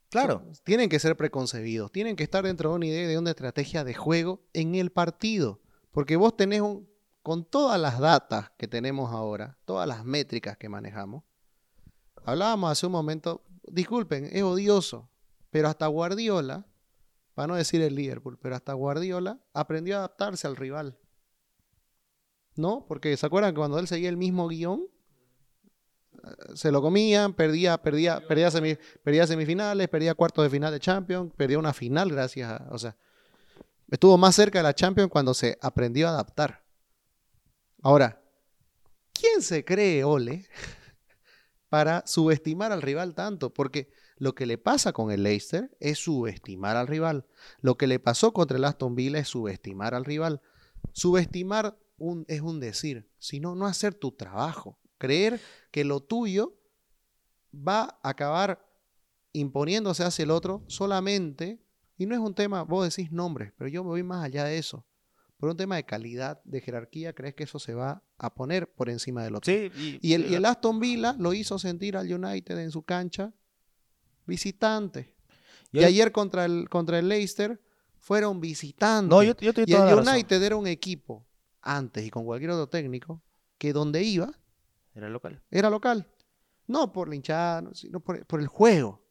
Claro. 0.10 0.50
Tienen 0.64 0.88
que 0.88 0.98
ser 0.98 1.18
preconcebidos, 1.18 1.92
tienen 1.92 2.16
que 2.16 2.24
estar 2.24 2.46
dentro 2.46 2.70
de 2.70 2.76
una 2.78 2.86
idea, 2.86 3.10
de 3.10 3.18
una 3.18 3.32
estrategia 3.32 3.84
de 3.84 3.94
juego 3.94 4.48
en 4.54 4.76
el 4.76 4.90
partido. 4.90 5.60
Porque 5.92 6.16
vos 6.16 6.38
tenés 6.38 6.62
un, 6.62 6.90
con 7.24 7.44
todas 7.44 7.78
las 7.78 8.00
datas 8.00 8.52
que 8.58 8.70
tenemos 8.70 9.12
ahora, 9.12 9.60
todas 9.66 9.86
las 9.86 10.06
métricas 10.06 10.56
que 10.56 10.70
manejamos, 10.70 11.26
hablábamos 12.26 12.72
hace 12.72 12.86
un 12.86 12.92
momento, 12.92 13.44
disculpen, 13.64 14.30
es 14.32 14.44
odioso, 14.44 15.10
pero 15.50 15.68
hasta 15.68 15.88
Guardiola, 15.88 16.66
para 17.34 17.48
no 17.48 17.56
decir 17.56 17.82
el 17.82 17.96
Liverpool, 17.96 18.38
pero 18.42 18.56
hasta 18.56 18.74
Guardiola 18.74 19.40
aprendió 19.54 19.96
a 19.96 20.00
adaptarse 20.00 20.48
al 20.48 20.56
rival. 20.56 20.98
¿No? 22.56 22.86
Porque 22.88 23.16
se 23.16 23.26
acuerdan 23.26 23.54
que 23.54 23.60
cuando 23.60 23.80
él 23.80 23.88
seguía 23.88 24.10
el 24.10 24.18
mismo 24.18 24.48
guion, 24.48 24.88
se 26.54 26.72
lo 26.72 26.82
comían, 26.82 27.34
perdía, 27.34 27.82
perdía, 27.82 28.22
perdía, 28.28 28.52
perdía 29.04 29.28
semifinales, 29.28 29.88
perdía 29.88 30.14
cuartos 30.14 30.44
de 30.44 30.50
final 30.50 30.72
de 30.72 30.80
Champions, 30.80 31.32
perdía 31.36 31.58
una 31.58 31.74
final 31.74 32.12
gracias 32.12 32.50
a, 32.50 32.68
o 32.70 32.78
sea, 32.78 32.96
estuvo 33.90 34.18
más 34.18 34.36
cerca 34.36 34.60
de 34.60 34.64
la 34.64 34.76
Champions 34.76 35.10
cuando 35.10 35.34
se 35.34 35.58
aprendió 35.62 36.08
a 36.08 36.12
adaptar. 36.12 36.64
Ahora, 37.82 38.22
¿quién 39.14 39.42
se 39.42 39.66
cree 39.66 40.04
Ole 40.04 40.46
para 41.72 42.04
subestimar 42.06 42.72
al 42.72 42.82
rival 42.82 43.16
tanto? 43.16 43.54
Porque 43.54 43.90
lo 44.18 44.36
que 44.36 44.46
le 44.46 44.58
pasa 44.60 44.92
con 44.92 45.10
el 45.10 45.24
Leicester 45.24 45.76
es 45.80 46.00
subestimar 46.00 46.76
al 46.76 46.88
rival. 46.88 47.26
Lo 47.62 47.78
que 47.78 47.88
le 47.88 47.98
pasó 47.98 48.34
contra 48.34 48.58
el 48.58 48.66
Aston 48.66 48.94
Villa 48.94 49.20
es 49.20 49.30
subestimar 49.30 49.96
al 49.96 50.04
rival. 50.04 50.42
Subestimar 50.92 51.78
un, 51.98 52.26
es 52.28 52.42
un 52.42 52.60
decir, 52.60 53.10
sino 53.20 53.56
no 53.56 53.66
hacer 53.66 53.94
tu 53.94 54.12
trabajo 54.12 54.78
creer 55.02 55.42
que 55.72 55.84
lo 55.84 56.00
tuyo 56.00 56.54
va 57.52 58.00
a 58.04 58.10
acabar 58.10 58.64
imponiéndose 59.34 60.04
hacia 60.04 60.24
el 60.24 60.30
otro 60.30 60.64
solamente, 60.68 61.60
y 61.98 62.06
no 62.06 62.14
es 62.14 62.22
un 62.22 62.36
tema, 62.36 62.62
vos 62.62 62.88
decís 62.88 63.12
nombres, 63.12 63.52
pero 63.58 63.68
yo 63.68 63.84
me 63.84 63.90
voy 63.90 64.04
más 64.04 64.24
allá 64.24 64.44
de 64.44 64.60
eso. 64.60 64.86
Por 65.42 65.50
un 65.50 65.58
tema 65.58 65.76
de 65.76 65.86
calidad, 65.86 66.40
de 66.44 66.62
jerarquía, 66.62 67.14
crees 67.14 67.34
que 67.34 67.46
eso 67.46 67.58
se 67.58 67.74
va 67.74 68.04
a 68.20 68.32
poner 68.32 68.72
por 68.72 68.90
encima 68.92 69.24
del 69.24 69.34
otro. 69.34 69.52
y, 69.52 70.14
el, 70.14 70.46
Aston 70.46 70.80
Villa 70.80 71.16
lo 71.18 71.34
hizo 71.34 71.58
sentir 71.58 71.98
al 71.98 72.14
United 72.14 72.60
en 72.60 72.70
su 72.70 72.84
cancha 72.84 73.34
visitante. 74.28 75.16
Y, 75.72 75.84
ayer 75.84 76.12
contra 76.12 76.46
el, 76.46 76.70
contra 76.70 77.00
el 77.00 77.10
Leicester 77.10 77.60
fueron 77.98 78.40
visitantes. 78.40 79.36
y 79.66 79.74
el 79.74 79.94
United 79.96 80.44
era 80.44 80.56
un 80.56 80.68
equipo, 80.68 81.26
antes 81.64 82.06
y 82.06 82.12
con 82.12 82.24
cualquier 82.24 82.52
otro 82.52 82.70
técnico, 82.70 83.20
que 83.58 83.74
donde 83.74 84.04
iba 84.04 84.32
era 84.94 85.10
local. 85.10 85.42
Era 85.50 85.72
local. 85.72 86.08
No 86.68 86.94
por 86.94 87.10
la 87.10 87.16
hinchada, 87.16 87.68
sino 87.74 88.00
por, 88.00 88.40
el 88.40 88.48
juego. 88.48 89.02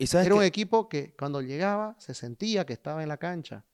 Era 0.00 0.34
un 0.34 0.42
equipo 0.42 0.88
que 0.88 1.14
cuando 1.16 1.40
llegaba 1.40 1.94
se 2.00 2.12
sentía 2.12 2.66
que 2.66 2.72
estaba 2.72 3.04
en 3.04 3.08
la 3.08 3.18
cancha. 3.18 3.64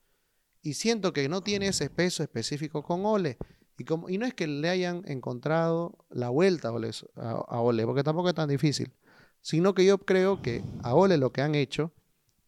Y 0.61 0.73
siento 0.75 1.13
que 1.13 1.27
no 1.27 1.41
tiene 1.41 1.67
ese 1.67 1.89
peso 1.89 2.23
específico 2.23 2.83
con 2.83 3.05
Ole. 3.05 3.37
Y, 3.77 3.85
como, 3.85 4.09
y 4.09 4.17
no 4.17 4.25
es 4.25 4.33
que 4.33 4.45
le 4.47 4.69
hayan 4.69 5.03
encontrado 5.07 6.05
la 6.09 6.29
vuelta 6.29 6.67
a 6.67 6.71
Ole, 6.71 6.91
a 7.15 7.61
Ole, 7.61 7.85
porque 7.85 8.03
tampoco 8.03 8.29
es 8.29 8.35
tan 8.35 8.49
difícil. 8.49 8.93
Sino 9.41 9.73
que 9.73 9.85
yo 9.85 9.97
creo 9.97 10.41
que 10.41 10.63
a 10.83 10.93
Ole 10.93 11.17
lo 11.17 11.31
que 11.31 11.41
han 11.41 11.55
hecho 11.55 11.91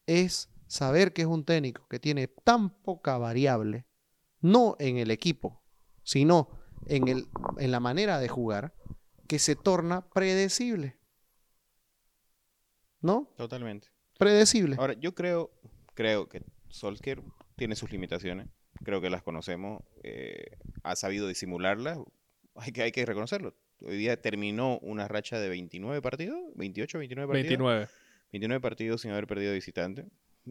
es 0.05 0.49
saber 0.67 1.13
que 1.13 1.23
es 1.23 1.27
un 1.27 1.43
técnico 1.43 1.87
que 1.87 1.99
tiene 1.99 2.27
tan 2.27 2.69
poca 2.69 3.17
variable, 3.17 3.85
no 4.41 4.75
en 4.79 4.97
el 4.97 5.09
equipo, 5.09 5.63
sino 6.03 6.49
en, 6.85 7.07
el, 7.07 7.27
en 7.57 7.71
la 7.71 7.79
manera 7.79 8.19
de 8.19 8.27
jugar 8.27 8.75
que 9.27 9.39
se 9.39 9.55
torna 9.55 10.07
predecible. 10.09 10.99
¿No? 13.01 13.33
Totalmente. 13.37 13.89
Predecible. 14.17 14.75
Ahora, 14.79 14.93
yo 14.93 15.15
creo, 15.15 15.51
creo 15.93 16.29
que 16.29 16.43
Solskjaer 16.69 17.21
tiene 17.55 17.75
sus 17.75 17.91
limitaciones. 17.91 18.47
Creo 18.83 19.01
que 19.01 19.09
las 19.09 19.23
conocemos. 19.23 19.83
Eh, 20.03 20.57
ha 20.83 20.95
sabido 20.95 21.27
disimularlas. 21.27 21.99
Hay 22.55 22.71
que, 22.71 22.83
hay 22.83 22.91
que 22.91 23.05
reconocerlo. 23.05 23.55
Hoy 23.81 23.97
día 23.97 24.21
terminó 24.21 24.79
una 24.79 25.07
racha 25.07 25.39
de 25.39 25.49
29 25.49 26.01
partidos, 26.01 26.39
28, 26.55 26.99
29 26.99 27.27
partidos. 27.27 27.49
29. 27.49 27.87
29 28.31 28.61
partidos 28.61 29.01
sin 29.01 29.11
haber 29.11 29.27
perdido 29.27 29.53
visitante. 29.53 30.05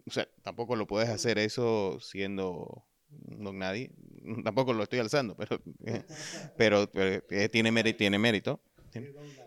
O 0.07 0.11
sea, 0.11 0.29
tampoco 0.43 0.77
lo 0.77 0.87
puedes 0.87 1.09
hacer 1.09 1.39
eso 1.39 1.99
siendo 2.01 2.87
no 3.27 3.53
nadie, 3.53 3.91
tampoco 4.45 4.73
lo 4.73 4.83
estoy 4.83 4.99
alzando, 4.99 5.37
pero, 5.37 5.63
eh, 5.85 6.03
pero, 6.57 6.91
eh, 6.95 7.49
tiene, 7.51 7.71
mérito, 7.73 7.99
tiene 7.99 8.19
mérito. 8.19 8.61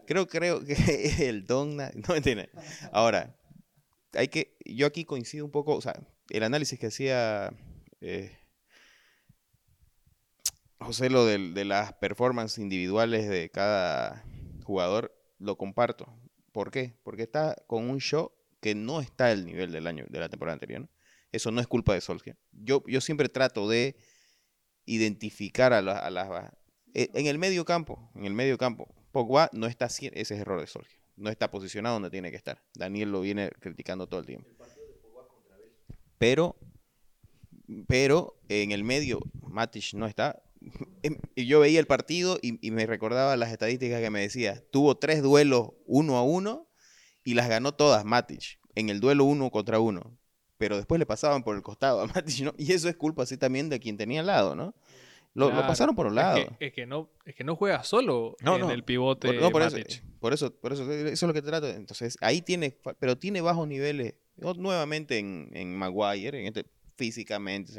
Creo, 0.08 0.28
creo 0.28 0.64
que 0.64 0.76
el 1.30 1.45
don, 1.45 1.78
no 1.78 2.16
entiende. 2.16 2.49
Ahora, 2.91 3.36
hay 4.14 4.28
que, 4.28 4.58
yo 4.66 4.88
aquí 4.88 5.06
coincido 5.06 5.45
un 5.45 5.51
poco, 5.51 5.76
o 5.76 5.82
sea, 5.82 5.99
el 6.30 6.43
análisis 6.43 6.80
que 6.80 6.88
hacía 6.88 7.53
eh, 8.01 8.38
José, 10.80 11.09
lo 11.09 11.26
de, 11.26 11.38
de 11.51 11.65
las 11.65 11.93
performances 11.93 12.59
individuales 12.59 13.28
de 13.30 13.49
cada 13.49 14.23
jugador, 14.63 15.15
lo 15.39 15.57
comparto. 15.57 16.07
¿Por 16.51 16.71
qué? 16.71 16.97
Porque 17.03 17.23
está 17.23 17.55
con 17.67 17.89
un 17.89 17.99
show 17.99 18.32
que 18.61 18.76
no 18.76 19.01
está 19.01 19.28
al 19.28 19.45
nivel 19.45 19.71
del 19.71 19.88
año, 19.88 20.05
de 20.09 20.19
la 20.19 20.30
temporada 20.30 20.53
anterior. 20.53 20.82
¿no? 20.82 20.89
Eso 21.32 21.51
no 21.51 21.61
es 21.61 21.67
culpa 21.67 21.93
de 21.93 22.01
Solskjaer. 22.01 22.38
Yo, 22.51 22.84
yo 22.88 23.01
siempre 23.01 23.30
trato 23.30 23.69
de 23.69 23.95
identificar 24.86 25.73
a, 25.73 25.82
las... 25.82 26.51
E, 26.93 27.09
en 27.13 27.28
el 27.28 27.38
medio 27.38 27.65
campo, 27.65 28.09
en 28.15 28.26
el 28.26 28.34
medio 28.34 28.57
campo, 28.57 28.93
Pogba 29.11 29.49
no 29.53 29.67
está 29.67 29.86
ese 29.86 30.11
es 30.13 30.32
error 30.32 30.61
de 30.61 30.67
Solskjaer. 30.67 31.01
No 31.15 31.30
está 31.30 31.51
posicionado 31.51 31.95
donde 31.95 32.09
tiene 32.09 32.32
que 32.32 32.38
estar. 32.38 32.63
Daniel 32.73 33.11
lo 33.11 33.21
viene 33.21 33.49
criticando 33.59 34.07
todo 34.07 34.19
el 34.19 34.26
tiempo. 34.26 34.49
Pero, 36.18 36.55
pero 37.88 38.39
en 38.49 38.72
el 38.72 38.84
medio, 38.84 39.20
Matic 39.47 39.93
no 39.93 40.07
está. 40.07 40.41
Em, 41.03 41.18
y 41.36 41.45
yo 41.45 41.59
veía 41.59 41.80
el 41.80 41.86
partido 41.86 42.39
y, 42.41 42.66
y, 42.66 42.72
me 42.72 42.88
recordaba 42.88 43.38
las 43.38 43.51
estadísticas 43.51 44.01
que 44.01 44.09
me 44.09 44.22
decía. 44.22 44.63
Tuvo 44.72 44.95
tres 44.95 45.22
duelos 45.22 45.72
uno 45.86 46.18
a 46.18 46.24
uno 46.24 46.68
y 47.24 47.36
las 47.36 47.47
ganó 47.49 47.74
todas 47.74 48.03
Matic 48.05 48.59
en 48.74 48.89
el 48.89 48.99
duelo 48.99 49.26
uno 49.26 49.51
contra 49.51 49.80
uno 49.80 50.18
pero 50.57 50.78
después 50.78 50.99
le 50.99 51.05
pasaban 51.05 51.43
por 51.43 51.55
el 51.55 51.61
costado 51.61 52.01
a 52.01 52.07
Matic, 52.16 52.41
¿no? 52.41 52.53
Y 52.57 52.72
eso 52.72 52.89
es 52.89 52.95
culpa 52.95 53.24
así 53.24 53.38
también 53.38 53.70
de 53.70 53.80
quien 53.80 53.97
tenía 53.97 54.22
al 54.22 54.28
lado, 54.28 54.55
¿no? 54.55 54.74
Lo, 55.34 55.51
pasaron 55.51 55.95
por 55.95 56.05
un 56.05 56.16
lado. 56.16 56.45
Es 56.61 56.72
que, 56.72 56.86
no, 56.86 57.09
es 57.26 57.36
que 57.36 57.43
no 57.43 57.57
juega 57.57 57.84
solo 57.84 58.38
en 58.39 58.70
el 58.70 58.86
pivote 58.86 59.28
por, 59.28 59.36
no, 59.36 59.51
por 59.51 59.63
Eso, 59.63 59.78
por 60.22 60.34
eso, 60.34 60.55
por 60.55 60.72
eso, 60.72 60.89
eso 60.89 61.11
es 61.11 61.22
lo 61.22 61.34
que 61.34 61.41
trato. 61.41 61.68
Entonces, 61.68 62.18
ahí 62.22 62.41
tiene, 62.41 62.78
pero 62.99 63.18
tiene 63.18 63.41
bajos 63.41 63.68
niveles, 63.68 64.13
nuevamente 64.38 65.17
en, 65.17 65.49
en 65.53 65.75
Maguire, 65.75 66.39
en 66.39 66.47
este, 66.47 66.65
físicamente. 66.95 67.71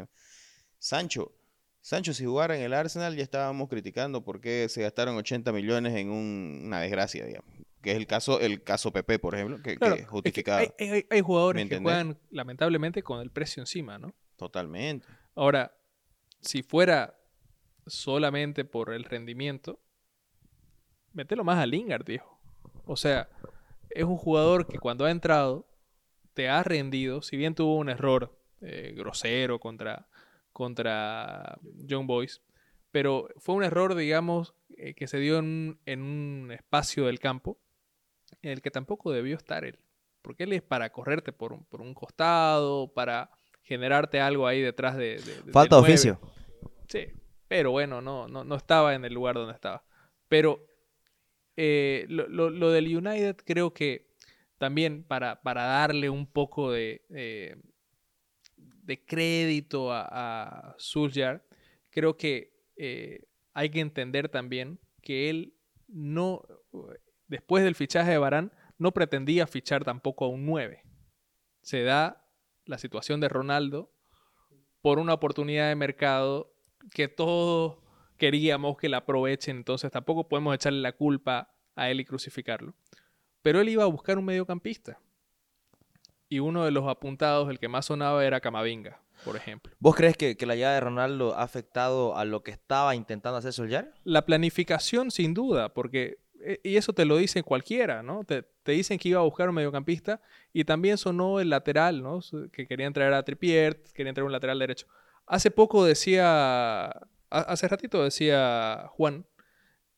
Sancho, 0.78 1.32
Sancho, 1.80 2.12
si 2.12 2.24
jugara 2.24 2.57
en 2.57 2.62
el 2.62 2.74
Arsenal, 2.74 3.16
ya 3.16 3.22
estábamos 3.22 3.68
criticando 3.68 4.24
por 4.24 4.40
qué 4.40 4.68
se 4.68 4.82
gastaron 4.82 5.16
80 5.16 5.52
millones 5.52 5.94
en 5.94 6.11
una 6.11 6.80
desgracia, 6.80 7.24
digamos 7.24 7.57
que 7.86 7.92
es 7.92 7.98
el 7.98 8.09
caso, 8.09 8.40
el 8.40 8.64
caso 8.64 8.92
PP, 8.92 9.20
por 9.20 9.36
ejemplo, 9.36 9.62
que, 9.62 9.76
justifica. 10.07 10.59
hay, 10.59 11.20
jugadores 11.20 11.68
que 11.68 11.78
juegan 11.78 12.18
lamentablemente 12.30 13.04
con 13.04 13.20
el 13.20 13.30
precio 13.30 13.62
encima, 13.62 13.96
¿no? 13.96 14.12
Totalmente. 14.34 15.07
Ahora, 15.36 15.72
si 16.40 16.64
fuera 16.64 17.16
solamente 17.86 18.64
por 18.64 18.92
el 18.92 19.04
rendimiento, 19.04 19.78
mételo 21.12 21.44
más 21.44 21.59
a 21.59 21.66
Lingard, 21.66 22.04
viejo. 22.04 22.40
O 22.86 22.96
sea, 22.96 23.28
es 23.90 24.02
un 24.02 24.16
jugador 24.16 24.66
que 24.66 24.80
cuando 24.80 25.04
ha 25.04 25.12
entrado 25.12 25.66
te 26.37 26.51
has 26.51 26.66
rendido, 26.66 27.22
si 27.22 27.39
bien 27.39 27.55
tuvo 27.55 27.76
un 27.76 27.89
error 27.89 28.39
eh, 28.61 28.93
grosero 28.95 29.59
contra, 29.59 30.07
contra 30.53 31.59
John 31.89 32.07
Boyce, 32.07 32.43
pero 32.93 33.28
fue 33.39 33.55
un 33.55 33.64
error, 33.64 33.95
digamos, 33.95 34.55
eh, 34.76 34.93
que 34.93 35.07
se 35.07 35.18
dio 35.18 35.39
en, 35.39 35.78
un 35.87 36.53
espacio 36.53 37.07
del 37.07 37.20
campo 37.20 37.59
en 38.43 38.51
el 38.51 38.61
que 38.61 38.70
tampoco 38.70 39.12
debió 39.12 39.34
estar 39.34 39.64
él. 39.64 39.78
Porque 40.20 40.45
él 40.45 40.53
es 40.53 40.61
para 40.61 40.91
correrte 40.91 41.32
por 41.32 41.55
un, 41.55 41.64
por 41.64 41.80
un 41.80 41.95
costado, 41.95 42.93
para 42.93 43.30
generarte 43.62 44.20
algo 44.20 44.47
ahí 44.47 44.61
detrás 44.61 44.99
de... 44.99 45.18
Falta 45.53 45.76
de 45.76 45.82
oficio. 45.82 46.20
Sí, 46.87 47.07
pero 47.49 47.70
bueno, 47.70 48.03
no, 48.03 48.28
no, 48.28 48.45
no 48.45 48.55
estaba 48.57 48.95
en 48.95 49.07
el 49.07 49.14
lugar 49.14 49.37
donde 49.37 49.55
estaba. 49.55 49.84
Pero 50.28 50.66
eh, 51.57 52.05
lo, 52.09 52.70
del 52.70 52.95
United 52.95 53.37
creo 53.43 53.72
que 53.72 54.05
también 54.59 55.04
para, 55.04 55.42
para 55.42 55.64
darle 55.64 56.11
un 56.11 56.26
poco 56.26 56.72
de, 56.72 57.04
eh, 57.11 57.57
de 58.57 59.04
crédito 59.04 59.92
a, 59.92 60.07
a 60.70 60.76
creo 61.90 62.16
que 62.16 62.52
eh, 62.76 63.20
hay 63.54 63.70
que 63.70 63.80
entender 63.80 64.28
también 64.28 64.80
que 65.02 65.30
él 65.30 65.54
no, 65.88 66.42
después 67.26 67.64
del 67.64 67.74
fichaje 67.74 68.11
de 68.11 68.18
Barán, 68.18 68.52
no 68.78 68.92
pretendía 68.92 69.46
fichar 69.46 69.84
tampoco 69.84 70.24
a 70.24 70.28
un 70.28 70.44
9. 70.44 70.82
Se 71.62 71.82
da 71.82 72.28
la 72.64 72.78
situación 72.78 73.20
de 73.20 73.28
Ronaldo 73.28 73.92
por 74.82 74.98
una 74.98 75.14
oportunidad 75.14 75.68
de 75.68 75.74
mercado 75.76 76.52
que 76.92 77.09
todos 77.09 77.78
queríamos 78.16 78.76
que 78.76 78.88
la 78.88 78.98
aprovechen, 78.98 79.57
entonces 79.57 79.90
tampoco 79.90 80.28
podemos 80.28 80.54
echarle 80.54 80.80
la 80.80 80.92
culpa 80.92 81.54
a 81.74 81.90
él 81.90 82.00
y 82.00 82.04
crucificarlo. 82.04 82.74
Pero 83.47 83.61
él 83.61 83.68
iba 83.68 83.84
a 83.84 83.86
buscar 83.86 84.18
un 84.18 84.24
mediocampista. 84.24 84.99
Y 86.28 86.40
uno 86.40 86.64
de 86.64 86.72
los 86.72 86.88
apuntados, 86.88 87.49
el 87.49 87.61
que 87.61 87.68
más 87.68 87.86
sonaba, 87.86 88.26
era 88.26 88.40
Camavinga, 88.40 89.01
por 89.24 89.36
ejemplo. 89.36 89.72
¿Vos 89.78 89.94
crees 89.94 90.16
que, 90.16 90.36
la 90.44 90.57
llegada 90.57 90.74
de 90.74 90.80
Ronaldo 90.80 91.32
ha 91.32 91.44
afectado 91.44 92.16
a 92.16 92.24
lo 92.24 92.42
que 92.42 92.51
estaba 92.51 92.97
intentando 92.97 93.38
hacer 93.38 93.53
Solskjaer? 93.53 93.94
La 94.03 94.26
planificación, 94.26 95.12
sin 95.12 95.32
duda, 95.32 95.72
porque 95.72 96.18
eh, 96.40 96.59
y 96.64 96.76
eso 96.76 96.92
te 96.92 97.05
lo 97.05 97.18
dice 97.18 97.44
cualquiera, 97.44 98.03
¿no? 98.03 98.24
Te, 98.24 98.44
dicen 98.64 98.99
que 98.99 99.11
iba 99.11 99.20
a 99.20 99.22
buscar 99.22 99.49
un 99.49 99.55
mediocampista 99.55 100.20
y 100.53 100.64
también 100.64 100.99
sonó 100.99 101.38
el 101.38 101.51
lateral, 101.51 102.03
¿no? 102.03 102.18
Que 102.51 102.66
querían 102.66 102.92
traer 102.92 103.12
a 103.12 103.22
Trippier, 103.22 103.80
querían 103.94 104.16
traer 104.16 104.26
un 104.26 104.32
lateral 104.32 104.59
derecho. 104.59 104.88
Hace 105.24 105.53
poco 105.53 105.84
decía, 105.84 106.90
hace 107.30 107.68
ratito 107.68 108.03
decía 108.03 108.88
Juan 108.90 109.24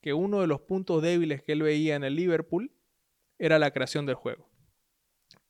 que 0.02 0.12
uno 0.12 0.42
de 0.42 0.46
los 0.48 0.60
puntos 0.60 1.00
débiles 1.00 1.42
que 1.42 1.52
él 1.52 1.62
veía 1.62 1.96
en 1.96 2.04
el 2.04 2.14
Liverpool 2.14 2.72
era 3.38 3.58
la 3.58 3.70
creación 3.70 4.06
del 4.06 4.16
juego. 4.16 4.48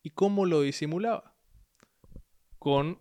¿Y 0.02 0.10
cómo 0.10 0.46
lo 0.46 0.60
disimulaba? 0.62 1.34
Con 2.58 3.00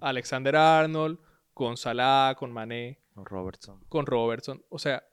Alexander 0.00 0.56
Arnold, 0.56 1.18
con 1.54 1.76
Salah, 1.76 2.34
con 2.36 2.52
Mané. 2.52 3.00
Con 3.14 3.24
Robertson. 3.24 3.84
Con 3.88 4.06
Robertson. 4.06 4.64
O 4.68 4.78
sea, 4.78 5.04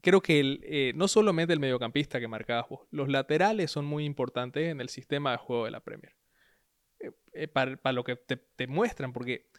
creo 0.00 0.20
que 0.20 0.40
el, 0.40 0.60
eh, 0.64 0.92
no 0.94 1.08
solamente 1.08 1.52
el 1.52 1.60
mediocampista 1.60 2.20
que 2.20 2.28
marcabas 2.28 2.68
vos, 2.68 2.86
los 2.90 3.08
laterales 3.08 3.70
son 3.70 3.84
muy 3.84 4.04
importantes 4.04 4.68
en 4.68 4.80
el 4.80 4.88
sistema 4.88 5.32
de 5.32 5.38
juego 5.38 5.64
de 5.64 5.70
la 5.72 5.80
Premier. 5.80 6.14
Eh, 7.00 7.10
eh, 7.32 7.48
para, 7.48 7.92
lo 7.92 8.04
que 8.04 8.16
te, 8.16 8.66
muestran, 8.66 9.12
porque 9.12 9.50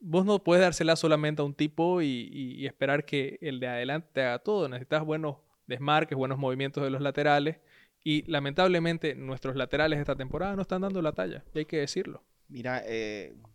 vos 0.00 0.24
no 0.24 0.44
puedes 0.44 0.62
dársela 0.62 0.96
solamente 0.96 1.42
a 1.42 1.44
un 1.44 1.54
tipo 1.54 2.02
y, 2.02 2.66
esperar 2.66 3.04
que 3.04 3.38
el 3.40 3.60
de 3.60 3.68
adelante 3.68 4.22
haga 4.22 4.38
todo. 4.40 4.68
Necesitas 4.68 5.04
buenos 5.04 5.38
desmarques, 5.66 6.16
buenos 6.16 6.38
movimientos 6.38 6.84
de 6.84 6.90
los 6.90 7.00
laterales. 7.00 7.56
Y 8.04 8.22
lamentablemente 8.30 9.14
nuestros 9.16 9.56
laterales 9.56 9.98
esta 9.98 10.14
temporada 10.14 10.54
no 10.54 10.62
están 10.62 10.82
dando 10.82 11.02
la 11.02 11.12
talla, 11.12 11.42
y 11.54 11.60
hay 11.60 11.64
que 11.64 11.78
decirlo. 11.78 12.22
Mira, 12.48 12.84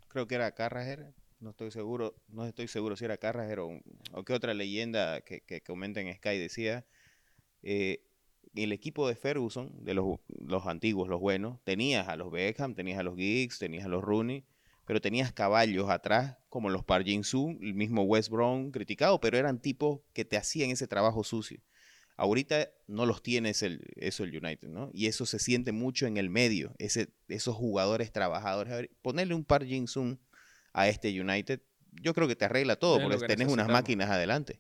creo 0.10 0.28
que 0.28 0.36
era 0.36 0.52
Carragher 0.52 1.14
no 1.39 1.52
estoy 1.52 1.72
seguro, 1.72 2.16
no 2.28 2.45
estoy 2.45 2.68
seguro 2.68 2.95
si 2.95 3.06
era 3.06 3.18
Carragher 3.18 3.60
o, 3.60 3.82
qué 4.26 4.34
otra 4.34 4.54
leyenda 4.54 5.22
que, 5.22 5.41
que 5.41 5.62
comenta 5.62 6.02
en 6.02 6.14
Sky 6.14 6.38
decía, 6.38 6.86
eh, 7.64 8.04
el 8.56 8.72
equipo 8.72 9.08
de 9.08 9.16
Ferguson, 9.16 9.72
de 9.84 9.93
los, 9.93 10.20
los, 10.28 10.66
antiguos, 10.68 11.08
los 11.08 11.20
buenos, 11.20 11.64
tenías 11.64 12.08
a 12.08 12.16
los 12.16 12.32
Beckham, 12.32 12.76
tenías 12.76 13.00
a 13.00 13.04
los 13.04 13.16
Giggs, 13.16 13.60
tenías 13.60 13.86
a 13.86 13.89
los 13.89 14.04
Rooney, 14.04 14.43
pero 14.86 15.00
tenías 15.02 15.32
caballos 15.32 15.89
atrás, 15.89 16.38
como 16.50 16.70
los 16.70 16.84
Park 16.84 17.06
Su, 17.24 17.58
el 17.62 17.76
mismo 17.76 18.04
West 18.04 18.30
Brown, 18.30 18.72
criticado, 18.72 19.20
pero 19.22 19.38
eran 19.38 19.60
tipos 19.60 20.02
que 20.14 20.26
te 20.26 20.36
hacían 20.36 20.72
ese 20.72 20.88
trabajo 20.88 21.24
sucio. 21.24 21.62
Ahorita 22.20 22.70
no 22.88 23.06
los 23.06 23.24
tienes 23.24 23.64
el, 23.64 23.82
eso 23.96 24.26
el 24.26 24.36
United, 24.36 24.68
¿no? 24.68 24.90
Y 24.94 25.08
eso 25.08 25.26
se 25.26 25.40
siente 25.40 25.72
mucho 25.72 26.06
en 26.06 26.18
el 26.18 26.30
medio, 26.30 26.76
ese, 26.78 27.14
esos 27.30 27.56
jugadores 27.56 28.12
trabajadores. 28.12 28.90
ponerle 29.02 29.36
un 29.36 29.46
Park 29.46 29.66
Jin 29.66 29.88
a 30.74 30.90
este 30.90 31.10
United, 31.20 31.62
yo 31.94 32.14
creo 32.14 32.28
que 32.28 32.36
te 32.36 32.44
arregla 32.44 32.76
todo, 32.76 33.02
porque 33.02 33.26
tenés 33.26 33.48
unas 33.48 33.70
máquinas 33.70 34.10
adelante. 34.10 34.60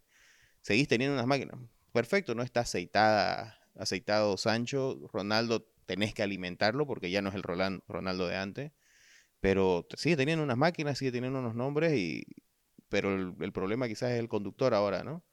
Seguís 0.61 0.87
teniendo 0.87 1.15
unas 1.15 1.27
máquinas. 1.27 1.57
Perfecto, 1.91 2.33
no 2.33 2.43
está 2.43 2.61
aceitada, 2.61 3.59
aceitado 3.75 4.37
Sancho. 4.37 5.09
Ronaldo 5.11 5.67
tenés 5.85 6.13
que 6.13 6.23
alimentarlo 6.23 6.87
porque 6.87 7.11
ya 7.11 7.21
no 7.21 7.27
es 7.27 7.35
el 7.35 7.43
Ronaldo 7.43 8.27
de 8.27 8.37
antes. 8.37 8.71
Pero 9.41 9.85
sigue 9.97 10.15
teniendo 10.15 10.45
unas 10.45 10.57
máquinas, 10.57 10.97
sigue 10.97 11.11
teniendo 11.11 11.39
unos 11.39 11.55
nombres, 11.55 11.93
y, 11.93 12.25
pero 12.89 13.35
el, 13.39 13.51
problema 13.51 13.87
quizás 13.87 14.11
es 14.11 14.19
el 14.19 14.27
conductor 14.27 14.73
ahora, 14.73 15.03
¿no? 15.03 15.23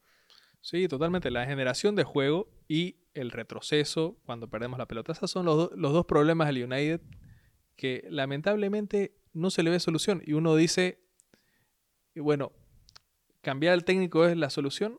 Sí, 0.67 0.89
totalmente. 0.89 1.31
La 1.31 1.47
generación 1.47 1.95
de 1.95 2.03
juego 2.03 2.49
y 2.67 2.97
el 3.15 3.31
retroceso 3.31 4.19
cuando 4.25 4.51
perdemos 4.51 4.81
la 4.81 4.89
pelota. 4.89 5.13
Esos 5.13 5.31
son 5.31 5.47
los, 5.47 5.71
los 5.77 5.93
dos 5.93 6.07
problemas 6.07 6.49
del 6.49 6.65
United 6.65 7.01
que 7.77 8.05
lamentablemente 8.11 9.15
no 9.33 9.51
se 9.51 9.63
le 9.63 9.71
ve 9.71 9.79
solución. 9.79 10.25
Y 10.27 10.33
uno 10.33 10.57
dice, 10.57 10.99
bueno, 12.17 12.51
¿cambiar 13.43 13.75
el 13.75 13.85
técnico 13.85 14.27
es 14.27 14.37
la 14.37 14.51
solución? 14.51 14.99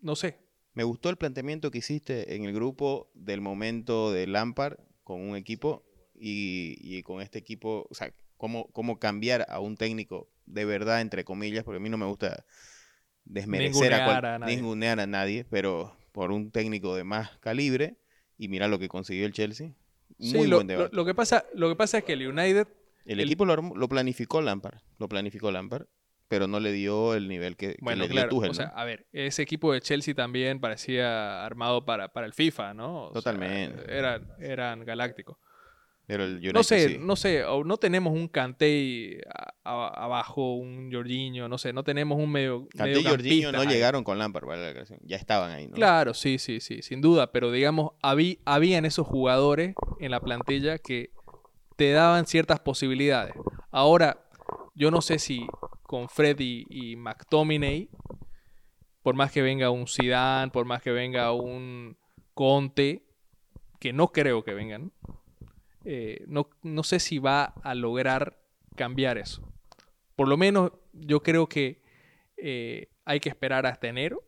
No 0.00 0.16
sé. 0.16 0.38
Me 0.72 0.84
gustó 0.84 1.10
el 1.10 1.18
planteamiento 1.18 1.70
que 1.70 1.76
hiciste 1.76 2.34
en 2.34 2.46
el 2.46 2.54
grupo 2.54 3.10
del 3.12 3.42
momento 3.42 4.10
de 4.10 4.26
Lampard 4.26 4.78
con 5.04 5.20
un 5.20 5.36
equipo 5.36 5.84
y, 6.14 7.02
con 7.02 7.20
este 7.20 7.38
equipo, 7.38 7.86
o 7.90 7.94
sea, 7.94 8.14
cómo, 8.38 8.72
cómo 8.72 8.98
cambiar 8.98 9.44
a 9.50 9.60
un 9.60 9.76
técnico 9.76 10.30
de 10.46 10.64
verdad, 10.64 11.02
entre 11.02 11.24
comillas, 11.24 11.62
porque 11.62 11.76
a 11.76 11.80
mí 11.80 11.90
no 11.90 11.98
me 11.98 12.06
gusta 12.06 12.46
desmerecer 13.30 13.94
a, 13.94 14.38
ningunear 14.38 15.00
a 15.00 15.06
nadie, 15.06 15.44
pero 15.48 15.96
por 16.12 16.32
un 16.32 16.50
técnico 16.50 16.94
de 16.96 17.04
más 17.04 17.38
calibre 17.38 17.96
y 18.36 18.48
mira 18.48 18.68
lo 18.68 18.78
que 18.78 18.88
consiguió 18.88 19.26
el 19.26 19.32
Chelsea. 19.32 19.72
Muy 20.18 20.50
buen 20.50 20.66
debate. 20.66 20.94
lo, 20.94 21.04
que 21.04 21.14
pasa, 21.14 21.44
lo 21.54 21.68
que 21.68 21.76
pasa 21.76 21.98
es 21.98 22.04
que 22.04 22.14
el 22.14 22.26
United 22.26 22.66
el, 23.04 23.20
equipo 23.20 23.44
lo, 23.46 23.88
planificó 23.88 24.42
Lampard, 24.42 24.78
lo 24.98 25.08
planificó 25.08 25.50
Lampard, 25.50 25.86
pero 26.28 26.46
no 26.46 26.60
le 26.60 26.72
dio 26.72 27.14
el 27.14 27.28
nivel 27.28 27.56
que, 27.56 27.76
le 27.80 28.08
dio 28.08 28.28
Tuchel, 28.28 28.50
o 28.50 28.54
sea, 28.54 28.66
a 28.66 28.84
ver, 28.84 29.06
ese 29.12 29.42
equipo 29.42 29.72
de 29.72 29.80
Chelsea 29.80 30.14
también 30.14 30.60
parecía 30.60 31.44
armado 31.44 31.84
para, 31.84 32.12
para 32.12 32.26
el 32.26 32.34
FIFA, 32.34 32.74
¿no? 32.74 33.10
Totalmente. 33.12 33.82
eran, 33.88 34.28
eran 34.38 34.84
galácticos. 34.84 35.38
Pero 36.10 36.24
el 36.24 36.52
no 36.52 36.64
sé, 36.64 36.98
no 36.98 37.14
sé, 37.14 37.44
no 37.64 37.76
tenemos 37.76 38.12
un 38.12 38.26
Kanté 38.26 39.20
abajo, 39.62 40.56
un 40.56 40.90
Jorginho, 40.92 41.48
no 41.48 41.56
sé, 41.56 41.72
no 41.72 41.84
tenemos 41.84 42.18
un 42.18 42.32
medio. 42.32 42.66
Kanté 42.76 42.98
y 42.98 43.04
Jorginho 43.04 43.52
no 43.52 43.62
llegaron 43.62 44.02
con 44.02 44.18
Lampard, 44.18 44.44
¿vale? 44.44 44.84
ya 45.02 45.16
estaban 45.16 45.52
ahí, 45.52 45.68
¿no? 45.68 45.74
Claro, 45.74 46.12
sí, 46.12 46.40
sí, 46.40 46.58
sí, 46.58 46.82
sin 46.82 47.00
duda, 47.00 47.30
pero 47.30 47.52
digamos, 47.52 47.92
había, 48.02 48.34
habían 48.44 48.86
esos 48.86 49.06
jugadores 49.06 49.76
en 50.00 50.10
la 50.10 50.18
plantilla 50.18 50.78
que 50.78 51.12
te 51.76 51.92
daban 51.92 52.26
ciertas 52.26 52.58
posibilidades. 52.58 53.34
Ahora, 53.70 54.28
yo 54.74 54.90
no 54.90 55.02
sé 55.02 55.20
si 55.20 55.46
con 55.84 56.08
Freddy 56.08 56.66
y 56.68 56.96
McTominay, 56.96 57.88
por 59.04 59.14
más 59.14 59.30
que 59.30 59.42
venga 59.42 59.70
un 59.70 59.86
Zidane, 59.86 60.50
por 60.50 60.64
más 60.64 60.82
que 60.82 60.90
venga 60.90 61.30
un 61.30 61.96
Conte, 62.34 63.04
que 63.78 63.92
no 63.92 64.08
creo 64.08 64.42
que 64.42 64.54
vengan, 64.54 64.92
eh, 65.84 66.24
no, 66.26 66.50
no 66.62 66.82
sé 66.82 67.00
si 67.00 67.18
va 67.18 67.44
a 67.44 67.74
lograr 67.74 68.38
cambiar 68.76 69.18
eso. 69.18 69.52
Por 70.16 70.28
lo 70.28 70.36
menos 70.36 70.72
yo 70.92 71.22
creo 71.22 71.48
que 71.48 71.82
eh, 72.36 72.88
hay 73.04 73.20
que 73.20 73.28
esperar 73.28 73.66
hasta 73.66 73.88
enero. 73.88 74.22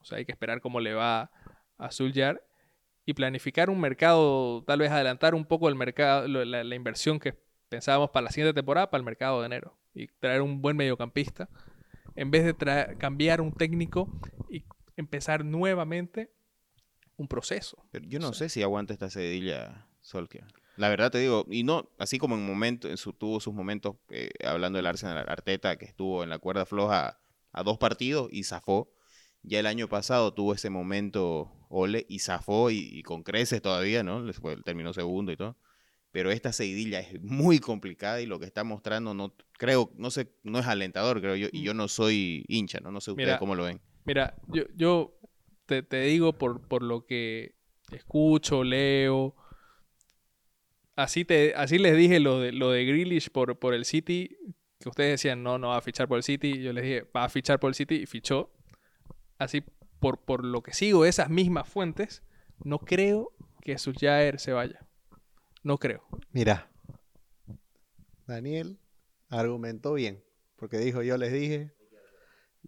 O 0.00 0.04
sea, 0.04 0.18
hay 0.18 0.24
que 0.24 0.32
esperar 0.32 0.60
cómo 0.60 0.80
le 0.80 0.94
va 0.94 1.30
a 1.78 1.90
Zuljar 1.90 2.46
y 3.06 3.14
planificar 3.14 3.70
un 3.70 3.80
mercado, 3.80 4.64
tal 4.64 4.78
vez 4.78 4.90
adelantar 4.90 5.34
un 5.34 5.44
poco 5.44 5.68
el 5.68 5.74
mercado, 5.74 6.26
la, 6.26 6.74
inversión 6.74 7.18
que 7.18 7.34
pensábamos 7.68 8.10
para 8.10 8.24
la 8.24 8.30
siguiente 8.30 8.54
temporada 8.54 8.90
para 8.90 9.00
el 9.00 9.04
mercado 9.04 9.40
de 9.40 9.46
enero 9.46 9.76
y 9.94 10.06
traer 10.06 10.42
un 10.42 10.62
buen 10.62 10.76
mediocampista 10.76 11.48
en 12.16 12.30
vez 12.30 12.44
de 12.44 12.96
cambiar 12.98 13.40
un 13.40 13.52
técnico 13.52 14.08
y 14.48 14.64
empezar 14.96 15.44
nuevamente 15.44 16.30
un 17.16 17.28
proceso. 17.28 17.84
Pero 17.90 18.06
yo 18.06 18.20
no 18.20 18.32
sé 18.32 18.48
si 18.48 18.62
aguanta 18.62 18.92
esta 18.92 19.10
cedilla 19.10 19.86
Solskjaer. 20.00 20.63
La 20.76 20.88
verdad 20.88 21.10
te 21.10 21.18
digo, 21.18 21.46
y 21.48 21.62
no, 21.62 21.88
así 21.98 22.18
como 22.18 22.34
en 22.34 22.44
momento, 22.46 22.88
en 22.88 22.96
su, 22.96 23.12
tuvo 23.12 23.40
sus 23.40 23.54
momentos, 23.54 23.96
eh, 24.10 24.30
hablando 24.44 24.76
del 24.76 24.86
Arsenal 24.86 25.24
Arteta, 25.28 25.76
que 25.76 25.84
estuvo 25.84 26.24
en 26.24 26.30
la 26.30 26.38
cuerda 26.38 26.66
floja 26.66 27.20
a 27.52 27.62
dos 27.62 27.78
partidos 27.78 28.28
y 28.32 28.42
zafó. 28.42 28.92
Ya 29.42 29.60
el 29.60 29.66
año 29.66 29.88
pasado 29.88 30.32
tuvo 30.32 30.54
ese 30.54 30.70
momento 30.70 31.52
Ole 31.68 32.06
y 32.08 32.18
zafó 32.18 32.70
y, 32.70 33.02
con 33.02 33.22
creces 33.22 33.62
todavía, 33.62 34.02
¿no? 34.02 34.24
Terminó 34.64 34.92
segundo 34.92 35.32
y 35.32 35.36
todo. 35.36 35.56
pero 36.10 36.30
esta 36.30 36.52
seguidilla 36.52 37.00
es 37.00 37.20
muy 37.20 37.58
complicada 37.58 38.20
y 38.20 38.26
lo 38.26 38.38
que 38.38 38.46
está 38.46 38.64
mostrando 38.64 39.14
no 39.14 39.34
creo, 39.58 39.92
no 39.96 40.10
sé, 40.10 40.32
no 40.44 40.60
es 40.60 40.66
alentador, 40.66 41.20
creo 41.20 41.36
yo, 41.36 41.48
y 41.52 41.62
yo 41.62 41.74
no 41.74 41.88
soy 41.88 42.44
hincha, 42.48 42.80
no, 42.80 42.90
no 42.90 43.00
sé 43.00 43.10
ustedes 43.10 43.38
cómo 43.38 43.54
lo 43.54 43.64
ven. 43.64 43.80
Mira, 44.04 44.34
yo, 44.48 44.64
yo 44.76 45.18
te, 45.66 45.82
digo 46.02 46.32
por, 46.32 46.60
por 46.66 46.82
lo 46.82 47.06
que 47.06 47.54
escucho, 47.90 48.64
leo. 48.64 49.34
Así, 50.96 51.24
te, 51.24 51.54
así 51.56 51.78
les 51.78 51.96
dije 51.96 52.20
lo 52.20 52.40
de, 52.40 52.52
lo 52.52 52.70
de 52.70 52.84
Grealish 52.84 53.30
por, 53.30 53.58
por 53.58 53.74
el 53.74 53.84
City, 53.84 54.36
que 54.78 54.88
ustedes 54.88 55.12
decían, 55.12 55.42
no, 55.42 55.58
no 55.58 55.68
va 55.68 55.78
a 55.78 55.82
fichar 55.82 56.06
por 56.06 56.18
el 56.18 56.22
City. 56.22 56.62
Yo 56.62 56.72
les 56.72 56.84
dije, 56.84 57.06
va 57.14 57.24
a 57.24 57.28
fichar 57.28 57.58
por 57.58 57.68
el 57.68 57.74
City 57.74 57.96
y 57.96 58.06
fichó. 58.06 58.52
Así, 59.38 59.62
por, 59.98 60.24
por 60.24 60.44
lo 60.44 60.62
que 60.62 60.72
sigo 60.72 61.04
esas 61.04 61.30
mismas 61.30 61.68
fuentes, 61.68 62.22
no 62.62 62.78
creo 62.78 63.32
que 63.62 63.76
Jair 63.76 64.38
se 64.38 64.52
vaya. 64.52 64.86
No 65.62 65.78
creo. 65.78 66.06
Mira, 66.30 66.70
Daniel 68.26 68.78
argumentó 69.30 69.94
bien, 69.94 70.22
porque 70.56 70.78
dijo, 70.78 71.02
yo 71.02 71.16
les 71.16 71.32
dije, 71.32 71.72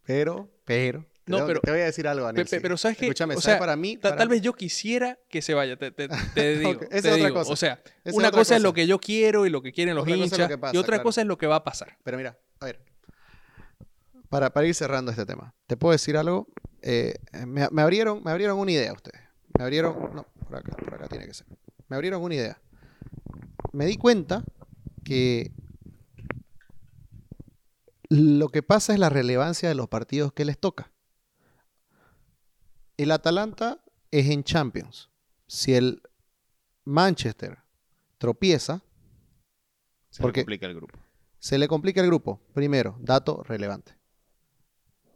pero, 0.03 0.51
pero, 0.65 1.07
no, 1.27 1.39
te, 1.39 1.47
pero, 1.47 1.61
te 1.61 1.71
voy 1.71 1.81
a 1.81 1.85
decir 1.85 2.07
algo, 2.07 2.27
Daniel. 2.27 2.47
pero 2.63 2.77
sabes 2.77 2.97
que, 2.97 3.07
Escúchame, 3.07 3.35
o 3.35 3.41
sea, 3.41 3.59
para 3.59 3.77
mí, 3.77 3.97
tal 3.97 4.29
vez 4.29 4.43
yo 4.43 4.53
quisiera 4.53 5.19
que 5.29 5.43
se 5.43 5.55
vaya, 5.55 5.77
te, 5.77 5.91
te, 5.91 6.09
digo. 6.59 6.81
Esa 6.91 7.09
es 7.11 7.15
otra 7.17 7.33
cosa. 7.33 7.53
O 7.53 7.57
sea, 7.57 7.83
una 8.13 8.31
cosa, 8.31 8.57
es 8.57 8.63
lo 8.63 8.73
que 8.73 8.87
yo 8.87 8.99
quiero 8.99 9.47
y 9.47 9.51
lo 9.51 9.63
que 9.63 9.73
quieren 9.73 9.95
los 9.95 10.07
hinchas, 10.07 10.51
y 10.73 10.77
otra 10.77 11.03
cosa 11.03 11.21
es 11.21 11.27
lo 11.27 11.39
que 11.39 11.47
va 11.47 11.57
a 11.57 11.65
pasar. 11.65 11.99
Pero 12.03 12.17
mira, 12.17 12.39
a 12.61 12.67
ver, 12.67 12.81
para, 14.29 14.51
para 14.51 14.67
ir 14.67 14.75
cerrando 14.75 15.11
este 15.11 15.27
tema, 15.27 15.55
¿te 15.67 15.77
puedo 15.77 15.93
decir 15.93 16.17
algo? 16.17 16.49
Eh, 16.83 17.15
me, 17.47 17.69
me, 17.71 17.83
abrieron, 17.83 18.23
me 18.23 18.31
abrieron 18.31 18.59
una 18.59 18.71
idea 18.71 18.93
ustedes. 18.93 19.21
Me 19.59 19.65
abrieron, 19.65 20.15
no, 20.15 20.27
por 20.49 20.57
acá, 20.57 20.77
por 20.77 20.95
acá 20.95 21.09
tiene 21.09 21.27
que 21.27 21.35
ser. 21.35 21.47
Me 21.89 21.97
abrieron 21.97 22.23
una 22.23 22.35
idea 22.35 22.61
me 23.77 23.85
di 23.85 23.97
cuenta 23.97 24.43
que 25.05 25.53
lo 28.09 28.49
que 28.49 28.63
pasa 28.63 28.95
es 28.95 28.99
la 28.99 29.11
relevancia 29.11 29.69
de 29.69 29.75
los 29.75 29.89
partidos 29.89 30.33
que 30.33 30.47
les 30.47 30.59
toca. 30.59 30.91
El 32.97 33.11
Atalanta 33.11 33.83
es 34.11 34.31
en 34.31 34.43
Champions. 34.43 35.11
Si 35.47 35.75
el 35.75 36.03
Manchester 36.85 37.59
tropieza, 38.19 38.83
se 40.11 40.23
le 40.23 40.33
complica 40.33 40.67
el 40.67 40.75
grupo. 40.75 40.99
Se 41.39 41.59
le 41.59 41.69
complica 41.69 42.01
el 42.01 42.07
grupo. 42.07 42.41
Primero, 42.55 42.97
dato 43.01 43.43
relevante. 43.43 43.97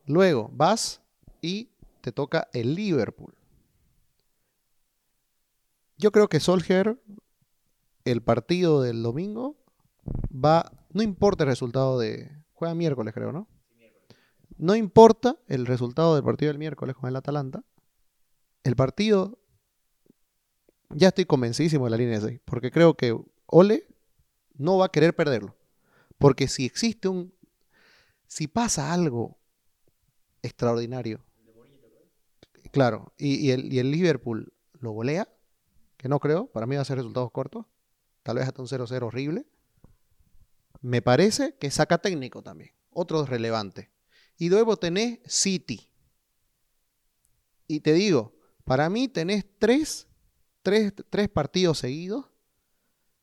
Luego 0.07 0.51
vas 0.52 1.01
y 1.40 1.70
te 2.01 2.12
toca 2.12 2.48
el 2.52 2.74
Liverpool. 2.74 3.35
Yo 5.97 6.12
creo 6.12 6.28
que 6.28 6.40
Solskjaer 6.40 6.98
el 8.05 8.23
partido 8.23 8.82
del 8.82 9.02
domingo 9.02 9.57
va, 10.32 10.73
no 10.90 11.02
importa 11.02 11.44
el 11.44 11.51
resultado 11.51 11.98
de, 11.98 12.31
juega 12.55 12.74
miércoles 12.74 13.15
creo, 13.15 13.32
¿no? 13.32 13.48
No 14.57 14.77
importa 14.77 15.36
el 15.47 15.65
resultado 15.65 16.15
del 16.15 16.24
partido 16.24 16.51
del 16.51 16.59
miércoles 16.59 16.94
con 16.94 17.09
el 17.09 17.16
Atalanta. 17.16 17.65
El 18.62 18.77
partido, 18.77 19.39
ya 20.91 21.09
estoy 21.09 21.24
convencidísimo 21.24 21.85
de 21.85 21.91
la 21.91 21.97
línea 21.97 22.20
de 22.20 22.28
6, 22.28 22.41
porque 22.45 22.70
creo 22.70 22.95
que 22.95 23.19
Ole 23.47 23.87
no 24.55 24.78
va 24.78 24.87
a 24.87 24.91
querer 24.91 25.15
perderlo. 25.15 25.57
Porque 26.19 26.49
si 26.49 26.66
existe 26.66 27.09
un, 27.09 27.35
si 28.27 28.47
pasa 28.47 28.93
algo 28.93 29.39
extraordinario, 30.43 31.24
claro, 32.70 33.15
y, 33.16 33.51
el, 33.51 33.73
y 33.73 33.78
el 33.78 33.91
Liverpool 33.91 34.53
lo 34.78 34.91
golea, 34.93 35.28
que 35.97 36.09
no 36.09 36.20
creo, 36.20 36.47
para 36.47 36.66
mí 36.66 36.77
va 36.77 36.82
a 36.82 36.85
ser 36.85 36.99
resultados 36.99 37.31
cortos, 37.31 37.66
tal 38.23 38.37
vez 38.37 38.47
hasta 38.47 38.62
un 38.62 38.69
0-0 38.69 39.03
horrible. 39.03 39.47
Me 40.82 41.03
parece 41.03 41.57
que 41.57 41.70
saca 41.70 41.99
técnico 41.99 42.43
también, 42.43 42.73
otro 42.91 43.24
relevante. 43.24 43.91
Y 44.37 44.49
luego 44.49 44.78
tenés 44.78 45.20
City. 45.27 45.91
Y 47.66 47.81
te 47.81 47.93
digo, 47.93 48.39
para 48.70 48.88
mí 48.88 49.09
tenés 49.09 49.44
tres, 49.59 50.06
tres, 50.62 50.94
tres 51.10 51.28
partidos 51.28 51.78
seguidos 51.78 52.26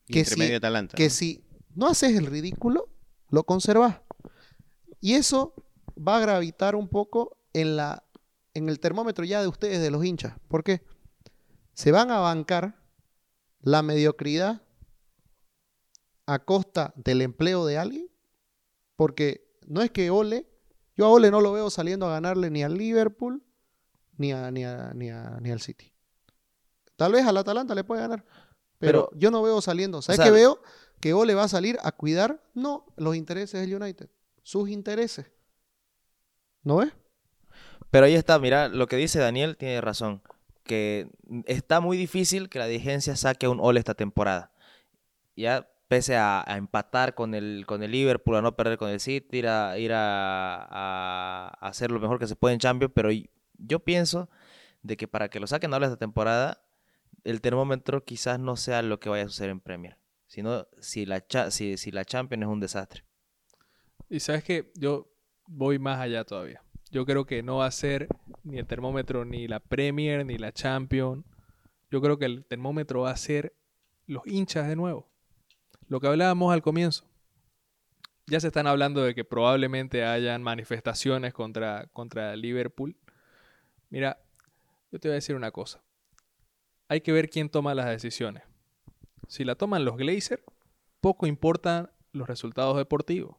que, 0.06 0.26
si, 0.26 0.36
que 0.36 0.60
¿no? 0.60 1.10
si 1.10 1.46
no 1.74 1.88
haces 1.88 2.18
el 2.18 2.26
ridículo, 2.26 2.90
lo 3.30 3.46
conservas. 3.46 4.02
Y 5.00 5.14
eso 5.14 5.54
va 5.98 6.18
a 6.18 6.20
gravitar 6.20 6.76
un 6.76 6.90
poco 6.90 7.38
en, 7.54 7.78
la, 7.78 8.04
en 8.56 8.68
el 8.68 8.82
termómetro 8.82 9.24
ya 9.24 9.40
de 9.42 9.48
ustedes, 9.48 9.80
de 9.80 9.90
los 9.90 10.04
hinchas. 10.04 10.34
¿Por 10.50 10.66
qué? 10.66 10.82
Se 11.74 11.94
van 11.94 12.12
a 12.12 12.20
bancar 12.20 12.84
la 13.62 13.82
mediocridad 13.84 14.64
a 16.26 16.40
costa 16.40 16.94
del 16.98 17.22
empleo 17.22 17.66
de 17.66 17.78
alguien? 17.78 18.12
Porque 18.98 19.50
no 19.66 19.82
es 19.82 19.92
que 19.92 20.10
Ole, 20.10 20.46
yo 20.98 21.06
a 21.06 21.10
Ole 21.10 21.32
no 21.32 21.40
lo 21.40 21.54
veo 21.54 21.70
saliendo 21.70 22.06
a 22.06 22.12
ganarle 22.12 22.50
ni 22.50 22.64
al 22.64 22.78
Liverpool 22.78 23.47
ni, 24.18 24.32
a, 24.32 24.52
ni, 24.52 24.64
ni, 24.94 25.52
al 25.52 25.62
City. 25.62 25.94
Tal 26.96 27.12
vez 27.12 27.26
al 27.26 27.38
Atalanta 27.38 27.76
le 27.76 27.84
puede 27.84 28.02
ganar, 28.02 28.24
pero, 28.80 29.10
yo 29.16 29.32
no 29.32 29.42
veo 29.42 29.62
saliendo. 29.62 30.02
¿Sabes 30.02 30.22
qué 30.22 30.32
veo? 30.32 30.62
Que 31.00 31.14
Ole 31.14 31.36
va 31.36 31.44
a 31.44 31.48
salir 31.48 31.78
a 31.84 31.92
cuidar, 31.92 32.42
no, 32.54 32.86
los 32.96 33.16
intereses 33.16 33.62
del 33.62 33.82
United, 33.82 34.10
sus 34.44 34.70
intereses. 34.70 35.32
¿No 36.64 36.78
ves? 36.78 36.92
Pero 37.92 38.06
ahí 38.06 38.16
está, 38.16 38.38
mira, 38.40 38.68
lo 38.68 38.88
que 38.88 38.96
dice 38.96 39.20
Daniel 39.20 39.58
tiene 39.58 39.80
razón, 39.80 40.22
que 40.64 41.10
está 41.46 41.80
muy 41.80 41.98
difícil 41.98 42.50
que 42.50 42.60
la 42.60 42.68
dirigencia 42.68 43.16
saque 43.16 43.46
a 43.46 43.50
un 43.50 43.60
Ole 43.62 43.80
esta 43.80 43.94
temporada. 43.94 44.52
Ya 45.36 45.70
pese 45.88 46.18
a, 46.18 46.44
empatar 46.50 47.16
con 47.16 47.34
el, 47.34 47.64
con 47.66 47.84
el 47.84 47.92
Liverpool, 47.92 48.36
a 48.36 48.42
no 48.42 48.56
perder 48.56 48.78
con 48.78 48.90
el 48.90 49.00
City, 49.00 49.38
ir 49.38 49.48
a, 49.48 49.78
ir 49.78 49.92
a, 49.94 51.48
hacer 51.62 51.92
lo 51.92 52.00
mejor 52.00 52.20
que 52.20 52.28
se 52.28 52.36
puede 52.36 52.54
en 52.54 52.60
Champions, 52.60 52.92
pero 52.94 53.10
yo 53.58 53.80
pienso 53.80 54.30
de 54.84 54.98
que 54.98 55.08
para 55.08 55.30
que 55.30 55.40
lo 55.40 55.48
saquen 55.48 55.74
ahora 55.74 55.88
esta 55.88 55.98
temporada, 55.98 56.64
el 57.24 57.42
termómetro 57.42 58.06
quizás 58.06 58.40
no 58.40 58.56
sea 58.56 58.82
lo 58.82 59.00
que 59.00 59.10
vaya 59.10 59.26
a 59.26 59.28
suceder 59.28 59.50
en 59.50 59.60
Premier, 59.60 59.98
sino 60.28 60.68
si 60.80 61.06
la, 61.06 61.24
si, 61.50 61.92
la 61.92 62.06
Champions 62.06 62.44
es 62.44 62.50
un 62.50 62.60
desastre. 62.60 63.04
Y 64.10 64.20
sabes 64.20 64.44
que 64.44 64.72
yo 64.76 65.12
voy 65.46 65.80
más 65.80 66.00
allá 66.00 66.24
todavía. 66.24 66.64
Yo 66.90 67.06
creo 67.06 67.26
que 67.26 67.44
no 67.44 67.58
va 67.58 67.66
a 67.66 67.72
ser 67.72 68.08
ni 68.44 68.60
el 68.60 68.66
termómetro 68.66 69.26
ni 69.26 69.48
la 69.48 69.60
Premier 69.60 70.26
ni 70.26 70.38
la 70.38 70.54
Champions. 70.54 71.26
Yo 71.92 72.02
creo 72.02 72.18
que 72.18 72.26
el 72.26 72.46
termómetro 72.46 73.02
va 73.02 73.12
a 73.12 73.18
ser 73.18 73.54
los 74.06 74.26
hinchas 74.26 74.68
de 74.68 74.78
nuevo. 74.78 75.10
Lo 75.90 76.00
que 76.00 76.08
hablábamos 76.08 76.54
al 76.54 76.62
comienzo. 76.62 77.06
Ya 78.26 78.40
se 78.40 78.48
están 78.48 78.68
hablando 78.68 79.04
de 79.04 79.16
que 79.16 79.26
probablemente 79.26 80.06
hayan 80.06 80.44
manifestaciones 80.44 81.34
contra, 81.34 81.88
contra 81.94 82.36
Liverpool. 82.36 82.98
Mira, 83.90 84.22
yo 84.92 85.00
te 85.00 85.08
voy 85.08 85.14
a 85.14 85.16
decir 85.16 85.36
una 85.36 85.52
cosa. 85.52 85.84
Hay 86.88 87.02
que 87.02 87.12
ver 87.12 87.30
quién 87.30 87.50
toma 87.50 87.76
las 87.76 87.88
decisiones. 87.88 88.44
Si 89.28 89.44
la 89.44 89.56
toman 89.56 89.86
los 89.86 89.98
Glazer, 89.98 90.44
poco 91.02 91.28
importan 91.28 91.92
los 92.12 92.28
resultados 92.28 92.78
deportivos. 92.78 93.38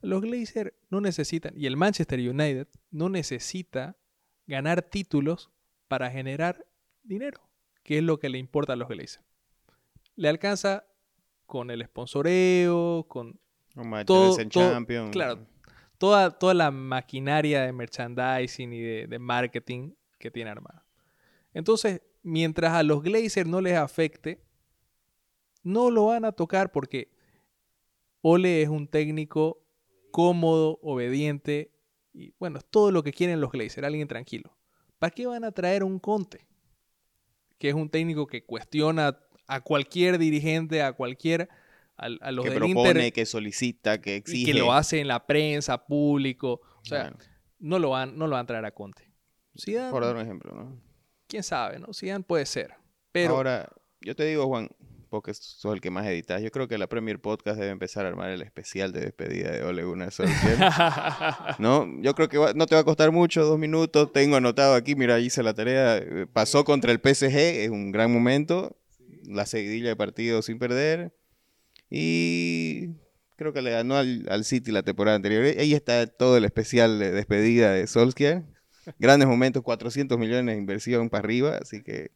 Los 0.00 0.22
Glazer 0.22 0.78
no 0.88 1.00
necesitan, 1.00 1.52
y 1.56 1.66
el 1.66 1.76
Manchester 1.76 2.18
United 2.18 2.68
no 2.90 3.08
necesita 3.08 3.96
ganar 4.46 4.82
títulos 4.82 5.50
para 5.88 6.10
generar 6.10 6.66
dinero, 7.02 7.40
que 7.82 7.98
es 7.98 8.04
lo 8.04 8.18
que 8.18 8.28
le 8.28 8.38
importa 8.38 8.72
a 8.72 8.76
los 8.76 8.88
Glazer. 8.88 9.22
Le 10.16 10.28
alcanza 10.28 10.84
con 11.46 11.70
el 11.70 11.84
sponsoreo, 11.84 13.06
con 13.08 13.40
todo, 14.06 14.36
claro, 15.10 15.46
toda, 16.00 16.30
toda 16.30 16.54
la 16.54 16.70
maquinaria 16.70 17.60
de 17.60 17.72
merchandising 17.74 18.72
y 18.72 18.80
de, 19.06 19.18
marketing 19.18 19.92
que 20.18 20.30
tiene 20.30 20.50
armada. 20.50 20.86
Entonces, 21.52 22.00
mientras 22.22 22.72
a 22.72 22.82
los 22.82 23.02
Glazers 23.02 23.46
no 23.46 23.60
les 23.60 23.76
afecte, 23.76 24.42
no 25.62 25.90
lo 25.90 26.06
van 26.06 26.24
a 26.24 26.32
tocar 26.32 26.72
porque 26.72 27.10
Ole 28.22 28.62
es 28.62 28.70
un 28.70 28.88
técnico 28.88 29.62
cómodo, 30.10 30.78
obediente 30.82 31.70
y 32.14 32.32
bueno, 32.38 32.58
es 32.58 32.64
todo 32.64 32.90
lo 32.90 33.02
que 33.02 33.12
quieren 33.12 33.38
los 33.42 33.52
Glazers, 33.52 33.86
alguien 33.86 34.08
tranquilo. 34.08 34.56
¿Para 34.98 35.10
qué 35.10 35.26
van 35.26 35.44
a 35.44 35.52
traer 35.52 35.84
un 35.84 35.98
Conte? 35.98 36.46
Que 37.58 37.68
es 37.68 37.74
un 37.74 37.90
técnico 37.90 38.26
que 38.26 38.42
cuestiona 38.42 39.18
a 39.46 39.60
cualquier 39.60 40.16
dirigente, 40.16 40.80
a 40.82 40.94
cualquier 40.94 41.50
a, 42.00 42.32
los 42.32 42.44
que 42.44 42.52
propone, 42.52 43.12
que 43.12 43.26
solicita, 43.26 44.00
que 44.00 44.16
exige. 44.16 44.50
Y 44.50 44.52
que 44.52 44.58
lo 44.58 44.72
hace 44.72 45.00
en 45.00 45.08
la 45.08 45.26
prensa, 45.26 45.86
público. 45.86 46.60
O 46.82 46.84
sea, 46.84 47.14
no, 47.58 47.78
lo 47.78 47.90
van, 47.90 48.16
no 48.16 48.26
lo 48.26 48.32
van 48.32 48.44
a 48.44 48.46
traer 48.46 48.64
a 48.64 48.70
Conte. 48.72 49.12
Por 49.90 50.04
dar 50.04 50.16
un 50.16 50.22
ejemplo, 50.22 50.54
¿no? 50.54 50.80
Quién 51.26 51.42
sabe, 51.42 51.78
¿no? 51.78 51.92
Zidane 51.92 52.24
puede 52.24 52.46
ser. 52.46 52.74
Pero... 53.12 53.36
Ahora, 53.36 53.68
yo 54.00 54.16
te 54.16 54.24
digo, 54.24 54.46
Juan, 54.46 54.68
porque 55.10 55.34
sos 55.34 55.74
el 55.74 55.80
que 55.80 55.90
más 55.90 56.06
editas. 56.06 56.40
Yo 56.40 56.50
creo 56.50 56.66
que 56.66 56.78
la 56.78 56.88
Premier 56.88 57.20
Podcast 57.20 57.58
debe 57.58 57.70
empezar 57.70 58.06
a 58.06 58.08
armar 58.08 58.30
el 58.30 58.42
especial 58.42 58.92
de 58.92 59.00
despedida 59.00 59.50
de 59.50 59.62
Ole 59.62 59.84
Gunnar 59.84 60.12
¿No? 61.58 61.86
Yo 62.00 62.14
creo 62.14 62.28
que 62.28 62.38
no 62.54 62.66
te 62.66 62.74
va 62.74 62.80
a 62.80 62.84
costar 62.84 63.12
mucho, 63.12 63.44
dos 63.44 63.58
minutos. 63.58 64.12
Tengo 64.12 64.36
anotado 64.36 64.74
aquí, 64.74 64.94
mira, 64.94 65.18
hice 65.18 65.42
la 65.42 65.52
tarea. 65.52 66.02
Pasó 66.32 66.64
contra 66.64 66.92
el 66.92 67.00
PSG, 67.00 67.36
es 67.36 67.70
un 67.70 67.92
gran 67.92 68.12
momento 68.12 68.76
la 69.30 69.46
seguidilla 69.46 69.88
de 69.88 69.96
partidos 69.96 70.46
sin 70.46 70.58
perder. 70.58 71.14
Y 71.90 72.94
creo 73.36 73.52
que 73.52 73.62
le 73.62 73.72
ganó 73.72 73.96
al, 73.96 74.44
City 74.44 74.70
la 74.70 74.82
temporada 74.82 75.16
anterior. 75.16 75.44
Ahí 75.58 75.74
está 75.74 76.06
todo 76.06 76.36
el 76.36 76.44
especial 76.44 76.98
de 76.98 77.10
despedida 77.10 77.72
de 77.72 77.86
Solskjaer. 77.86 78.44
Grandes 78.98 79.28
momentos, 79.28 79.62
400 79.62 80.18
millones 80.18 80.54
de 80.54 80.60
inversión 80.60 81.10
para 81.10 81.24
arriba, 81.24 81.58
así 81.60 81.82
que 81.82 82.12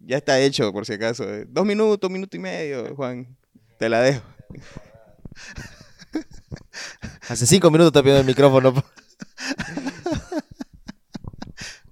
ya 0.00 0.16
está 0.16 0.40
hecho 0.40 0.72
por 0.72 0.86
si 0.86 0.94
acaso. 0.94 1.24
Dos 1.46 1.64
minutos, 1.64 2.10
minuto 2.10 2.36
y 2.36 2.40
medio, 2.40 2.94
Juan. 2.96 3.36
Te 3.78 3.88
la 3.88 4.00
dejo. 4.00 4.22
Hace 7.28 7.46
cinco 7.46 7.70
minutos 7.70 7.92
te 7.92 8.00
pidiendo 8.00 8.20
el 8.20 8.26
micrófono. 8.26 8.74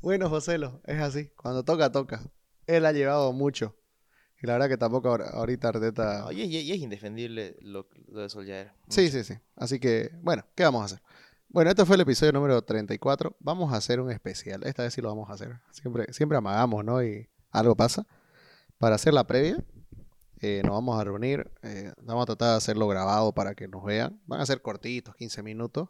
bueno, 0.01 0.29
Joselo, 0.29 0.81
es 0.85 1.01
así. 1.01 1.31
Cuando 1.37 1.65
toca, 1.65 1.91
toca. 1.91 2.21
Él 2.67 2.87
ha 2.87 2.93
llevado 2.93 3.33
mucho. 3.33 3.77
Y 4.43 4.47
la 4.47 4.55
verdad 4.55 4.69
que 4.69 4.77
tampoco 4.77 5.09
ahorita 5.09 5.69
Arteta... 5.69 6.27
Oye, 6.27 6.45
y, 6.47 6.73
es 6.73 6.79
indefendible 6.79 7.57
lo, 7.61 7.87
de 8.09 8.29
Solskjaer. 8.29 8.73
Sí, 8.89 9.09
sí, 9.09 9.23
sí. 9.23 9.35
Así 9.55 9.79
que, 9.79 10.11
bueno, 10.21 10.45
¿qué 10.57 10.65
vamos 10.65 10.83
a 10.83 10.85
hacer? 10.87 11.03
Bueno, 11.49 11.71
este 11.71 11.85
fue 11.85 11.95
el 11.95 12.03
episodio 12.03 12.33
número 12.33 12.61
34. 12.61 13.37
Vamos 13.39 13.73
a 13.73 13.77
hacer 13.77 14.01
un 14.01 14.11
especial. 14.11 14.65
Esta 14.65 14.83
vez 14.83 14.95
sí 14.95 15.01
lo 15.01 15.09
vamos 15.09 15.31
a 15.31 15.35
hacer. 15.35 15.61
Siempre, 15.71 16.13
siempre 16.13 16.37
amagamos, 16.37 16.85
¿no? 16.85 17.05
Y 17.05 17.29
algo 17.53 17.77
pasa. 17.77 18.05
Para 18.79 18.97
hacer 18.97 19.15
la 19.15 19.29
previa, 19.29 19.63
eh, 20.41 20.63
nos 20.65 20.73
vamos 20.73 21.01
a 21.01 21.05
reunir. 21.05 21.49
Eh, 21.63 21.93
vamos 22.03 22.25
a 22.25 22.27
tratar 22.27 22.51
de 22.51 22.57
hacerlo 22.57 22.89
grabado 22.89 23.33
para 23.33 23.55
que 23.55 23.69
nos 23.69 23.85
vean. 23.85 24.21
Van 24.27 24.41
a 24.41 24.47
ser 24.47 24.61
cortitos, 24.61 25.15
15 25.15 25.45
minutos. 25.45 25.89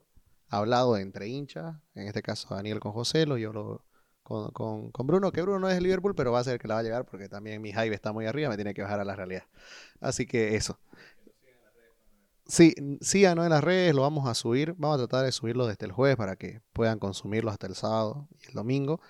Hablado 0.49 0.99
entre 0.99 1.27
hinchas. 1.27 1.77
En 1.95 2.07
este 2.07 2.21
caso, 2.21 2.55
Daniel 2.55 2.81
con 2.81 2.93
José, 2.93 3.25
lo, 3.25 3.39
yo 3.39 3.55
lo, 3.55 3.83
con, 4.23 4.91
con, 4.91 5.07
Bruno, 5.07 5.33
que 5.33 5.43
Bruno 5.43 5.59
no 5.59 5.69
es 5.69 5.75
de 5.75 5.81
Liverpool, 5.81 6.15
pero 6.15 6.33
va 6.33 6.41
a 6.41 6.45
ser 6.45 6.59
que 6.59 6.69
la 6.69 6.75
va 6.75 6.81
a 6.81 6.83
llegar 6.83 7.05
porque 7.05 7.29
también 7.29 7.61
mi 7.61 7.73
hype 7.73 7.95
está 7.95 8.13
muy 8.13 8.27
arriba, 8.27 8.49
me 8.49 8.57
tiene 8.57 8.75
que 8.75 8.83
bajar 8.83 9.01
a 9.01 9.05
la 9.05 9.17
realidad. 9.17 9.45
Así 10.01 10.27
que 10.27 10.57
eso. 10.57 10.79
Sí, 12.47 12.75
síganos 13.01 13.45
en 13.45 13.51
las 13.51 13.65
redes, 13.65 13.95
lo 13.95 14.03
vamos 14.03 14.29
a 14.29 14.35
subir. 14.35 14.75
Vamos 14.77 14.97
a 14.97 15.07
tratar 15.07 15.25
de 15.25 15.33
subirlo 15.33 15.67
desde 15.67 15.87
el 15.87 15.93
jueves 15.93 16.17
para 16.17 16.37
que 16.37 16.61
puedan 16.73 16.99
consumirlo 16.99 17.51
hasta 17.51 17.67
el 17.67 17.75
sábado 17.75 18.29
y 18.41 18.49
el 18.49 18.55
domingo. 18.55 19.01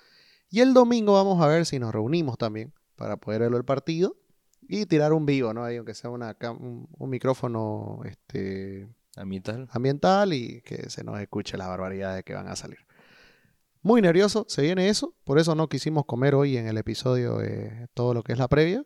Y 0.49 0.61
el 0.61 0.73
domingo 0.73 1.13
vamos 1.13 1.41
a 1.41 1.47
ver 1.47 1.65
si 1.65 1.79
nos 1.79 1.91
reunimos 1.93 2.37
también 2.37 2.73
para 2.95 3.17
poder 3.17 3.41
verlo 3.41 3.57
el 3.57 3.65
partido 3.65 4.15
y 4.61 4.85
tirar 4.85 5.13
un 5.13 5.25
vivo, 5.25 5.53
¿no? 5.53 5.63
Ahí, 5.63 5.77
aunque 5.77 5.93
sea 5.93 6.09
una, 6.09 6.37
un, 6.41 6.87
un, 6.97 7.09
micrófono 7.09 8.01
este, 8.05 8.87
ambiental. 9.15 9.67
ambiental 9.71 10.33
y 10.33 10.61
que 10.61 10.89
se 10.89 11.03
nos 11.03 11.19
escuche 11.19 11.57
las 11.57 11.67
barbaridades 11.67 12.23
que 12.23 12.33
van 12.33 12.47
a 12.47 12.55
salir. 12.55 12.79
Muy 13.83 14.01
nervioso, 14.01 14.45
se 14.47 14.61
viene 14.61 14.87
eso. 14.87 15.13
Por 15.25 15.39
eso 15.39 15.55
no 15.55 15.67
quisimos 15.67 16.05
comer 16.05 16.35
hoy 16.35 16.55
en 16.55 16.67
el 16.67 16.77
episodio 16.77 17.39
todo 17.93 18.13
lo 18.13 18.23
que 18.23 18.31
es 18.31 18.39
la 18.39 18.47
previa. 18.47 18.85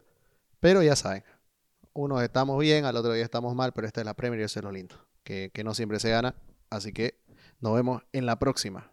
Pero 0.60 0.82
ya 0.82 0.95
saben, 0.95 1.24
unos 1.94 2.24
estamos 2.24 2.60
bien, 2.60 2.84
al 2.84 2.98
otro 2.98 3.14
día 3.14 3.24
estamos 3.24 3.53
mal, 3.53 3.74
pero 3.74 3.86
esta 3.86 4.02
es 4.02 4.06
la 4.06 4.15
Premier 4.15 4.41
y 4.41 4.44
eso 4.45 4.60
es 4.60 4.64
lo 4.64 4.72
lindo. 4.72 4.95
Que, 5.24 5.52
que 5.53 5.64
no 5.64 5.76
siempre 5.76 5.99
se 5.99 6.10
gana. 6.10 6.34
Así 6.72 6.94
que 6.94 7.19
nos 7.60 7.76
vemos 7.76 8.02
en 8.11 8.26
la 8.26 8.40
próxima. 8.40 8.91